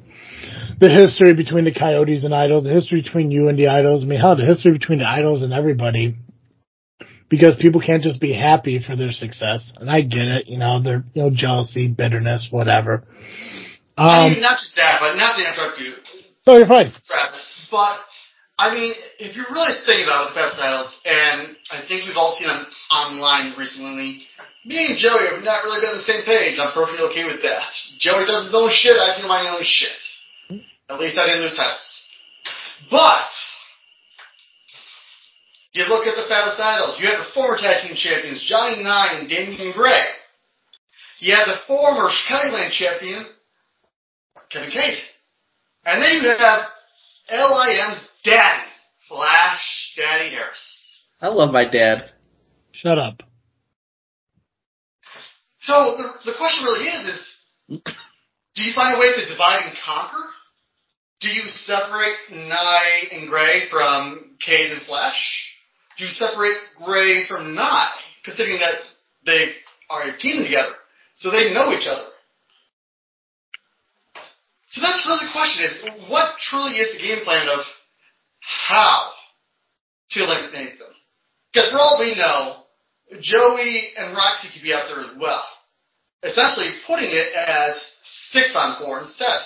the 0.79 0.89
history 0.89 1.35
between 1.35 1.65
the 1.65 1.75
Coyotes 1.75 2.25
and 2.25 2.35
Idols, 2.35 2.65
the 2.65 2.73
history 2.73 3.03
between 3.03 3.31
you 3.31 3.49
and 3.49 3.59
the 3.59 3.69
Idols. 3.69 4.03
I 4.03 4.07
mean, 4.07 4.21
hell, 4.21 4.37
the 4.37 4.45
history 4.45 4.73
between 4.73 5.01
the 5.01 5.09
Idols 5.09 5.43
and 5.43 5.53
everybody. 5.53 6.17
Because 7.29 7.57
people 7.57 7.81
can't 7.81 8.05
just 8.05 8.21
be 8.21 8.33
happy 8.33 8.79
for 8.79 8.95
their 8.95 9.11
success, 9.11 9.73
and 9.77 9.91
I 9.91 10.03
get 10.03 10.29
it. 10.29 10.47
You 10.47 10.59
know, 10.59 10.81
they're 10.81 11.03
you 11.13 11.23
know 11.25 11.31
jealousy, 11.31 11.89
bitterness, 11.89 12.47
whatever. 12.53 13.03
I 13.97 14.27
Um, 14.27 14.33
mean, 14.33 14.43
not 14.43 14.59
just 14.59 14.77
that, 14.77 14.99
but 15.01 15.17
not 15.17 15.35
to 15.37 15.43
interrupt 15.43 15.81
you, 15.81 15.95
no, 16.47 16.59
you're 16.59 16.69
fine. 16.69 16.93
Travis, 17.05 17.67
but 17.69 17.99
I 18.61 18.73
mean, 18.73 18.95
if 19.19 19.37
you 19.37 19.45
really 19.51 19.75
think 19.87 20.07
about 20.07 20.31
it, 20.31 20.35
the 20.35 20.41
Pep 20.41 20.53
titles, 20.55 21.01
and 21.05 21.57
I 21.73 21.83
think 21.89 22.07
we've 22.07 22.17
all 22.17 22.31
seen 22.31 22.47
them 22.47 22.65
online 22.93 23.59
recently, 23.59 24.23
me 24.67 24.91
and 24.91 24.99
Joey 24.99 25.31
have 25.31 25.47
not 25.47 25.63
really 25.63 25.81
been 25.81 25.95
on 25.95 26.03
the 26.03 26.11
same 26.11 26.27
page. 26.27 26.59
I'm 26.59 26.75
perfectly 26.75 27.07
okay 27.15 27.25
with 27.25 27.41
that. 27.47 27.71
Joey 28.03 28.27
does 28.27 28.51
his 28.51 28.55
own 28.55 28.69
shit, 28.71 28.99
I 28.99 29.23
do 29.23 29.27
my 29.27 29.55
own 29.55 29.63
shit. 29.63 30.03
At 30.91 30.99
least 30.99 31.19
I 31.19 31.27
didn't 31.27 31.43
lose 31.43 31.57
titles. 31.57 31.87
But, 32.91 33.31
you 35.73 35.87
look 35.87 36.07
at 36.07 36.19
the 36.19 36.27
Fabulous 36.29 36.59
Idols, 36.59 36.99
you 36.99 37.07
have 37.07 37.19
the 37.19 37.31
former 37.35 37.57
tag 37.57 37.87
team 37.87 37.95
champions, 37.95 38.43
Johnny 38.43 38.83
Nye 38.83 39.19
and 39.19 39.29
Damian 39.29 39.73
Gray. 39.73 40.07
You 41.19 41.35
have 41.35 41.47
the 41.47 41.63
former 41.67 42.11
Chicagoland 42.11 42.71
champion, 42.71 43.25
Kevin 44.51 44.71
Cade. 44.71 44.99
And 45.85 46.03
then 46.03 46.23
you 46.23 46.29
have 46.29 46.61
LIM's 47.31 48.13
daddy, 48.25 48.69
Flash 49.09 49.95
Daddy 49.97 50.31
Harris. 50.31 51.01
I 51.21 51.29
love 51.29 51.53
my 51.53 51.69
dad. 51.69 52.11
Shut 52.73 52.99
up. 52.99 53.23
So 55.67 55.99
the, 55.99 56.31
the 56.31 56.39
question 56.39 56.63
really 56.63 56.87
is, 56.87 57.03
is 57.11 57.21
do 58.55 58.63
you 58.63 58.73
find 58.73 58.95
a 58.95 59.01
way 59.01 59.11
to 59.11 59.27
divide 59.27 59.67
and 59.67 59.75
conquer? 59.85 60.23
Do 61.19 61.27
you 61.27 61.43
separate 61.49 62.15
Nye 62.31 63.03
and 63.11 63.29
Gray 63.29 63.67
from 63.69 64.37
Cade 64.39 64.71
and 64.71 64.83
Flash? 64.87 65.19
Do 65.99 66.05
you 66.05 66.11
separate 66.11 66.55
Gray 66.85 67.27
from 67.27 67.57
Nye, 67.57 67.99
considering 68.25 68.61
that 68.61 68.79
they 69.25 69.59
are 69.91 70.07
a 70.07 70.17
team 70.19 70.45
together, 70.45 70.75
so 71.17 71.33
they 71.33 71.53
know 71.53 71.73
each 71.73 71.89
other? 71.91 72.15
So 74.69 74.83
that's 74.83 75.03
really 75.09 75.27
the 75.27 75.33
question 75.33 75.65
is, 75.65 76.09
what 76.09 76.39
truly 76.39 76.79
is 76.79 76.95
the 76.95 77.03
game 77.03 77.25
plan 77.25 77.49
of 77.49 77.65
how 78.41 79.11
to 80.11 80.21
eliminate 80.21 80.79
them? 80.79 80.95
Because 81.53 81.71
for 81.73 81.79
all 81.79 81.99
we 81.99 82.15
know, 82.15 82.63
Joey 83.21 83.95
and 83.99 84.15
Roxy 84.15 84.49
could 84.53 84.63
be 84.63 84.73
out 84.73 84.87
there 84.87 85.03
as 85.11 85.19
well. 85.19 85.43
Essentially 86.23 86.71
putting 86.87 87.09
it 87.11 87.35
as 87.35 87.97
six 88.03 88.55
on 88.57 88.83
four 88.83 89.01
instead. 89.01 89.41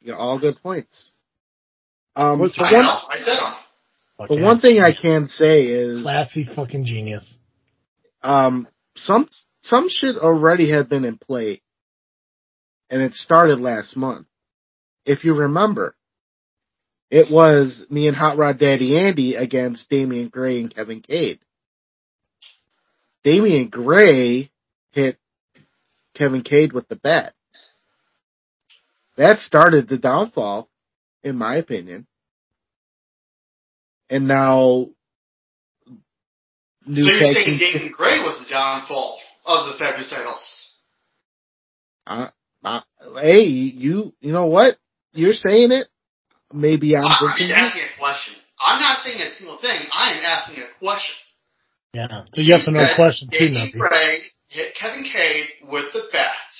You 0.00 0.12
got 0.12 0.18
all 0.18 0.38
good 0.38 0.56
points. 0.62 1.08
Um, 2.14 2.38
What's 2.38 2.56
the 2.56 2.62
I 2.64 2.72
one, 2.72 2.82
know, 2.84 2.98
I 3.10 3.16
said 3.18 3.36
them. 4.28 4.38
the 4.38 4.44
one 4.44 4.60
thing 4.60 4.80
I 4.80 4.92
can 4.92 5.28
say 5.28 5.64
is, 5.66 6.00
classy 6.02 6.44
fucking 6.54 6.84
genius. 6.84 7.36
um, 8.22 8.66
some 8.96 9.28
some 9.62 9.88
should 9.90 10.16
already 10.16 10.70
have 10.70 10.88
been 10.88 11.04
in 11.04 11.18
play, 11.18 11.60
and 12.88 13.02
it 13.02 13.14
started 13.14 13.60
last 13.60 13.96
month. 13.96 14.26
If 15.04 15.24
you 15.24 15.34
remember, 15.34 15.94
it 17.10 17.30
was 17.30 17.84
me 17.90 18.08
and 18.08 18.16
Hot 18.16 18.38
Rod 18.38 18.58
Daddy 18.58 18.96
Andy 18.98 19.34
against 19.34 19.88
Damian 19.90 20.28
Gray 20.28 20.60
and 20.60 20.74
Kevin 20.74 21.00
Cade. 21.02 21.40
Damian 23.26 23.68
Gray 23.70 24.52
hit 24.92 25.18
Kevin 26.14 26.42
Cade 26.42 26.72
with 26.72 26.86
the 26.86 26.94
bat. 26.94 27.34
That 29.16 29.40
started 29.40 29.88
the 29.88 29.98
downfall, 29.98 30.68
in 31.24 31.34
my 31.36 31.56
opinion. 31.56 32.06
And 34.08 34.28
now, 34.28 34.86
So 35.88 36.00
you're 36.86 37.26
saying 37.26 37.58
Damian 37.58 37.90
Gray 37.90 38.20
was 38.20 38.44
the 38.46 38.48
downfall 38.48 39.18
of 39.44 39.72
the 39.72 39.78
Fabulous 39.84 40.14
Idols. 40.16 40.74
Uh, 42.06 42.28
uh, 42.62 42.82
hey, 43.20 43.42
you 43.42 44.12
you 44.20 44.30
know 44.30 44.46
what? 44.46 44.76
You're 45.14 45.32
saying 45.32 45.72
it. 45.72 45.88
Maybe 46.52 46.96
I'm 46.96 47.02
I'm 47.02 47.36
just 47.36 47.50
asking 47.50 47.82
a 47.92 47.98
question. 47.98 48.34
I'm 48.60 48.80
not 48.80 49.02
saying 49.02 49.18
a 49.18 49.30
single 49.30 49.58
thing. 49.58 49.80
I 49.92 50.12
am 50.12 50.24
asking 50.24 50.62
a 50.62 50.78
question. 50.78 51.16
Yeah. 51.96 52.28
It's 52.28 52.38
a 52.38 52.42
yes 52.42 52.68
or 52.68 52.72
no 52.72 52.84
question 52.94 53.28
too, 53.32 53.48
Davey 53.48 53.72
Nuppy. 53.72 53.78
Gray 53.78 54.18
hit 54.48 54.74
Kevin 54.78 55.04
Cade 55.04 55.48
with 55.72 55.86
the 55.94 56.02
bat. 56.12 56.52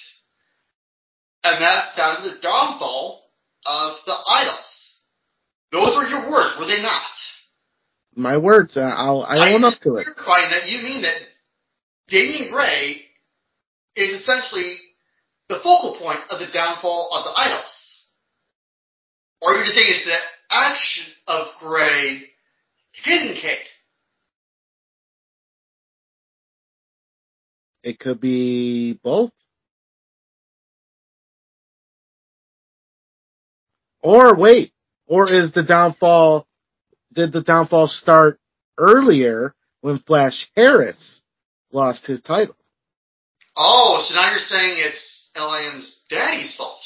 And 1.45 1.61
that's 1.61 1.95
down 1.95 2.23
to 2.23 2.31
the 2.31 2.41
downfall 2.41 3.23
of 3.67 3.97
the 4.07 4.17
idols. 4.41 5.01
Those 5.73 5.95
were 5.95 6.09
your 6.09 6.31
words, 6.31 6.57
were 6.59 6.67
they 6.67 6.81
not? 6.81 7.13
My 8.17 8.39
words, 8.39 8.79
uh, 8.79 8.81
I'll, 8.81 9.23
I 9.23 9.37
I'm 9.37 9.57
own 9.57 9.65
up 9.65 9.75
to 9.83 9.97
it. 9.97 10.07
clarifying 10.17 10.51
that 10.51 10.69
you 10.69 10.83
mean 10.83 11.03
that 11.03 11.21
Damian 12.09 12.51
Gray 12.51 13.03
is 13.95 14.21
essentially 14.21 14.79
the 15.51 15.57
focal 15.57 15.99
point 16.01 16.21
of 16.31 16.39
the 16.41 16.47
downfall 16.53 17.11
of 17.13 17.25
the 17.25 17.43
idols. 17.43 18.07
Or 19.43 19.53
you're 19.53 19.65
just 19.65 19.77
saying 19.77 19.87
it's 19.91 20.05
the 20.07 20.17
action 20.51 21.05
of 21.29 21.49
Gray 21.61 22.23
hitting 23.05 23.37
Cade. 23.41 23.66
It 27.87 28.01
could 28.01 28.21
be 28.21 28.99
both. 29.05 29.31
Or 34.03 34.35
wait, 34.35 34.73
or 35.07 35.33
is 35.33 35.53
the 35.53 35.63
downfall, 35.63 36.49
did 37.13 37.33
the 37.33 37.43
downfall 37.43 37.87
start 37.87 38.41
earlier 38.77 39.55
when 39.83 40.01
Flash 40.01 40.51
Harris 40.57 41.21
lost 41.71 42.05
his 42.07 42.21
title? 42.23 42.57
Oh, 43.57 44.05
so 44.05 44.17
now 44.17 44.33
you're 44.33 44.41
saying 44.41 44.79
it's 44.79 45.31
LIM's 45.37 46.01
daddy's 46.11 46.57
fault. 46.57 46.83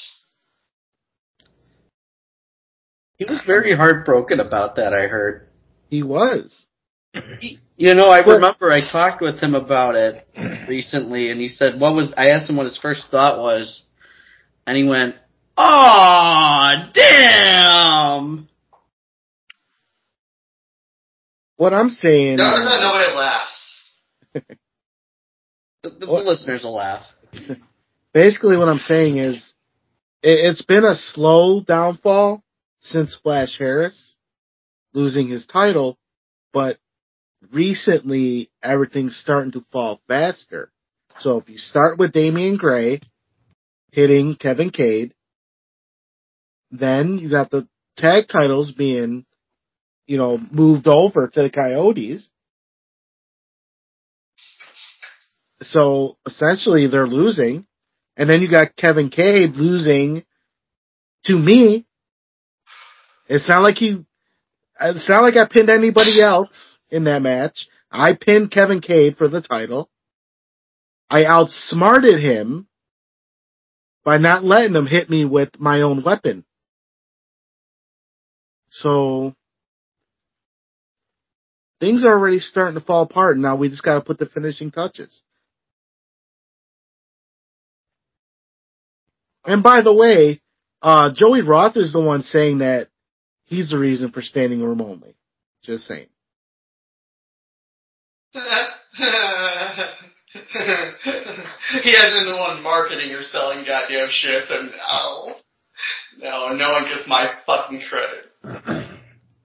He 3.17 3.25
was 3.25 3.41
very 3.47 3.75
heartbroken 3.75 4.39
about 4.39 4.77
that, 4.77 4.93
I 4.93 5.07
heard. 5.07 5.49
He 5.89 6.03
was. 6.03 6.67
You 7.77 7.95
know, 7.95 8.09
I 8.09 8.21
remember 8.21 8.71
I 8.71 8.81
talked 8.91 9.23
with 9.23 9.41
him 9.41 9.55
about 9.55 9.95
it 9.97 10.25
recently, 10.69 11.31
and 11.31 11.41
he 11.41 11.49
said, 11.49 11.81
"What 11.81 11.95
was?" 11.95 12.13
I 12.17 12.29
asked 12.29 12.49
him 12.51 12.57
what 12.57 12.67
his 12.67 12.77
first 12.77 13.05
thought 13.11 13.39
was, 13.39 13.83
and 14.67 14.77
he 14.77 14.85
went, 14.85 15.17
"Aw, 15.57 16.91
damn!" 16.93 18.49
What 21.57 21.75
I'm 21.75 21.91
saying, 21.91 22.37
Notice 22.37 22.65
that 22.65 22.81
nobody 22.83 23.17
laughs. 23.17 23.93
The, 24.33 25.91
the, 25.91 26.07
the 26.07 26.07
What? 26.11 26.25
listeners 26.25 26.63
will 26.63 26.75
laugh. 26.75 27.03
basically 28.15 28.57
what 28.57 28.69
I'm 28.69 28.79
saying 28.79 29.19
is, 29.19 29.37
it, 30.23 30.39
it's 30.51 30.63
been 30.63 30.85
a 30.85 30.95
slow 30.95 31.61
downfall 31.61 32.43
since 32.81 33.15
Flash 33.15 33.59
Harris 33.59 34.15
losing 34.95 35.29
his 35.29 35.47
title, 35.47 35.99
but 36.53 36.79
recently 37.53 38.51
everything's 38.63 39.17
starting 39.17 39.53
to 39.53 39.65
fall 39.73 40.01
faster. 40.09 40.71
So 41.21 41.39
if 41.39 41.49
you 41.49 41.59
start 41.59 41.99
with 41.99 42.13
Damian 42.13 42.57
Gray 42.57 43.01
hitting 43.93 44.37
Kevin 44.37 44.71
Cade, 44.71 45.15
then 46.71 47.19
you 47.19 47.29
got 47.31 47.51
the 47.51 47.69
tag 47.97 48.29
titles 48.29 48.71
being, 48.73 49.25
you 50.07 50.17
know, 50.17 50.39
moved 50.51 50.87
over 50.87 51.29
to 51.29 51.43
the 51.43 51.51
Coyotes. 51.51 52.29
So 55.63 56.17
essentially 56.27 56.87
they're 56.87 57.07
losing. 57.07 57.67
And 58.17 58.29
then 58.29 58.41
you 58.41 58.51
got 58.51 58.77
Kevin 58.77 59.11
Cade 59.11 59.55
losing 59.55 60.25
to 61.25 61.39
me. 61.39 61.87
It's 63.29 63.49
not 63.49 63.63
like 63.63 63.77
he, 63.77 64.05
it's 64.81 65.09
not 65.09 65.23
like 65.23 65.37
I 65.37 65.47
pinned 65.47 65.71
anybody 65.71 66.21
else 66.23 66.79
in 66.91 67.05
that 67.05 67.23
match. 67.23 67.69
I 67.91 68.15
pinned 68.15 68.51
Kevin 68.51 68.81
Cade 68.81 69.17
for 69.17 69.29
the 69.29 69.41
title. 69.41 69.91
I 71.09 71.25
outsmarted 71.25 72.21
him 72.21 72.69
by 74.05 74.19
not 74.19 74.45
letting 74.45 74.75
him 74.75 74.87
hit 74.87 75.11
me 75.11 75.25
with 75.25 75.59
my 75.59 75.83
own 75.83 76.03
weapon. 76.05 76.45
So 78.71 79.35
things 81.81 82.05
are 82.05 82.13
already 82.13 82.39
starting 82.39 82.79
to 82.79 82.85
fall 82.85 83.03
apart. 83.03 83.39
Now 83.39 83.57
we 83.57 83.69
just 83.69 83.83
got 83.83 83.95
to 83.95 84.01
put 84.03 84.19
the 84.19 84.27
finishing 84.27 84.71
touches. 84.71 85.21
And 89.45 89.63
by 89.63 89.81
the 89.81 89.93
way, 89.93 90.41
uh, 90.83 91.13
Joey 91.15 91.43
Roth 91.43 91.77
is 91.77 91.93
the 91.93 92.01
one 92.01 92.23
saying 92.23 92.59
that 92.59 92.89
he's 93.47 93.71
the 93.71 93.79
reason 93.79 94.13
for 94.13 94.23
standing 94.23 94.63
room 94.63 94.81
only. 94.81 95.17
Just 95.63 95.87
saying. 95.87 96.10
he 98.33 98.41
hasn't 101.97 102.15
been 102.15 102.27
the 102.27 102.37
one 102.39 102.63
marketing 102.63 103.13
or 103.13 103.23
selling 103.23 103.65
goddamn 103.67 104.09
shit, 104.11 104.45
so 104.45 104.55
no. 104.63 105.35
No, 106.19 106.55
no 106.55 106.73
one 106.73 106.85
gets 106.85 107.09
my 107.09 107.33
fucking 107.47 107.83
credit. 107.89 108.27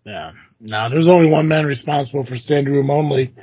Yeah. 0.05 0.33
No, 0.59 0.87
there's 0.91 1.07
only 1.07 1.31
one 1.31 1.47
man 1.47 1.65
responsible 1.65 2.25
for 2.27 2.35
standing 2.35 2.71
room 2.71 2.91
only, 2.91 3.33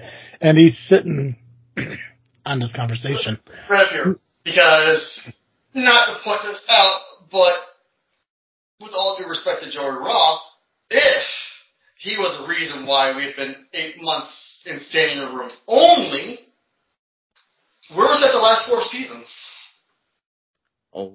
and 0.40 0.56
he's 0.56 0.78
sitting 0.88 1.36
on 2.46 2.60
this 2.60 2.72
conversation. 2.72 3.36
Right 3.68 3.86
up 3.86 3.90
here. 3.90 4.16
Because, 4.44 5.32
not 5.74 6.06
to 6.06 6.22
point 6.22 6.42
this 6.44 6.64
out, 6.70 7.00
but 7.32 7.52
with 8.80 8.92
all 8.94 9.16
due 9.18 9.28
respect 9.28 9.62
to 9.62 9.72
Joey 9.72 9.90
Roth, 9.90 10.40
if 10.88 11.41
he 12.02 12.18
was 12.18 12.42
the 12.42 12.48
reason 12.48 12.84
why 12.84 13.14
we've 13.16 13.36
been 13.36 13.54
eight 13.72 13.94
months 14.00 14.64
in 14.66 14.78
standing 14.80 15.34
room 15.36 15.50
only, 15.68 16.38
where 17.94 18.08
was 18.08 18.20
that 18.20 18.32
the 18.32 18.38
last 18.38 18.68
four 18.68 18.82
seasons? 18.82 19.52
Oh. 20.92 21.14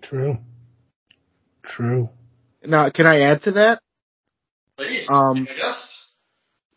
True. 0.00 0.38
True. 1.64 2.08
Now, 2.64 2.90
can 2.90 3.08
I 3.08 3.22
add 3.22 3.42
to 3.42 3.52
that? 3.52 3.80
Please, 4.76 5.08
Um, 5.10 5.48
I 5.50 5.54
guess. 5.54 6.04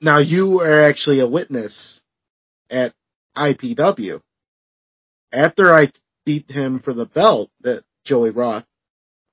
Now 0.02 0.18
you 0.18 0.62
are 0.62 0.82
actually 0.82 1.20
a 1.20 1.28
witness 1.28 2.00
at 2.72 2.94
IPW. 3.38 4.22
After 5.32 5.72
I 5.72 5.92
beat 6.26 6.50
him 6.50 6.80
for 6.80 6.94
the 6.94 7.06
belt, 7.06 7.52
that 7.62 7.84
Joey 8.06 8.32
Roth, 8.32 8.66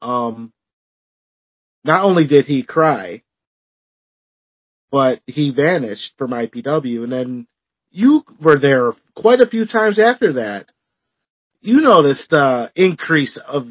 um, 0.03 0.53
not 1.87 2.05
only 2.05 2.27
did 2.27 2.47
he 2.47 2.63
cry, 2.63 3.23
but 4.91 5.21
he 5.27 5.51
vanished 5.51 6.13
from 6.19 6.31
IPW 6.31 7.05
and 7.05 7.13
then 7.13 7.47
you 7.91 8.25
were 8.43 8.59
there 8.59 8.93
quite 9.15 9.41
a 9.41 9.47
few 9.47 9.67
times 9.67 9.99
after 9.99 10.35
that. 10.35 10.67
You 11.63 11.81
noticed 11.81 12.31
the 12.31 12.71
increase 12.77 13.39
of 13.47 13.69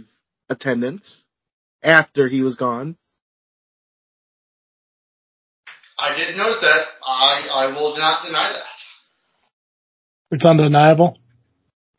attendance 0.50 1.24
after 1.84 2.28
he 2.28 2.42
was 2.42 2.56
gone. 2.56 2.98
I 5.98 6.18
did 6.18 6.36
notice 6.36 6.60
that. 6.62 6.82
I, 7.06 7.48
I 7.54 7.68
will 7.68 7.98
not 7.98 8.26
deny 8.26 8.52
that. 8.54 8.76
It's 10.32 10.46
undeniable. 10.46 11.18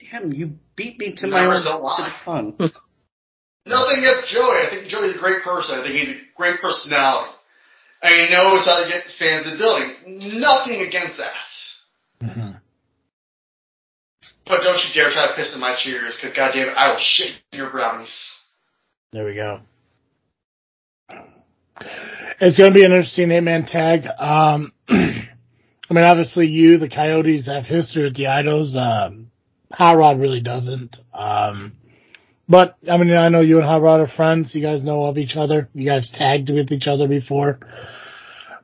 Damn, 0.01 0.33
you 0.33 0.53
beat 0.75 0.99
me 0.99 1.15
to 1.19 1.27
my 1.29 1.47
own 1.47 2.55
fun. 2.57 2.71
Nothing 3.67 3.99
against 3.99 4.29
Joey. 4.29 4.63
I 4.63 4.69
think 4.71 4.89
Joey's 4.89 5.17
a 5.17 5.19
great 5.19 5.43
person. 5.43 5.79
I 5.79 5.83
think 5.83 5.99
he's 5.99 6.15
a 6.15 6.21
great 6.37 6.61
personality. 6.61 7.33
And 8.03 8.15
he 8.15 8.31
knows 8.31 8.65
how 8.65 8.83
to 8.83 8.89
get 8.89 9.03
fans 9.19 9.47
in 9.47 9.53
the 9.53 9.59
building. 9.59 10.41
Nothing 10.41 10.87
against 10.87 11.19
that. 11.19 11.49
hmm 12.23 12.53
But 14.47 14.63
don't 14.63 14.79
you 14.79 14.95
dare 14.95 15.11
try 15.11 15.27
to 15.27 15.35
piss 15.35 15.53
in 15.53 15.61
my 15.61 15.75
cheers, 15.77 16.17
because 16.17 16.37
goddamn 16.37 16.69
it, 16.69 16.77
I 16.77 16.91
will 16.93 17.01
shit 17.01 17.43
your 17.53 17.71
brownies. 17.71 18.15
There 19.11 19.25
we 19.25 19.35
go. 19.35 19.61
It's 22.39 22.57
going 22.57 22.71
to 22.71 22.75
be 22.75 22.85
an 22.85 22.93
interesting 22.93 23.33
eight-man 23.33 23.67
tag. 23.67 24.07
Um, 24.19 24.73
I 24.89 25.95
mean, 25.95 26.05
obviously, 26.05 26.47
you, 26.47 26.79
the 26.79 26.89
Coyotes, 26.89 27.47
have 27.47 27.65
history 27.65 28.05
with 28.05 28.17
the 28.17 28.29
Idols. 28.29 28.77
Um, 28.77 29.31
Hot 29.73 29.97
Rod 29.97 30.21
really 30.21 30.41
doesn't. 30.41 30.97
Um, 31.13 31.73
but 32.49 32.77
I 32.91 32.97
mean, 32.97 33.17
I 33.17 33.29
know 33.29 33.41
you 33.41 33.59
and 33.59 33.67
Hot 33.67 33.83
Rod 33.83 34.01
are 34.01 34.09
friends. 34.09 34.55
You 34.55 34.63
guys 34.63 34.85
know 34.85 35.05
of 35.05 35.19
each 35.19 35.37
other. 35.37 35.69
You 35.75 35.87
guys 35.87 36.11
tagged 36.13 36.51
with 36.51 36.71
each 36.73 36.87
other 36.87 37.09
before. 37.09 37.59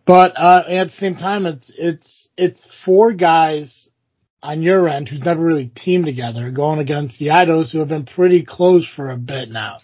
But 0.06 0.32
uh, 0.36 0.64
at 0.68 0.88
the 0.88 0.94
same 0.98 1.16
time, 1.16 1.46
it's 1.46 1.72
it's 1.76 2.28
it's 2.36 2.60
four 2.84 3.12
guys 3.12 3.88
on 4.42 4.62
your 4.62 4.88
end 4.88 5.08
who's 5.08 5.20
never 5.20 5.42
really 5.42 5.70
teamed 5.74 6.06
together 6.06 6.50
going 6.50 6.80
against 6.80 7.18
the 7.18 7.30
Idols 7.30 7.70
who 7.70 7.78
have 7.78 7.88
been 7.88 8.06
pretty 8.06 8.44
close 8.44 8.86
for 8.96 9.10
a 9.10 9.16
bit 9.16 9.48
now. 9.48 9.78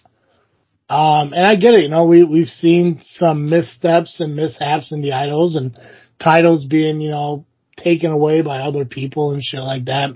Um, 0.89 1.35
and 1.35 1.47
I 1.47 1.57
get 1.57 1.75
it, 1.75 1.83
you 1.83 1.89
know, 1.89 2.07
we, 2.07 2.25
we've 2.25 2.49
seen 2.49 3.01
some 3.03 3.51
missteps 3.51 4.21
and 4.21 4.35
mishaps 4.35 4.91
in 4.91 5.03
the 5.03 5.13
idols 5.13 5.55
and 5.55 5.79
titles 6.19 6.65
being, 6.65 7.03
you 7.03 7.11
know, 7.11 7.45
taken 7.77 8.11
away 8.11 8.41
by 8.41 8.61
other 8.61 8.87
people 8.87 9.33
and 9.33 9.43
shit 9.43 9.61
like 9.61 9.85
that. 9.85 10.11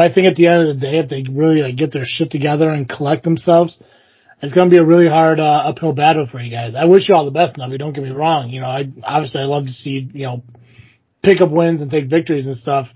But 0.00 0.12
I 0.12 0.14
think 0.14 0.28
at 0.28 0.36
the 0.36 0.46
end 0.46 0.66
of 0.66 0.68
the 0.68 0.80
day, 0.80 0.98
if 0.98 1.10
they 1.10 1.26
really 1.30 1.60
like 1.60 1.76
get 1.76 1.92
their 1.92 2.06
shit 2.06 2.30
together 2.30 2.70
and 2.70 2.88
collect 2.88 3.22
themselves, 3.22 3.78
it's 4.40 4.54
going 4.54 4.70
to 4.70 4.74
be 4.74 4.80
a 4.80 4.84
really 4.84 5.10
hard 5.10 5.38
uh, 5.38 5.64
uphill 5.66 5.92
battle 5.92 6.26
for 6.26 6.40
you 6.40 6.50
guys. 6.50 6.74
I 6.74 6.86
wish 6.86 7.06
you 7.06 7.14
all 7.14 7.26
the 7.26 7.30
best, 7.30 7.56
Nubby. 7.56 7.78
Don't 7.78 7.92
get 7.92 8.02
me 8.02 8.08
wrong. 8.08 8.48
You 8.48 8.62
know, 8.62 8.66
I 8.66 8.88
obviously 9.04 9.42
I 9.42 9.44
love 9.44 9.66
to 9.66 9.72
see 9.72 10.08
you 10.10 10.22
know 10.22 10.42
pick 11.22 11.42
up 11.42 11.50
wins 11.50 11.82
and 11.82 11.90
take 11.90 12.08
victories 12.08 12.46
and 12.46 12.56
stuff, 12.56 12.88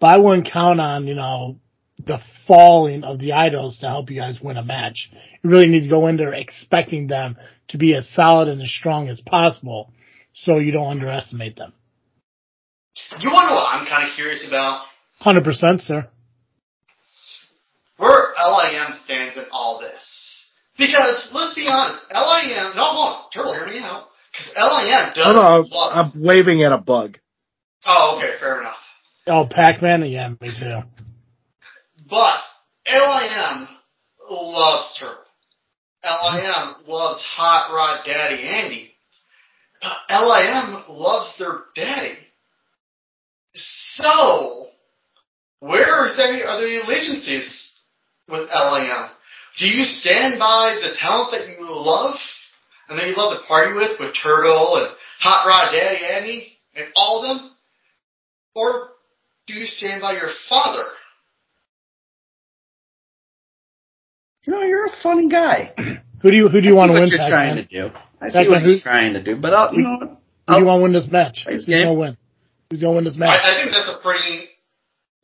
but 0.00 0.08
I 0.08 0.18
wouldn't 0.18 0.50
count 0.50 0.80
on 0.80 1.06
you 1.06 1.14
know 1.14 1.60
the 2.04 2.18
falling 2.48 3.04
of 3.04 3.20
the 3.20 3.34
idols 3.34 3.78
to 3.78 3.86
help 3.86 4.10
you 4.10 4.18
guys 4.18 4.40
win 4.42 4.56
a 4.56 4.64
match. 4.64 5.08
You 5.44 5.50
really 5.50 5.68
need 5.68 5.84
to 5.84 5.88
go 5.88 6.08
in 6.08 6.16
there 6.16 6.34
expecting 6.34 7.06
them 7.06 7.36
to 7.68 7.78
be 7.78 7.94
as 7.94 8.08
solid 8.10 8.48
and 8.48 8.60
as 8.60 8.72
strong 8.72 9.08
as 9.08 9.20
possible, 9.20 9.92
so 10.32 10.58
you 10.58 10.72
don't 10.72 10.90
underestimate 10.90 11.54
them. 11.54 11.72
Do 13.10 13.28
you 13.28 13.30
want 13.32 13.42
to 13.42 13.50
know 13.50 13.54
what 13.54 13.72
I'm 13.72 13.86
kind 13.86 14.10
of 14.10 14.16
curious 14.16 14.44
about? 14.48 14.82
Hundred 15.20 15.44
percent, 15.44 15.82
sir. 15.82 16.08
Where 19.10 19.30
stands 19.30 19.36
in 19.36 19.44
all 19.52 19.80
this. 19.80 20.46
Because, 20.78 21.30
let's 21.34 21.54
be 21.54 21.66
honest, 21.70 22.02
LIM, 22.10 22.76
no, 22.76 22.84
hold 22.84 23.16
on, 23.16 23.30
Turtle, 23.32 23.54
hear 23.54 23.66
me 23.66 23.80
out. 23.80 24.04
Because 24.32 24.52
LIM 24.56 25.12
does 25.14 25.26
No, 25.26 25.32
no, 25.34 25.46
I'm, 25.46 25.64
love, 25.68 26.14
I'm 26.14 26.22
waving 26.22 26.62
at 26.62 26.72
a 26.72 26.78
bug. 26.78 27.18
oh, 27.86 28.16
okay, 28.16 28.38
fair 28.38 28.60
enough. 28.60 28.76
Oh, 29.26 29.46
Pac-Man, 29.50 30.04
yeah, 30.04 30.30
me 30.40 30.50
too. 30.58 30.80
But, 32.08 32.40
LIM 32.86 33.68
loves 34.30 34.96
Turtle. 34.98 35.16
LIM 36.04 36.86
loves 36.86 37.22
Hot 37.22 37.72
Rod 37.74 38.06
Daddy 38.06 38.42
Andy. 38.42 38.90
But 39.82 40.22
LIM 40.22 40.84
loves 40.88 41.36
their 41.38 41.60
daddy. 41.74 42.16
So, 43.54 44.66
where 45.58 46.06
exactly 46.06 46.42
are 46.42 46.60
the 46.60 46.82
allegiances 46.84 47.69
with 48.30 48.48
LIM? 48.48 49.08
Do 49.58 49.68
you 49.68 49.84
stand 49.84 50.38
by 50.38 50.78
the 50.82 50.94
talent 50.98 51.32
that 51.32 51.48
you 51.48 51.66
love 51.68 52.16
and 52.88 52.98
that 52.98 53.06
you 53.06 53.14
love 53.16 53.36
to 53.38 53.46
party 53.46 53.72
with, 53.74 53.98
with 54.00 54.14
Turtle 54.22 54.76
and 54.76 54.88
Hot 55.20 55.46
Rod 55.46 55.72
Daddy 55.72 55.98
Andy 56.04 56.52
and 56.76 56.86
all 56.96 57.22
of 57.24 57.36
them? 57.36 57.50
Or 58.54 58.88
do 59.46 59.54
you 59.54 59.64
stand 59.66 60.00
by 60.00 60.12
your 60.12 60.30
father? 60.48 60.84
You 64.46 64.52
know, 64.54 64.62
you're 64.62 64.86
a 64.86 64.92
funny 65.02 65.28
guy. 65.28 65.72
Who 66.22 66.30
do 66.30 66.36
you 66.36 66.48
who 66.48 66.60
do 66.60 66.66
you 66.68 66.74
I 66.74 66.76
want 66.76 66.88
see 66.90 66.94
to 66.94 67.00
what 67.00 67.00
win, 67.02 67.08
you're 67.10 67.28
trying 67.28 67.56
Pac-Man? 67.56 67.56
to 67.56 67.88
do. 67.90 67.96
I 68.20 68.28
see 68.28 68.32
Pac-Man, 68.32 68.48
what 68.50 68.62
he's 68.62 68.74
who- 68.76 68.80
trying 68.80 69.12
to 69.14 69.22
do, 69.22 69.36
but 69.36 69.52
I'll, 69.54 69.74
you 69.74 69.82
know 69.82 69.96
what? 70.00 70.08
Who 70.48 70.54
do 70.54 70.60
you 70.60 70.66
want 70.66 70.78
to 70.80 70.82
win 70.84 70.92
this 70.92 71.08
match? 71.10 71.42
Praise 71.44 71.58
Who's 71.58 71.66
game. 71.66 71.86
gonna 71.86 71.94
win? 71.94 72.16
Who's 72.70 72.82
gonna 72.82 72.94
win 72.96 73.04
this 73.04 73.16
I, 73.16 73.18
match? 73.20 73.38
I 73.42 73.62
think 73.62 73.70
that's 73.72 73.96
a 73.98 74.02
pretty 74.02 74.48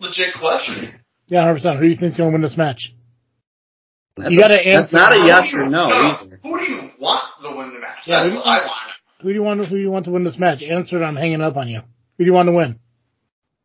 legit 0.00 0.34
question. 0.38 1.00
Yeah, 1.28 1.40
hundred 1.42 1.54
percent. 1.54 1.76
Who 1.78 1.82
do 1.84 1.88
you 1.88 1.96
think's 1.96 2.16
gonna 2.16 2.30
win 2.30 2.42
this 2.42 2.56
match? 2.56 2.92
That's 4.16 4.30
You 4.30 4.38
gotta 4.40 4.60
answer. 4.60 4.80
That's 4.80 4.92
not 4.92 5.14
a 5.16 5.26
yes 5.26 5.52
or 5.54 5.64
you- 5.64 5.70
no 5.70 5.84
either. 5.84 6.40
Who 6.42 6.58
do 6.58 6.64
you 6.64 6.90
want 6.98 7.22
to 7.42 7.56
win 7.56 7.74
the 7.74 7.80
match? 7.80 7.98
Yeah, 8.06 8.20
That's 8.22 8.30
who 8.30 8.36
what 8.38 8.46
I 8.46 8.50
want? 8.58 8.64
want. 8.66 8.92
Who 9.20 9.28
do 9.28 9.34
you 9.34 9.42
want? 9.42 9.60
Who 9.66 9.76
do 9.76 9.80
you 9.82 9.90
want 9.90 10.04
to 10.06 10.10
win 10.10 10.24
this 10.24 10.38
match? 10.38 10.62
Answer 10.62 11.02
it. 11.02 11.06
I'm 11.06 11.16
hanging 11.16 11.40
up 11.42 11.56
on 11.56 11.68
you. 11.68 11.80
Who 12.18 12.24
do 12.24 12.26
you 12.26 12.32
want 12.32 12.48
to 12.48 12.52
win? 12.52 12.78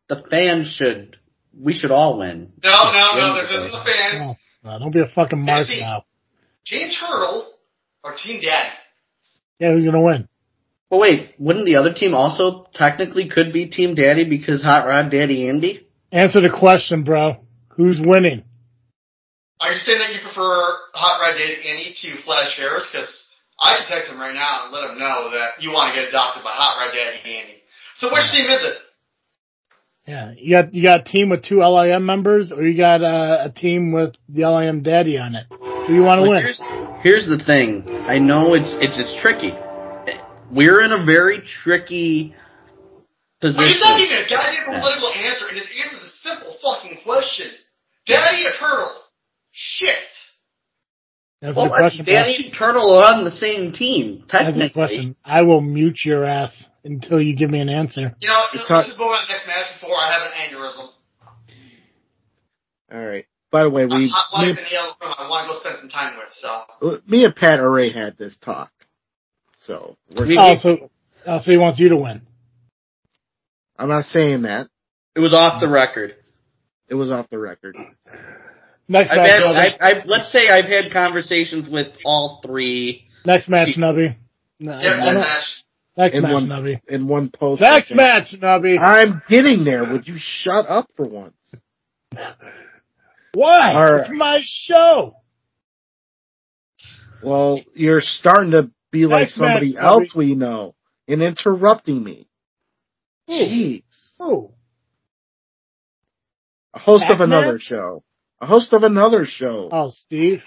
The 0.08 0.22
fans 0.30 0.68
should. 0.68 1.16
We 1.58 1.72
should 1.72 1.90
all 1.90 2.18
win. 2.18 2.52
No, 2.64 2.70
no, 2.70 3.18
no, 3.18 3.34
this 3.40 3.50
isn't 3.50 3.72
the 3.72 3.84
fans. 3.84 4.36
Don't 4.64 4.90
be 4.92 5.00
a 5.00 5.06
fucking 5.08 5.40
mark 5.40 5.66
See- 5.66 5.80
now. 5.80 6.04
Team 6.64 6.90
Turtle 6.98 7.46
or 8.04 8.14
Team 8.14 8.40
Daddy? 8.40 8.70
Yeah, 9.58 9.72
who's 9.72 9.84
gonna 9.84 10.00
win? 10.02 10.28
But 10.90 10.98
wait, 10.98 11.30
wouldn't 11.38 11.64
the 11.66 11.76
other 11.76 11.92
team 11.94 12.14
also 12.14 12.66
technically 12.74 13.28
could 13.28 13.52
be 13.52 13.66
Team 13.66 13.94
Daddy 13.94 14.24
because 14.24 14.62
Hot 14.62 14.86
Rod 14.86 15.10
Daddy 15.10 15.48
Andy? 15.48 15.80
Answer 16.12 16.40
the 16.40 16.50
question, 16.50 17.02
bro. 17.04 17.38
Who's 17.76 18.00
winning? 18.00 18.44
Are 19.60 19.72
you 19.72 19.78
saying 19.78 19.98
that 19.98 20.10
you 20.12 20.20
prefer 20.22 20.52
Hot 20.94 21.20
Rod 21.22 21.38
Daddy 21.38 21.62
Andy 21.68 21.94
to 21.94 22.22
Flash 22.24 22.56
Harris? 22.56 22.88
Because 22.90 23.10
I 23.60 23.78
can 23.78 23.86
text 23.86 24.10
him 24.10 24.18
right 24.18 24.34
now 24.34 24.66
and 24.66 24.72
let 24.74 24.90
him 24.90 24.98
know 24.98 25.30
that 25.30 25.62
you 25.62 25.70
want 25.70 25.94
to 25.94 26.00
get 26.00 26.08
adopted 26.08 26.42
by 26.42 26.50
Hot 26.52 26.78
Rod 26.82 26.90
Daddy 26.94 27.22
Andy. 27.22 27.56
So 27.96 28.08
which 28.12 28.26
team 28.32 28.46
is 28.50 28.62
it? 28.64 28.76
Yeah, 30.06 30.34
you 30.36 30.50
got 30.50 30.74
you 30.74 30.82
got 30.82 31.00
a 31.00 31.04
team 31.04 31.30
with 31.30 31.44
two 31.44 31.62
LIM 31.62 32.04
members, 32.04 32.50
or 32.50 32.66
you 32.66 32.76
got 32.76 33.02
uh, 33.02 33.46
a 33.46 33.50
team 33.54 33.92
with 33.92 34.16
the 34.28 34.42
LIM 34.50 34.82
daddy 34.82 35.16
on 35.16 35.36
it. 35.36 35.46
Who 35.50 35.86
do 35.86 35.94
you 35.94 36.02
want 36.02 36.18
to 36.18 36.26
But 36.26 36.30
win? 36.30 36.42
here's, 36.42 36.60
here's 37.06 37.26
the 37.30 37.38
thing. 37.38 37.86
I 37.86 38.18
know 38.18 38.54
it's 38.54 38.74
it's 38.82 38.98
it's 38.98 39.14
tricky. 39.22 39.54
We're 40.50 40.82
in 40.82 40.90
a 40.90 41.04
very 41.06 41.38
tricky 41.40 42.34
position. 43.40 43.62
he's 43.62 43.78
not 43.78 43.94
position. 43.94 44.10
even 44.10 44.26
a 44.26 44.28
goddamn 44.28 44.64
political 44.74 45.10
answer, 45.22 45.46
and 45.54 45.56
his 45.56 45.70
answer 45.70 45.96
is 46.02 46.10
a 46.10 46.14
simple 46.26 46.50
fucking 46.58 46.98
question. 47.06 47.46
Daddy 48.10 48.42
or 48.42 48.58
Turtle? 48.58 49.01
Shit. 49.52 49.94
That's 51.40 51.56
Well, 51.56 51.66
the 51.68 51.76
question. 51.76 52.04
Danny 52.04 52.46
and 52.46 52.54
Turtle 52.54 52.96
are 52.96 53.14
on 53.14 53.24
the 53.24 53.30
same 53.30 53.72
team, 53.72 54.24
That's 54.30 54.44
the 54.46 54.52
technically. 54.52 54.70
question. 54.70 55.16
I 55.24 55.42
will 55.42 55.60
mute 55.60 56.04
your 56.04 56.24
ass 56.24 56.64
until 56.84 57.20
you 57.20 57.34
give 57.36 57.50
me 57.50 57.60
an 57.60 57.68
answer. 57.68 58.14
You 58.20 58.28
know, 58.28 58.42
It's 58.52 58.56
let's 58.56 58.70
not- 58.70 58.84
just 58.86 58.98
move 58.98 59.08
on 59.08 59.20
to 59.20 59.26
the 59.26 59.32
next 59.32 59.46
match 59.46 59.80
before 59.80 59.96
I 59.96 60.12
have 60.12 60.22
an 60.22 60.32
aneurysm. 60.56 60.88
All 62.92 63.04
right. 63.06 63.26
By 63.50 63.64
the 63.64 63.70
way, 63.70 63.82
I'm 63.82 63.88
we 63.90 64.08
hot 64.08 64.28
wife 64.46 64.56
the 64.56 64.70
yellow 64.72 64.92
I 65.00 65.28
want 65.28 65.46
to 65.46 65.52
go 65.54 65.60
spend 65.60 65.78
some 65.80 65.88
time 65.90 66.16
with, 66.16 66.32
so. 66.32 67.00
me 67.06 67.24
and 67.24 67.34
Pat 67.36 67.60
already 67.60 67.92
had 67.92 68.16
this 68.16 68.36
talk, 68.38 68.70
so 69.60 69.96
we're, 70.16 70.26
We- 70.26 70.36
Oh, 70.38 70.56
so 70.56 70.90
oh, 71.26 71.38
so 71.40 71.50
he 71.50 71.58
wants 71.58 71.78
you 71.78 71.90
to 71.90 71.96
win. 71.96 72.22
I'm 73.78 73.88
not 73.88 74.06
saying 74.06 74.42
that. 74.42 74.68
It 75.14 75.20
was 75.20 75.34
off 75.34 75.60
the 75.60 75.68
record. 75.68 76.16
It 76.88 76.94
was 76.94 77.10
off 77.10 77.28
the 77.30 77.38
record. 77.38 77.76
Next 78.88 79.10
I've 79.10 79.16
match, 79.18 79.28
had, 79.28 79.42
I've, 79.42 79.96
I've, 79.98 80.06
let's 80.06 80.30
say 80.32 80.48
I've 80.48 80.64
had 80.66 80.92
conversations 80.92 81.68
with 81.70 81.88
all 82.04 82.40
three. 82.44 83.06
Next 83.24 83.48
match, 83.48 83.76
Nubby. 83.78 84.16
No, 84.58 84.72
Yeah, 84.72 84.78
I 84.78 84.82
that 84.82 85.04
don't- 85.04 85.14
match. 85.14 85.64
Next 85.96 86.14
In 86.16 86.22
match, 86.22 86.32
one- 86.32 86.46
Nubby. 86.48 86.80
In 86.88 87.06
one 87.06 87.30
post. 87.30 87.60
Next 87.62 87.92
I 87.92 87.94
match, 87.96 88.34
Nubby. 88.38 88.78
I'm 88.80 89.22
getting 89.28 89.64
there. 89.64 89.84
Would 89.92 90.08
you 90.08 90.16
shut 90.18 90.66
up 90.68 90.88
for 90.96 91.06
once? 91.06 91.34
Why? 93.34 93.72
All 93.74 93.82
right. 93.82 94.00
It's 94.00 94.10
my 94.12 94.40
show. 94.42 95.16
Well, 97.22 97.60
you're 97.74 98.00
starting 98.00 98.50
to 98.52 98.70
be 98.90 99.06
like 99.06 99.28
somebody 99.30 99.74
match, 99.74 99.82
else 99.84 100.14
we 100.14 100.34
know 100.34 100.74
and 101.08 101.22
interrupting 101.22 102.02
me. 102.02 102.26
Jeez. 103.28 103.84
Who? 104.18 104.50
A 106.74 106.78
host 106.78 107.04
of 107.04 107.18
Pac-Man? 107.18 107.32
another 107.32 107.58
show. 107.58 108.02
A 108.42 108.46
host 108.46 108.72
of 108.72 108.82
another 108.82 109.24
show. 109.24 109.68
Oh, 109.70 109.90
Steve. 109.90 110.42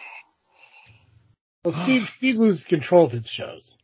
Well, 1.64 1.74
Steve, 1.84 2.02
Steve 2.18 2.36
loses 2.36 2.66
control 2.66 3.06
of 3.06 3.14
his 3.14 3.28
shows. 3.28 3.78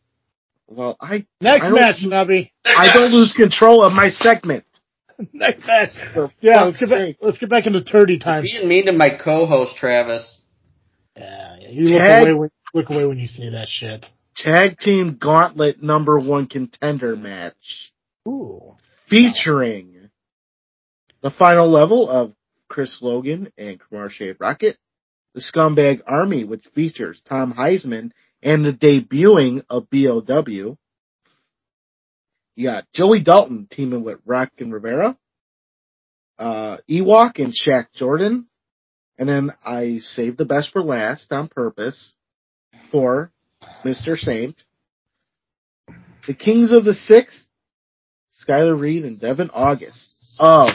Well, 0.67 0.97
I 1.01 1.25
Next 1.39 1.63
I 1.65 1.69
match, 1.71 2.03
Nubby. 2.03 2.51
I 2.65 2.93
don't 2.93 3.11
lose 3.11 3.33
control 3.33 3.85
of 3.85 3.93
my 3.93 4.09
segment. 4.09 4.65
Next 5.33 5.65
match. 5.65 5.91
For 6.13 6.29
Yeah, 6.41 6.63
let's 6.63 6.79
fuck's 6.79 6.91
get 6.91 6.97
back. 6.97 7.15
Let's 7.21 7.37
get 7.37 7.49
back 7.49 7.67
into 7.67 7.81
turdy 7.81 8.21
time. 8.21 8.43
Being 8.43 8.67
mean 8.67 8.85
to 8.87 8.91
my 8.91 9.17
co-host 9.17 9.77
Travis. 9.77 10.39
Yeah, 11.15 11.55
yeah, 11.59 11.69
you 11.69 11.83
look 11.85 12.01
away 12.01 12.33
when 12.33 12.49
look 12.73 12.89
away 12.89 13.05
when 13.05 13.17
you 13.17 13.27
say 13.27 13.49
that 13.51 13.69
shit. 13.69 14.05
Tag 14.35 14.77
Team 14.79 15.17
Gauntlet 15.19 15.81
number 15.81 16.19
one 16.19 16.47
contender 16.47 17.15
match 17.15 17.91
Ooh. 18.27 18.75
featuring 19.09 20.09
the 21.21 21.29
final 21.29 21.69
level 21.69 22.09
of 22.09 22.33
Chris 22.71 23.01
Logan 23.01 23.51
and 23.57 23.81
Kamar 23.81 24.09
Shave 24.09 24.37
Rocket, 24.39 24.77
the 25.35 25.41
Scumbag 25.41 25.99
Army, 26.07 26.45
which 26.45 26.65
features 26.73 27.21
Tom 27.27 27.53
Heisman 27.53 28.11
and 28.41 28.63
the 28.63 28.71
debuting 28.71 29.65
of 29.69 29.89
BOW. 29.89 30.77
You 32.55 32.69
got 32.69 32.85
Joey 32.95 33.21
Dalton 33.21 33.67
teaming 33.69 34.05
with 34.05 34.19
Rock 34.25 34.51
and 34.59 34.73
Rivera, 34.73 35.17
uh, 36.39 36.77
Ewok 36.89 37.39
and 37.39 37.53
Shaq 37.53 37.87
Jordan, 37.93 38.47
and 39.17 39.27
then 39.27 39.51
I 39.65 39.99
saved 39.99 40.37
the 40.37 40.45
best 40.45 40.71
for 40.71 40.81
last 40.81 41.29
on 41.33 41.49
purpose 41.49 42.13
for 42.89 43.33
Mr. 43.83 44.17
Saint. 44.17 44.55
The 46.25 46.33
Kings 46.33 46.71
of 46.71 46.85
the 46.85 46.93
Sixth, 46.93 47.45
Skylar 48.47 48.79
Reed 48.79 49.03
and 49.03 49.19
Devin 49.19 49.49
August 49.49 50.07
of 50.39 50.69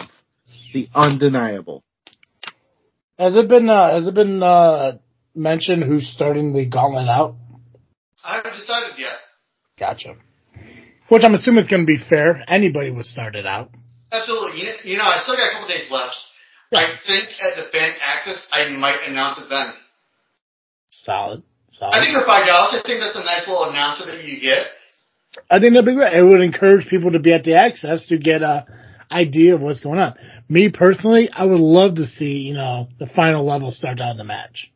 the 0.74 0.88
Undeniable. 0.94 1.82
Has 3.18 3.34
it 3.34 3.48
been 3.48 3.68
uh, 3.68 3.94
has 3.94 4.06
it 4.06 4.14
been 4.14 4.42
uh, 4.42 4.98
mentioned 5.34 5.84
who's 5.84 6.06
starting 6.08 6.52
the 6.52 6.66
gauntlet 6.66 7.08
out? 7.08 7.36
I 8.22 8.36
haven't 8.36 8.54
decided 8.54 8.98
yet. 8.98 9.16
Gotcha. 9.78 10.16
Which 11.08 11.22
I'm 11.24 11.34
assuming 11.34 11.62
is 11.62 11.68
going 11.68 11.82
to 11.82 11.86
be 11.86 11.98
fair. 11.98 12.44
Anybody 12.48 12.90
would 12.90 13.06
start 13.06 13.36
it 13.36 13.46
out. 13.46 13.70
Absolutely. 14.12 14.60
You, 14.60 14.72
you 14.84 14.96
know, 14.98 15.04
I 15.04 15.18
still 15.22 15.36
got 15.36 15.48
a 15.48 15.52
couple 15.52 15.68
days 15.68 15.88
left. 15.90 16.16
I 16.74 16.98
think 17.06 17.28
at 17.40 17.56
the 17.56 17.70
Fan 17.70 17.94
Axxess, 18.02 18.48
I 18.50 18.68
might 18.76 18.98
announce 19.06 19.38
it 19.38 19.46
then. 19.48 19.72
Solid. 20.90 21.42
Solid. 21.70 21.94
I 21.94 22.00
think 22.00 22.18
for 22.18 22.26
five 22.26 22.46
dollars, 22.46 22.74
I 22.74 22.82
think 22.84 23.00
that's 23.00 23.14
a 23.14 23.24
nice 23.24 23.46
little 23.46 23.70
announcer 23.70 24.04
that 24.06 24.24
you 24.24 24.40
get. 24.40 24.66
I 25.50 25.60
think 25.60 25.72
that'd 25.72 25.86
be 25.86 25.94
great. 25.94 26.14
It 26.14 26.24
would 26.24 26.40
encourage 26.40 26.88
people 26.88 27.12
to 27.12 27.20
be 27.20 27.32
at 27.32 27.44
the 27.44 27.52
Axxess 27.52 28.08
to 28.08 28.18
get 28.18 28.42
a 28.42 28.66
idea 29.10 29.54
of 29.54 29.60
what's 29.60 29.80
going 29.80 29.98
on. 29.98 30.14
Me 30.48 30.70
personally, 30.70 31.28
I 31.32 31.44
would 31.44 31.60
love 31.60 31.96
to 31.96 32.06
see, 32.06 32.38
you 32.38 32.54
know, 32.54 32.88
the 32.98 33.06
final 33.06 33.44
level 33.44 33.70
start 33.70 34.00
out 34.00 34.12
in 34.12 34.16
the 34.16 34.24
match. 34.24 34.70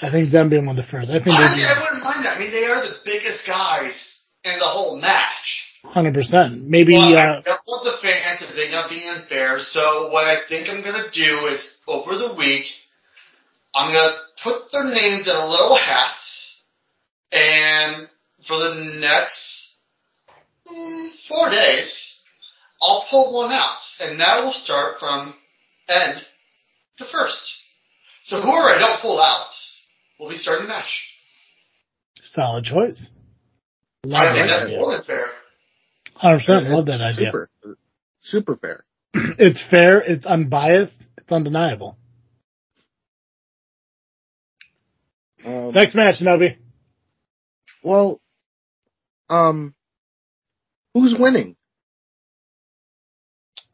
I 0.00 0.10
think 0.10 0.30
them 0.30 0.48
being 0.48 0.66
one 0.66 0.78
of 0.78 0.84
the 0.84 0.90
first. 0.90 1.10
I 1.10 1.18
think 1.22 1.34
Honestly, 1.34 1.64
I 1.64 1.78
wouldn't 1.80 2.04
mind 2.04 2.24
that. 2.24 2.36
I 2.36 2.38
mean, 2.38 2.52
they 2.52 2.64
are 2.64 2.80
the 2.80 2.94
biggest 3.04 3.46
guys 3.46 4.20
in 4.44 4.58
the 4.58 4.64
whole 4.64 5.00
match. 5.00 5.66
hundred 5.82 6.14
percent. 6.14 6.68
Maybe 6.68 6.94
uh, 6.96 7.02
I 7.02 7.42
don't 7.42 7.66
want 7.66 7.84
the 7.84 7.98
fans 8.00 8.40
to 8.40 8.54
think 8.54 8.74
I'm 8.74 8.88
being 8.88 9.08
unfair. 9.08 9.58
So 9.58 10.10
what 10.10 10.24
I 10.24 10.46
think 10.48 10.68
I'm 10.68 10.82
gonna 10.82 11.10
do 11.12 11.46
is 11.50 11.76
over 11.88 12.16
the 12.16 12.34
week, 12.34 12.66
I'm 13.74 13.92
gonna 13.92 14.16
put 14.42 14.70
their 14.72 14.84
names 14.84 15.28
in 15.28 15.34
a 15.34 15.46
little 15.46 15.76
hat, 15.76 16.22
and 17.32 18.08
for 18.46 18.56
the 18.56 18.98
next 19.00 19.74
mm, 20.70 21.08
four 21.28 21.50
days, 21.50 22.11
I'll 22.82 23.06
pull 23.10 23.32
one 23.34 23.52
out, 23.52 23.78
and 24.00 24.18
that 24.20 24.42
will 24.44 24.52
start 24.52 24.98
from 24.98 25.34
end 25.88 26.20
to 26.98 27.04
first. 27.10 27.54
So 28.24 28.40
whoever 28.40 28.74
I 28.74 28.78
don't 28.78 29.00
pull 29.00 29.20
out 29.20 29.50
will 30.18 30.28
be 30.28 30.34
starting 30.36 30.64
the 30.66 30.68
match. 30.68 31.08
solid 32.22 32.64
choice. 32.64 33.10
Love 34.04 34.20
I 34.22 34.32
think 34.34 34.48
that 34.48 34.54
that's 34.54 34.64
idea. 34.66 34.78
more 34.78 34.90
than 34.96 35.04
fair. 35.04 35.26
Hundred 36.14 36.38
percent. 36.38 36.68
Love 36.70 36.86
that 36.86 37.00
idea. 37.00 37.26
Super, 37.32 37.50
super 38.20 38.56
fair. 38.56 38.84
It's 39.38 39.62
fair. 39.70 40.00
It's 40.00 40.26
unbiased. 40.26 41.00
It's 41.18 41.30
undeniable. 41.30 41.96
Um, 45.44 45.72
Next 45.74 45.94
match, 45.94 46.20
Nubby. 46.20 46.56
well, 47.82 48.20
um, 49.28 49.74
who's 50.94 51.14
winning? 51.18 51.56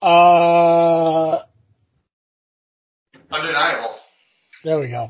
Uh, 0.01 1.39
Undeniable. 3.31 3.99
there 4.65 4.79
we 4.79 4.89
go. 4.89 5.09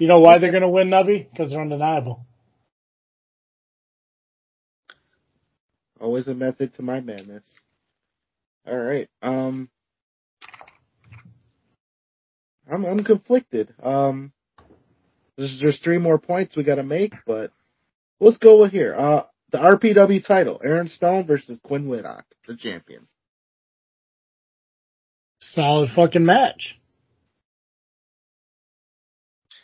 You 0.00 0.08
know 0.08 0.18
why 0.18 0.38
they're 0.38 0.50
gonna 0.50 0.68
win, 0.68 0.88
Nubby? 0.88 1.30
Because 1.30 1.50
they're 1.50 1.60
undeniable. 1.60 2.26
Always 6.00 6.26
a 6.26 6.34
method 6.34 6.74
to 6.74 6.82
my 6.82 7.00
madness. 7.00 7.44
All 8.66 8.76
right. 8.76 9.08
Um, 9.22 9.68
I'm 12.70 12.84
I'm 12.84 13.04
conflicted. 13.04 13.72
Um, 13.80 14.32
there's 15.36 15.58
there's 15.60 15.78
three 15.80 15.98
more 15.98 16.18
points 16.18 16.56
we 16.56 16.64
got 16.64 16.76
to 16.76 16.82
make, 16.82 17.12
but 17.24 17.52
let's 18.18 18.38
go 18.38 18.60
with 18.60 18.72
here. 18.72 18.94
Uh, 18.94 19.22
the 19.56 19.62
RPW 19.62 20.24
title: 20.26 20.60
Aaron 20.62 20.88
Stone 20.88 21.26
versus 21.26 21.58
Quinn 21.62 21.88
Whitlock, 21.88 22.24
the 22.46 22.56
champion. 22.56 23.06
Solid 25.40 25.90
fucking 25.94 26.24
match. 26.24 26.78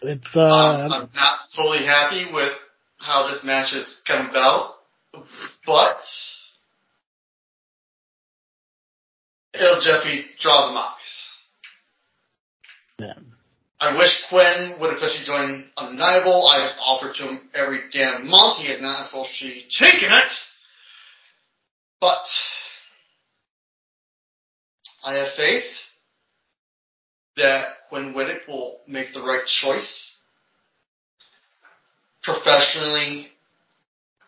It's 0.02 0.24
uh, 0.34 0.40
Um, 0.40 0.92
I'm 0.92 1.08
not 1.14 1.38
fully 1.54 1.84
happy 1.86 2.26
with 2.32 2.52
how 2.98 3.28
this 3.28 3.44
match 3.44 3.72
has 3.72 4.00
come 4.06 4.30
about, 4.30 4.74
but 5.66 5.96
Il 9.54 9.80
Jeffy 9.84 10.24
draws 10.40 10.70
him 10.70 10.76
eyes. 10.76 11.32
yeah. 12.98 13.31
I 13.82 13.98
wish 13.98 14.22
Quinn 14.28 14.76
would 14.78 14.94
officially 14.94 15.24
join 15.26 15.64
Undeniable. 15.76 16.48
I've 16.52 16.76
offered 16.86 17.16
to 17.16 17.24
him 17.24 17.40
every 17.52 17.80
damn 17.92 18.28
month. 18.28 18.58
He 18.58 18.70
has 18.70 18.80
not 18.80 19.08
officially 19.12 19.64
taken 19.76 20.08
it. 20.08 20.32
But 22.00 22.22
I 25.04 25.14
have 25.14 25.32
faith 25.36 25.64
that 27.36 27.64
Quinn 27.88 28.14
Whittick 28.14 28.46
will 28.46 28.78
make 28.86 29.12
the 29.14 29.20
right 29.20 29.44
choice 29.46 30.16
professionally 32.22 33.26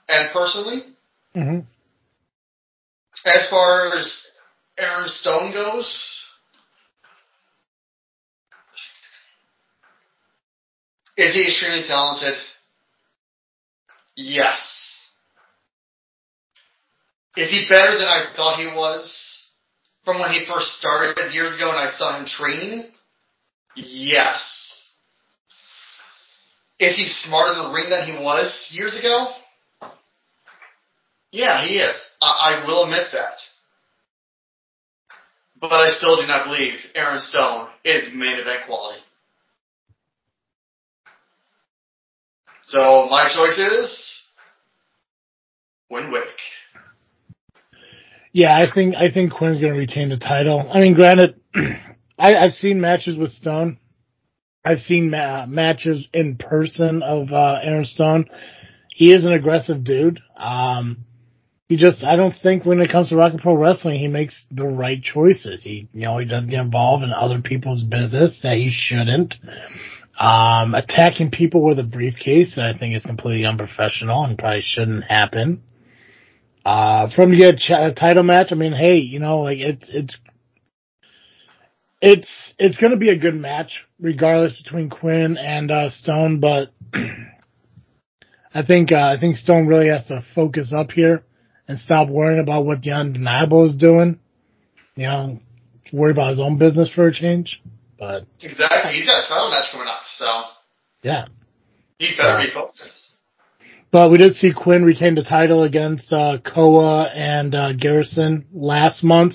and 0.09 0.33
personally. 0.33 0.81
hmm 1.33 1.61
As 3.25 3.49
far 3.51 3.97
as 3.97 4.21
Aaron 4.79 5.09
Stone 5.09 5.53
goes, 5.53 6.24
is 11.17 11.35
he 11.35 11.47
extremely 11.47 11.85
talented? 11.87 12.35
Yes. 14.17 15.01
Is 17.37 17.51
he 17.51 17.67
better 17.69 17.99
than 17.99 18.07
I 18.07 18.33
thought 18.37 18.59
he 18.59 18.67
was 18.67 19.51
from 20.05 20.21
when 20.21 20.31
he 20.31 20.47
first 20.47 20.79
started 20.79 21.35
years 21.35 21.55
ago 21.55 21.69
and 21.71 21.79
I 21.79 21.91
saw 21.97 22.19
him 22.19 22.27
training? 22.27 22.85
Yes. 23.77 24.91
Is 26.79 26.97
he 26.97 27.07
smarter 27.07 27.55
in 27.55 27.63
the 27.65 27.73
ring 27.73 27.91
than 27.91 28.07
he 28.07 28.23
was 28.23 28.69
years 28.73 28.99
ago? 28.99 29.33
Yeah, 31.33 31.65
he 31.65 31.79
is. 31.79 32.11
I, 32.23 32.63
I 32.63 32.67
will 32.67 32.85
admit 32.85 33.09
that. 33.13 33.39
But 35.61 35.73
I 35.73 35.89
still 35.89 36.21
do 36.21 36.27
not 36.27 36.47
believe 36.47 36.75
Aaron 36.95 37.19
Stone 37.19 37.69
is 37.85 38.13
main 38.15 38.39
event 38.39 38.67
quality. 38.67 39.01
So 42.75 43.07
my 43.09 43.29
choice 43.29 43.57
is 43.57 44.33
Win 45.89 46.11
Wick. 46.11 46.25
Yeah, 48.33 48.53
I 48.53 48.67
think 48.75 48.97
I 48.97 49.13
think 49.13 49.33
Quinn's 49.33 49.61
going 49.61 49.75
to 49.75 49.79
retain 49.79 50.09
the 50.09 50.17
title. 50.17 50.69
I 50.75 50.81
mean, 50.81 50.95
granted, 50.95 51.41
I, 52.19 52.35
I've 52.35 52.51
seen 52.51 52.81
matches 52.81 53.17
with 53.17 53.31
Stone. 53.31 53.79
I've 54.65 54.81
seen 54.81 55.11
ma- 55.11 55.47
matches 55.47 56.09
in 56.13 56.37
person 56.37 57.05
of 57.05 57.29
uh, 57.31 57.61
Aaron 57.63 57.85
Stone. 57.85 58.29
He 58.91 59.13
is 59.13 59.25
an 59.25 59.33
aggressive 59.33 59.85
dude. 59.85 60.19
Um, 60.37 61.05
he 61.69 61.77
just, 61.77 62.03
I 62.03 62.17
don't 62.17 62.35
think 62.43 62.65
when 62.65 62.81
it 62.81 62.91
comes 62.91 63.11
to 63.11 63.17
Rocket 63.17 63.41
Pro 63.41 63.57
Wrestling, 63.57 64.01
he 64.01 64.09
makes 64.09 64.47
the 64.51 64.67
right 64.67 65.01
choices. 65.01 65.63
He, 65.63 65.89
you 65.93 66.07
know, 66.07 66.19
he 66.19 66.25
doesn't 66.25 66.51
get 66.51 66.59
involved 66.59 67.05
in 67.05 67.13
other 67.13 67.41
people's 67.41 67.85
business 67.85 68.41
that 68.43 68.57
he 68.57 68.73
shouldn't. 68.73 69.37
Um, 70.19 70.75
attacking 70.75 71.31
people 71.33 71.63
with 71.65 71.79
a 71.79 71.85
briefcase, 71.85 72.57
I 72.59 72.77
think 72.79 72.95
is 72.95 73.05
completely 73.05 73.47
unprofessional 73.47 74.25
and 74.25 74.39
probably 74.39 74.61
shouldn't 74.63 75.05
happen. 75.05 75.63
Uh, 76.65 77.11
from 77.15 77.33
to 77.33 77.49
a, 77.49 77.57
ch- 77.57 77.97
title 77.97 78.23
match, 78.23 78.49
I 78.51 78.55
mean, 78.55 78.73
hey, 78.73 78.99
you 78.99 79.19
know, 79.19 79.41
like 79.41 79.59
it's, 79.59 79.91
it's, 79.93 80.17
it's, 82.01 82.55
it's 82.59 82.77
gonna 82.77 82.97
be 82.97 83.11
a 83.11 83.19
good 83.19 83.35
match 83.35 83.85
regardless 83.99 84.61
between 84.63 84.89
Quinn 84.89 85.37
and, 85.37 85.71
uh, 85.71 85.91
Stone, 85.91 86.39
but 86.41 86.73
I 88.55 88.63
think, 88.63 88.93
uh, 88.93 89.15
I 89.17 89.19
think 89.19 89.37
Stone 89.37 89.67
really 89.67 89.89
has 89.89 90.07
to 90.07 90.25
focus 90.35 90.73
up 90.75 90.93
here 90.93 91.25
and 91.67 91.79
stop 91.79 92.09
worrying 92.09 92.41
about 92.41 92.65
what 92.65 92.83
the 92.83 92.93
undeniable 92.93 93.69
is 93.69 93.77
doing. 93.77 94.21
You 94.95 95.07
know, 95.07 95.39
worry 95.93 96.13
about 96.13 96.31
his 96.31 96.41
own 96.41 96.59
business 96.59 96.93
for 96.93 97.09
a 97.09 97.13
change. 97.13 97.61
But 98.05 98.27
Exactly. 98.43 98.93
He's 98.93 99.07
got 99.07 99.25
a 99.25 99.29
title 99.29 99.49
match 99.49 99.73
coming 99.73 99.89
up, 99.89 100.03
so 100.09 100.27
yeah. 101.03 101.25
he 101.99 102.15
better 102.19 102.39
be 102.45 102.53
focused. 102.53 103.17
But 103.91 104.11
we 104.11 104.19
did 104.19 104.35
see 104.35 104.53
Quinn 104.53 104.85
retain 104.85 105.15
the 105.15 105.23
title 105.23 105.63
against 105.63 106.13
uh, 106.13 106.37
Koa 106.45 107.05
and 107.05 107.55
uh, 107.55 107.73
Garrison 107.73 108.47
last 108.53 109.03
month. 109.05 109.35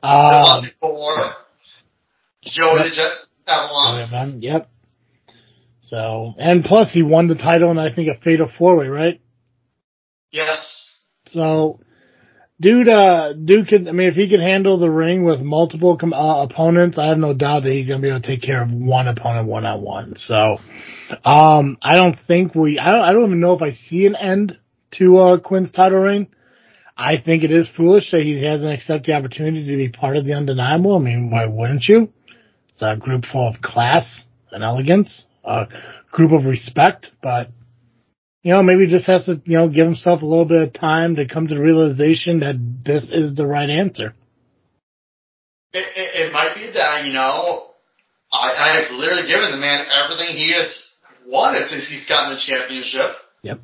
The 0.00 0.06
Um, 0.08 0.42
month 0.42 0.66
before, 0.80 1.32
Joey 2.44 2.78
the 2.78 2.90
Jet 2.94 3.10
Avalon. 3.48 4.40
yep. 4.40 4.68
So, 5.82 6.34
and 6.38 6.64
plus 6.64 6.92
he 6.92 7.02
won 7.02 7.26
the 7.26 7.34
title 7.34 7.70
in 7.72 7.78
I 7.78 7.92
think 7.92 8.08
a 8.08 8.20
fatal 8.20 8.48
four 8.58 8.76
way, 8.76 8.86
right? 8.86 9.20
Yes. 10.30 10.98
So, 11.26 11.80
dude, 12.62 12.88
uh, 12.88 13.32
dude 13.32 13.66
can, 13.66 13.88
I 13.88 13.92
mean, 13.92 14.08
if 14.08 14.14
he 14.14 14.28
can 14.28 14.40
handle 14.40 14.78
the 14.78 14.88
ring 14.88 15.24
with 15.24 15.40
multiple 15.40 15.98
com- 15.98 16.14
uh, 16.14 16.44
opponents, 16.44 16.96
I 16.96 17.08
have 17.08 17.18
no 17.18 17.34
doubt 17.34 17.64
that 17.64 17.72
he's 17.72 17.88
going 17.88 18.00
to 18.00 18.02
be 18.02 18.08
able 18.08 18.20
to 18.20 18.26
take 18.26 18.42
care 18.42 18.62
of 18.62 18.70
one 18.70 19.08
opponent 19.08 19.48
one 19.48 19.66
on 19.66 19.82
one. 19.82 20.14
So, 20.16 20.58
um, 21.24 21.76
I 21.82 21.94
don't 21.96 22.16
think 22.26 22.54
we, 22.54 22.78
I 22.78 22.92
don't, 22.92 23.00
I 23.02 23.12
don't 23.12 23.26
even 23.26 23.40
know 23.40 23.54
if 23.54 23.62
I 23.62 23.72
see 23.72 24.06
an 24.06 24.14
end 24.14 24.58
to, 24.92 25.16
uh, 25.18 25.38
Quinn's 25.40 25.72
title 25.72 25.98
reign. 25.98 26.28
I 26.96 27.16
think 27.20 27.42
it 27.42 27.50
is 27.50 27.68
foolish 27.68 28.12
that 28.12 28.22
he 28.22 28.44
hasn't 28.44 28.72
accepted 28.72 29.06
the 29.06 29.16
opportunity 29.16 29.66
to 29.66 29.76
be 29.76 29.88
part 29.88 30.16
of 30.16 30.24
the 30.24 30.34
undeniable. 30.34 30.96
I 30.96 31.00
mean, 31.00 31.30
why 31.30 31.46
wouldn't 31.46 31.84
you? 31.88 32.12
It's 32.70 32.82
a 32.82 32.96
group 32.96 33.24
full 33.24 33.48
of 33.48 33.60
class 33.60 34.24
and 34.52 34.62
elegance, 34.62 35.24
a 35.44 35.66
group 36.12 36.32
of 36.32 36.44
respect, 36.44 37.10
but 37.22 37.48
you 38.42 38.50
know, 38.50 38.62
maybe 38.62 38.86
he 38.86 38.90
just 38.90 39.06
has 39.06 39.24
to, 39.26 39.40
you 39.44 39.56
know, 39.56 39.68
give 39.68 39.86
himself 39.86 40.22
a 40.22 40.26
little 40.26 40.44
bit 40.44 40.62
of 40.62 40.72
time 40.72 41.16
to 41.16 41.28
come 41.28 41.46
to 41.46 41.54
the 41.54 41.60
realization 41.60 42.40
that 42.40 42.58
this 42.84 43.04
is 43.10 43.34
the 43.34 43.46
right 43.46 43.70
answer. 43.70 44.14
It, 45.72 45.86
it, 45.96 46.26
it 46.26 46.32
might 46.32 46.54
be 46.54 46.66
that, 46.74 47.06
you 47.06 47.12
know, 47.12 47.70
I, 48.32 48.50
I 48.50 48.68
have 48.82 48.90
literally 48.90 49.30
given 49.30 49.52
the 49.52 49.62
man 49.62 49.86
everything 49.94 50.34
he 50.34 50.52
has 50.58 50.96
wanted 51.26 51.68
since 51.68 51.86
he's 51.88 52.06
gotten 52.08 52.34
the 52.34 52.42
championship. 52.44 53.14
Yep. 53.42 53.58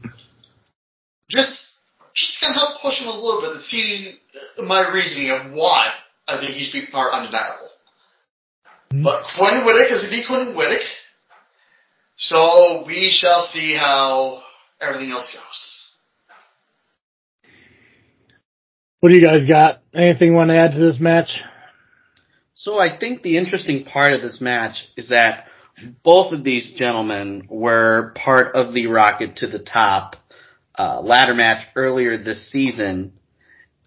Just, 1.28 1.74
just 2.14 2.40
gonna 2.40 2.54
help 2.54 2.80
push 2.80 3.02
him 3.02 3.08
a 3.08 3.18
little 3.18 3.42
bit 3.42 3.58
to 3.58 3.60
see 3.60 4.14
my 4.64 4.90
reasoning 4.94 5.30
of 5.30 5.52
why 5.52 5.90
I 6.28 6.38
think 6.38 6.54
he 6.54 6.64
should 6.64 6.86
be 6.86 6.86
part 6.92 7.12
undeniable. 7.12 7.68
Hmm. 8.92 9.02
But 9.02 9.24
Quinn 9.36 9.66
Whittick 9.66 9.90
is 9.90 10.04
to 10.04 10.10
be 10.10 10.22
Quinn 10.26 10.54
Whittick. 10.54 10.86
So 12.16 12.84
we 12.86 13.10
shall 13.10 13.42
see 13.52 13.76
how 13.76 14.42
everything 14.80 15.10
else 15.10 15.34
goes. 15.34 15.88
What 19.00 19.12
do 19.12 19.18
you 19.18 19.24
guys 19.24 19.46
got? 19.46 19.80
Anything 19.94 20.32
you 20.32 20.34
want 20.34 20.50
to 20.50 20.56
add 20.56 20.72
to 20.72 20.78
this 20.78 20.98
match? 20.98 21.40
So 22.54 22.78
I 22.78 22.98
think 22.98 23.22
the 23.22 23.38
interesting 23.38 23.84
part 23.84 24.12
of 24.12 24.22
this 24.22 24.40
match 24.40 24.84
is 24.96 25.10
that 25.10 25.46
both 26.04 26.32
of 26.32 26.42
these 26.42 26.74
gentlemen 26.76 27.46
were 27.48 28.12
part 28.16 28.56
of 28.56 28.74
the 28.74 28.88
Rocket 28.88 29.36
to 29.36 29.46
the 29.46 29.60
Top 29.60 30.16
uh, 30.76 31.00
ladder 31.00 31.34
match 31.34 31.66
earlier 31.76 32.18
this 32.18 32.50
season, 32.50 33.12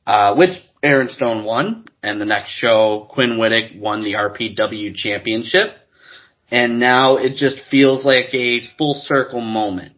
uh, 0.08 0.36
which 0.36 0.52
Aaron 0.82 1.10
Stone 1.10 1.44
won, 1.44 1.86
and 2.02 2.20
the 2.20 2.26
next 2.26 2.52
show 2.52 3.08
Quinn 3.12 3.38
Whittick 3.38 3.78
won 3.80 4.04
the 4.04 4.14
RPW 4.14 4.96
championship, 4.96 5.76
and 6.50 6.80
now 6.80 7.18
it 7.18 7.36
just 7.36 7.62
feels 7.70 8.06
like 8.06 8.34
a 8.34 8.62
full 8.78 8.94
circle 8.94 9.42
moment. 9.42 9.94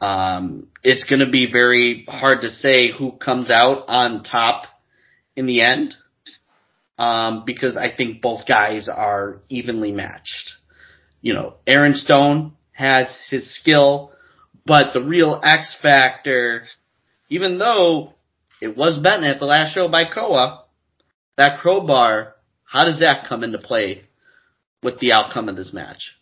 Um, 0.00 0.68
it's 0.82 1.04
going 1.04 1.20
to 1.20 1.30
be 1.30 1.50
very 1.50 2.04
hard 2.08 2.42
to 2.42 2.50
say 2.50 2.92
who 2.92 3.12
comes 3.12 3.50
out 3.50 3.84
on 3.88 4.22
top 4.22 4.64
in 5.34 5.46
the 5.46 5.62
end, 5.62 5.94
um, 6.98 7.44
because 7.44 7.76
I 7.76 7.94
think 7.94 8.22
both 8.22 8.46
guys 8.46 8.88
are 8.88 9.40
evenly 9.48 9.92
matched. 9.92 10.54
You 11.20 11.34
know, 11.34 11.54
Aaron 11.66 11.94
Stone 11.94 12.52
has 12.72 13.08
his 13.28 13.54
skill, 13.58 14.12
but 14.64 14.92
the 14.92 15.02
real 15.02 15.40
X 15.44 15.76
factor, 15.82 16.62
even 17.28 17.58
though 17.58 18.14
it 18.60 18.76
was 18.76 18.98
bent 18.98 19.24
at 19.24 19.40
the 19.40 19.46
last 19.46 19.74
show 19.74 19.88
by 19.88 20.04
Koa, 20.04 20.64
that 21.36 21.58
crowbar, 21.60 22.34
how 22.64 22.84
does 22.84 23.00
that 23.00 23.26
come 23.28 23.42
into 23.42 23.58
play 23.58 24.02
with 24.82 25.00
the 25.00 25.12
outcome 25.12 25.48
of 25.48 25.56
this 25.56 25.72
match? 25.72 26.17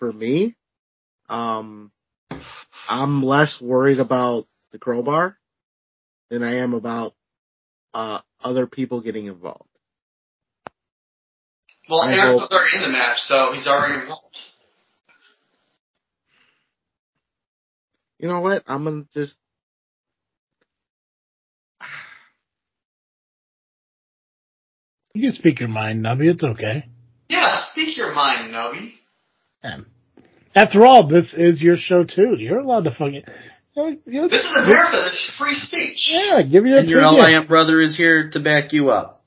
For 0.00 0.10
me, 0.12 0.56
um, 1.28 1.92
I'm 2.88 3.22
less 3.22 3.60
worried 3.60 4.00
about 4.00 4.44
the 4.72 4.78
crowbar 4.78 5.36
than 6.30 6.42
I 6.42 6.56
am 6.56 6.72
about 6.72 7.14
uh, 7.92 8.20
other 8.42 8.66
people 8.66 9.02
getting 9.02 9.26
involved. 9.26 9.68
Well, 11.88 12.00
I 12.00 12.14
Aaron's 12.14 12.40
hope- 12.40 12.50
already 12.50 12.76
in 12.76 12.82
the 12.82 12.88
match, 12.88 13.18
so 13.18 13.52
he's 13.52 13.66
already 13.66 14.00
involved. 14.00 14.24
You 18.18 18.28
know 18.28 18.40
what? 18.40 18.62
I'm 18.66 18.84
gonna 18.84 19.04
just. 19.14 19.36
You 25.14 25.28
can 25.28 25.32
speak 25.32 25.60
your 25.60 25.68
mind, 25.68 26.04
Nubby. 26.04 26.30
It's 26.32 26.42
okay. 26.44 26.88
Yeah, 27.28 27.56
speak 27.72 27.96
your 27.96 28.14
mind, 28.14 28.54
Nubby. 28.54 28.92
Um, 29.62 29.86
After 30.54 30.84
all, 30.86 31.06
this 31.06 31.32
is 31.34 31.60
your 31.62 31.76
show 31.76 32.04
too. 32.04 32.36
You're 32.38 32.58
allowed 32.60 32.84
to 32.84 32.90
fucking. 32.90 33.22
You 33.76 33.98
know, 34.06 34.28
This 34.28 34.44
is 34.44 34.56
America. 34.56 34.96
This 34.96 35.14
is 35.14 35.34
free 35.38 35.54
speech. 35.54 36.10
yeah, 36.12 36.42
give 36.42 36.66
your 36.66 36.78
And 36.78 36.88
your 36.88 37.00
opinion. 37.02 37.40
LIM 37.40 37.46
brother 37.46 37.80
is 37.80 37.96
here 37.96 38.30
to 38.30 38.40
back 38.40 38.72
you 38.72 38.90
up. 38.90 39.22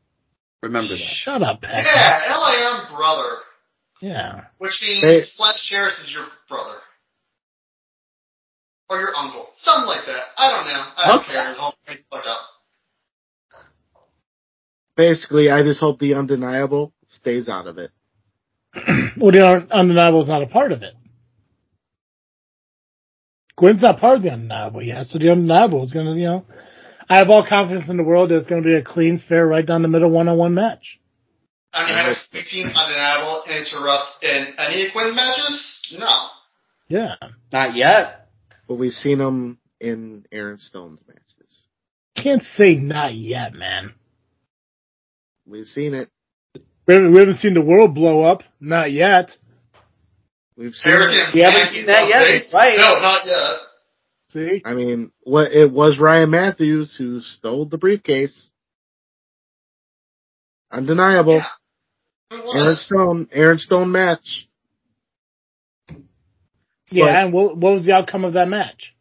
Remember 0.61 0.89
that. 0.93 0.97
Shut 0.99 1.41
up, 1.41 1.61
Pat. 1.61 1.85
Yeah, 1.85 2.35
LIM 2.37 2.95
brother, 2.95 3.37
Yeah. 4.01 4.41
which 4.57 4.79
means 4.81 5.01
Hey. 5.01 5.21
Flash 5.37 5.69
Harris 5.71 5.97
is 6.03 6.11
your 6.13 6.25
brother. 6.49 6.77
Or 8.89 8.99
your 8.99 9.15
uncle. 9.17 9.47
Something 9.55 9.87
like 9.87 10.05
that. 10.07 10.23
I 10.37 10.51
don't 10.51 10.67
know. 10.67 10.83
I 10.97 11.07
don't 11.07 11.21
Okay. 11.23 11.31
care. 11.33 11.53
The 11.53 11.59
whole 11.59 11.75
thing's 11.87 12.03
fucked 12.11 12.27
up. 12.27 12.39
Basically, 14.95 15.49
I 15.49 15.63
just 15.63 15.79
hope 15.79 15.99
the 15.99 16.13
undeniable 16.13 16.93
stays 17.07 17.47
out 17.49 17.65
of 17.67 17.77
it. 17.77 17.91
well, 19.17 19.31
the 19.31 19.45
un- 19.45 19.67
undeniable 19.71 20.21
is 20.21 20.27
not 20.27 20.43
a 20.43 20.47
part 20.47 20.71
of 20.71 20.83
it. 20.83 20.93
Gwen's 23.55 23.81
not 23.81 23.99
part 23.99 24.17
of 24.17 24.23
the 24.23 24.31
undeniable 24.31 24.81
yet, 24.81 25.07
so 25.07 25.19
the 25.19 25.29
undeniable 25.29 25.83
is 25.83 25.91
going 25.91 26.07
to, 26.07 26.13
you 26.13 26.25
know, 26.25 26.45
I 27.07 27.17
have 27.17 27.29
all 27.29 27.45
confidence 27.47 27.89
in 27.89 27.97
the 27.97 28.03
world 28.03 28.29
that 28.29 28.37
it's 28.37 28.47
going 28.47 28.63
to 28.63 28.67
be 28.67 28.75
a 28.75 28.83
clean, 28.83 29.21
fair, 29.27 29.45
right 29.45 29.65
down 29.65 29.81
the 29.81 29.87
middle 29.87 30.09
one-on-one 30.09 30.53
match. 30.53 30.99
I 31.73 31.85
mean, 31.85 31.95
have 31.95 32.15
we 32.31 32.41
seen 32.41 32.67
Undeniable 32.67 33.43
interrupt 33.49 34.23
in 34.23 34.53
any 34.59 34.85
of 34.85 34.93
Quinn's 34.93 35.15
matches? 35.15 35.97
No. 35.99 36.07
Yeah. 36.87 37.15
Not 37.51 37.75
yet. 37.75 38.27
But 38.67 38.75
we've 38.75 38.93
seen 38.93 39.17
them 39.17 39.57
in 39.79 40.25
Aaron 40.31 40.59
Stone's 40.59 40.99
matches. 41.07 41.23
Can't 42.15 42.43
say 42.43 42.75
not 42.75 43.15
yet, 43.15 43.53
man. 43.53 43.93
We've 45.47 45.65
seen 45.65 45.95
it. 45.95 46.09
We 46.87 46.93
haven't, 46.95 47.13
we 47.13 47.19
haven't 47.19 47.35
seen 47.37 47.53
the 47.53 47.61
world 47.61 47.95
blow 47.95 48.21
up. 48.23 48.43
Not 48.59 48.91
yet. 48.91 49.31
We've 50.57 50.73
seen, 50.73 50.93
we 51.33 51.41
haven't 51.41 51.69
seen 51.69 51.85
that 51.87 52.07
yet, 52.09 52.19
base? 52.19 52.53
right. 52.53 52.77
No, 52.77 52.99
not 52.99 53.21
yet. 53.25 53.59
See? 54.29 54.61
I 54.65 54.73
mean, 54.73 55.11
what 55.21 55.51
it 55.51 55.71
was 55.71 55.97
Ryan 55.99 56.29
Matthews 56.31 56.95
who 56.97 57.21
stole 57.21 57.65
the 57.65 57.77
briefcase. 57.77 58.49
Undeniable. 60.71 61.41
Yeah. 62.31 62.37
It 62.37 62.55
Aaron. 62.55 62.77
Stone, 62.77 63.27
Aaron 63.31 63.57
Stone 63.59 63.91
match. 63.91 64.47
Yeah, 66.91 67.05
But- 67.05 67.15
and 67.15 67.33
what, 67.33 67.57
what 67.57 67.73
was 67.73 67.85
the 67.85 67.93
outcome 67.93 68.25
of 68.25 68.33
that 68.33 68.47
match? 68.47 68.95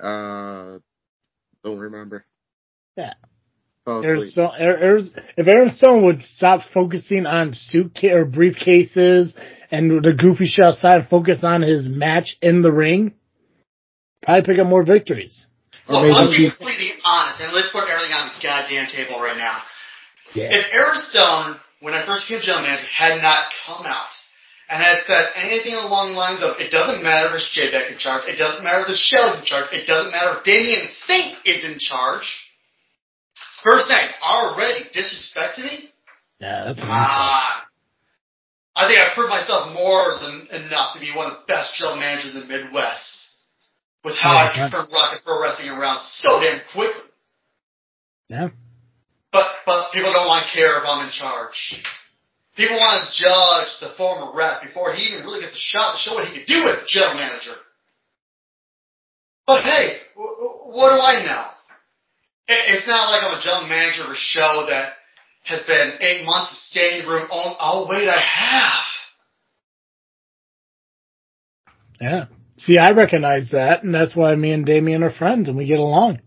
Uh, 0.00 0.78
don't 1.64 1.78
remember. 1.78 2.24
Yeah. 2.96 3.14
Fell 3.88 4.04
Aaron. 4.04 4.28
Stone, 4.30 4.52
Aaron- 4.58 4.82
Aaron- 4.82 5.10
if 5.36 5.46
Aaron 5.46 5.70
Stone 5.72 6.04
would 6.04 6.20
stop 6.36 6.60
focusing 6.74 7.24
on 7.24 7.54
suitcase 7.54 8.12
or 8.12 8.26
briefcases 8.26 9.32
and 9.70 10.04
the 10.04 10.12
goofy 10.12 10.46
shit 10.46 10.64
outside 10.64 11.00
and 11.00 11.08
focus 11.08 11.40
on 11.42 11.62
his 11.62 11.88
match 11.88 12.36
in 12.42 12.60
the 12.60 12.72
ring, 12.72 13.14
probably 14.22 14.42
pick 14.42 14.58
up 14.60 14.66
more 14.66 14.82
victories. 14.84 15.46
Or 15.88 15.94
Look, 15.94 16.02
maybe 16.02 16.14
let's 16.20 16.36
be 16.36 16.50
completely 16.50 16.90
honest, 17.02 17.40
and 17.40 17.52
let's 17.54 17.72
put 17.72 17.88
everything 17.88 18.12
on 18.12 18.28
the 18.28 18.42
goddamn 18.44 18.88
table 18.92 19.20
right 19.20 19.38
now. 19.38 19.62
Yeah. 20.34 20.52
If 20.52 20.66
Aaron 20.70 21.00
Stone, 21.08 21.56
when 21.80 21.94
I 21.94 22.04
first 22.04 22.28
became 22.28 22.42
general 22.44 22.64
manager, 22.64 22.84
had 22.92 23.22
not 23.22 23.48
come 23.64 23.86
out 23.86 24.12
and 24.68 24.84
had 24.84 25.00
said 25.06 25.32
anything 25.36 25.72
along 25.72 26.12
the 26.12 26.18
lines 26.18 26.42
of, 26.42 26.60
it 26.60 26.70
doesn't 26.70 27.02
matter 27.02 27.28
if 27.32 27.40
it's 27.40 27.48
J 27.56 27.72
Beck 27.72 27.90
in 27.90 27.96
charge, 27.96 28.28
it 28.28 28.36
doesn't 28.36 28.62
matter 28.62 28.80
if 28.80 28.88
the 28.88 29.00
Shell's 29.00 29.40
in 29.40 29.46
charge, 29.48 29.72
it 29.72 29.86
doesn't 29.86 30.12
matter 30.12 30.36
if 30.36 30.44
Damien 30.44 30.88
Saint 31.08 31.38
is 31.46 31.64
in 31.64 31.78
charge, 31.80 32.28
first 33.62 33.88
thing, 33.88 34.06
already 34.22 34.84
disrespected 34.94 35.64
me? 35.64 35.90
Yeah, 36.40 36.64
that's 36.64 36.78
an. 36.78 36.86
Ah. 36.88 37.64
I 38.76 38.86
think 38.86 39.00
I 39.00 39.10
proved 39.14 39.30
myself 39.30 39.74
more 39.74 40.06
than 40.22 40.62
enough 40.62 40.94
to 40.94 41.00
be 41.00 41.10
one 41.16 41.26
of 41.26 41.42
the 41.42 41.46
best 41.50 41.74
general 41.74 41.96
managers 41.98 42.34
in 42.34 42.40
the 42.40 42.46
Midwest. 42.46 43.26
With 44.04 44.14
how 44.14 44.30
I 44.30 44.54
Yeah, 44.54 44.70
can 44.70 44.70
turn 44.70 44.86
Rocket 44.94 45.24
Pro 45.24 45.42
Wrestling 45.42 45.70
around 45.70 45.98
so 46.02 46.38
damn 46.38 46.62
quickly. 46.72 47.10
Yeah. 48.28 48.48
But 49.32 49.46
but 49.66 49.90
people 49.92 50.12
don't 50.12 50.28
want 50.30 50.46
to 50.46 50.52
care 50.54 50.78
if 50.78 50.84
I'm 50.86 51.04
in 51.06 51.12
charge. 51.12 51.82
People 52.56 52.76
want 52.78 53.02
to 53.02 53.10
judge 53.10 53.70
the 53.82 53.94
former 53.98 54.30
rep 54.36 54.62
before 54.62 54.92
he 54.92 55.10
even 55.10 55.24
really 55.26 55.40
gets 55.42 55.54
a 55.54 55.58
shot 55.58 55.94
to 55.94 55.98
show 55.98 56.14
what 56.14 56.26
he 56.26 56.34
can 56.34 56.46
do 56.46 56.68
as 56.68 56.86
general 56.86 57.14
manager. 57.14 57.54
But 59.46 59.62
hey, 59.64 59.98
w- 60.14 60.36
w- 60.38 60.58
what 60.76 60.94
do 60.94 61.00
I 61.02 61.24
know? 61.26 61.46
It- 62.48 62.64
It's 62.74 62.86
not 62.86 63.10
like 63.10 63.22
I'm 63.24 63.38
a 63.38 63.42
general 63.42 63.68
manager 63.68 64.04
of 64.04 64.10
a 64.10 64.16
show 64.16 64.66
that 64.70 64.94
has 65.44 65.62
been 65.66 65.98
eight 66.00 66.24
months 66.24 66.50
of 66.52 66.56
standing 66.58 67.06
room. 67.08 67.28
Oh, 67.30 67.56
oh 67.60 67.86
wait, 67.88 68.08
I 68.08 68.18
have. 68.20 68.84
Yeah. 72.00 72.24
See, 72.56 72.78
I 72.78 72.90
recognize 72.90 73.50
that, 73.50 73.82
and 73.82 73.94
that's 73.94 74.16
why 74.16 74.34
me 74.34 74.52
and 74.52 74.64
Damien 74.66 75.02
are 75.02 75.10
friends 75.10 75.48
and 75.48 75.56
we 75.56 75.64
get 75.66 75.78
along. 75.78 76.20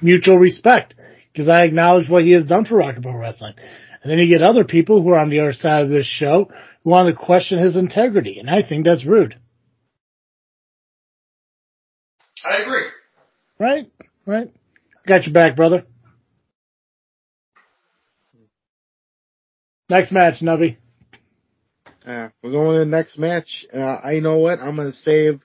Mutual 0.00 0.38
respect. 0.38 0.94
Because 1.32 1.48
I 1.48 1.64
acknowledge 1.64 2.08
what 2.08 2.24
he 2.24 2.32
has 2.32 2.46
done 2.46 2.64
for 2.64 2.80
Pro 3.02 3.16
Wrestling. 3.16 3.54
And 4.02 4.10
then 4.10 4.18
you 4.18 4.28
get 4.28 4.46
other 4.46 4.64
people 4.64 5.02
who 5.02 5.10
are 5.10 5.18
on 5.18 5.30
the 5.30 5.40
other 5.40 5.52
side 5.52 5.82
of 5.84 5.90
this 5.90 6.06
show 6.06 6.50
who 6.84 6.90
want 6.90 7.08
to 7.08 7.14
question 7.14 7.58
his 7.58 7.74
integrity, 7.76 8.38
and 8.38 8.48
I 8.48 8.62
think 8.62 8.84
that's 8.84 9.04
rude. 9.04 9.36
I 12.48 12.62
agree. 12.62 12.86
Right? 13.58 13.90
Right? 14.26 14.50
Got 15.06 15.24
your 15.24 15.34
back, 15.34 15.54
brother. 15.56 15.84
Next 19.90 20.12
match, 20.12 20.40
Nubby. 20.40 20.76
Uh, 22.06 22.28
we're 22.42 22.50
going 22.52 22.72
to 22.74 22.78
the 22.80 22.84
next 22.86 23.18
match. 23.18 23.66
Uh, 23.72 23.78
I 23.80 24.20
know 24.20 24.38
what 24.38 24.60
I'm 24.60 24.76
going 24.76 24.90
to 24.90 24.96
save 24.96 25.40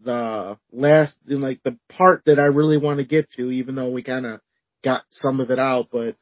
the 0.00 0.58
last, 0.72 1.14
in 1.26 1.40
like 1.40 1.62
the 1.62 1.78
part 1.90 2.22
that 2.26 2.38
I 2.38 2.44
really 2.44 2.76
want 2.76 2.98
to 2.98 3.04
get 3.04 3.30
to, 3.32 3.50
even 3.50 3.74
though 3.74 3.90
we 3.90 4.02
kind 4.02 4.26
of 4.26 4.40
got 4.82 5.02
some 5.10 5.40
of 5.40 5.50
it 5.50 5.58
out. 5.58 5.86
But 5.90 6.16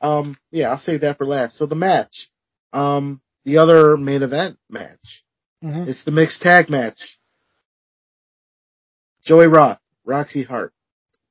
um, 0.00 0.38
yeah, 0.50 0.70
I'll 0.70 0.78
save 0.80 1.02
that 1.02 1.18
for 1.18 1.26
last. 1.26 1.58
So 1.58 1.66
the 1.66 1.74
match, 1.74 2.30
um, 2.72 3.20
the 3.44 3.58
other 3.58 3.96
main 3.96 4.22
event 4.22 4.58
match, 4.70 5.22
Mm-hmm. 5.64 5.88
it's 5.88 6.04
the 6.04 6.10
mixed 6.10 6.42
tag 6.42 6.68
match. 6.68 6.98
Joey 9.24 9.46
Rock, 9.46 9.80
Roxy 10.04 10.42
Hart, 10.44 10.74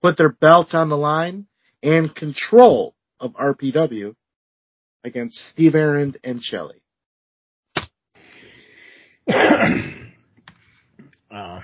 put 0.05 0.17
their 0.17 0.29
belts 0.29 0.75
on 0.75 0.89
the 0.89 0.97
line 0.97 1.47
and 1.81 2.15
control 2.15 2.93
of 3.19 3.33
RPW 3.33 4.15
against 5.03 5.35
Steve 5.49 5.73
Aaron 5.73 6.13
and 6.23 6.43
Shelley. 6.43 6.81
Uh, 11.31 11.59
all 11.59 11.61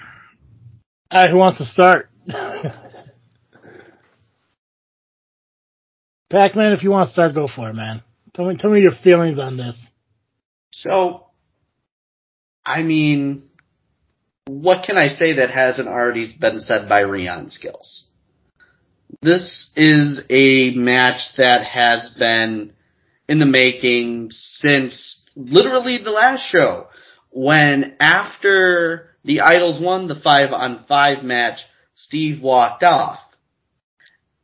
right, 1.14 1.30
who 1.30 1.38
wants 1.38 1.60
to 1.60 1.66
start? 1.66 2.10
Pac-Man, 6.30 6.74
if 6.74 6.84
you 6.84 6.90
want 6.90 7.08
to 7.08 7.14
start, 7.14 7.34
go 7.34 7.48
for 7.48 7.70
it, 7.70 7.74
man. 7.74 8.02
Tell 8.34 8.50
me, 8.50 8.58
tell 8.58 8.70
me 8.70 8.82
your 8.82 8.92
feelings 9.02 9.40
on 9.40 9.56
this. 9.56 9.82
So, 10.74 11.28
I 12.66 12.82
mean, 12.82 13.50
what 14.46 14.84
can 14.86 14.98
I 14.98 15.08
say 15.08 15.36
that 15.36 15.52
hasn't 15.52 15.88
already 15.88 16.36
been 16.38 16.60
said 16.60 16.90
by 16.90 17.04
Rion 17.04 17.50
Skills? 17.50 18.11
This 19.20 19.72
is 19.76 20.24
a 20.30 20.72
match 20.72 21.36
that 21.38 21.66
has 21.66 22.16
been 22.18 22.74
in 23.28 23.40
the 23.40 23.46
making 23.46 24.30
since 24.32 25.22
literally 25.36 25.98
the 25.98 26.12
last 26.12 26.48
show 26.50 26.88
when 27.30 27.96
after 28.00 29.10
the 29.24 29.42
Idols 29.42 29.82
won 29.82 30.08
the 30.08 30.20
five 30.20 30.52
on 30.54 30.86
five 30.88 31.24
match, 31.24 31.60
Steve 31.94 32.42
walked 32.42 32.84
off. 32.84 33.20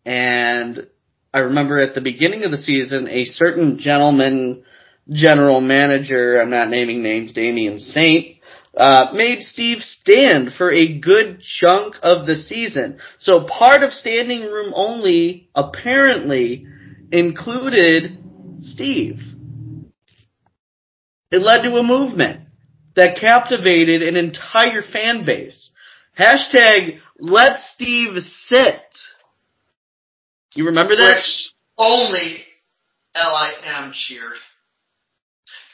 And 0.06 0.88
I 1.34 1.40
remember 1.40 1.82
at 1.82 1.94
the 1.94 2.02
beginning 2.02 2.44
of 2.44 2.52
the 2.52 2.58
season, 2.58 3.08
a 3.08 3.26
certain 3.26 3.80
gentleman, 3.80 4.64
general 5.10 5.62
manager, 5.62 6.42
I'm 6.42 6.50
not 6.50 6.70
naming 6.70 7.04
names, 7.04 7.34
Damien 7.34 7.80
Saint, 7.80 8.37
uh, 8.78 9.08
made 9.14 9.42
Steve 9.42 9.82
stand 9.82 10.54
for 10.58 10.72
a 10.72 11.00
good 11.00 11.42
chunk 11.42 11.96
of 12.02 12.26
the 12.26 12.36
season. 12.36 13.00
So 13.18 13.46
part 13.46 13.84
of 13.84 13.92
standing 13.92 14.42
room 14.44 14.72
only 14.76 15.50
apparently 15.56 16.68
included 17.12 18.18
Steve. 18.62 19.20
It 21.32 21.40
led 21.40 21.64
to 21.64 21.78
a 21.78 21.84
movement 21.84 22.42
that 22.96 23.20
captivated 23.20 24.02
an 24.02 24.16
entire 24.16 24.82
fan 24.82 25.26
base. 25.26 25.72
Hashtag 26.18 27.00
let 27.20 27.60
Steve 27.60 28.22
sit. 28.22 28.82
You 30.56 30.66
remember 30.66 30.96
that? 30.96 31.16
Which 31.16 31.52
only 31.78 32.44
LIM 33.16 33.92
cheered. 33.94 34.40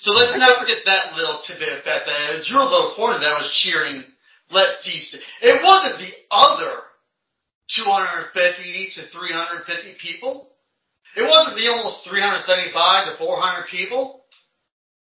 So 0.04 0.12
let's 0.12 0.36
not 0.36 0.60
forget 0.60 0.84
that 0.84 1.16
little 1.16 1.40
tidbit 1.48 1.80
of 1.80 1.88
fact 1.88 2.04
that 2.12 2.20
it 2.28 2.36
was 2.36 2.52
your 2.52 2.60
little 2.60 2.92
corner 3.00 3.24
that 3.24 3.40
was 3.40 3.48
cheering 3.56 4.04
Let 4.52 4.76
Steve 4.84 5.00
sit. 5.00 5.22
It 5.40 5.64
wasn't 5.64 5.96
the 5.96 6.12
other 6.28 6.76
250 7.72 8.36
to 9.00 9.02
350 9.16 9.96
people. 10.04 10.52
It 11.16 11.24
wasn't 11.24 11.56
the 11.56 11.72
almost 11.72 12.04
375 12.04 13.16
to 13.16 13.18
400 13.18 13.72
people. 13.72 14.20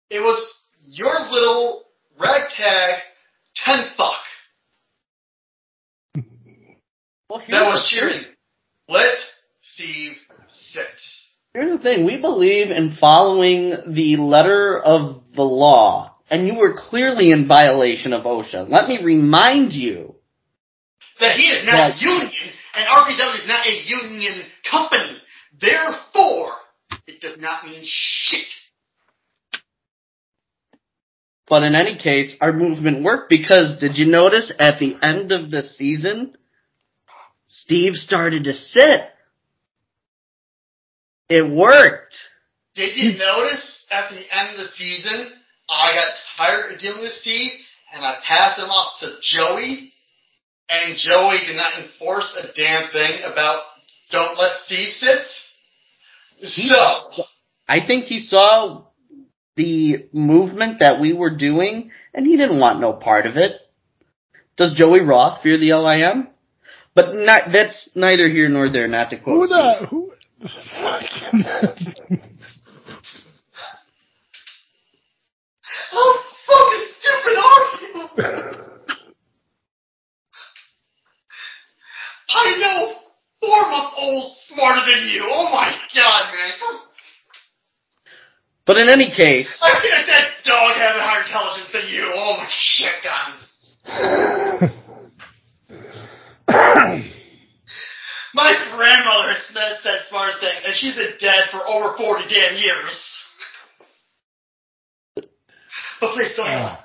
It 0.09 0.21
was 0.25 0.41
your 0.89 1.13
little 1.29 1.83
ragtag 2.17 2.97
ten 3.53 3.93
fuck 3.97 4.25
Well, 7.29 7.43
that 7.49 7.69
was 7.69 7.87
cheering. 7.87 8.25
Let 8.89 9.13
Steve 9.61 10.17
sit. 10.47 11.16
Here's 11.57 11.75
the 11.75 11.83
thing, 11.83 12.05
we 12.05 12.17
believe 12.17 12.69
in 12.69 12.97
following 13.01 13.71
the 13.87 14.17
letter 14.17 14.79
of 14.79 15.23
the 15.35 15.41
law, 15.41 16.15
and 16.29 16.45
you 16.45 16.53
were 16.53 16.75
clearly 16.77 17.31
in 17.31 17.47
violation 17.47 18.13
of 18.13 18.25
OSHA. 18.25 18.69
Let 18.69 18.87
me 18.87 19.03
remind 19.03 19.73
you, 19.73 20.13
That 21.19 21.35
he 21.35 21.49
is 21.49 21.65
not 21.65 21.73
Right. 21.73 21.99
union, 21.99 22.53
and 22.75 22.87
RPW 22.87 23.41
is 23.41 23.47
not 23.47 23.65
a 23.65 23.73
union 23.73 24.45
company. 24.69 25.19
Therefore, 25.59 26.57
it 27.07 27.21
does 27.21 27.39
not 27.39 27.65
mean 27.65 27.81
shit. 27.83 28.45
but 31.47 31.63
in 31.63 31.73
any 31.73 31.95
case, 31.95 32.35
our 32.39 32.53
movement 32.53 33.01
worked 33.01 33.29
because 33.31 33.79
did 33.79 33.97
you 33.97 34.05
notice 34.05 34.51
at 34.59 34.77
the 34.77 34.95
end 35.01 35.31
of 35.31 35.49
the 35.49 35.63
season, 35.63 36.37
Steve 37.47 37.95
started 37.95 38.43
to 38.43 38.53
sit. 38.53 39.11
It 41.29 41.49
worked. 41.49 42.15
Did 42.75 42.95
you 42.95 43.17
notice 43.17 43.85
at 43.91 44.09
the 44.09 44.21
end 44.31 44.51
of 44.51 44.57
the 44.57 44.67
season, 44.73 45.31
I 45.69 45.93
got 45.93 46.13
tired 46.37 46.73
of 46.73 46.79
dealing 46.79 47.01
with 47.01 47.11
Steve, 47.11 47.51
and 47.93 48.05
I 48.05 48.15
passed 48.25 48.59
him 48.59 48.69
off 48.69 48.99
to 48.99 49.07
Joey, 49.21 49.91
and 50.69 50.97
Joey 50.97 51.37
did 51.45 51.55
not 51.55 51.73
enforce 51.81 52.35
a 52.37 52.53
damn 52.55 52.91
thing 52.91 53.19
about 53.31 53.63
don't 54.11 54.37
let 54.37 54.59
Steve 54.59 54.89
sit? 54.89 55.27
So, 56.47 57.23
I 57.67 57.85
think 57.85 58.05
he 58.05 58.19
saw 58.19 58.83
the 59.55 60.05
movement 60.13 60.79
that 60.79 61.01
we 61.01 61.13
were 61.13 61.35
doing, 61.35 61.91
and 62.13 62.25
he 62.25 62.37
didn't 62.37 62.59
want 62.59 62.79
no 62.79 62.93
part 62.93 63.25
of 63.25 63.37
it. 63.37 63.53
Does 64.55 64.73
Joey 64.75 65.01
Roth 65.01 65.41
fear 65.41 65.57
the 65.57 65.73
LIM? 65.73 66.27
But 66.95 67.13
not, 67.13 67.51
that's 67.51 67.89
neither 67.95 68.29
here 68.29 68.49
nor 68.49 68.69
there, 68.71 68.87
not 68.87 69.09
to 69.09 69.17
quote 69.17 69.35
Who 69.35 69.45
Steve. 69.47 69.57
the 69.81 69.87
who? 69.87 70.11
How 70.39 70.49
fucking 76.45 76.85
stupid 76.99 77.35
are 77.37 77.63
you? 77.81 77.93
I 82.29 82.57
know 82.59 82.93
four 83.39 83.61
month 83.71 83.93
old 83.97 84.35
smarter 84.37 84.81
than 84.85 85.07
you. 85.07 85.25
Oh 85.27 85.49
my 85.51 85.75
god, 85.95 86.33
man. 86.35 86.53
But 88.65 88.77
in 88.77 88.89
any 88.89 89.09
case, 89.09 89.59
I've 89.63 89.79
seen 89.79 89.93
a 89.93 90.05
dead 90.05 90.33
dog 90.43 90.75
have 90.75 90.97
a 90.97 91.01
higher 91.01 91.23
intelligence 91.23 91.71
than 91.73 91.87
you. 91.87 92.05
Oh 92.13 92.37
my 92.37 92.47
shit, 92.49 93.03
God. 93.03 93.33
My 98.37 98.53
grandmother 98.75 99.33
has 99.33 99.47
said 99.47 99.77
that 99.83 100.03
smart 100.03 100.39
thing, 100.39 100.53
and 100.63 100.75
she's 100.75 100.95
been 100.95 101.13
dead 101.19 101.49
for 101.49 101.57
over 101.57 101.97
40 101.97 102.25
damn 102.29 102.55
years. 102.55 103.23
But 105.15 106.13
please 106.13 106.35
go 106.37 106.43
ahead. 106.43 106.77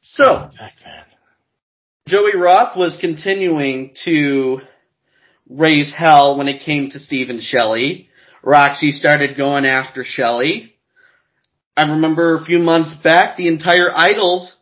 so 0.00 0.48
Joey 2.06 2.36
Roth 2.36 2.76
was 2.76 2.96
continuing 3.00 3.96
to 4.04 4.60
raise 5.50 5.92
hell 5.92 6.38
when 6.38 6.46
it 6.46 6.62
came 6.62 6.90
to 6.90 7.00
Steve 7.00 7.30
and 7.30 7.42
Shelley. 7.42 8.08
Roxy 8.44 8.92
started 8.92 9.36
going 9.36 9.64
after 9.66 10.04
Shelley. 10.04 10.72
I 11.76 11.82
remember 11.82 12.36
a 12.36 12.44
few 12.44 12.60
months 12.60 12.94
back, 13.02 13.36
the 13.36 13.48
entire 13.48 13.90
Idols, 13.92 14.54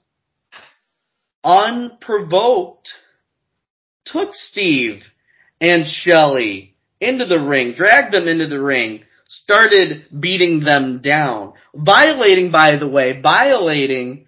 unprovoked, 1.44 2.92
took 4.06 4.34
Steve 4.34 5.02
and 5.60 5.86
Shelley 5.86 6.74
into 7.00 7.24
the 7.24 7.38
ring, 7.40 7.74
dragged 7.74 8.14
them 8.14 8.28
into 8.28 8.46
the 8.46 8.60
ring, 8.60 9.02
started 9.28 10.06
beating 10.18 10.60
them 10.60 11.00
down, 11.02 11.54
violating, 11.74 12.50
by 12.50 12.76
the 12.76 12.88
way, 12.88 13.20
violating 13.20 14.26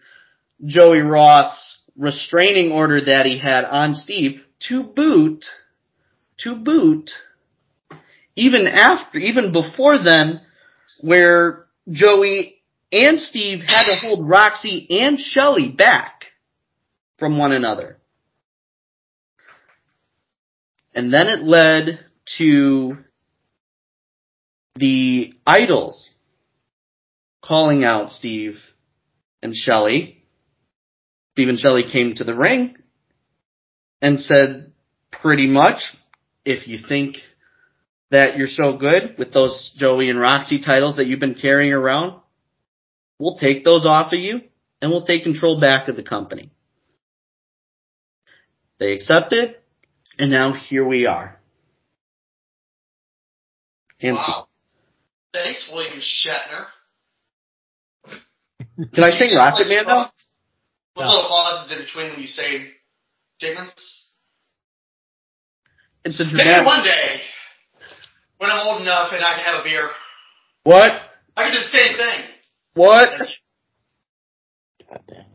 Joey 0.64 1.00
Roth's 1.00 1.78
restraining 1.96 2.72
order 2.72 3.04
that 3.04 3.26
he 3.26 3.38
had 3.38 3.64
on 3.64 3.94
Steve 3.94 4.40
to 4.68 4.82
boot, 4.82 5.44
to 6.38 6.54
boot, 6.54 7.10
even 8.36 8.66
after, 8.66 9.18
even 9.18 9.52
before 9.52 9.98
then, 10.02 10.40
where 11.00 11.66
Joey 11.90 12.62
and 12.92 13.20
Steve 13.20 13.60
had 13.66 13.82
to 13.84 13.96
hold 14.00 14.28
Roxy 14.28 14.86
and 15.02 15.18
Shelley 15.18 15.70
back 15.70 16.26
from 17.18 17.38
one 17.38 17.52
another. 17.52 17.98
And 20.94 21.12
then 21.12 21.26
it 21.26 21.42
led 21.42 22.00
to 22.38 22.96
the 24.74 25.34
idols 25.46 26.10
calling 27.42 27.84
out 27.84 28.12
Steve 28.12 28.56
and 29.42 29.54
Shelly. 29.54 30.24
Steve 31.32 31.48
and 31.48 31.58
Shelly 31.58 31.84
came 31.90 32.14
to 32.14 32.24
the 32.24 32.34
ring 32.34 32.76
and 34.00 34.20
said 34.20 34.72
pretty 35.10 35.46
much, 35.46 35.80
if 36.44 36.68
you 36.68 36.78
think 36.86 37.16
that 38.10 38.36
you're 38.36 38.48
so 38.48 38.76
good 38.76 39.14
with 39.18 39.32
those 39.32 39.72
Joey 39.76 40.10
and 40.10 40.18
Roxy 40.18 40.62
titles 40.62 40.96
that 40.96 41.06
you've 41.06 41.20
been 41.20 41.34
carrying 41.34 41.72
around, 41.72 42.20
we'll 43.18 43.38
take 43.38 43.64
those 43.64 43.86
off 43.86 44.12
of 44.12 44.18
you 44.18 44.40
and 44.80 44.90
we'll 44.90 45.06
take 45.06 45.22
control 45.22 45.60
back 45.60 45.88
of 45.88 45.96
the 45.96 46.02
company. 46.02 46.50
They 48.78 48.92
accepted 48.92 49.56
and 50.18 50.30
now 50.30 50.52
here 50.52 50.86
we 50.86 51.06
are. 51.06 51.38
And 54.00 54.16
Wow. 54.16 54.48
Thanks, 55.32 55.70
William 55.72 56.00
Shatner. 56.00 56.66
can 58.92 59.04
I 59.04 59.10
sing 59.10 59.34
Rocket 59.34 59.68
Man 59.68 59.84
though? 59.86 60.04
What 60.94 61.06
little 61.06 61.28
pauses 61.28 61.72
in 61.72 61.84
between 61.84 62.10
when 62.10 62.20
you 62.20 62.26
say 62.26 62.70
statements? 63.38 64.10
It's 66.04 66.20
a 66.20 66.24
Maybe 66.24 66.64
one 66.66 66.84
day, 66.84 67.20
when 68.38 68.50
I'm 68.50 68.66
old 68.66 68.82
enough 68.82 69.12
and 69.12 69.24
I 69.24 69.36
can 69.36 69.44
have 69.44 69.60
a 69.60 69.64
beer, 69.64 69.88
What? 70.64 70.90
I 71.36 71.44
can 71.44 71.52
do 71.52 71.58
the 71.58 71.78
same 71.78 71.96
thing. 71.96 72.20
What? 72.74 73.10
God 74.90 75.31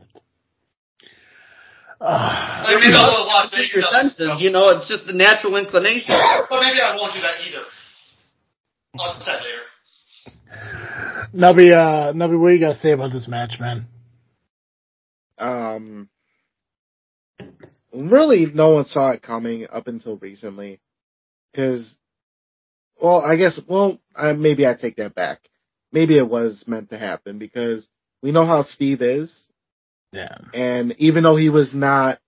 damn 2.00 2.08
it. 2.08 2.64
Like 2.64 2.80
maybe 2.80 2.94
I'll 2.94 3.10
go 3.10 3.16
to 3.16 3.24
Las 3.24 3.50
Vegas. 3.50 3.74
your 3.74 3.84
I'll- 3.84 4.08
senses, 4.08 4.30
you 4.40 4.50
know, 4.50 4.68
it's 4.70 4.88
just 4.88 5.04
a 5.08 5.12
natural 5.16 5.56
inclination. 5.56 6.14
But 6.14 6.60
maybe 6.60 6.80
I 6.80 6.96
won't 6.96 7.14
do 7.14 7.20
that 7.20 7.40
either. 7.46 7.64
I'll 8.98 9.18
decide 9.18 9.42
later. 9.44 9.62
Nubby, 11.34 11.72
uh, 11.74 12.12
Nubby, 12.12 12.38
what 12.40 12.48
do 12.48 12.54
you 12.54 12.60
got 12.60 12.74
to 12.74 12.80
say 12.80 12.92
about 12.92 13.12
this 13.12 13.28
match, 13.28 13.56
man? 13.60 13.86
Um, 15.38 16.08
really, 17.92 18.46
no 18.46 18.70
one 18.70 18.86
saw 18.86 19.10
it 19.10 19.22
coming 19.22 19.66
up 19.70 19.86
until 19.88 20.16
recently. 20.16 20.80
Because, 21.52 21.96
well, 23.00 23.20
I 23.20 23.36
guess, 23.36 23.58
well, 23.68 23.98
uh, 24.16 24.32
maybe 24.32 24.66
I 24.66 24.74
take 24.74 24.96
that 24.96 25.14
back. 25.14 25.40
Maybe 25.92 26.16
it 26.18 26.28
was 26.28 26.64
meant 26.66 26.90
to 26.90 26.98
happen 26.98 27.38
because 27.38 27.86
we 28.22 28.32
know 28.32 28.46
how 28.46 28.64
Steve 28.64 29.00
is, 29.02 29.47
Yeah. 30.12 30.38
and 30.54 30.94
even 30.98 31.22
though 31.22 31.36
he 31.36 31.50
was 31.50 31.74
not 31.74 32.18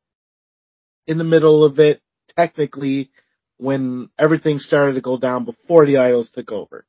in 1.06 1.18
the 1.18 1.24
middle 1.24 1.64
of 1.64 1.78
it, 1.78 2.02
technically, 2.36 3.10
when 3.56 4.10
everything 4.18 4.58
started 4.58 4.94
to 4.94 5.00
go 5.00 5.18
down 5.18 5.44
before 5.44 5.86
the 5.86 5.96
idols 5.96 6.30
took 6.30 6.52
over, 6.52 6.84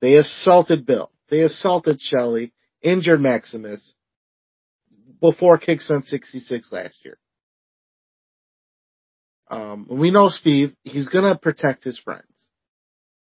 they 0.00 0.14
assaulted 0.14 0.86
Bill, 0.86 1.10
they 1.28 1.40
assaulted 1.40 2.00
Shelley, 2.00 2.52
injured 2.82 3.20
Maximus, 3.20 3.94
before 5.20 5.58
Kickstone 5.58 6.04
66 6.04 6.70
last 6.72 6.94
year. 7.04 7.18
Um, 9.48 9.86
we 9.88 10.10
know 10.10 10.28
Steve, 10.28 10.74
he's 10.82 11.08
gonna 11.08 11.36
protect 11.36 11.84
his 11.84 11.98
friends. 11.98 12.24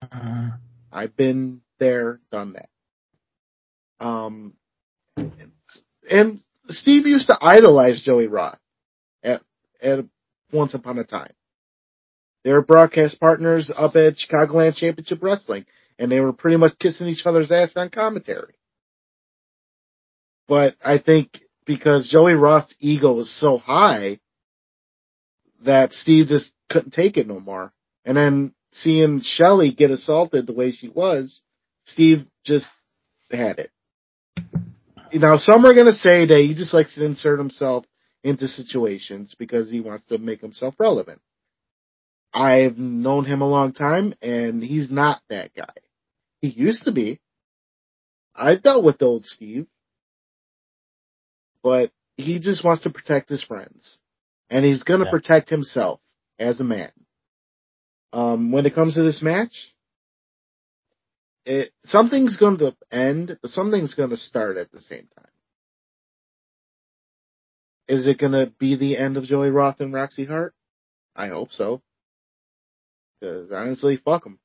Uh, 0.03 0.51
I've 0.93 1.17
been 1.17 1.61
there, 1.79 2.21
done 2.31 2.55
that. 2.55 2.69
Um, 4.05 4.55
and 5.17 6.41
Steve 6.69 7.07
used 7.07 7.27
to 7.29 7.39
idolize 7.41 8.03
Joey 8.03 8.27
Roth 8.27 8.59
at, 9.23 9.43
at 9.83 10.05
once 10.53 10.75
upon 10.75 10.99
a 10.99 11.05
time. 11.05 11.33
They 12.43 12.53
were 12.53 12.63
broadcast 12.63 13.21
partners 13.21 13.71
up 13.75 13.97
at 13.97 14.17
Chicagoland 14.17 14.77
Championship 14.77 15.23
Wrestling, 15.23 15.67
and 15.99 16.11
they 16.11 16.21
were 16.21 16.33
pretty 16.33 16.57
much 16.57 16.79
kissing 16.79 17.09
each 17.09 17.27
other's 17.27 17.51
ass 17.51 17.73
on 17.77 17.91
commentary. 17.91 18.55
But 20.47 20.77
I 20.85 20.99
think 20.99 21.41
because 21.65 22.11
Joey 22.11 22.35
Roth's 22.35 22.75
ego 22.81 23.13
was 23.13 23.31
so 23.31 23.57
high 23.57 24.21
that 25.65 25.95
Steve 25.95 26.27
just 26.29 26.53
couldn't 26.69 26.93
take 26.93 27.17
it 27.17 27.27
no 27.27 27.41
more. 27.41 27.73
And 28.05 28.17
then 28.17 28.53
seeing 28.73 29.21
Shelly 29.23 29.73
get 29.73 29.91
assaulted 29.91 30.47
the 30.47 30.53
way 30.53 30.73
she 30.73 30.89
was, 30.89 31.41
Steve 31.85 32.27
just 32.45 32.67
had 33.31 33.59
it. 33.59 33.71
Now, 35.15 35.37
some 35.39 35.65
are 35.65 35.75
going 35.75 35.87
to 35.87 35.93
say 35.93 36.27
that 36.27 36.39
he 36.39 36.55
just 36.55 36.75
likes 36.75 36.95
to 36.97 37.05
insert 37.05 37.39
himself 37.39 37.85
into 38.25 38.49
situations 38.49 39.35
because 39.39 39.71
he 39.71 39.81
wants 39.81 40.05
to 40.07 40.19
make 40.19 40.41
himself 40.41 40.75
relevant. 40.79 41.21
I've 42.33 42.77
known 42.77 43.25
him 43.25 43.41
a 43.41 43.49
long 43.49 43.73
time 43.73 44.15
and 44.21 44.63
he's 44.63 44.91
not 44.91 45.23
that 45.29 45.55
guy. 45.55 45.73
He 46.41 46.49
used 46.49 46.83
to 46.85 46.93
be. 46.93 47.21
I've 48.35 48.63
dealt 48.63 48.83
with 48.83 49.01
old 49.03 49.25
Steve, 49.25 49.69
but 51.63 51.93
he 52.17 52.41
just 52.41 52.65
wants 52.65 52.83
to 52.83 52.91
protect 52.91 53.29
his 53.29 53.43
friends 53.45 53.99
and 54.51 54.65
he's 54.65 54.83
going 54.83 54.99
to 55.01 55.07
Yeah. 55.07 55.13
protect 55.13 55.49
himself 55.49 56.01
as 56.41 56.59
a 56.59 56.65
man. 56.65 56.91
Um, 58.13 58.51
when 58.51 58.67
it 58.67 58.75
comes 58.75 58.95
to 58.95 59.03
this 59.05 59.23
match, 59.23 59.74
it 61.47 61.73
something's 61.85 62.37
going 62.37 62.59
to 62.59 62.75
end, 62.91 63.39
but 63.41 63.51
something's 63.51 63.95
going 63.95 64.11
to 64.11 64.17
start 64.17 64.57
at 64.57 64.71
the 64.73 64.81
same 64.81 65.09
time. 65.17 65.29
Is 67.87 68.07
it 68.07 68.19
going 68.19 68.33
to 68.33 68.51
be 68.59 68.77
the 68.77 68.97
end 68.97 69.17
of 69.17 69.25
Joey 69.25 69.51
Roth 69.51 69.81
and 69.81 69.93
Roxy 69.93 70.25
Hart? 70.25 70.55
I 71.15 71.29
hope 71.29 71.53
so. 71.53 71.83
Because 73.21 73.53
honestly, 73.53 74.01
fuck 74.03 74.25
them. 74.25 74.39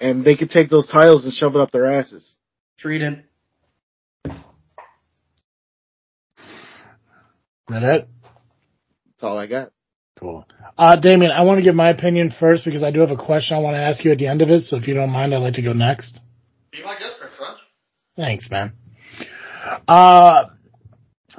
And 0.00 0.24
they 0.24 0.36
could 0.36 0.50
take 0.50 0.70
those 0.70 0.86
titles 0.86 1.24
and 1.24 1.34
shove 1.34 1.54
it 1.54 1.60
up 1.60 1.70
their 1.70 1.86
asses. 1.86 2.34
Treated. 2.78 3.24
that 7.68 7.82
it? 7.82 8.08
That's 9.04 9.22
all 9.22 9.36
I 9.36 9.46
got. 9.46 9.72
Cool. 10.18 10.46
Uh, 10.76 10.96
Damien, 10.96 11.30
I 11.30 11.42
want 11.42 11.58
to 11.58 11.62
give 11.62 11.74
my 11.74 11.90
opinion 11.90 12.34
first 12.38 12.64
because 12.64 12.82
I 12.82 12.90
do 12.90 13.00
have 13.00 13.10
a 13.10 13.16
question 13.16 13.56
I 13.56 13.60
want 13.60 13.74
to 13.74 13.82
ask 13.82 14.04
you 14.04 14.12
at 14.12 14.18
the 14.18 14.26
end 14.26 14.42
of 14.42 14.50
it. 14.50 14.64
So 14.64 14.76
if 14.76 14.88
you 14.88 14.94
don't 14.94 15.10
mind, 15.10 15.34
I'd 15.34 15.38
like 15.38 15.54
to 15.54 15.62
go 15.62 15.72
next. 15.72 16.18
Be 16.72 16.82
my 16.84 16.98
guest, 16.98 17.20
my 17.20 17.28
friend. 17.36 17.56
Thanks, 18.16 18.50
man. 18.50 18.72
Uh, 19.86 20.46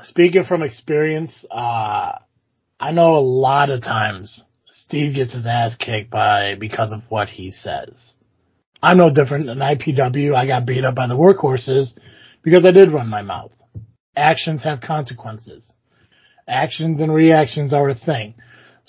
speaking 0.03 0.45
from 0.45 0.63
experience, 0.63 1.45
uh, 1.51 2.13
I 2.79 2.91
know 2.91 3.15
a 3.15 3.19
lot 3.19 3.69
of 3.69 3.81
times 3.81 4.43
Steve 4.71 5.15
gets 5.15 5.33
his 5.33 5.45
ass 5.45 5.75
kicked 5.75 6.09
by 6.09 6.55
because 6.55 6.93
of 6.93 7.01
what 7.09 7.29
he 7.29 7.51
says. 7.51 8.13
I'm 8.81 8.97
no 8.97 9.13
different. 9.13 9.49
In 9.49 9.57
IPW, 9.57 10.35
I 10.35 10.47
got 10.47 10.65
beat 10.65 10.85
up 10.85 10.95
by 10.95 11.07
the 11.07 11.17
workhorses 11.17 11.97
because 12.43 12.63
I 12.65 12.71
did 12.71 12.93
run 12.93 13.09
my 13.09 13.21
mouth. 13.21 13.51
Actions 14.15 14.63
have 14.63 14.79
consequences. 14.79 15.73
Actions 16.47 17.01
and 17.01 17.13
reactions 17.13 17.73
are 17.73 17.89
a 17.89 17.95
thing. 17.95 18.35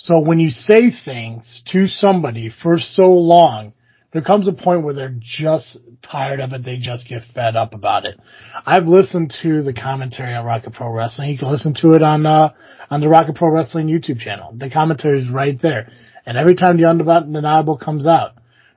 So 0.02 0.18
when 0.18 0.40
you 0.40 0.48
say 0.48 0.90
things 1.04 1.62
to 1.72 1.86
somebody 1.86 2.48
for 2.48 2.78
so 2.78 3.12
long, 3.12 3.74
there 4.14 4.22
comes 4.22 4.48
a 4.48 4.52
point 4.54 4.82
where 4.82 4.94
they're 4.94 5.14
just 5.20 5.76
tired 6.00 6.40
of 6.40 6.54
it. 6.54 6.64
They 6.64 6.78
just 6.78 7.06
get 7.06 7.22
fed 7.34 7.54
up 7.54 7.74
about 7.74 8.06
it. 8.06 8.18
I've 8.64 8.86
listened 8.86 9.34
to 9.42 9.62
the 9.62 9.74
commentary 9.74 10.34
on 10.34 10.46
Rocket 10.46 10.72
Pro 10.72 10.90
Wrestling. 10.90 11.28
You 11.28 11.36
can 11.36 11.50
listen 11.50 11.74
to 11.82 11.92
it 11.92 12.02
on, 12.02 12.24
uh, 12.24 12.54
on 12.88 13.02
the 13.02 13.10
Rocket 13.10 13.36
Pro 13.36 13.50
Wrestling 13.50 13.88
YouTube 13.88 14.20
channel. 14.20 14.54
The 14.56 14.70
commentary 14.70 15.18
is 15.18 15.28
right 15.28 15.60
there. 15.60 15.92
And 16.24 16.38
every 16.38 16.54
time 16.54 16.78
the 16.78 16.88
undeniable 16.88 17.76
comes 17.76 18.06
out, 18.06 18.32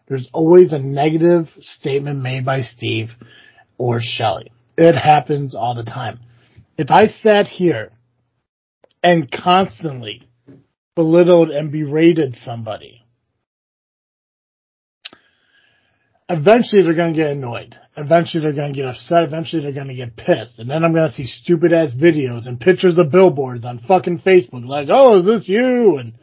there's 0.10 0.30
always 0.34 0.74
a 0.74 0.80
negative 0.80 1.48
statement 1.62 2.20
made 2.22 2.44
by 2.44 2.60
Steve 2.60 3.12
or 3.78 4.02
Shelly. 4.02 4.52
It 4.78 4.94
happens 4.94 5.56
all 5.56 5.74
the 5.74 5.86
time. 5.86 6.20
If 6.78 6.91
I 6.91 7.08
sat 7.08 7.48
here 7.48 7.94
and 9.02 9.32
constantly 9.32 10.28
belittled 10.95 11.49
and 11.49 11.72
berated 11.72 12.36
somebody, 12.44 13.03
eventually 16.30 16.84
they're 16.84 16.94
going 16.94 17.14
to 17.14 17.20
get 17.20 17.32
annoyed. 17.32 17.78
Eventually 17.95 18.44
they're 18.44 18.53
going 18.53 18.74
to 18.74 18.80
get 18.80 18.90
upset. 18.90 19.24
Eventually 19.24 19.61
they're 19.61 19.72
going 19.72 19.88
to 19.88 19.95
get 19.95 20.15
pissed. 20.15 20.60
And 20.60 20.70
then 20.70 20.84
I'm 20.84 20.94
going 20.94 21.07
to 21.07 21.14
see 21.14 21.26
stupid 21.26 21.74
ass 21.74 21.91
videos 21.94 22.48
and 22.48 22.60
pictures 22.60 22.98
of 22.98 23.11
billboards 23.11 23.65
on 23.65 23.80
fucking 23.88 24.20
Facebook 24.20 24.65
like, 24.65 24.88
oh, 24.90 25.20
is 25.20 25.26
this 25.26 25.48
you? 25.48 25.98
And 25.98 26.14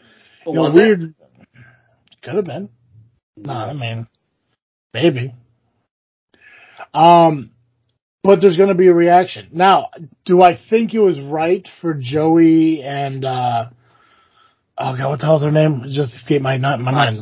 you 0.47 0.55
know, 0.55 0.63
was 0.63 0.77
it? 0.77 0.79
weird. 0.79 1.15
Could 2.23 2.35
have 2.35 2.45
been. 2.45 2.69
No, 3.37 3.53
I 3.53 3.73
mean, 3.73 4.07
maybe. 4.93 5.35
Um, 6.93 7.53
but 8.23 8.41
there's 8.41 8.57
going 8.57 8.69
to 8.69 8.75
be 8.75 8.89
a 8.89 8.95
reaction. 8.95 9.49
Now, 9.53 9.91
do 10.27 10.43
I 10.43 10.59
think 10.69 10.93
it 10.93 10.99
was 10.99 11.19
right 11.19 11.67
for 11.81 11.95
Joey 11.95 12.83
and 12.83 13.25
uh, 13.25 13.67
oh 14.81 14.97
god, 14.97 15.09
what 15.09 15.21
the 15.21 15.27
hell's 15.27 15.43
her 15.43 15.51
name? 15.51 15.83
It 15.85 15.93
just 15.93 16.15
escaped 16.15 16.43
my 16.43 16.57
not 16.57 16.81
my 16.81 16.91
mind. 16.91 17.19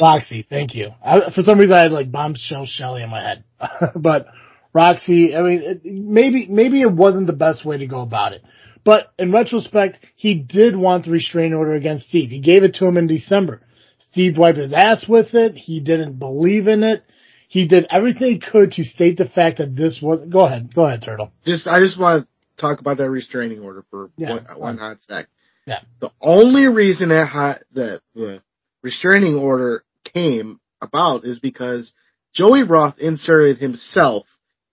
Roxy, 0.00 0.44
thank 0.48 0.74
you. 0.74 0.90
I, 1.04 1.30
for 1.34 1.42
some 1.42 1.58
reason, 1.58 1.74
I 1.74 1.80
had 1.80 1.92
like 1.92 2.10
bombshell 2.10 2.66
Shelly 2.66 3.02
in 3.02 3.10
my 3.10 3.22
head, 3.22 3.44
but 3.96 4.26
Roxy. 4.72 5.36
I 5.36 5.42
mean, 5.42 5.62
it, 5.62 5.84
maybe 5.84 6.46
maybe 6.46 6.80
it 6.80 6.92
wasn't 6.92 7.26
the 7.26 7.32
best 7.32 7.64
way 7.64 7.78
to 7.78 7.86
go 7.86 8.00
about 8.00 8.32
it. 8.32 8.42
But 8.84 9.12
in 9.18 9.30
retrospect, 9.30 9.98
he 10.16 10.34
did 10.34 10.74
want 10.74 11.04
the 11.04 11.12
restraining 11.12 11.54
order 11.54 11.74
against 11.74 12.08
Steve. 12.08 12.30
He 12.30 12.40
gave 12.40 12.64
it 12.64 12.74
to 12.74 12.86
him 12.86 12.96
in 12.96 13.06
December. 13.06 13.62
Steve 13.98 14.36
wiped 14.36 14.58
his 14.58 14.72
ass 14.72 15.06
with 15.08 15.34
it. 15.34 15.54
He 15.54 15.80
didn't 15.80 16.18
believe 16.18 16.66
in 16.66 16.82
it. 16.82 17.04
He 17.48 17.68
did 17.68 17.86
everything 17.90 18.32
he 18.32 18.38
could 18.40 18.72
to 18.72 18.84
state 18.84 19.18
the 19.18 19.28
fact 19.28 19.58
that 19.58 19.76
this 19.76 20.00
was. 20.02 20.26
Go 20.28 20.46
ahead, 20.46 20.74
go 20.74 20.86
ahead, 20.86 21.02
Turtle. 21.02 21.30
Just, 21.44 21.66
I 21.66 21.80
just 21.80 22.00
want 22.00 22.26
to 22.26 22.60
talk 22.60 22.80
about 22.80 22.96
that 22.96 23.10
restraining 23.10 23.60
order 23.60 23.84
for 23.90 24.10
Yeah, 24.16 24.30
one, 24.30 24.46
one 24.56 24.78
hot 24.78 24.98
sec. 25.06 25.28
Yeah. 25.66 25.80
The 26.00 26.10
only 26.20 26.66
reason 26.66 27.10
that 27.10 27.26
hot, 27.28 27.62
that 27.74 28.00
the 28.14 28.42
restraining 28.82 29.36
order 29.36 29.84
came 30.12 30.60
about 30.80 31.24
is 31.24 31.38
because 31.38 31.92
Joey 32.34 32.62
Roth 32.64 32.98
inserted 32.98 33.58
himself 33.58 34.26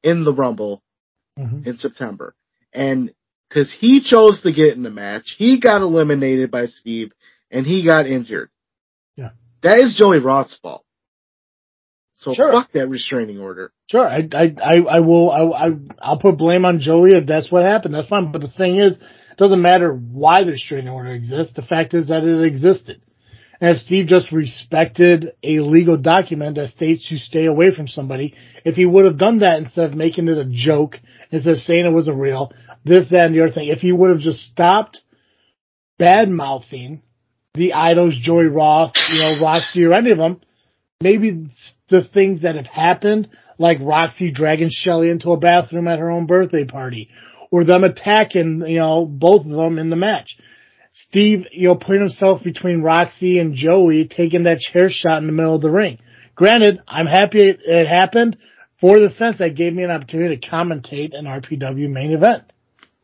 in 0.04 0.24
the 0.24 0.34
Rumble 0.34 0.82
Mhm. 1.38 1.68
in 1.68 1.78
September. 1.78 2.34
And 2.74 3.14
cause 3.52 3.72
he 3.72 4.02
chose 4.02 4.42
to 4.42 4.52
get 4.52 4.76
in 4.76 4.84
the 4.84 4.90
match, 4.90 5.36
he 5.38 5.60
got 5.60 5.82
eliminated 5.82 6.50
by 6.52 6.68
Steve 6.68 7.12
and 7.52 7.66
he 7.66 7.84
got 7.84 8.08
injured. 8.08 8.50
Yeah. 9.16 9.32
That 9.62 9.80
is 9.82 9.96
Joey 9.96 10.20
Roth's 10.20 10.56
fault. 10.56 10.84
So 12.16 12.34
Sure. 12.34 12.52
fuck 12.52 12.72
that 12.74 12.90
restraining 12.90 13.40
order. 13.40 13.72
Sure, 13.88 14.06
I, 14.08 14.28
I, 14.34 14.54
I, 14.62 14.76
I 14.82 15.00
will, 15.00 15.32
I, 15.32 15.68
I, 15.68 15.72
I'll 16.00 16.20
put 16.20 16.38
blame 16.38 16.66
on 16.66 16.80
Joey 16.80 17.12
if 17.12 17.26
that's 17.26 17.50
what 17.50 17.64
happened. 17.64 17.94
That's 17.96 18.10
fine. 18.10 18.32
But 18.32 18.42
the 18.42 18.50
thing 18.50 18.76
is, 18.76 19.00
Doesn't 19.40 19.62
matter 19.62 19.94
why 19.94 20.44
the 20.44 20.52
restraining 20.52 20.90
order 20.90 21.14
exists. 21.14 21.54
The 21.56 21.62
fact 21.62 21.94
is 21.94 22.10
that 22.10 22.26
it 22.26 22.44
existed. 22.44 23.02
And 23.62 23.72
if 23.72 23.78
Steve 23.78 24.08
just 24.08 24.34
respected 24.34 25.32
a 25.42 25.62
legal 25.62 25.98
document 25.98 26.58
that 26.58 26.72
states 26.72 27.08
to 27.08 27.18
stay 27.18 27.46
away 27.46 27.74
from 27.74 27.88
somebody, 27.88 28.36
if 28.66 28.76
he 28.76 28.86
would 28.86 29.06
have 29.06 29.18
done 29.18 29.40
that 29.40 29.60
instead 29.60 29.92
of 29.92 29.96
making 29.96 30.28
it 30.28 30.38
a 30.38 30.46
joke, 30.46 30.98
instead 31.32 31.54
of 31.54 31.60
saying 31.60 31.86
it 31.86 31.94
wasn't 31.94 32.20
real, 32.20 32.52
this, 32.84 33.10
that, 33.12 33.28
and 33.28 33.36
the 33.36 33.44
other 33.44 33.54
thing, 33.54 33.70
if 33.70 33.80
he 33.80 33.94
would 33.94 34.10
have 34.10 34.20
just 34.20 34.40
stopped 34.40 35.00
bad 35.98 36.30
mouthing 36.30 37.02
the 37.54 37.74
idols, 37.74 38.18
Joey 38.22 38.46
Roth, 38.46 38.94
you 39.10 39.22
know, 39.22 39.42
Roxy 39.42 39.84
or 39.86 39.94
any 39.94 40.12
of 40.12 40.18
them, 40.18 40.42
maybe 41.02 41.50
the 41.90 42.04
things 42.04 42.44
that 42.44 42.56
have 42.56 42.68
happened, 42.68 43.30
like 43.58 43.80
Roxy 43.82 44.32
dragging 44.32 44.70
Shelly 44.70 45.10
into 45.10 45.32
a 45.32 45.38
bathroom 45.38 45.88
at 45.88 46.00
her 46.00 46.12
own 46.12 46.26
birthday 46.26 46.66
party, 46.66 47.10
or 47.52 47.64
them 47.64 47.84
attacking, 47.84 48.64
you 48.68 48.78
know, 48.78 49.06
both 49.06 49.46
of 49.46 49.52
them 49.52 49.80
in 49.80 49.90
the 49.90 49.96
match. 49.96 50.38
Steve, 50.92 51.46
you 51.52 51.68
know, 51.68 51.76
putting 51.76 52.02
himself 52.02 52.44
between 52.44 52.82
Roxy 52.82 53.40
and 53.40 53.56
Joey, 53.56 54.08
taking 54.08 54.44
that 54.44 54.60
chair 54.60 54.90
shot 54.90 55.20
in 55.20 55.28
the 55.28 55.34
middle 55.34 55.56
of 55.56 55.62
the 55.62 55.72
ring. 55.72 56.00
Granted, 56.36 56.80
I'm 56.88 57.06
happy 57.06 57.40
it, 57.42 57.88
happened 57.88 58.38
for 58.80 59.00
the 59.00 59.10
sense 59.10 59.38
that 59.40 59.56
gave 59.56 59.74
me 59.74 59.84
an 59.84 59.92
opportunity 59.92 60.38
to 60.38 60.48
commentate 60.48 61.18
an 61.18 61.26
RPW 61.26 61.90
main 61.90 62.12
event. 62.12 62.44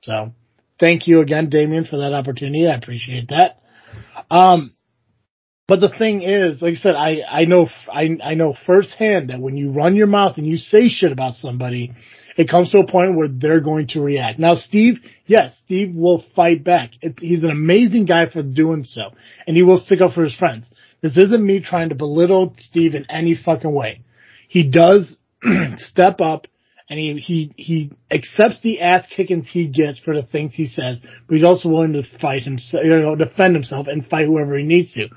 So, 0.01 0.31
thank 0.80 1.07
you 1.07 1.22
again, 1.22 1.49
Damien, 1.49 1.85
for 1.85 1.97
that 1.97 2.13
opportunity. 2.13 2.67
I 2.67 2.76
appreciate 2.76 3.30
that. 3.30 3.59
Um, 4.30 4.72
but 5.67 5.80
the 5.80 5.89
thing 5.89 6.22
is, 6.22 6.61
like 6.61 6.73
I 6.73 6.76
said, 6.76 6.95
I, 6.95 7.22
I 7.30 7.45
know, 7.45 7.69
I, 7.91 8.17
I 8.23 8.35
know 8.35 8.55
firsthand 8.65 9.30
that 9.30 9.39
when 9.39 9.57
you 9.57 9.72
run 9.72 9.95
your 9.95 10.07
mouth 10.07 10.38
and 10.38 10.45
you 10.45 10.57
say 10.57 10.89
shit 10.89 11.11
about 11.11 11.35
somebody, 11.35 11.91
it 12.36 12.49
comes 12.49 12.72
to 12.72 12.80
a 12.80 12.88
point 12.88 13.16
where 13.16 13.28
they're 13.28 13.62
going 13.62 13.88
to 13.88 14.02
react. 14.02 14.40
Now, 14.40 14.56
Steve, 14.56 14.99
yes, 15.26 15.57
Steve 15.64 15.95
will 15.95 16.24
fight 16.36 16.64
back. 16.64 16.91
It, 17.02 17.20
he's 17.20 17.44
an 17.44 17.52
amazing 17.52 18.06
guy 18.06 18.30
for 18.30 18.41
doing 18.44 18.84
so, 18.84 19.12
and 19.48 19.56
he 19.56 19.64
will 19.64 19.78
stick 19.78 20.02
up 20.02 20.14
for 20.14 20.24
his 20.24 20.36
friends. 20.36 20.66
This 21.02 21.18
isn't 21.18 21.45
me 21.45 21.62
trying 21.62 21.90
to 21.90 21.95
belittle 21.95 22.56
Steve 22.57 22.95
in 22.95 23.06
any 23.10 23.36
fucking 23.36 23.72
way. 23.72 24.02
He 24.48 24.70
does 24.70 25.18
step 25.78 26.20
up 26.20 26.48
and 26.90 26.99
he, 26.99 27.20
he, 27.20 27.53
he 27.57 27.91
accepts 28.12 28.62
the 28.62 28.82
ass 28.82 29.07
kickings 29.07 29.49
he 29.49 29.68
gets 29.68 29.99
for 29.99 30.16
the 30.16 30.26
things 30.26 30.53
he 30.53 30.68
says, 30.68 30.99
but 31.02 31.36
he's 31.36 31.44
also 31.44 31.70
willing 31.70 31.94
to 31.94 32.03
fight 32.20 32.44
himself, 32.44 32.84
you 32.84 32.99
know, 32.99 33.16
defend 33.16 33.56
himself 33.56 33.88
and 33.88 34.06
fight 34.06 34.28
whoever 34.28 34.57
he 34.57 34.64
needs 34.64 34.94
to. 34.94 35.07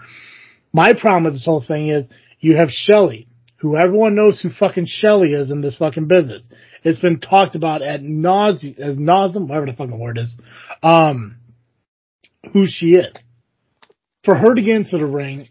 My 0.73 0.93
problem 0.95 1.25
with 1.25 1.35
this 1.35 1.45
whole 1.45 1.65
thing 1.67 1.89
is 1.89 2.09
you 2.41 2.57
have 2.57 2.71
Shelly, 2.71 3.29
who 3.59 3.77
everyone 3.77 4.15
knows 4.15 4.41
who 4.41 4.51
fucking 4.51 4.87
Shelly 4.87 5.33
is 5.33 5.51
in 5.51 5.61
this 5.61 5.77
fucking 5.77 6.07
business. 6.07 6.49
It's 6.85 7.01
been 7.01 7.21
talked 7.21 7.55
about 7.55 7.83
at 7.83 8.03
nauseum, 8.03 8.79
as 8.79 8.97
nauseum, 8.97 9.49
whatever 9.49 9.67
the 9.67 9.73
fucking 9.73 9.99
word 9.99 10.19
is, 10.19 10.39
um, 10.83 11.37
who 12.53 12.67
she 12.67 12.93
is. 12.93 13.15
For 14.25 14.35
her 14.35 14.55
to 14.55 14.63
get 14.63 14.77
into 14.77 14.99
the 14.99 15.07
ring 15.07 15.49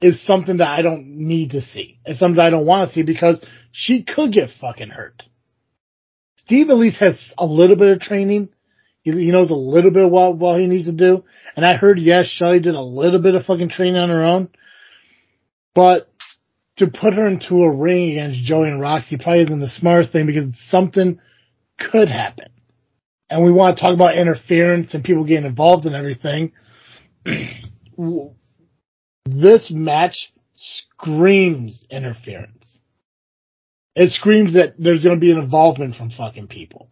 is 0.00 0.24
something 0.24 0.58
that 0.58 0.68
I 0.68 0.82
don't 0.82 1.06
need 1.06 1.50
to 1.52 1.60
see. 1.60 1.98
It's 2.04 2.20
something 2.20 2.40
I 2.40 2.50
don't 2.50 2.66
want 2.66 2.88
to 2.88 2.94
see 2.94 3.02
because 3.02 3.42
she 3.72 4.02
could 4.02 4.32
get 4.32 4.50
fucking 4.60 4.90
hurt. 4.90 5.22
Steve 6.36 6.70
at 6.70 6.76
least 6.76 6.98
has 6.98 7.18
a 7.36 7.46
little 7.46 7.76
bit 7.76 7.88
of 7.88 8.00
training. 8.00 8.50
He, 9.02 9.12
he 9.12 9.30
knows 9.30 9.50
a 9.50 9.54
little 9.54 9.90
bit 9.90 10.10
what, 10.10 10.36
what 10.36 10.60
he 10.60 10.66
needs 10.66 10.86
to 10.86 10.92
do. 10.92 11.24
And 11.56 11.64
I 11.64 11.76
heard, 11.76 11.98
yes, 11.98 12.26
Shelly 12.26 12.60
did 12.60 12.74
a 12.74 12.82
little 12.82 13.20
bit 13.20 13.34
of 13.34 13.44
fucking 13.44 13.70
training 13.70 13.96
on 13.96 14.10
her 14.10 14.24
own. 14.24 14.48
But 15.74 16.10
to 16.78 16.88
put 16.88 17.14
her 17.14 17.26
into 17.26 17.62
a 17.62 17.70
ring 17.70 18.12
against 18.12 18.44
Joey 18.44 18.68
and 18.68 18.80
Roxy 18.80 19.16
probably 19.16 19.42
isn't 19.42 19.60
the 19.60 19.68
smartest 19.68 20.12
thing 20.12 20.26
because 20.26 20.58
something 20.68 21.20
could 21.78 22.08
happen. 22.08 22.48
And 23.30 23.44
we 23.44 23.52
want 23.52 23.76
to 23.76 23.82
talk 23.82 23.94
about 23.94 24.16
interference 24.16 24.94
and 24.94 25.04
people 25.04 25.24
getting 25.24 25.44
involved 25.44 25.86
in 25.86 25.94
everything. 25.94 26.52
this 29.26 29.70
match 29.70 30.32
screams 30.56 31.86
interference. 31.90 32.78
It 33.94 34.10
screams 34.10 34.54
that 34.54 34.74
there's 34.78 35.04
going 35.04 35.16
to 35.16 35.20
be 35.20 35.32
an 35.32 35.38
involvement 35.38 35.96
from 35.96 36.10
fucking 36.10 36.46
people. 36.46 36.88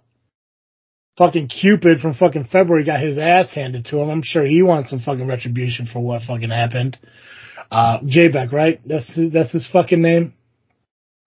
Fucking 1.17 1.49
Cupid 1.49 2.01
from 2.01 2.15
fucking 2.15 2.49
February 2.53 2.85
got 2.85 3.01
his 3.01 3.17
ass 3.17 3.49
handed 3.55 3.87
to 3.87 3.99
him. 3.99 4.11
I'm 4.11 4.23
sure 4.23 4.45
he 4.45 4.63
wants 4.63 4.91
some 4.91 5.01
fucking 5.01 5.27
retribution 5.27 5.87
for 5.91 6.01
what 6.01 6.23
fucking 6.23 6.51
happened. 6.51 6.99
Uh, 7.71 7.99
J-Beck, 8.05 8.53
right? 8.53 8.81
That's 8.87 9.13
his, 9.15 9.33
that's 9.33 9.53
his 9.53 9.67
fucking 9.67 10.01
name. 10.01 10.35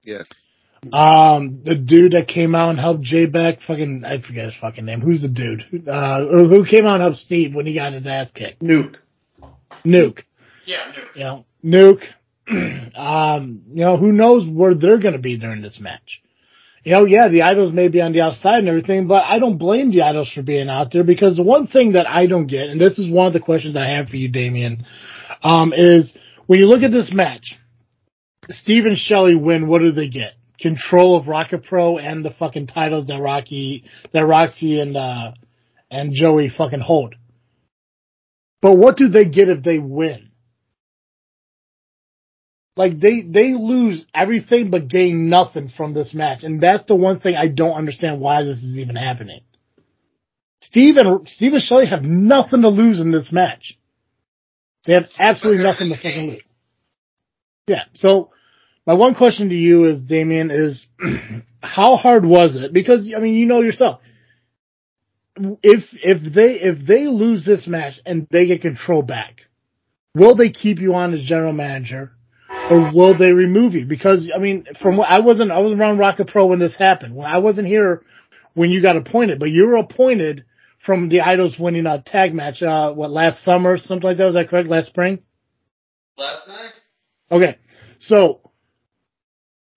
Yes. 0.03 0.27
Um, 0.93 1.61
the 1.65 1.75
dude 1.75 2.13
that 2.13 2.27
came 2.27 2.55
out 2.55 2.69
and 2.69 2.79
helped 2.79 3.01
J-Beck, 3.01 3.61
fucking, 3.67 4.03
I 4.05 4.21
forget 4.21 4.45
his 4.45 4.57
fucking 4.59 4.85
name. 4.85 5.01
Who's 5.01 5.21
the 5.21 5.27
dude? 5.27 5.87
Uh, 5.87 6.25
or 6.31 6.47
who 6.47 6.65
came 6.65 6.85
out 6.85 6.95
and 6.95 7.03
helped 7.03 7.17
Steve 7.17 7.53
when 7.53 7.65
he 7.65 7.73
got 7.73 7.93
his 7.93 8.07
ass 8.07 8.31
kicked? 8.33 8.61
Nuke. 8.61 8.95
Nuke. 9.85 10.23
Yeah, 10.65 10.91
no. 10.95 11.03
You 11.15 11.23
know, 11.23 11.45
Nuke. 11.63 12.03
um, 12.95 13.61
you 13.69 13.83
know, 13.83 13.97
who 13.97 14.11
knows 14.11 14.47
where 14.49 14.73
they're 14.73 14.97
gonna 14.97 15.19
be 15.19 15.37
during 15.37 15.61
this 15.61 15.79
match. 15.79 16.21
You 16.83 16.93
know, 16.93 17.05
yeah, 17.05 17.27
the 17.27 17.43
idols 17.43 17.73
may 17.73 17.89
be 17.89 18.01
on 18.01 18.13
the 18.13 18.21
outside 18.21 18.59
and 18.59 18.69
everything, 18.69 19.07
but 19.07 19.25
I 19.25 19.37
don't 19.37 19.57
blame 19.57 19.91
the 19.91 20.01
idols 20.01 20.31
for 20.33 20.41
being 20.41 20.69
out 20.69 20.91
there 20.91 21.03
because 21.03 21.35
the 21.35 21.43
one 21.43 21.67
thing 21.67 21.91
that 21.91 22.09
I 22.09 22.25
don't 22.25 22.47
get, 22.47 22.69
and 22.69 22.79
this 22.79 22.97
is 22.97 23.11
one 23.11 23.27
of 23.27 23.33
the 23.33 23.39
questions 23.39 23.75
I 23.75 23.89
have 23.89 24.07
for 24.07 24.15
you, 24.15 24.29
Damien, 24.29 24.85
um, 25.43 25.73
is 25.75 26.17
when 26.49 26.59
you 26.59 26.65
look 26.65 26.81
at 26.81 26.89
this 26.89 27.11
match, 27.13 27.59
Steve 28.49 28.87
and 28.87 28.97
Shelley 28.97 29.35
win, 29.35 29.67
what 29.67 29.81
do 29.81 29.91
they 29.91 30.09
get? 30.09 30.33
Control 30.59 31.15
of 31.15 31.27
Rocket 31.27 31.63
Pro 31.63 31.99
and 31.99 32.25
the 32.25 32.31
fucking 32.39 32.65
titles 32.65 33.05
that 33.05 33.21
Rocky, 33.21 33.83
that 34.13 34.25
Roxy 34.25 34.79
and, 34.79 34.97
uh, 34.97 35.33
and 35.91 36.11
Joey 36.11 36.49
fucking 36.49 36.79
hold. 36.79 37.13
But 38.63 38.77
what 38.77 38.97
do 38.97 39.09
they 39.09 39.25
get 39.25 39.47
if 39.47 39.61
they 39.61 39.77
win? 39.77 40.31
Like 42.75 42.99
they, 42.99 43.21
they 43.21 43.53
lose 43.53 44.07
everything 44.11 44.71
but 44.71 44.87
gain 44.87 45.29
nothing 45.29 45.71
from 45.77 45.93
this 45.93 46.15
match. 46.15 46.41
And 46.41 46.59
that's 46.59 46.85
the 46.85 46.95
one 46.95 47.19
thing 47.19 47.35
I 47.35 47.49
don't 47.49 47.77
understand 47.77 48.21
why 48.21 48.41
this 48.41 48.57
is 48.57 48.75
even 48.79 48.95
happening. 48.95 49.41
Steve 50.61 50.95
and, 50.97 51.29
Steve 51.29 51.53
and 51.53 51.61
Shelley 51.61 51.85
have 51.85 52.01
nothing 52.01 52.63
to 52.63 52.69
lose 52.69 52.99
in 52.99 53.11
this 53.11 53.31
match. 53.31 53.77
They 54.85 54.93
have 54.93 55.07
absolutely 55.17 55.63
nothing 55.63 55.89
to 55.89 55.95
fucking 55.95 56.29
lose. 56.31 56.43
Yeah. 57.67 57.83
So 57.93 58.31
my 58.85 58.93
one 58.93 59.13
question 59.15 59.49
to 59.49 59.55
you 59.55 59.85
is, 59.85 60.01
Damien, 60.01 60.51
is 60.51 60.87
how 61.61 61.95
hard 61.95 62.25
was 62.25 62.55
it? 62.55 62.73
Because 62.73 63.07
I 63.15 63.19
mean, 63.19 63.35
you 63.35 63.45
know 63.45 63.61
yourself. 63.61 64.01
If 65.37 65.83
if 65.93 66.33
they 66.33 66.53
if 66.55 66.85
they 66.85 67.05
lose 67.05 67.45
this 67.45 67.67
match 67.67 67.99
and 68.05 68.27
they 68.29 68.47
get 68.47 68.61
control 68.61 69.01
back, 69.01 69.41
will 70.15 70.35
they 70.35 70.49
keep 70.49 70.79
you 70.79 70.95
on 70.95 71.13
as 71.13 71.21
general 71.21 71.53
manager, 71.53 72.11
or 72.69 72.91
will 72.93 73.17
they 73.17 73.31
remove 73.31 73.73
you? 73.73 73.85
Because 73.85 74.29
I 74.35 74.39
mean, 74.39 74.65
from 74.81 74.97
what 74.97 75.09
I 75.09 75.19
wasn't 75.19 75.51
I 75.51 75.59
was 75.59 75.73
around 75.73 75.99
Rocket 75.99 76.27
Pro 76.27 76.47
when 76.47 76.59
this 76.59 76.75
happened. 76.75 77.21
I 77.23 77.37
wasn't 77.37 77.67
here 77.67 78.03
when 78.53 78.69
you 78.71 78.81
got 78.81 78.97
appointed, 78.97 79.39
but 79.39 79.51
you 79.51 79.67
were 79.67 79.77
appointed 79.77 80.45
from 80.85 81.09
the 81.09 81.21
Idols 81.21 81.57
winning 81.59 81.85
a 81.85 82.01
tag 82.01 82.33
match. 82.33 82.61
Uh, 82.61 82.93
what 82.93 83.11
last 83.11 83.43
summer, 83.43 83.77
something 83.77 84.07
like 84.07 84.17
that? 84.17 84.25
Was 84.25 84.33
that 84.35 84.49
correct? 84.49 84.69
Last 84.69 84.87
spring? 84.87 85.19
Last 86.17 86.47
night? 86.47 86.71
Okay. 87.31 87.57
So, 87.99 88.51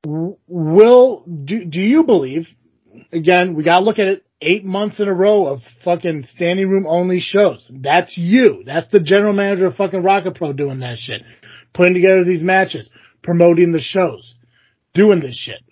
will, 0.05 1.25
do, 1.27 1.65
do 1.65 1.81
you 1.81 2.05
believe, 2.05 2.49
again, 3.13 3.55
we 3.55 3.65
gotta 3.65 3.85
look 3.85 3.99
at 3.99 4.07
it, 4.07 4.27
eight 4.41 4.65
months 4.65 5.01
in 5.01 5.09
a 5.09 5.15
row 5.15 5.47
of 5.47 5.61
fucking 5.85 6.27
standing 6.35 6.69
room 6.69 6.87
only 6.87 7.21
shows. 7.21 7.71
That's 7.73 8.17
you. 8.19 8.63
That's 8.67 8.89
the 8.89 9.01
general 9.01 9.33
manager 9.33 9.67
of 9.67 9.77
fucking 9.77 10.03
Rocket 10.03 10.35
Pro 10.35 10.53
doing 10.53 10.81
that 10.81 10.99
shit. 10.99 11.23
Putting 11.73 11.95
together 11.95 12.25
these 12.25 12.43
matches, 12.43 12.91
promoting 13.23 13.73
the 13.73 13.81
shows, 13.81 14.35
doing 14.95 15.21
this 15.21 15.37
shit. 15.37 15.63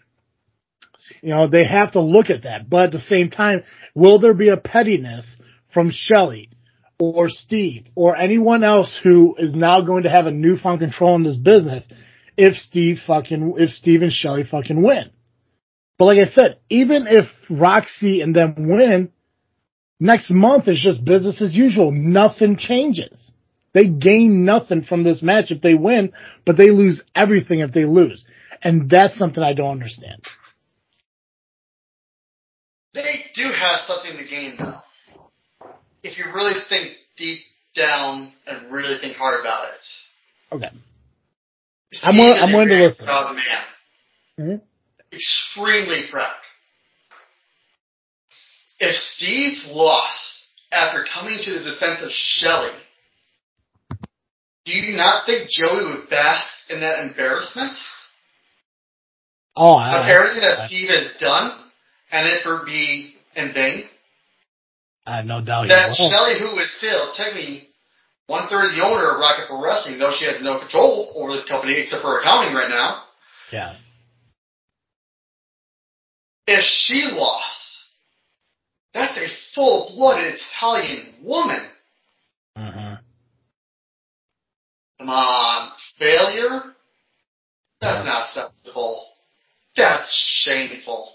You 1.22 1.30
know, 1.30 1.48
they 1.48 1.64
have 1.64 1.92
to 1.92 2.00
look 2.00 2.30
at 2.30 2.44
that. 2.44 2.68
But 2.68 2.84
at 2.84 2.92
the 2.92 3.00
same 3.00 3.30
time, 3.30 3.62
will 3.94 4.18
there 4.18 4.34
be 4.34 4.48
a 4.48 4.56
pettiness 4.56 5.26
from 5.72 5.90
Shelley 5.90 6.50
or 6.98 7.28
Steve 7.28 7.86
or 7.94 8.16
anyone 8.16 8.64
else 8.64 8.98
who 9.02 9.36
is 9.38 9.54
now 9.54 9.80
going 9.82 10.04
to 10.04 10.10
have 10.10 10.26
a 10.26 10.30
newfound 10.30 10.80
control 10.80 11.16
in 11.16 11.22
this 11.22 11.36
business 11.36 11.86
if 12.36 12.56
Steve 12.56 13.00
fucking, 13.06 13.54
if 13.58 13.70
Steve 13.70 14.02
and 14.02 14.12
Shelley 14.12 14.44
fucking 14.44 14.82
win? 14.82 15.10
But 15.98 16.06
like 16.06 16.18
I 16.18 16.30
said, 16.30 16.58
even 16.70 17.06
if 17.06 17.26
Roxy 17.50 18.22
and 18.22 18.34
them 18.34 18.54
win, 18.56 19.12
next 19.98 20.30
month 20.30 20.66
is 20.68 20.80
just 20.80 21.04
business 21.04 21.42
as 21.42 21.54
usual. 21.54 21.92
Nothing 21.92 22.56
changes. 22.56 23.32
They 23.72 23.88
gain 23.88 24.44
nothing 24.44 24.82
from 24.82 25.04
this 25.04 25.22
match 25.22 25.50
if 25.50 25.60
they 25.60 25.74
win, 25.74 26.12
but 26.44 26.56
they 26.56 26.70
lose 26.70 27.02
everything 27.14 27.60
if 27.60 27.72
they 27.72 27.84
lose. 27.84 28.24
And 28.62 28.90
that's 28.90 29.16
something 29.16 29.42
I 29.42 29.52
don't 29.52 29.72
understand. 29.72 30.22
They 32.94 33.24
do 33.34 33.44
have 33.44 33.80
something 33.80 34.16
to 34.18 34.24
gain, 34.28 34.56
though. 34.58 34.78
If 36.02 36.18
you 36.18 36.24
really 36.34 36.58
think 36.68 36.96
deep 37.16 37.40
down 37.76 38.32
and 38.46 38.72
really 38.72 38.98
think 39.00 39.16
hard 39.16 39.40
about 39.40 39.68
it. 39.74 39.84
Okay. 40.52 40.70
Steve 41.92 42.08
I'm 42.08 42.16
willing- 42.16 42.36
is 42.36 42.42
I'm 42.42 42.52
willing 42.52 42.68
to 42.68 42.74
listen. 42.74 43.04
proud 43.04 43.36
man. 43.36 43.64
Mhm. 44.38 44.62
Extremely 45.12 46.06
proud. 46.10 46.36
If 48.80 48.96
Steve 48.96 49.64
lost 49.66 50.48
after 50.72 51.04
coming 51.04 51.38
to 51.42 51.58
the 51.58 51.70
defense 51.70 52.00
of 52.02 52.10
Shelley, 52.12 52.74
do 54.64 54.72
you 54.72 54.96
not 54.96 55.26
think 55.26 55.50
Joey 55.50 55.84
would 55.84 56.08
bask 56.08 56.70
in 56.70 56.80
that 56.80 57.00
embarrassment? 57.00 57.76
Oh, 59.56 59.74
I, 59.76 60.00
Embarrassing 60.00 60.40
that 60.42 60.66
Steve 60.68 60.88
has 60.90 61.12
done, 61.18 61.59
and 62.12 62.26
it 62.26 62.42
for 62.42 62.64
be 62.64 63.14
in 63.36 63.52
vain? 63.52 63.84
I 65.06 65.16
have 65.16 65.26
no 65.26 65.40
doubt. 65.40 65.68
that 65.68 65.96
will. 65.98 66.10
Shelley, 66.10 66.38
who 66.38 66.58
is 66.58 66.70
still 66.76 67.12
technically 67.14 67.68
one 68.26 68.48
third 68.48 68.64
of 68.66 68.72
the 68.76 68.84
owner 68.84 69.10
of 69.14 69.18
Rocket 69.18 69.46
Pro 69.48 69.62
Wrestling, 69.62 69.98
though 69.98 70.12
she 70.18 70.26
has 70.26 70.42
no 70.42 70.58
control 70.58 71.12
over 71.16 71.32
the 71.32 71.42
company 71.48 71.74
except 71.80 72.02
for 72.02 72.20
accounting 72.20 72.54
right 72.54 72.68
now, 72.68 73.04
Yeah. 73.50 73.74
if 76.46 76.64
she 76.64 77.08
lost, 77.12 77.84
that's 78.94 79.16
a 79.16 79.26
full 79.54 79.92
blooded 79.96 80.34
Italian 80.34 81.14
woman. 81.22 81.66
hmm 82.56 82.94
Come 84.98 85.08
on, 85.08 85.70
failure? 85.98 86.60
That's 87.80 88.04
not 88.04 88.22
acceptable. 88.24 89.02
That's 89.76 90.12
shameful. 90.44 91.10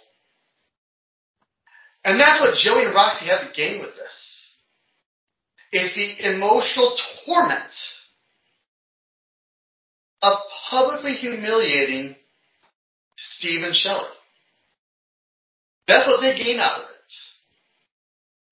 And 2.05 2.19
that's 2.19 2.39
what 2.39 2.55
Joey 2.55 2.85
and 2.85 2.93
Roxy 2.93 3.25
have 3.27 3.41
to 3.41 3.53
gain 3.55 3.81
with 3.81 3.95
this. 3.95 4.55
Is 5.73 5.93
the 5.95 6.35
emotional 6.35 6.95
torment 7.25 7.73
of 10.21 10.37
publicly 10.69 11.13
humiliating 11.13 12.15
Steve 13.17 13.63
and 13.63 13.75
Shelley. 13.75 14.07
That's 15.87 16.07
what 16.07 16.21
they 16.21 16.37
gain 16.41 16.59
out 16.59 16.79
of 16.79 16.85
it. 16.85 17.11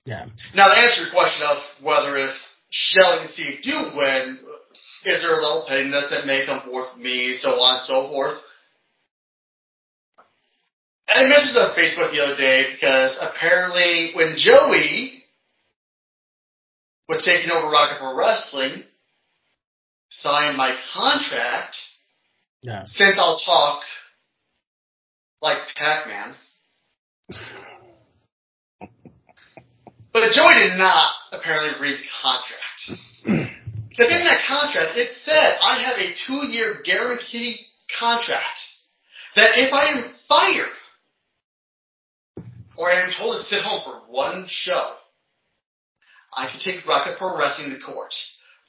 Yeah. 0.06 0.26
Now 0.54 0.66
to 0.66 0.80
answer 0.80 1.04
your 1.04 1.12
question 1.12 1.48
of 1.48 1.58
whether 1.82 2.18
if 2.18 2.36
Shelley 2.70 3.22
and 3.22 3.30
Steve 3.30 3.64
do 3.64 3.98
win, 3.98 4.40
is 5.06 5.22
there 5.22 5.40
a 5.40 5.42
level 5.42 5.66
pettiness 5.68 6.10
that 6.10 6.26
may 6.26 6.46
come 6.46 6.62
forth 6.70 6.98
me, 6.98 7.36
so 7.36 7.50
on 7.50 7.78
and 7.78 7.86
so 7.86 8.10
forth. 8.10 8.43
I 11.10 11.24
mentioned 11.24 11.56
this 11.56 11.70
on 11.70 11.76
Facebook 11.76 12.12
the 12.12 12.24
other 12.24 12.38
day 12.38 12.74
because 12.74 13.18
apparently 13.22 14.12
when 14.16 14.36
Joey 14.38 15.24
was 17.10 17.24
taking 17.26 17.52
over 17.52 17.68
Rocket 17.68 18.00
Pro 18.00 18.16
Wrestling, 18.16 18.84
signed 20.10 20.58
my 20.58 20.76
contract, 20.94 21.76
Yeah. 22.62 22.84
since 22.86 23.18
I'll 23.20 23.38
talk 23.40 23.84
like 25.42 25.58
Pac-Man. 25.76 26.36
But 30.14 30.32
Joey 30.32 30.54
did 30.54 30.78
not 30.78 31.08
apparently 31.32 31.72
read 31.82 31.98
the 32.00 32.08
contract. 32.22 33.50
Because 33.96 34.12
in 34.12 34.26
that 34.26 34.42
contract, 34.48 34.98
it 34.98 35.16
said 35.24 35.60
I 35.62 35.84
have 35.84 35.98
a 36.00 36.16
two-year 36.26 36.82
guaranteed 36.84 37.60
contract 38.00 38.60
that 39.36 39.52
if 39.54 39.72
I 39.72 39.86
am 39.86 40.14
fired 40.28 40.74
or 42.78 42.90
I 42.90 43.02
am 43.02 43.12
told 43.18 43.36
to 43.36 43.44
sit 43.44 43.62
home 43.62 43.82
for 43.86 44.12
one 44.12 44.46
show, 44.48 44.94
I 46.36 46.50
can 46.50 46.60
take 46.60 46.86
Rocket 46.88 47.18
Pro 47.18 47.38
Wrestling 47.38 47.72
to 47.72 47.80
court 47.80 48.14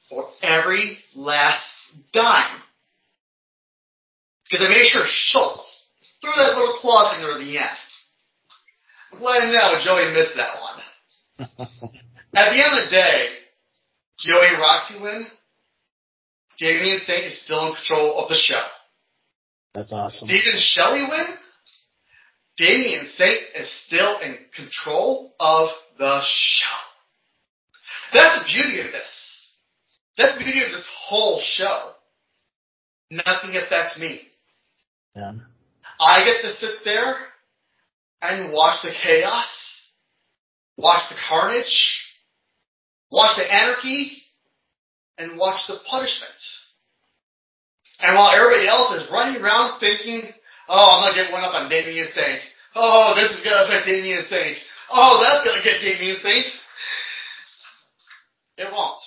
for 0.09 0.29
every 0.43 0.99
last 1.15 1.73
dime. 2.13 2.61
Because 4.51 4.67
I 4.67 4.69
made 4.69 4.87
sure 4.87 5.05
Schultz 5.07 5.89
threw 6.21 6.33
that 6.37 6.57
little 6.57 6.77
clause 6.81 7.17
in 7.17 7.23
there 7.23 7.33
at 7.33 7.41
the 7.41 7.59
end. 7.59 7.79
I'm 9.13 9.19
glad 9.19 9.53
now 9.53 9.81
Joey 9.83 10.13
missed 10.13 10.37
that 10.37 10.61
one. 10.61 10.81
At 12.37 12.51
the 12.51 12.59
end 12.59 12.79
of 12.79 12.85
the 12.85 12.91
day, 12.91 13.29
Joey 14.19 14.47
and 14.49 14.59
Roxy 14.59 15.01
win. 15.01 15.27
Damien 16.59 17.01
Saint 17.07 17.27
is 17.27 17.43
still 17.45 17.69
in 17.69 17.75
control 17.75 18.19
of 18.19 18.29
the 18.29 18.35
show. 18.35 18.63
That's 19.75 19.93
awesome. 19.93 20.27
Steve 20.27 20.53
and 20.53 20.61
Shelley 20.61 21.05
win. 21.09 21.27
Damien 22.57 23.07
Saint 23.07 23.41
is 23.57 23.71
still 23.87 24.21
in 24.21 24.37
control 24.55 25.33
of 25.41 25.71
the 25.99 26.21
show. 26.23 26.67
That's 28.13 28.39
the 28.39 28.45
beauty 28.53 28.81
of 28.81 28.93
this. 28.93 29.57
That's 30.17 30.39
the 30.39 30.45
beauty 30.45 30.63
of 30.63 30.71
this 30.71 30.89
whole 31.07 31.41
show. 31.43 31.91
Nothing 33.11 33.57
affects 33.57 33.99
me. 33.99 34.21
Yeah. 35.17 35.33
I 36.01 36.25
get 36.25 36.43
to 36.43 36.51
sit 36.51 36.85
there 36.85 37.17
and 38.23 38.53
watch 38.53 38.83
the 38.83 38.93
chaos, 39.03 39.91
watch 40.77 41.09
the 41.11 41.17
carnage, 41.29 42.07
watch 43.11 43.37
the 43.37 43.53
anarchy, 43.53 44.23
and 45.19 45.39
watch 45.39 45.67
the 45.69 45.79
punishment. 45.89 46.41
And 48.01 48.17
while 48.17 48.31
everybody 48.31 48.67
else 48.69 48.93
is 48.93 49.11
running 49.11 49.43
around 49.43 49.79
thinking, 49.79 50.23
oh, 50.69 50.89
I'm 50.97 51.11
gonna 51.11 51.23
get 51.23 51.33
one 51.33 51.45
up 51.45 51.55
on 51.55 51.69
Damien 51.69 52.09
Saint. 52.11 52.43
Oh, 52.75 53.15
this 53.15 53.31
is 53.31 53.45
gonna 53.45 53.67
affect 53.67 53.87
Damien 53.87 54.25
Saint. 54.25 54.59
Oh, 54.91 55.21
that's 55.23 55.47
gonna 55.47 55.63
get 55.63 55.81
Damien 55.81 56.19
Saint. 56.23 56.47
It 58.57 58.71
won't. 58.71 59.01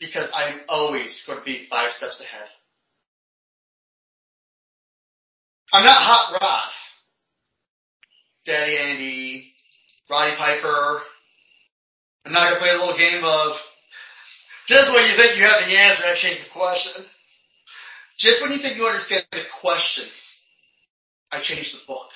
Because 0.00 0.28
I'm 0.34 0.60
always 0.68 1.24
going 1.26 1.38
to 1.38 1.44
be 1.44 1.66
five 1.70 1.92
steps 1.92 2.20
ahead. 2.20 2.48
I'm 5.72 5.84
not 5.84 5.96
Hot 5.96 6.40
Rod. 6.40 6.72
Daddy 8.44 8.76
Andy, 8.76 9.52
Roddy 10.10 10.36
Piper. 10.36 11.00
I'm 12.24 12.32
not 12.32 12.50
gonna 12.50 12.60
play 12.60 12.70
a 12.70 12.78
little 12.78 12.96
game 12.96 13.24
of 13.24 13.56
just 14.68 14.92
when 14.94 15.06
you 15.06 15.16
think 15.16 15.38
you 15.38 15.46
have 15.46 15.62
the 15.66 15.76
answer, 15.76 16.02
I 16.04 16.14
change 16.14 16.44
the 16.44 16.50
question. 16.50 17.04
Just 18.18 18.42
when 18.42 18.52
you 18.52 18.58
think 18.58 18.76
you 18.76 18.84
understand 18.84 19.24
the 19.30 19.42
question, 19.60 20.06
I 21.30 21.40
change 21.42 21.72
the 21.72 21.78
book. 21.86 22.08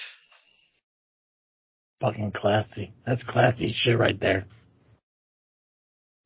Fucking 2.00 2.32
classy. 2.32 2.92
That's 3.06 3.22
classy 3.22 3.72
shit 3.74 3.98
right 3.98 4.18
there. 4.18 4.46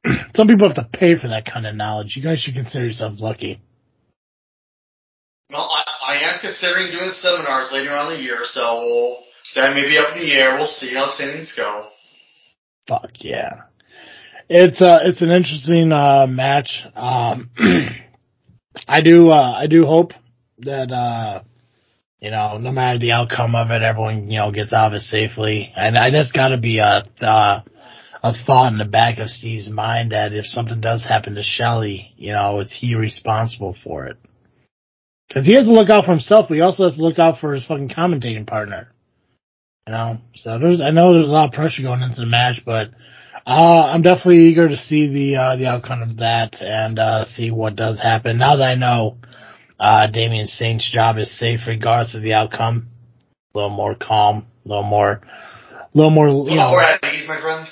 Some 0.37 0.47
people 0.47 0.69
have 0.69 0.77
to 0.77 0.89
pay 0.97 1.17
for 1.19 1.29
that 1.29 1.45
kind 1.45 1.67
of 1.67 1.75
knowledge. 1.75 2.17
You 2.17 2.23
guys 2.23 2.39
should 2.39 2.55
consider 2.55 2.85
yourselves 2.85 3.21
lucky. 3.21 3.61
Well, 5.51 5.69
I, 5.71 6.13
I 6.13 6.33
am 6.33 6.41
considering 6.41 6.93
doing 6.93 7.11
seminars 7.11 7.71
later 7.73 7.91
on 7.91 8.13
in 8.13 8.19
the 8.19 8.23
year, 8.23 8.41
so 8.45 9.17
that 9.57 9.75
may 9.75 9.83
be 9.89 9.99
up 9.99 10.17
in 10.17 10.23
the 10.23 10.35
air. 10.35 10.57
We'll 10.57 10.67
see 10.67 10.95
how 10.95 11.15
things 11.17 11.55
go. 11.57 11.89
Fuck 12.87 13.11
yeah. 13.19 13.63
It's 14.49 14.81
uh 14.81 15.01
it's 15.03 15.23
an 15.23 15.31
interesting 15.31 15.91
uh 15.91 16.27
match. 16.27 16.85
Um 16.95 17.51
I 18.89 19.01
do 19.01 19.31
uh 19.31 19.53
I 19.53 19.67
do 19.67 19.85
hope 19.87 20.13
that 20.59 20.91
uh 20.91 21.43
you 22.21 22.31
know, 22.31 22.57
no 22.57 22.73
matter 22.73 22.99
the 22.99 23.13
outcome 23.13 23.55
of 23.55 23.71
it, 23.71 23.83
everyone, 23.83 24.31
you 24.31 24.39
know, 24.39 24.51
gets 24.51 24.73
out 24.73 24.89
of 24.89 24.95
it 24.95 25.03
safely. 25.03 25.71
And 25.77 25.99
I, 25.99 26.11
that's 26.11 26.33
gotta 26.33 26.59
be 26.59 26.79
a 26.79 27.05
uh 27.21 27.61
a 28.23 28.33
thought 28.47 28.73
in 28.73 28.79
the 28.79 28.87
back 28.87 29.19
of 29.19 29.29
Steve's 29.29 29.69
mind 29.69 30.13
that 30.13 30.33
if 30.33 30.47
something 30.47 30.81
does 30.81 31.05
happen 31.05 31.35
to 31.35 31.43
Shelley, 31.43 32.15
you 32.17 32.33
know, 32.33 32.61
is 32.61 32.73
he 32.73 32.95
responsible 32.95 33.77
for 33.85 34.07
it? 34.07 34.17
Cause 35.33 35.45
he 35.45 35.55
has 35.55 35.67
to 35.67 35.73
look 35.73 35.91
out 35.91 36.07
for 36.07 36.13
himself, 36.13 36.47
but 36.49 36.55
he 36.55 36.61
also 36.63 36.85
has 36.85 36.97
to 36.97 37.03
look 37.03 37.19
out 37.19 37.39
for 37.39 37.53
his 37.53 37.67
fucking 37.67 37.91
commentating 37.91 38.47
partner. 38.47 38.89
You 39.87 39.93
know, 39.93 40.19
so 40.35 40.59
there's, 40.59 40.81
I 40.81 40.91
know 40.91 41.13
there's 41.13 41.29
a 41.29 41.33
lot 41.33 41.49
of 41.49 41.55
pressure 41.55 41.83
going 41.83 42.01
into 42.01 42.21
the 42.21 42.27
match, 42.27 42.63
but, 42.65 42.91
uh, 43.47 43.91
I'm 43.93 44.03
definitely 44.03 44.45
eager 44.45 44.69
to 44.69 44.77
see 44.77 45.09
the, 45.09 45.37
uh, 45.37 45.57
the 45.57 45.67
outcome 45.67 46.03
of 46.03 46.17
that 46.19 46.61
and, 46.63 46.99
uh, 46.99 47.27
see 47.27 47.51
what 47.51 47.77
does 47.77 48.01
happen. 48.01 48.39
Now 48.39 48.57
that 48.57 48.65
I 48.65 48.75
know, 48.75 49.19
uh, 49.79 50.07
Damien 50.07 50.47
Saint's 50.47 50.91
job 50.91 51.19
is 51.19 51.39
safe 51.39 51.61
regardless 51.67 52.15
of 52.15 52.23
the 52.23 52.33
outcome, 52.33 52.89
a 53.55 53.59
little 53.59 53.71
more 53.71 53.95
calm, 53.95 54.47
a 54.65 54.69
little 54.69 54.85
more, 54.85 55.21
a 55.23 55.89
little 55.93 56.11
more, 56.11 56.29
you 56.29 56.57
know, 56.57 56.73
we're 56.73 56.83
at 56.83 57.05
ease, 57.05 57.29
my 57.29 57.41
friend. 57.41 57.69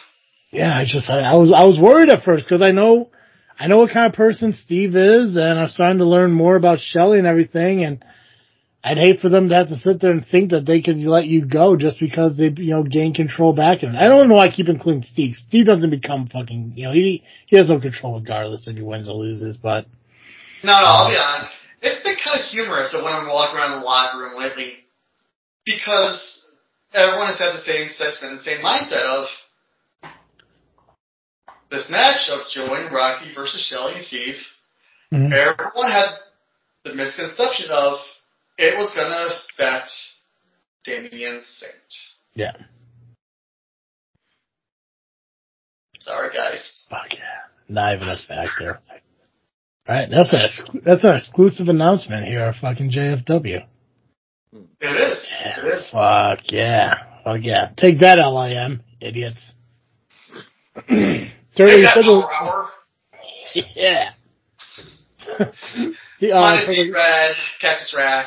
yeah, 0.51 0.77
I 0.77 0.85
just, 0.86 1.09
I, 1.09 1.20
I 1.20 1.35
was, 1.36 1.53
I 1.57 1.65
was 1.65 1.78
worried 1.81 2.11
at 2.11 2.23
first 2.23 2.44
because 2.44 2.61
I 2.61 2.73
know, 2.73 3.11
I 3.59 3.69
know 3.69 3.78
what 3.78 3.93
kind 3.93 4.07
of 4.07 4.12
person 4.16 4.53
Steve 4.53 4.97
is 4.97 5.36
and 5.36 5.59
I'm 5.59 5.69
starting 5.70 5.99
to 5.99 6.05
learn 6.05 6.32
more 6.32 6.57
about 6.57 6.81
Shelley 6.81 7.19
and 7.19 7.27
everything 7.27 7.85
and 7.85 8.05
I'd 8.85 8.99
hate 8.99 9.21
for 9.21 9.29
them 9.29 9.49
to 9.49 9.55
have 9.55 9.69
to 9.69 9.77
sit 9.77 10.01
there 10.01 10.11
and 10.11 10.27
think 10.27 10.51
that 10.51 10.67
they 10.67 10.83
could 10.83 10.99
let 10.99 11.27
you 11.27 11.47
go 11.47 11.77
just 11.77 12.01
because 12.01 12.37
they, 12.37 12.49
you 12.49 12.71
know, 12.71 12.83
gain 12.83 13.15
control 13.15 13.53
back. 13.53 13.85
And 13.85 13.97
I 13.97 14.09
don't 14.09 14.29
know 14.29 14.35
why 14.35 14.47
I 14.47 14.51
keep 14.51 14.69
including 14.69 15.05
Steve. 15.05 15.37
Steve 15.37 15.67
doesn't 15.67 15.91
become 15.91 16.27
fucking, 16.27 16.73
you 16.75 16.87
know, 16.87 16.93
he, 16.93 17.23
he 17.47 17.57
has 17.57 17.69
no 17.69 17.79
control 17.79 18.19
regardless 18.19 18.67
if 18.67 18.75
he 18.75 18.83
wins 18.83 19.09
or 19.09 19.15
loses, 19.15 19.57
but 19.57 19.87
No, 20.65 20.73
no, 20.73 20.85
I'll 20.85 21.11
be 21.11 21.17
honest. 21.17 21.53
It's 21.81 22.03
been 22.03 22.17
kind 22.25 22.41
of 22.41 22.47
humorous 22.47 22.93
that 22.93 23.05
when 23.05 23.13
I'm 23.13 23.29
walking 23.29 23.57
around 23.59 23.79
the 23.81 23.87
locker 23.87 24.19
room 24.19 24.39
lately, 24.39 24.73
because 25.65 26.57
everyone 26.93 27.27
has 27.27 27.39
had 27.39 27.55
the 27.55 27.63
same 27.63 27.89
sentiment, 27.89 28.39
the 28.39 28.45
same 28.45 28.65
mindset 28.65 29.03
of 29.07 29.27
this 31.71 31.89
match 31.89 32.29
of 32.31 32.49
Joey 32.51 32.83
and 32.83 32.93
Roxy 32.93 33.33
versus 33.35 33.65
Shelly 33.65 33.95
and 33.95 34.05
Steve. 34.05 34.37
Mhm. 35.13 35.33
Everyone 35.33 35.91
had 35.91 36.11
the 36.85 36.95
misconception 36.95 37.71
of 37.71 37.99
it 38.62 38.78
was 38.78 38.93
going 38.94 39.10
to 39.10 39.26
affect 39.26 39.90
Damien 40.84 41.43
Saint. 41.44 41.72
yeah. 42.34 42.52
Sorry, 46.01 46.30
guys. 46.34 46.86
Fuck 46.90 47.12
yeah. 47.14 47.20
Not 47.68 47.94
even 47.94 48.09
a 48.09 48.16
factor. 48.28 48.74
Alright, 49.89 50.10
that's 50.10 50.32
a, 50.32 50.48
that's 50.84 51.05
an 51.05 51.14
exclusive 51.14 51.68
announcement 51.68 52.26
here 52.26 52.40
at 52.40 52.56
fucking 52.56 52.90
JFW. 52.90 53.64
It 54.52 54.66
is. 54.80 55.30
Yeah. 55.30 55.60
It 55.60 55.64
is. 55.78 55.90
Fuck 55.93 56.40
yeah. 56.52 56.94
Fuck 57.24 57.40
yeah. 57.43 57.70
Take 57.76 58.01
that, 58.01 58.18
LIM, 58.18 58.82
idiots. 59.01 59.52
Dirty 60.89 61.28
that 61.82 62.02
power 62.05 62.32
hour. 62.32 62.68
Yeah. 63.76 64.10
the, 66.20 66.32
uh, 66.32 66.40
Minus 66.40 66.66
the- 66.66 66.93
Red, 66.93 67.34
Cactus 67.60 67.94
Rack, 67.97 68.26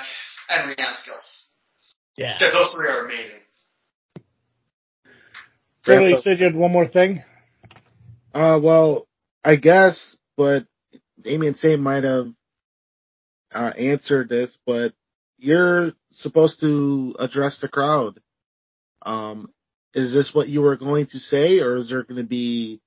and 0.49 0.72
Rihanna 0.72 0.97
Skills. 0.97 1.47
yeah. 2.17 2.35
Because 2.38 2.53
those 2.53 2.73
three 2.76 2.88
are 2.88 3.05
amazing. 3.05 3.39
Really, 5.88 6.09
you 6.11 6.17
said 6.22 6.39
you 6.39 6.45
had 6.45 6.55
one 6.55 6.72
more 6.72 6.88
thing? 6.88 7.23
Uh, 8.34 8.57
well, 8.61 9.07
I 9.43 9.55
guess, 9.55 10.15
but 10.35 10.65
Damien 11.22 11.55
Saint 11.55 11.80
might 11.80 12.03
have 12.03 12.27
uh, 13.53 13.72
answered 13.77 14.30
this, 14.30 14.55
but 14.65 14.93
you're 15.38 15.93
supposed 16.17 16.59
to 16.61 17.15
address 17.19 17.59
the 17.61 17.67
crowd. 17.67 18.19
Um, 19.05 19.49
is 19.93 20.13
this 20.13 20.31
what 20.34 20.49
you 20.49 20.61
were 20.61 20.76
going 20.76 21.05
to 21.07 21.19
say, 21.19 21.59
or 21.59 21.77
is 21.77 21.89
there 21.89 22.03
going 22.03 22.22
to 22.22 22.27
be 22.27 22.81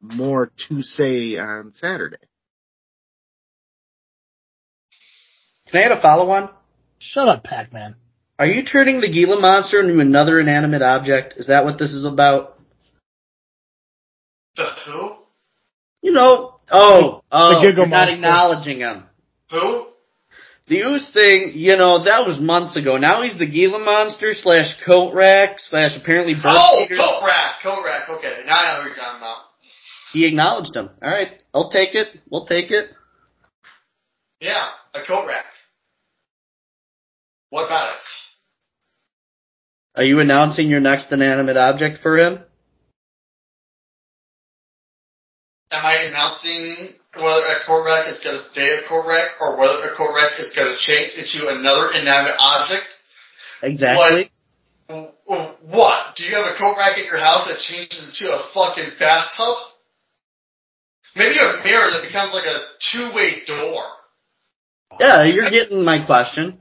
more 0.00 0.50
to 0.68 0.82
say 0.82 1.36
on 1.36 1.72
Saturday? 1.74 2.16
Can 5.68 5.80
I 5.80 5.84
add 5.84 5.92
a 5.92 6.00
follow 6.00 6.30
on? 6.30 6.50
Shut 7.00 7.28
up, 7.28 7.42
Pac-Man. 7.44 7.96
Are 8.38 8.46
you 8.46 8.64
turning 8.64 9.00
the 9.00 9.10
Gila 9.10 9.40
monster 9.40 9.80
into 9.80 10.00
another 10.00 10.38
inanimate 10.40 10.82
object? 10.82 11.34
Is 11.36 11.48
that 11.48 11.64
what 11.64 11.78
this 11.78 11.92
is 11.92 12.04
about? 12.04 12.56
The 14.56 14.64
who? 14.86 15.10
You 16.02 16.12
know, 16.12 16.60
oh, 16.70 17.22
oh, 17.30 17.62
Giggle 17.62 17.84
you're 17.84 17.86
not 17.86 17.90
monster. 18.08 18.14
acknowledging 18.14 18.78
him. 18.80 19.04
Who? 19.50 19.86
The 20.68 20.82
Ooze 20.82 21.10
thing, 21.12 21.52
you 21.56 21.76
know, 21.76 22.04
that 22.04 22.26
was 22.26 22.38
months 22.38 22.76
ago. 22.76 22.96
Now 22.96 23.22
he's 23.22 23.36
the 23.36 23.46
Gila 23.46 23.80
monster 23.80 24.34
slash 24.34 24.76
coat 24.86 25.12
rack 25.14 25.56
slash 25.58 25.96
apparently 26.00 26.34
bird 26.34 26.42
Oh, 26.46 26.86
feeder. 26.88 27.00
Coat 27.00 27.22
Rack. 27.26 27.54
Coat 27.62 27.82
Rack. 27.84 28.08
Okay, 28.08 28.42
now 28.46 28.52
I 28.54 28.76
know 28.76 28.82
who 28.82 28.88
you're 28.88 28.96
talking 28.96 29.18
about. 29.18 29.36
He 30.12 30.26
acknowledged 30.26 30.76
him. 30.76 30.90
All 31.02 31.10
right, 31.10 31.42
I'll 31.52 31.70
take 31.70 31.94
it. 31.94 32.08
We'll 32.30 32.46
take 32.46 32.70
it. 32.70 32.88
Yeah, 34.40 34.68
a 34.94 35.04
Coat 35.06 35.26
Rack. 35.26 35.44
What 37.50 37.66
about 37.66 37.94
it? 37.94 38.02
Are 39.96 40.04
you 40.04 40.20
announcing 40.20 40.68
your 40.68 40.80
next 40.80 41.10
inanimate 41.12 41.56
object 41.56 41.98
for 42.02 42.16
him? 42.18 42.38
Am 45.72 45.86
I 45.86 45.94
announcing 46.10 46.94
whether 47.14 47.46
a 47.46 47.66
Coat 47.66 47.84
Rack 47.84 48.08
is 48.08 48.20
going 48.22 48.36
to 48.36 48.42
stay 48.50 48.78
a 48.78 48.88
Coat 48.88 49.06
Rack 49.06 49.30
or 49.40 49.58
whether 49.58 49.90
a 49.90 49.96
Coat 49.96 50.14
Rack 50.14 50.38
is 50.38 50.52
going 50.54 50.68
to 50.70 50.78
change 50.78 51.14
into 51.18 51.46
another 51.48 51.90
inanimate 51.94 52.38
object? 52.38 52.86
Exactly. 53.62 54.30
W- 54.88 55.08
w- 55.28 55.50
What? 55.70 56.16
Do 56.16 56.24
you 56.24 56.34
have 56.34 56.46
a 56.46 56.58
coat 56.58 56.74
rack 56.76 56.98
at 56.98 57.04
your 57.04 57.18
house 57.18 57.46
that 57.46 57.58
changes 57.62 58.02
into 58.10 58.32
a 58.32 58.42
fucking 58.54 58.98
bathtub? 58.98 59.56
Maybe 61.14 61.38
a 61.38 61.62
mirror 61.62 61.86
that 61.94 62.02
becomes 62.06 62.34
like 62.34 62.46
a 62.46 62.58
two-way 62.90 63.42
door. 63.46 63.82
Yeah, 64.98 65.22
you're 65.24 65.50
getting 65.50 65.84
my 65.84 66.04
question. 66.04 66.58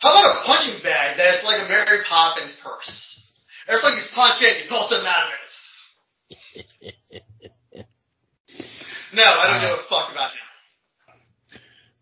How 0.00 0.12
about 0.12 0.36
a 0.36 0.44
punching 0.44 0.82
bag 0.82 1.16
that's 1.16 1.44
like 1.44 1.60
a 1.64 1.68
Mary 1.68 2.00
Poppins 2.08 2.56
purse? 2.62 3.32
Every 3.68 3.80
time 3.82 3.96
you 3.98 4.04
punch 4.14 4.42
in, 4.42 4.62
you 4.62 4.68
pull 4.68 4.86
something 4.88 5.06
out 5.06 5.28
of 5.28 5.32
it. 5.32 5.40
No, 9.12 9.22
I 9.22 9.46
don't 9.50 9.60
give 9.60 9.78
a 9.78 9.88
fuck 9.88 10.12
about 10.12 10.30
him. 10.30 10.40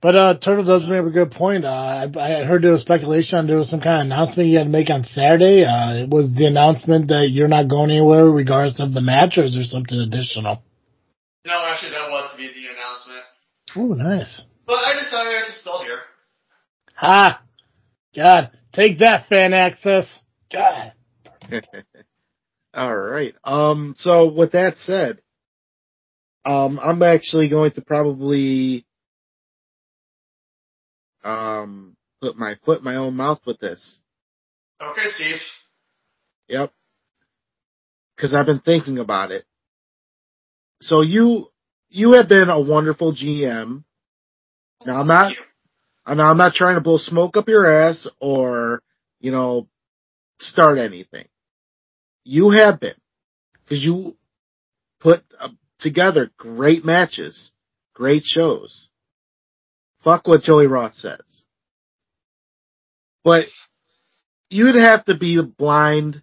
But 0.01 0.15
uh, 0.15 0.39
Turtle 0.39 0.65
does 0.65 0.85
bring 0.85 1.01
up 1.01 1.07
a 1.07 1.11
good 1.11 1.33
point. 1.33 1.65
Uh, 1.65 2.07
I, 2.17 2.43
I 2.43 2.45
heard 2.45 2.63
there 2.63 2.71
was 2.73 2.83
speculation 2.83 3.39
on 3.39 3.47
there 3.47 3.57
was 3.57 3.71
some 3.71 3.81
kind 3.81 4.01
of 4.01 4.07
announcement 4.07 4.49
you 4.49 4.59
had 4.59 4.65
to 4.65 4.71
make 4.71 4.91
on 4.91 5.03
Saturday. 5.03 5.65
Uh, 5.65 6.07
was 6.07 6.33
the 6.37 6.47
announcement 6.47 7.09
that 7.09 7.31
you're 7.31 7.49
not 7.49 7.69
going 7.69 7.91
anywhere 7.91 8.27
regardless 8.27 8.79
of 8.79 8.95
the 8.95 9.01
match, 9.01 9.39
or 9.39 9.45
is 9.45 9.55
there 9.55 9.65
something 9.65 9.99
additional? 9.99 10.63
No, 11.45 11.55
actually, 11.67 11.91
that 11.91 12.11
was 12.11 12.31
to 12.31 12.37
be 12.37 12.47
the 12.47 12.69
announcement. 12.71 13.25
Oh, 13.75 13.95
nice. 13.95 14.43
But 14.67 14.75
I 14.75 14.93
decided 14.99 15.35
I 15.35 15.43
just 15.45 15.61
spelled 15.63 15.85
here. 15.85 15.99
Ha! 16.95 17.43
God, 18.19 18.51
take 18.73 18.99
that, 18.99 19.29
Fan 19.29 19.53
Axxess. 19.53 20.09
God. 20.53 20.93
All 22.75 22.97
right. 22.97 23.33
Um. 23.45 23.95
So 23.99 24.33
with 24.33 24.53
that 24.53 24.75
said, 24.79 25.21
um, 26.45 26.81
I'm 26.83 27.01
actually 27.05 27.49
going 27.49 27.71
to 27.73 27.81
probably 27.81 28.85
um 31.23 31.97
put 32.21 32.37
my 32.37 32.57
foot 32.65 32.79
in 32.79 32.85
my 32.85 32.97
own 32.97 33.15
mouth 33.15 33.41
with 33.47 33.61
this. 33.61 33.99
Okay, 34.83 35.07
Steve. 35.07 35.41
Yep. 36.49 36.71
Because 38.17 38.35
I've 38.35 38.47
been 38.47 38.61
thinking 38.61 38.99
about 38.99 39.31
it. 39.31 39.45
So 40.81 41.03
you 41.03 41.53
you 41.89 42.15
have 42.15 42.29
been 42.29 42.51
a 42.51 42.61
wonderful 42.61 43.13
GM. 43.13 43.85
Now 44.85 45.01
I'm 45.01 45.07
not 45.07 45.27
Thank 45.27 45.39
you. 45.39 45.45
And 46.09 46.23
I'm 46.23 46.39
not 46.39 46.55
trying 46.55 46.77
to 46.77 46.81
blow 46.81 46.97
smoke 46.97 47.37
up 47.37 47.49
your 47.49 47.71
ass 47.71 48.09
or 48.21 48.83
you 49.21 49.31
know 49.31 49.69
start 50.41 50.79
anything. 50.79 51.27
You 52.25 52.51
have 52.51 52.81
been 52.81 52.95
because 53.65 53.83
you 53.83 54.17
put 55.01 55.23
together 55.79 56.31
great 56.37 56.85
matches, 56.85 57.53
great 57.95 58.23
shows. 58.25 58.89
Fuck 60.03 60.27
what 60.27 60.43
Joey 60.43 60.67
Roth 60.67 60.95
says. 60.95 61.21
But 63.25 63.45
you'd 64.49 64.77
have 64.77 65.05
to 65.07 65.17
be 65.17 65.39
a 65.39 65.43
blind 65.43 66.23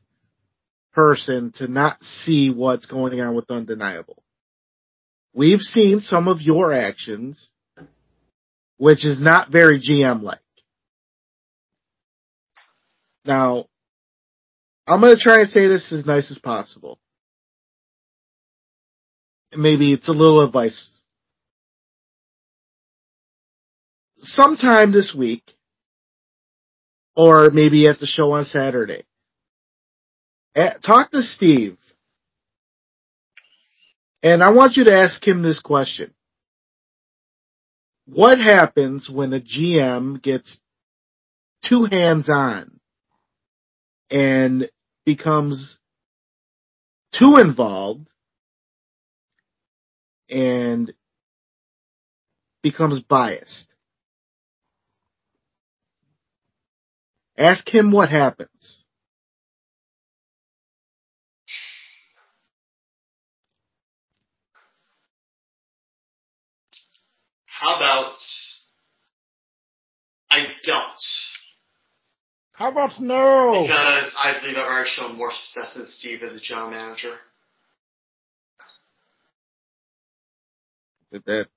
person 0.93 1.51
to 1.55 1.67
not 1.67 2.01
see 2.01 2.49
what's 2.49 2.85
going 2.85 3.19
on 3.19 3.35
with 3.35 3.51
Undeniable. 3.51 4.23
We've 5.33 5.59
seen 5.59 5.99
some 5.99 6.27
of 6.29 6.41
your 6.41 6.73
actions, 6.73 7.49
which 8.77 9.05
is 9.05 9.19
not 9.19 9.51
very 9.51 9.79
GM 9.79 10.21
like. 10.21 10.39
Now, 13.25 13.65
I'm 14.87 15.01
going 15.01 15.15
to 15.15 15.21
try 15.21 15.39
and 15.39 15.49
say 15.49 15.67
this 15.67 15.91
as 15.91 16.05
nice 16.05 16.29
as 16.29 16.37
possible. 16.39 16.99
Maybe 19.55 19.93
it's 19.93 20.09
a 20.09 20.13
little 20.13 20.43
advice. 20.43 20.89
Sometime 24.19 24.91
this 24.91 25.15
week, 25.17 25.43
or 27.15 27.49
maybe 27.51 27.87
at 27.87 27.99
the 27.99 28.05
show 28.05 28.33
on 28.33 28.45
Saturday, 28.45 29.05
eh, 30.55 30.73
talk 30.85 31.11
to 31.11 31.21
Steve. 31.21 31.77
And 34.21 34.43
I 34.43 34.51
want 34.51 34.75
you 34.75 34.83
to 34.85 34.93
ask 34.93 35.25
him 35.25 35.41
this 35.41 35.61
question. 35.61 36.14
What 38.05 38.39
happens 38.39 39.09
when 39.09 39.33
a 39.33 39.39
GM 39.39 40.21
gets 40.21 40.59
too 41.67 41.85
hands 41.85 42.29
on 42.29 42.79
and 44.11 44.69
becomes 45.05 45.79
too 47.11 47.35
involved 47.39 48.07
and 50.29 50.93
becomes 52.61 53.01
biased? 53.01 53.67
Ask 57.37 57.67
him 57.67 57.91
what 57.91 58.09
happens. 58.09 58.84
How 67.65 67.77
about 67.77 68.15
I 70.29 70.45
don't? 70.63 70.83
How 72.53 72.71
about 72.71 73.01
no? 73.01 73.63
Because 73.63 74.11
I 74.15 74.33
believe 74.39 74.55
I've 74.55 74.67
already 74.67 74.89
shown 74.89 75.17
more 75.17 75.31
success 75.31 75.73
than 75.73 75.87
Steve 75.87 76.21
as 76.21 76.35
a 76.35 76.39
general 76.39 76.69
manager. 76.69 77.15
If 81.11 81.23
that 81.25 81.47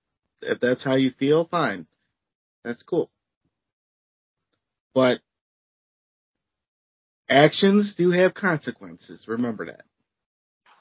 if 0.41 0.59
that's 0.61 0.83
how 0.83 0.95
you 0.95 1.11
feel, 1.11 1.45
fine. 1.45 1.87
That's 2.65 2.83
cool. 2.83 3.11
But 4.95 5.21
actions 7.29 7.95
do 7.99 8.13
have 8.13 8.33
consequences. 8.33 9.25
Remember 9.29 9.67
that. 9.67 9.83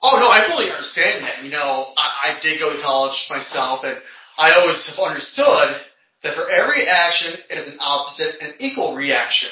Oh 0.01 0.15
no, 0.15 0.27
I 0.27 0.47
fully 0.49 0.71
understand 0.71 1.25
that. 1.25 1.43
You 1.43 1.51
know, 1.51 1.91
I, 1.97 2.31
I 2.31 2.39
did 2.41 2.59
go 2.59 2.71
to 2.73 2.81
college 2.81 3.27
myself, 3.29 3.81
and 3.83 3.97
I 4.38 4.53
always 4.53 4.85
have 4.88 4.99
understood 4.99 5.81
that 6.23 6.35
for 6.35 6.49
every 6.49 6.85
action 6.88 7.34
is 7.49 7.68
an 7.68 7.77
opposite 7.80 8.35
and 8.41 8.53
equal 8.59 8.95
reaction. 8.95 9.49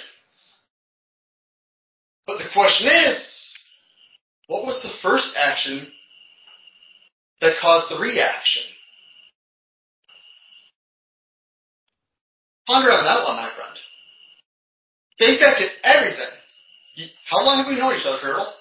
But 2.27 2.37
the 2.37 2.49
question 2.53 2.87
is, 2.87 3.53
what 4.47 4.65
was 4.65 4.81
the 4.81 4.93
first 5.01 5.35
action 5.37 5.87
that 7.41 7.53
caused 7.61 7.89
the 7.89 7.99
reaction? 7.99 8.63
Ponder 12.67 12.91
on 12.91 13.03
that 13.03 13.23
one, 13.23 13.37
my 13.37 13.49
friend. 13.55 13.77
Think 15.19 15.39
back 15.39 15.61
at 15.61 15.69
everything. 15.83 16.33
How 17.29 17.45
long 17.45 17.57
have 17.57 17.67
we 17.67 17.77
known 17.77 17.93
each 17.93 18.05
other, 18.05 18.19
Turtle? 18.21 18.53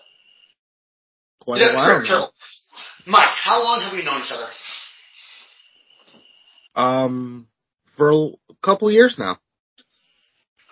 Quite 1.40 1.62
a 1.62 1.72
while. 1.74 2.04
Turtle. 2.04 2.30
Mike, 3.06 3.34
how 3.42 3.62
long 3.62 3.80
have 3.82 3.92
we 3.92 4.04
known 4.04 4.22
each 4.22 4.32
other? 4.32 4.48
Um, 6.74 7.46
for 7.96 8.10
a 8.10 8.54
couple 8.62 8.90
years 8.90 9.16
now. 9.18 9.38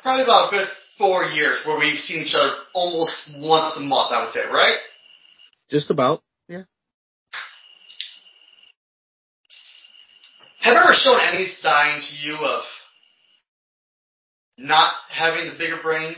Probably 0.02 0.24
about 0.24 0.48
a 0.48 0.56
good 0.56 0.68
four 0.98 1.24
years 1.24 1.60
where 1.64 1.78
we've 1.78 1.98
seen 1.98 2.24
each 2.24 2.34
other 2.34 2.52
almost 2.74 3.32
once 3.38 3.76
a 3.76 3.80
month, 3.80 4.12
I 4.12 4.22
would 4.22 4.32
say, 4.32 4.40
right? 4.52 4.78
Just 5.70 5.90
about. 5.90 6.22
Yeah. 6.48 6.64
Have 10.60 10.76
I 10.76 10.84
ever 10.84 10.92
shown 10.92 11.18
any 11.32 11.46
sign 11.46 12.00
to 12.00 12.14
you 12.26 12.36
of 12.36 12.64
not 14.58 14.92
having 15.10 15.50
the 15.50 15.58
bigger 15.58 15.80
brain, 15.82 16.16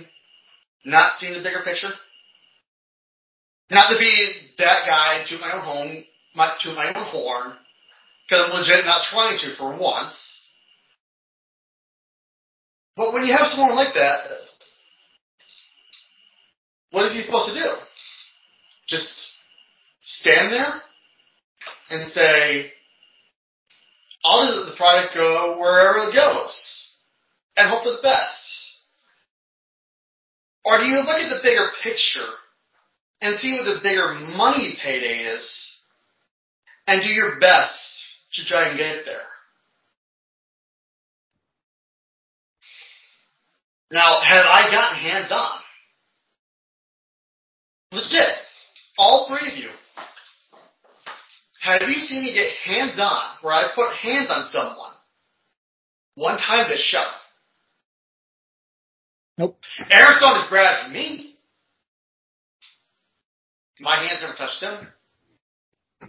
not 0.84 1.16
seeing 1.16 1.34
the 1.34 1.42
bigger 1.42 1.62
picture? 1.64 1.92
Not 3.70 3.90
to 3.90 3.98
be 3.98 4.32
that 4.58 4.86
guy 4.86 5.24
to 5.28 5.38
my 5.38 5.52
own 5.54 5.64
home, 5.64 6.04
my, 6.34 6.52
toot 6.60 6.74
my 6.74 6.88
own 6.88 7.04
horn, 7.06 7.52
because 8.26 8.44
I'm 8.44 8.58
legit 8.58 8.84
not 8.84 9.02
trying 9.02 9.38
to 9.38 9.56
for 9.56 9.76
once. 9.78 10.48
But 12.96 13.12
when 13.12 13.24
you 13.24 13.32
have 13.32 13.46
someone 13.46 13.74
like 13.74 13.94
that, 13.94 14.20
what 16.90 17.04
is 17.04 17.12
he 17.12 17.22
supposed 17.22 17.52
to 17.52 17.54
do? 17.54 17.70
Just 18.86 19.36
stand 20.00 20.52
there 20.52 20.80
and 21.90 22.10
say, 22.10 22.70
I'll 24.24 24.46
just 24.46 24.58
let 24.58 24.70
the 24.70 24.76
product 24.76 25.14
go 25.14 25.58
wherever 25.58 26.08
it 26.08 26.14
goes 26.14 26.96
and 27.56 27.68
hope 27.68 27.82
for 27.82 27.90
the 27.90 28.02
best? 28.02 28.42
Or 30.64 30.78
do 30.78 30.84
you 30.84 30.96
look 30.98 31.20
at 31.20 31.28
the 31.28 31.40
bigger 31.42 31.66
picture 31.82 32.30
and 33.20 33.38
see 33.38 33.52
what 33.52 33.64
the 33.64 33.80
bigger 33.82 34.14
money 34.36 34.78
payday 34.82 35.24
is 35.24 35.82
and 36.86 37.02
do 37.02 37.08
your 37.08 37.38
best 37.38 37.83
to 38.34 38.44
try 38.44 38.68
and 38.68 38.78
get 38.78 39.04
there? 39.04 39.26
Now, 43.92 44.20
have 44.20 44.44
I 44.44 44.70
gotten 44.70 44.98
hands 44.98 45.30
on? 45.30 45.60
Legit. 47.92 48.28
All 48.98 49.28
three 49.28 49.52
of 49.52 49.56
you. 49.56 49.70
Have 51.62 51.82
you 51.82 51.94
seen 51.94 52.24
me 52.24 52.34
get 52.34 52.52
hands 52.64 52.98
on 52.98 53.22
where 53.40 53.54
I 53.54 53.68
put 53.74 53.94
hands 53.94 54.28
on 54.30 54.48
someone 54.48 54.92
one 56.16 56.38
time 56.38 56.68
this 56.68 56.82
show? 56.82 57.04
Nope. 59.38 59.58
Arizona 59.90 60.40
has 60.40 60.48
grabbed 60.48 60.92
me. 60.92 61.34
My 63.80 63.96
hands 63.96 64.18
never 64.22 64.34
touched 64.34 64.62
him. 64.62 64.88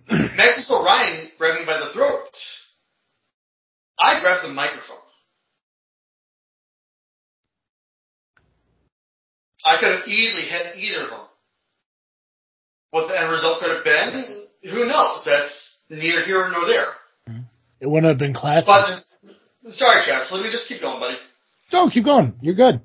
Maximus 0.10 0.72
Orion 0.72 1.30
grabbed 1.38 1.60
me 1.60 1.66
by 1.66 1.80
the 1.80 1.94
throat. 1.94 2.30
I 4.00 4.20
grabbed 4.22 4.46
the 4.46 4.54
microphone. 4.54 4.98
I 9.66 9.78
could 9.80 9.96
have 9.96 10.08
easily 10.08 10.44
hit 10.44 10.76
either 10.76 11.06
of 11.06 11.10
them. 11.10 11.28
What 12.92 13.08
the 13.08 13.20
end 13.20 13.32
result 13.32 13.62
could 13.62 13.76
have 13.76 13.84
been, 13.84 14.46
who 14.64 14.86
knows? 14.86 15.24
That's 15.26 15.82
neither 15.90 16.24
here 16.26 16.50
nor 16.52 16.68
there. 16.68 16.94
It 17.82 17.88
wouldn't 17.88 18.10
have 18.10 18.20
been 18.20 18.34
classic. 18.34 18.68
But 18.68 18.86
just, 18.86 19.12
sorry, 19.68 20.06
Travis. 20.06 20.32
Let 20.32 20.44
me 20.44 20.52
just 20.52 20.68
keep 20.68 20.82
going, 20.82 21.00
buddy. 21.00 21.18
No, 21.74 21.90
keep 21.90 22.06
going. 22.06 22.36
You're 22.42 22.56
good. 22.56 22.80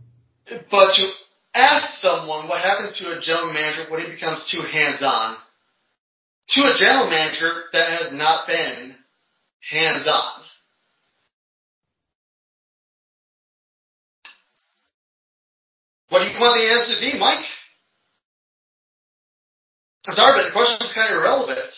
But 0.71 0.95
to 0.95 1.11
ask 1.55 2.01
someone 2.01 2.49
what 2.49 2.63
happens 2.63 2.99
to 2.99 3.17
a 3.17 3.21
general 3.21 3.53
manager 3.53 3.91
when 3.91 4.01
he 4.03 4.11
becomes 4.11 4.51
too 4.51 4.63
hands-on, 4.63 5.37
to 6.51 6.60
a 6.62 6.74
general 6.77 7.09
manager 7.09 7.64
that 7.72 7.89
has 7.89 8.12
not 8.12 8.47
been 8.47 8.97
hands-on. 9.70 10.43
What 16.09 16.20
do 16.20 16.27
you 16.27 16.40
want 16.40 16.59
the 16.59 16.70
answer 16.74 16.94
to 16.94 17.01
be, 17.01 17.18
Mike? 17.18 17.47
I'm 20.09 20.14
sorry, 20.14 20.32
but 20.35 20.47
the 20.48 20.52
question 20.52 20.78
is 20.82 20.93
kind 20.93 21.14
of 21.14 21.22
irrelevant. 21.22 21.70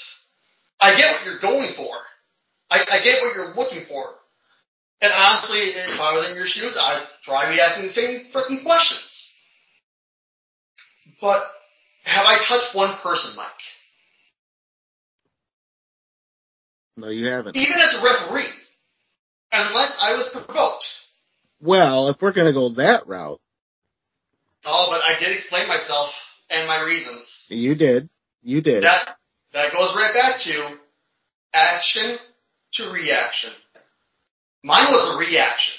I 0.80 0.96
get 0.96 1.12
what 1.12 1.24
you're 1.26 1.40
going 1.40 1.74
for. 1.76 1.92
I, 2.70 2.80
I 2.80 3.04
get 3.04 3.20
what 3.20 3.36
you're 3.36 3.54
looking 3.54 3.84
for. 3.86 4.14
And 5.02 5.12
honestly, 5.12 5.58
if 5.58 6.00
I 6.00 6.14
was 6.14 6.30
in 6.30 6.36
your 6.36 6.46
shoes, 6.46 6.78
I'd 6.80 7.04
probably 7.24 7.56
be 7.56 7.60
asking 7.60 7.84
the 7.84 7.92
same 7.92 8.26
freaking 8.32 8.62
questions. 8.62 9.28
But 11.20 11.42
have 12.04 12.24
I 12.24 12.36
touched 12.48 12.74
one 12.74 12.96
person, 13.02 13.36
Mike? 13.36 13.50
No, 17.02 17.08
you 17.08 17.26
haven't. 17.26 17.56
Even 17.56 17.78
as 17.78 17.94
a 17.98 18.04
referee, 18.04 18.48
unless 19.50 19.98
I 20.00 20.12
was 20.12 20.30
provoked. 20.32 20.84
Well, 21.60 22.08
if 22.10 22.22
we're 22.22 22.30
gonna 22.32 22.52
go 22.52 22.68
that 22.74 23.08
route, 23.08 23.40
Oh, 24.64 24.86
but 24.88 25.02
I 25.04 25.18
did 25.18 25.36
explain 25.36 25.66
myself 25.66 26.10
and 26.48 26.68
my 26.68 26.84
reasons. 26.84 27.46
you 27.48 27.74
did. 27.74 28.08
You 28.44 28.60
did. 28.60 28.84
That 28.84 29.16
that 29.52 29.72
goes 29.72 29.92
right 29.96 30.14
back 30.14 30.40
to 30.42 30.78
action 31.52 32.18
to 32.74 32.90
reaction. 32.92 33.50
Mine 34.62 34.86
was 34.92 35.16
a 35.16 35.18
reaction. 35.18 35.74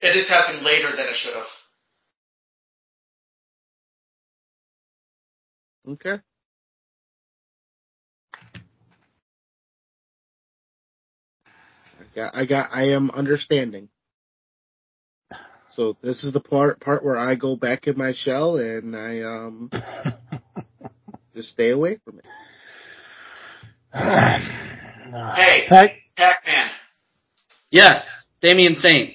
It 0.00 0.14
just 0.14 0.30
happened 0.30 0.64
later 0.64 0.88
than 0.96 1.06
it 1.06 1.16
should 1.16 1.34
have. 1.34 1.46
Okay. 5.90 6.22
I 12.12 12.14
got, 12.14 12.34
I 12.34 12.46
got, 12.46 12.70
I 12.72 12.82
am 12.90 13.10
understanding. 13.10 13.88
So 15.70 15.96
this 16.02 16.24
is 16.24 16.34
the 16.34 16.40
part, 16.40 16.80
part 16.80 17.02
where 17.02 17.16
I 17.16 17.34
go 17.34 17.56
back 17.56 17.86
in 17.86 17.96
my 17.96 18.12
shell 18.14 18.58
and 18.58 18.94
I, 18.94 19.20
um, 19.22 19.70
just 21.34 21.48
stay 21.48 21.70
away 21.70 21.98
from 22.04 22.18
it. 22.18 22.24
Hey. 25.12 25.66
Pac, 25.68 25.90
Pac-Man, 26.16 26.70
Yes, 27.70 28.02
Damien 28.40 28.76
Saint. 28.76 29.14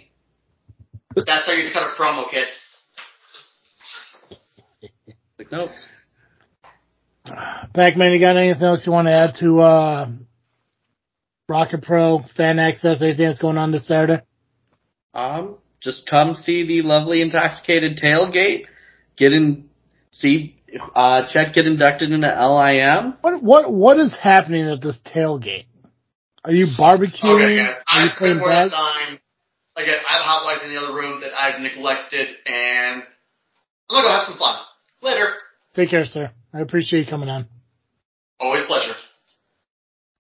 that's 1.16 1.48
how 1.48 1.54
you 1.54 1.72
cut 1.74 1.90
a 1.90 2.00
promo, 2.00 2.30
kid. 2.30 2.46
Take 5.40 5.52
notes. 5.52 5.88
Pac-Man, 7.74 8.12
you 8.12 8.20
got 8.20 8.38
anything 8.38 8.62
else 8.62 8.86
you 8.86 8.92
want 8.92 9.08
to 9.08 9.12
add 9.12 9.34
to 9.40 9.60
uh, 9.60 10.08
Rocket 11.50 11.82
Pro 11.82 12.24
Fan 12.36 12.58
Axxess? 12.58 13.02
Anything 13.02 13.28
that's 13.28 13.40
going 13.40 13.58
on 13.58 13.72
this 13.72 13.88
Saturday? 13.88 14.22
Um, 15.14 15.58
just 15.82 16.08
come 16.10 16.36
see 16.36 16.68
the 16.68 16.82
lovely 16.82 17.22
intoxicated 17.22 17.98
tailgate. 17.98 18.66
Get 19.16 19.32
in, 19.32 19.70
see, 20.12 20.58
uh, 20.94 21.28
check, 21.32 21.54
get 21.54 21.66
inducted 21.66 22.12
into 22.12 22.28
LIM. 22.28 23.18
What 23.22 23.42
what 23.42 23.74
what 23.74 23.98
is 23.98 24.16
happening 24.22 24.70
at 24.70 24.82
this 24.82 25.00
tailgate? 25.06 25.66
Are 26.44 26.52
you 26.52 26.68
barbecuing? 26.78 27.36
Okay, 27.36 27.58
guys. 27.58 27.76
Are 27.88 28.00
I 28.00 28.04
you 28.04 28.10
spent 28.10 28.18
playing 28.18 28.38
more 28.40 28.50
time. 28.50 29.20
Again, 29.78 30.00
I 30.10 30.14
have 30.14 30.22
a 30.22 30.26
hot 30.26 30.46
wife 30.46 30.62
in 30.66 30.74
the 30.74 30.80
other 30.82 30.96
room 30.96 31.22
that 31.22 31.32
I've 31.34 31.62
neglected, 31.62 32.28
and 32.46 33.04
I'm 33.04 33.90
gonna 33.90 34.04
go 34.04 34.12
have 34.12 34.24
some 34.24 34.38
fun. 34.38 34.56
Later. 35.02 35.34
Take 35.76 35.90
care, 35.90 36.06
sir. 36.06 36.32
I 36.54 36.60
appreciate 36.60 37.06
you 37.06 37.10
coming 37.10 37.30
on. 37.30 37.48
Always 38.40 38.64
a 38.64 38.68
pleasure. 38.68 38.96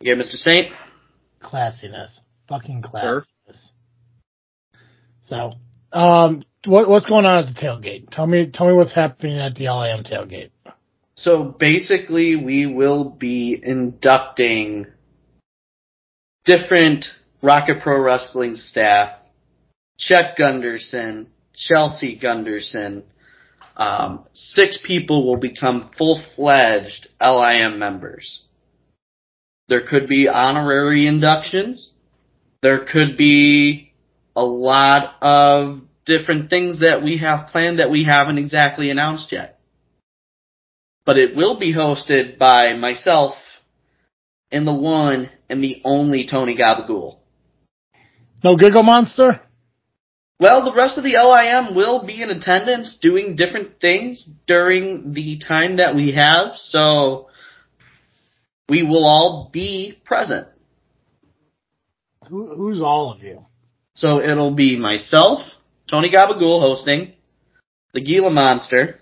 Okay, 0.02 0.14
Mr. 0.14 0.36
Saint. 0.36 0.72
Classiness, 1.42 2.20
fucking 2.48 2.84
Sure. 2.84 3.22
classiness. 3.22 3.72
So, 5.22 5.52
um, 5.92 6.44
what 6.66 6.90
what's 6.90 7.06
going 7.06 7.26
on 7.26 7.40
at 7.40 7.48
the 7.48 7.54
tailgate? 7.54 8.10
Tell 8.12 8.28
me 8.28 8.48
tell 8.48 8.68
me 8.68 8.74
what's 8.74 8.94
happening 8.94 9.38
at 9.38 9.56
the 9.56 9.70
LIM 9.70 10.04
tailgate. 10.04 10.52
So 11.16 11.44
basically, 11.44 12.36
we 12.36 12.66
will 12.68 13.06
be 13.06 13.60
inducting 13.62 14.88
different 16.46 17.06
Rocket 17.42 17.82
Pro 17.82 18.00
Wrestling 18.02 18.56
staff. 18.56 19.14
Chet 19.98 20.38
Gunderson, 20.38 21.28
Chelsea 21.56 22.18
Gunderson, 22.20 23.04
um, 23.76 24.26
six 24.34 24.78
people 24.84 25.26
will 25.26 25.40
become 25.40 25.90
full-fledged 25.98 27.08
LIM 27.20 27.80
members. 27.80 28.44
There 29.70 29.82
could 29.82 30.08
be 30.08 30.30
honorary 30.30 31.08
inductions. 31.08 31.92
There 32.62 32.86
could 32.86 33.18
be 33.18 33.92
a 34.36 34.46
lot 34.46 35.16
of 35.22 35.82
different 36.06 36.50
things 36.50 36.80
that 36.80 37.04
we 37.04 37.18
have 37.18 37.48
planned 37.48 37.80
that 37.80 37.92
we 37.92 38.04
haven't 38.06 38.38
exactly 38.38 38.90
announced 38.90 39.32
yet. 39.32 39.60
but 41.08 41.18
it 41.18 41.36
will 41.38 41.58
be 41.58 41.74
hosted 41.74 42.38
by 42.38 42.74
myself 42.74 43.36
and 44.52 44.68
the 44.68 44.74
one 44.74 45.30
and 45.50 45.64
the 45.64 45.82
only 45.86 46.28
Tony 46.30 46.56
Gabagool. 46.56 47.20
No 48.44 48.58
Giggle 48.58 48.84
Monster? 48.84 49.40
Well, 50.38 50.66
the 50.66 50.76
rest 50.76 50.98
of 50.98 51.06
the 51.06 51.16
LIM 51.16 51.76
will 51.76 52.06
be 52.06 52.22
in 52.22 52.30
attendance 52.30 52.98
doing 53.02 53.38
different 53.38 53.80
things 53.80 54.28
during 54.48 55.14
the 55.14 55.40
time 55.40 55.78
that 55.78 55.96
we 55.96 56.12
have, 56.12 56.58
so 56.58 57.30
we 58.70 58.84
will 58.84 59.06
all 59.06 59.50
be 59.52 60.00
present. 60.04 60.48
Who, 62.30 62.56
who's 62.56 62.82
all 62.82 63.14
of 63.14 63.22
you? 63.22 63.46
So 63.96 64.20
it'll 64.22 64.54
be 64.54 64.78
myself, 64.78 65.40
Tony 65.90 66.12
Gabagool 66.12 66.62
hosting, 66.62 67.14
the 67.94 68.02
Gila 68.02 68.30
Monster, 68.30 69.00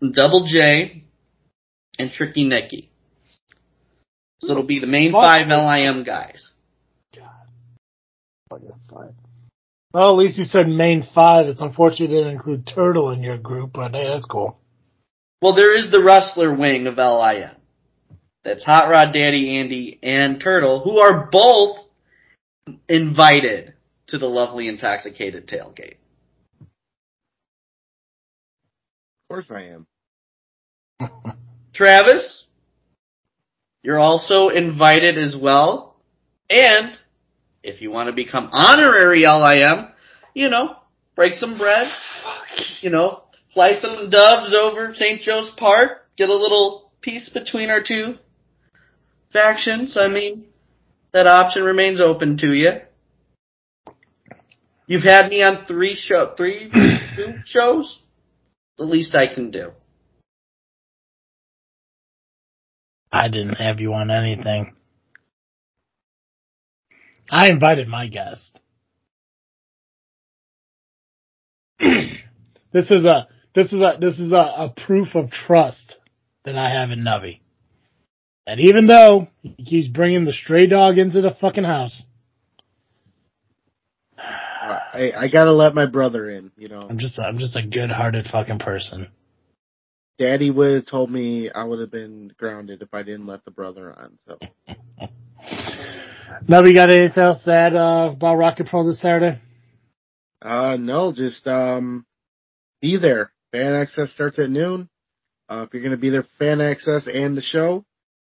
Double 0.00 0.46
J, 0.46 1.04
and 1.98 2.10
Tricky 2.10 2.44
Nicky. 2.44 2.90
So 4.40 4.52
it'll 4.52 4.64
be 4.64 4.80
the 4.80 4.88
main 4.88 5.12
Fuck. 5.12 5.24
five 5.24 5.46
LIM 5.46 6.02
guys. 6.02 6.50
God 7.14 7.30
Well, 9.94 10.10
at 10.10 10.16
least 10.16 10.38
you 10.38 10.44
said 10.44 10.68
main 10.68 11.06
five. 11.14 11.46
It's 11.46 11.60
unfortunate 11.60 12.10
you 12.10 12.16
didn't 12.16 12.32
include 12.32 12.66
Turtle 12.66 13.10
in 13.12 13.22
your 13.22 13.38
group, 13.38 13.72
but 13.74 13.94
hey, 13.94 14.08
that's 14.08 14.24
cool. 14.24 14.58
Well, 15.40 15.54
there 15.54 15.76
is 15.76 15.90
the 15.90 16.02
wrestler 16.02 16.54
wing 16.54 16.86
of 16.86 16.96
LIM. 16.96 17.61
That's 18.44 18.64
Hot 18.64 18.90
Rod 18.90 19.12
Daddy 19.12 19.58
Andy 19.58 19.98
and 20.02 20.40
Turtle, 20.40 20.80
who 20.80 20.98
are 20.98 21.28
both 21.30 21.78
invited 22.88 23.74
to 24.08 24.18
the 24.18 24.26
lovely 24.26 24.68
intoxicated 24.68 25.46
tailgate. 25.46 25.96
Of 26.60 26.68
course 29.28 29.50
I 29.50 29.62
am. 29.62 29.86
Travis, 31.72 32.46
you're 33.82 34.00
also 34.00 34.48
invited 34.48 35.16
as 35.16 35.36
well. 35.40 35.96
And 36.50 36.98
if 37.62 37.80
you 37.80 37.90
want 37.92 38.08
to 38.08 38.12
become 38.12 38.50
honorary 38.52 39.22
LIM, 39.22 39.88
you 40.34 40.48
know, 40.48 40.76
break 41.14 41.34
some 41.34 41.58
bread, 41.58 41.86
you 42.80 42.90
know, 42.90 43.22
fly 43.54 43.72
some 43.80 44.10
doves 44.10 44.52
over 44.52 44.94
St. 44.94 45.22
Joe's 45.22 45.50
Park, 45.56 46.08
get 46.16 46.28
a 46.28 46.34
little 46.34 46.90
peace 47.00 47.28
between 47.28 47.70
our 47.70 47.82
two 47.82 48.16
factions. 49.32 49.96
I 49.96 50.08
mean, 50.08 50.44
that 51.12 51.26
option 51.26 51.62
remains 51.62 52.00
open 52.00 52.36
to 52.38 52.52
you. 52.52 52.72
You've 54.86 55.04
had 55.04 55.28
me 55.28 55.42
on 55.42 55.64
three 55.66 55.94
show, 55.96 56.34
three, 56.36 56.70
two 57.16 57.34
shows. 57.44 58.00
The 58.78 58.84
least 58.84 59.14
I 59.14 59.32
can 59.32 59.50
do. 59.50 59.72
I 63.12 63.28
didn't 63.28 63.54
have 63.56 63.80
you 63.80 63.92
on 63.92 64.10
anything. 64.10 64.74
I 67.30 67.48
invited 67.48 67.88
my 67.88 68.06
guest. 68.06 68.58
this 71.78 72.90
is 72.90 73.04
a 73.04 73.28
this 73.54 73.72
is 73.72 73.82
a 73.82 73.98
this 74.00 74.18
is 74.18 74.32
a, 74.32 74.34
a 74.34 74.74
proof 74.86 75.14
of 75.14 75.30
trust 75.30 75.96
that 76.44 76.56
I 76.56 76.70
have 76.70 76.90
in 76.90 77.00
Nubby. 77.00 77.40
That 78.46 78.58
even 78.58 78.86
though 78.86 79.28
he 79.42 79.64
keeps 79.64 79.88
bringing 79.88 80.24
the 80.24 80.32
stray 80.32 80.66
dog 80.66 80.98
into 80.98 81.20
the 81.20 81.36
fucking 81.40 81.64
house, 81.64 82.02
I 84.18 85.12
I 85.16 85.28
gotta 85.28 85.52
let 85.52 85.74
my 85.74 85.86
brother 85.86 86.28
in. 86.28 86.50
You 86.56 86.68
know, 86.68 86.86
I'm 86.88 86.98
just 86.98 87.18
I'm 87.18 87.38
just 87.38 87.56
a 87.56 87.62
good-hearted 87.62 88.26
fucking 88.30 88.58
person. 88.58 89.08
Daddy 90.18 90.50
would 90.50 90.74
have 90.74 90.86
told 90.86 91.10
me 91.10 91.50
I 91.50 91.64
would 91.64 91.80
have 91.80 91.90
been 91.90 92.32
grounded 92.36 92.82
if 92.82 92.92
I 92.92 93.02
didn't 93.02 93.26
let 93.26 93.44
the 93.44 93.50
brother 93.50 93.92
on. 93.96 94.18
So 94.26 94.38
Nubby, 96.48 96.74
got 96.74 96.90
anything 96.90 97.22
else 97.22 97.44
to 97.44 97.52
add 97.52 97.74
uh, 97.76 98.10
about 98.12 98.36
Rocket 98.36 98.66
Pro 98.66 98.84
this 98.84 99.00
Saturday? 99.00 99.40
Uh, 100.40 100.76
no, 100.78 101.12
just 101.12 101.46
um, 101.46 102.04
be 102.80 102.96
there. 102.96 103.30
Fan 103.52 103.72
Axxess 103.72 104.12
starts 104.12 104.38
at 104.38 104.50
noon. 104.50 104.88
Uh, 105.48 105.66
if 105.66 105.74
you're 105.74 105.82
gonna 105.82 105.96
be 105.96 106.10
there, 106.10 106.22
for 106.22 106.28
Fan 106.38 106.58
Axxess 106.58 107.06
and 107.14 107.36
the 107.36 107.42
show. 107.42 107.84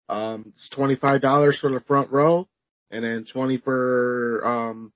Um, 0.09 0.53
it's 0.55 0.69
twenty 0.71 0.97
five 0.97 1.21
dollars 1.21 1.59
for 1.61 1.71
the 1.71 1.81
front 1.81 2.11
row, 2.11 2.49
and 2.91 3.05
then 3.05 3.25
twenty 3.31 3.59
for 3.59 4.43
um 4.45 4.93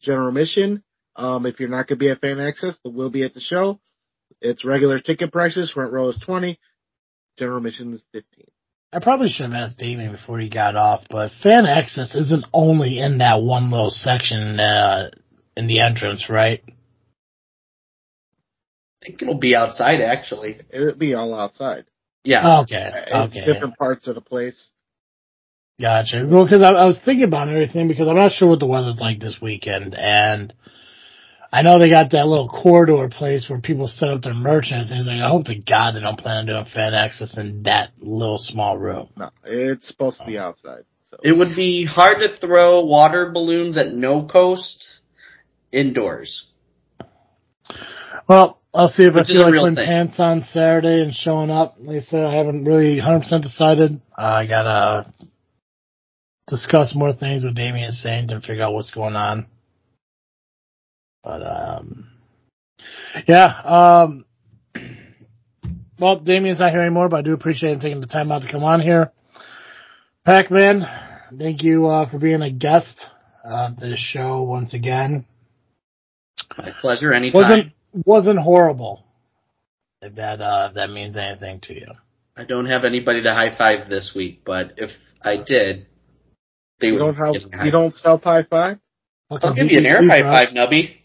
general 0.00 0.28
admission. 0.28 0.82
Um, 1.14 1.46
if 1.46 1.58
you're 1.60 1.68
not 1.68 1.88
gonna 1.88 1.98
be 1.98 2.10
at 2.10 2.20
Fan 2.20 2.36
Axxess, 2.36 2.76
but 2.84 2.92
will 2.92 3.10
be 3.10 3.24
at 3.24 3.32
the 3.32 3.40
show, 3.40 3.80
it's 4.40 4.64
regular 4.64 4.98
ticket 4.98 5.32
prices. 5.32 5.70
Front 5.70 5.92
row 5.92 6.10
is 6.10 6.18
twenty, 6.24 6.58
general 7.38 7.58
admission 7.58 7.94
is 7.94 8.02
fifteen. 8.12 8.46
I 8.92 9.00
probably 9.00 9.28
should 9.28 9.50
have 9.50 9.54
asked 9.54 9.78
Damien 9.78 10.12
before 10.12 10.38
he 10.38 10.48
got 10.48 10.76
off, 10.76 11.02
but 11.10 11.32
Fan 11.42 11.64
Axxess 11.64 12.14
isn't 12.14 12.44
only 12.52 12.98
in 12.98 13.18
that 13.18 13.42
one 13.42 13.70
little 13.70 13.90
section 13.90 14.60
uh, 14.60 15.10
in 15.56 15.66
the 15.66 15.80
entrance, 15.80 16.28
right? 16.30 16.62
I 19.02 19.06
think 19.06 19.22
it'll 19.22 19.34
be 19.34 19.56
outside 19.56 20.00
actually. 20.00 20.60
It'll 20.70 20.96
be 20.96 21.14
all 21.14 21.34
outside. 21.34 21.84
Yeah. 22.26 22.60
Okay, 22.62 22.90
Uh, 23.12 23.24
okay, 23.24 23.44
Different 23.44 23.78
parts 23.78 24.08
of 24.08 24.16
the 24.16 24.20
place. 24.20 24.70
gotcha. 25.80 26.26
Well, 26.28 26.44
because 26.44 26.62
I, 26.62 26.70
I 26.70 26.84
was 26.84 26.98
thinking 27.04 27.24
about 27.24 27.48
everything 27.48 27.88
because 27.88 28.08
I'm 28.08 28.16
not 28.16 28.32
sure 28.32 28.48
what 28.48 28.60
the 28.60 28.66
weather's 28.66 28.98
like 28.98 29.20
this 29.20 29.38
weekend, 29.40 29.94
and 29.94 30.52
I 31.52 31.62
know 31.62 31.78
they 31.78 31.88
got 31.88 32.10
that 32.10 32.26
little 32.26 32.48
corridor 32.48 33.08
place 33.08 33.48
where 33.48 33.60
people 33.60 33.86
set 33.86 34.08
up 34.08 34.22
their 34.22 34.34
merch 34.34 34.66
and 34.72 34.88
things. 34.88 35.06
Like, 35.06 35.20
I 35.22 35.28
hope 35.28 35.46
to 35.46 35.54
God 35.54 35.94
they 35.94 36.00
don't 36.00 36.18
plan 36.18 36.38
on 36.38 36.46
doing 36.46 36.66
Fan 36.74 36.92
Axxess 36.92 37.38
in 37.38 37.62
that 37.62 37.92
little 37.98 38.38
small 38.38 38.76
room. 38.76 39.08
No, 39.16 39.30
it's 39.44 39.86
supposed 39.86 40.18
to 40.18 40.26
be 40.26 40.36
outside. 40.36 40.84
So 41.10 41.18
It 41.22 41.32
would 41.32 41.54
be 41.54 41.84
hard 41.86 42.18
to 42.18 42.36
throw 42.38 42.84
water 42.84 43.30
balloons 43.30 43.78
at 43.78 43.94
no 43.94 44.26
coast 44.26 44.84
indoors. 45.70 46.50
Well, 48.28 48.60
I'll 48.76 48.88
see 48.88 49.04
if 49.04 49.14
Which 49.14 49.24
I 49.30 49.32
feel 49.32 49.42
like 49.50 49.58
putting 49.60 49.74
thing. 49.76 49.86
pants 49.86 50.14
on 50.20 50.44
Saturday 50.52 51.00
and 51.02 51.14
showing 51.14 51.50
up. 51.50 51.76
Like 51.80 51.96
I 51.98 52.00
said, 52.00 52.24
I 52.24 52.34
haven't 52.34 52.64
really 52.64 53.00
100% 53.00 53.42
decided. 53.42 54.00
Uh, 54.16 54.22
I 54.22 54.46
gotta 54.46 55.12
discuss 56.46 56.94
more 56.94 57.12
things 57.14 57.42
with 57.42 57.54
Damien 57.56 57.92
Saint 57.92 58.30
and 58.30 58.42
figure 58.44 58.62
out 58.64 58.74
what's 58.74 58.90
going 58.90 59.16
on. 59.16 59.46
But, 61.24 61.42
um, 61.42 62.08
yeah, 63.26 63.46
um, 63.64 64.24
well, 65.98 66.20
Damien's 66.20 66.60
not 66.60 66.70
here 66.70 66.82
anymore, 66.82 67.08
but 67.08 67.16
I 67.16 67.22
do 67.22 67.32
appreciate 67.32 67.72
him 67.72 67.80
taking 67.80 68.00
the 68.00 68.06
time 68.06 68.30
out 68.30 68.42
to 68.42 68.52
come 68.52 68.62
on 68.62 68.80
here. 68.80 69.10
Pac-Man, 70.24 70.86
thank 71.38 71.62
you, 71.62 71.86
uh, 71.86 72.08
for 72.10 72.18
being 72.18 72.42
a 72.42 72.50
guest 72.50 72.96
of 73.44 73.76
this 73.78 73.98
show 73.98 74.42
once 74.42 74.74
again 74.74 75.24
My 76.58 76.70
pleasure 76.80 77.12
anytime. 77.14 77.40
wasn't 77.42 77.72
wasn't 78.04 78.38
horrible. 78.38 79.04
If 80.02 80.16
that 80.16 80.40
uh 80.40 80.68
if 80.68 80.74
that 80.74 80.90
means 80.90 81.16
anything 81.16 81.60
to 81.62 81.74
you. 81.74 81.88
I 82.36 82.44
don't 82.44 82.66
have 82.66 82.84
anybody 82.84 83.22
to 83.22 83.32
high 83.32 83.56
five 83.56 83.88
this 83.88 84.12
week, 84.14 84.42
but 84.44 84.74
if 84.76 84.90
I 85.22 85.36
did, 85.38 85.86
they 86.80 86.88
you 86.88 86.94
would 86.94 86.98
don't 86.98 87.14
have 87.14 87.32
give 87.32 87.44
me 87.44 87.50
a 87.52 87.56
high 87.56 87.64
you 87.64 87.70
don't 87.70 87.94
self 87.94 88.22
high 88.22 88.42
five. 88.42 88.78
I'll 89.30 89.54
give 89.54 89.70
you 89.70 89.78
an 89.78 89.86
air 89.86 90.06
high 90.06 90.22
five, 90.22 90.48
Nubby. 90.54 90.98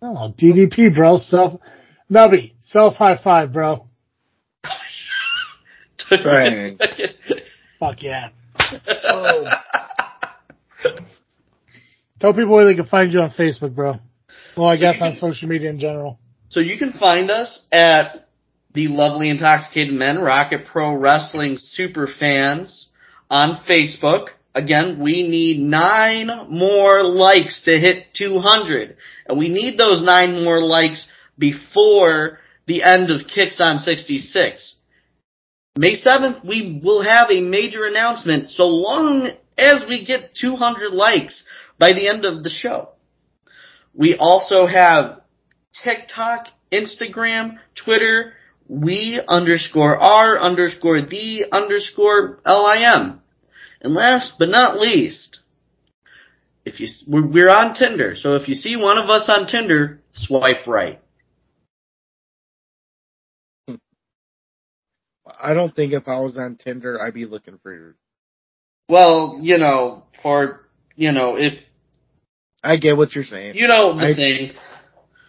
Oh, 0.00 0.32
DDP, 0.36 0.94
bro. 0.94 1.18
Self, 1.18 1.60
Nubby, 2.10 2.52
self 2.60 2.94
high 2.94 3.18
five, 3.22 3.52
bro. 3.52 3.86
Bang. 6.10 6.78
Fuck 7.78 8.02
yeah. 8.02 8.30
Tell 12.20 12.32
people 12.34 12.54
where 12.54 12.64
they 12.64 12.74
can 12.74 12.86
find 12.86 13.12
you 13.12 13.20
on 13.20 13.30
Facebook, 13.30 13.74
bro. 13.74 13.98
Well, 14.56 14.66
I 14.66 14.76
guess 14.76 14.96
on 15.00 15.14
social 15.14 15.48
media 15.48 15.70
in 15.70 15.78
general. 15.78 16.18
So 16.50 16.60
you 16.60 16.78
can 16.78 16.92
find 16.92 17.30
us 17.30 17.66
at 17.70 18.28
the 18.72 18.88
lovely 18.88 19.28
intoxicated 19.28 19.92
men 19.92 20.18
Rocket 20.18 20.66
Pro 20.66 20.94
Wrestling 20.94 21.56
Super 21.58 22.06
Fans 22.06 22.88
on 23.30 23.62
Facebook. 23.68 24.28
Again, 24.54 24.98
we 24.98 25.28
need 25.28 25.60
nine 25.60 26.30
more 26.48 27.04
likes 27.04 27.62
to 27.64 27.78
hit 27.78 28.14
200. 28.14 28.96
And 29.26 29.38
we 29.38 29.50
need 29.50 29.78
those 29.78 30.02
nine 30.02 30.42
more 30.42 30.60
likes 30.60 31.06
before 31.38 32.38
the 32.66 32.82
end 32.82 33.10
of 33.10 33.26
Kicks 33.26 33.58
on 33.60 33.78
66. 33.78 34.76
May 35.76 35.96
7th, 36.00 36.44
we 36.44 36.80
will 36.82 37.02
have 37.02 37.30
a 37.30 37.40
major 37.40 37.84
announcement 37.84 38.50
so 38.50 38.64
long 38.64 39.30
as 39.56 39.84
we 39.88 40.04
get 40.04 40.34
200 40.34 40.92
likes 40.92 41.44
by 41.78 41.92
the 41.92 42.08
end 42.08 42.24
of 42.24 42.42
the 42.42 42.50
show. 42.50 42.90
We 43.94 44.16
also 44.18 44.66
have 44.66 45.20
TikTok, 45.82 46.48
Instagram, 46.72 47.58
Twitter, 47.74 48.34
we 48.68 49.20
underscore 49.26 49.96
R 49.96 50.38
underscore 50.38 51.00
D 51.02 51.44
underscore 51.50 52.40
LIM. 52.44 53.20
And 53.80 53.94
last 53.94 54.34
but 54.38 54.48
not 54.48 54.78
least, 54.78 55.38
if 56.64 56.80
you, 56.80 56.88
we're 57.06 57.50
on 57.50 57.74
Tinder, 57.74 58.14
so 58.16 58.34
if 58.34 58.48
you 58.48 58.54
see 58.54 58.76
one 58.76 58.98
of 58.98 59.08
us 59.08 59.28
on 59.28 59.46
Tinder, 59.46 60.00
swipe 60.12 60.66
right. 60.66 61.00
I 65.40 65.54
don't 65.54 65.74
think 65.74 65.92
if 65.92 66.08
I 66.08 66.18
was 66.18 66.36
on 66.36 66.56
Tinder, 66.56 67.00
I'd 67.00 67.14
be 67.14 67.26
looking 67.26 67.58
for. 67.62 67.72
You. 67.72 67.94
Well, 68.88 69.38
you 69.40 69.58
know, 69.58 70.04
for 70.22 70.66
you 70.96 71.12
know, 71.12 71.36
if 71.36 71.54
I 72.62 72.76
get 72.76 72.96
what 72.96 73.14
you're 73.14 73.24
saying. 73.24 73.54
you 73.54 73.68
know 73.68 73.96
the 73.96 74.06
I- 74.06 74.14
thing. 74.14 74.52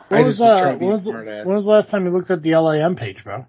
When 0.09 0.25
was, 0.25 0.41
uh, 0.41 0.59
trying 0.59 0.73
to 0.73 0.79
be 0.79 0.85
when, 0.85 0.93
was, 0.95 1.05
when 1.05 1.55
was 1.55 1.65
the 1.65 1.71
last 1.71 1.91
time 1.91 2.05
you 2.05 2.11
looked 2.11 2.31
at 2.31 2.41
the 2.41 2.55
LIM 2.55 2.95
page, 2.95 3.23
bro? 3.23 3.45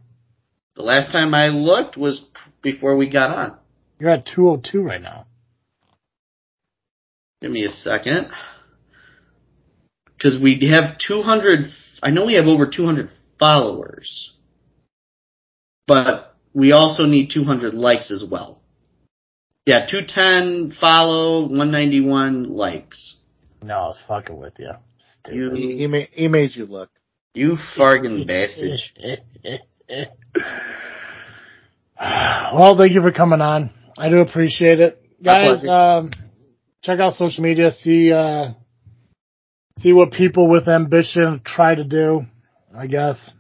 The 0.77 0.83
last 0.83 1.11
time 1.13 1.35
I 1.35 1.49
looked 1.49 1.97
was 1.97 2.23
before 2.63 2.97
we 2.97 3.09
got 3.09 3.37
on. 3.37 3.57
You're 3.99 4.11
at 4.11 4.27
202 4.27 4.83
right 4.83 5.01
now. 5.01 5.27
Give 7.41 7.51
me 7.51 7.65
a 7.65 7.71
second. 7.71 8.29
Because 10.17 10.39
we 10.41 10.71
have 10.73 10.99
200, 10.99 11.61
I 12.03 12.11
know 12.11 12.27
we 12.27 12.35
have 12.35 12.47
over 12.47 12.67
200 12.67 13.11
followers. 13.39 14.35
But 15.87 16.35
we 16.53 16.73
also 16.73 17.05
need 17.05 17.31
200 17.31 17.75
likes 17.75 18.11
as 18.11 18.23
well. 18.29 18.61
Yeah, 19.67 19.87
210 19.87 20.77
follow, 20.79 21.43
191 21.43 22.45
likes. 22.45 23.17
No, 23.63 23.75
I 23.75 23.87
was 23.89 24.03
fucking 24.07 24.37
with 24.37 24.55
you. 24.59 24.71
Stupid. 24.99 25.59
He, 25.59 25.79
he, 25.79 25.87
made, 25.87 26.09
he 26.13 26.29
made 26.29 26.55
you 26.55 26.67
look. 26.67 26.91
You 27.35 27.57
fargin' 27.77 28.27
bastard. 28.27 28.81
well, 32.01 32.77
thank 32.77 32.93
you 32.93 33.03
for 33.03 33.13
coming 33.13 33.41
on. 33.41 33.73
I 33.97 34.09
do 34.09 34.19
appreciate 34.21 34.81
it. 34.81 35.03
Guys, 35.23 35.65
um, 35.67 36.11
check 36.83 36.99
out 36.99 37.15
social 37.15 37.43
media, 37.43 37.71
see, 37.73 38.11
uh, 38.11 38.53
see 39.79 39.93
what 39.93 40.13
people 40.13 40.49
with 40.49 40.67
ambition 40.67 41.43
try 41.45 41.75
to 41.75 41.85
do, 41.85 42.23
I 42.77 42.87
guess. 42.87 43.33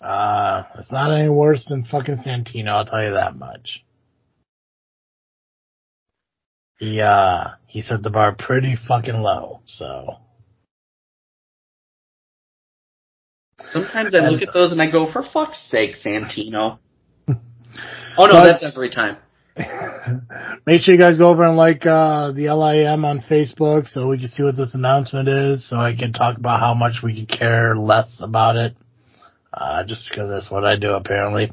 Uh, 0.00 0.64
it's 0.78 0.90
not 0.90 1.16
any 1.16 1.28
worse 1.28 1.66
than 1.68 1.84
fucking 1.84 2.16
Santino, 2.16 2.68
I'll 2.68 2.84
tell 2.86 3.02
you 3.02 3.12
that 3.12 3.36
much. 3.36 3.84
He, 6.78 7.00
uh, 7.00 7.48
he 7.66 7.80
set 7.80 8.02
the 8.02 8.10
bar 8.10 8.34
pretty 8.34 8.76
fucking 8.76 9.14
low, 9.14 9.60
so. 9.64 10.16
Sometimes 13.70 14.14
I 14.14 14.18
look 14.28 14.42
at 14.42 14.52
those 14.52 14.72
and 14.72 14.82
I 14.82 14.90
go, 14.90 15.10
for 15.10 15.22
fuck's 15.22 15.68
sake, 15.70 15.92
Santino. 16.04 16.78
Oh 18.18 18.24
no, 18.24 18.32
But- 18.32 18.44
that's 18.44 18.64
every 18.64 18.88
time. 18.88 19.18
Make 20.66 20.80
sure 20.80 20.94
you 20.94 21.00
guys 21.00 21.18
go 21.18 21.28
over 21.30 21.44
and 21.44 21.56
like 21.56 21.84
uh, 21.86 22.32
the 22.32 22.48
LIM 22.50 23.04
on 23.04 23.20
Facebook 23.20 23.88
so 23.88 24.08
we 24.08 24.18
can 24.18 24.28
see 24.28 24.42
what 24.42 24.56
this 24.56 24.74
announcement 24.74 25.28
is, 25.28 25.68
so 25.68 25.76
I 25.76 25.94
can 25.94 26.12
talk 26.12 26.36
about 26.38 26.60
how 26.60 26.74
much 26.74 27.02
we 27.02 27.14
could 27.26 27.38
care 27.38 27.74
less 27.76 28.20
about 28.22 28.56
it. 28.56 28.74
Uh, 29.56 29.82
just 29.84 30.06
because 30.10 30.28
that's 30.28 30.50
what 30.50 30.66
I 30.66 30.76
do 30.76 30.92
apparently. 30.92 31.50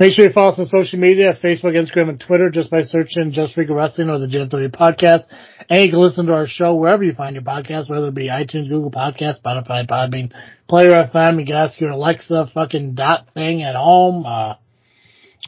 Make 0.00 0.12
sure 0.12 0.26
you 0.26 0.32
follow 0.32 0.52
us 0.52 0.58
on 0.58 0.64
social 0.64 0.98
media, 0.98 1.38
Facebook, 1.42 1.76
Instagram, 1.76 2.08
and 2.08 2.18
Twitter 2.18 2.48
just 2.48 2.70
by 2.70 2.82
searching 2.82 3.32
Just 3.32 3.52
Freak 3.52 3.68
Wrestling 3.68 4.08
or 4.08 4.18
the 4.18 4.26
JFW 4.26 4.74
podcast. 4.74 5.24
And 5.68 5.84
you 5.84 5.90
can 5.90 6.00
listen 6.00 6.26
to 6.26 6.32
our 6.32 6.46
show 6.46 6.74
wherever 6.74 7.04
you 7.04 7.12
find 7.12 7.34
your 7.34 7.44
podcast, 7.44 7.90
whether 7.90 8.08
it 8.08 8.14
be 8.14 8.28
iTunes, 8.28 8.70
Google 8.70 8.90
Podcasts, 8.90 9.42
Spotify, 9.42 9.86
Podbean, 9.86 10.32
Player 10.66 10.92
FM. 11.12 11.40
You 11.40 11.46
can 11.46 11.56
ask 11.56 11.78
your 11.78 11.90
Alexa 11.90 12.50
fucking 12.54 12.94
dot 12.94 13.28
thing 13.34 13.62
at 13.62 13.74
home. 13.74 14.24
Uh, 14.24 14.54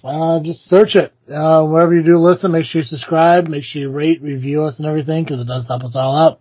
uh, 0.05 0.41
just 0.41 0.67
search 0.67 0.97
it. 0.97 1.15
Uh, 1.27 1.65
wherever 1.65 1.95
you 1.95 2.03
do 2.03 2.17
listen, 2.17 2.53
make 2.53 2.67
sure 2.67 2.83
you 2.83 2.87
subscribe, 2.87 3.49
make 3.49 3.65
sure 3.65 3.81
you 3.81 3.91
rate, 3.91 4.21
review 4.21 4.63
us 4.65 4.79
and 4.79 4.87
everything, 4.87 5.25
cause 5.25 5.41
it 5.41 5.47
does 5.47 5.67
help 5.67 5.83
us 5.83 5.97
all 5.97 6.15
out. 6.15 6.41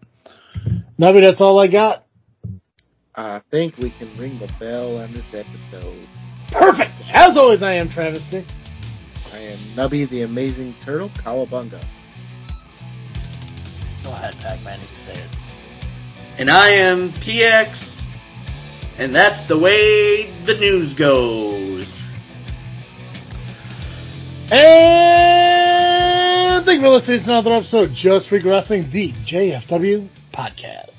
Nubby, 0.99 1.21
that's 1.21 1.39
all 1.39 1.57
I 1.57 1.67
got. 1.67 2.05
I 3.15 3.41
think 3.51 3.77
we 3.77 3.91
can 3.91 4.09
ring 4.17 4.39
the 4.39 4.51
bell 4.59 4.97
on 4.97 5.13
this 5.13 5.31
episode. 5.33 6.07
Perfect! 6.51 6.91
As 7.11 7.37
always, 7.37 7.61
I 7.61 7.73
am 7.73 7.87
Travis-T. 7.89 8.37
I 8.37 9.37
am 9.37 9.57
Nubby 9.75 10.09
the 10.09 10.23
Amazing 10.23 10.73
Turtle 10.83 11.09
Cowabunga. 11.09 11.79
Go 14.03 14.11
ahead, 14.11 14.35
Pac-Man, 14.39 14.79
you 14.79 14.87
can 14.87 14.95
say 14.95 15.13
it. 15.13 15.29
And 16.39 16.49
I 16.49 16.71
am 16.71 17.11
P-Ax, 17.13 18.03
and 18.97 19.13
that's 19.13 19.47
the 19.47 19.59
way 19.59 20.23
the 20.45 20.57
news 20.57 20.95
goes. 20.95 22.01
And 24.51 26.65
thank 26.65 26.81
you 26.81 26.81
for 26.81 26.89
listening 26.89 27.19
to 27.19 27.25
another 27.25 27.53
episode 27.53 27.89
of 27.89 27.93
Just 27.93 28.29
Regressing, 28.29 28.89
the 28.91 29.11
JFW 29.11 30.07
podcast. 30.33 30.92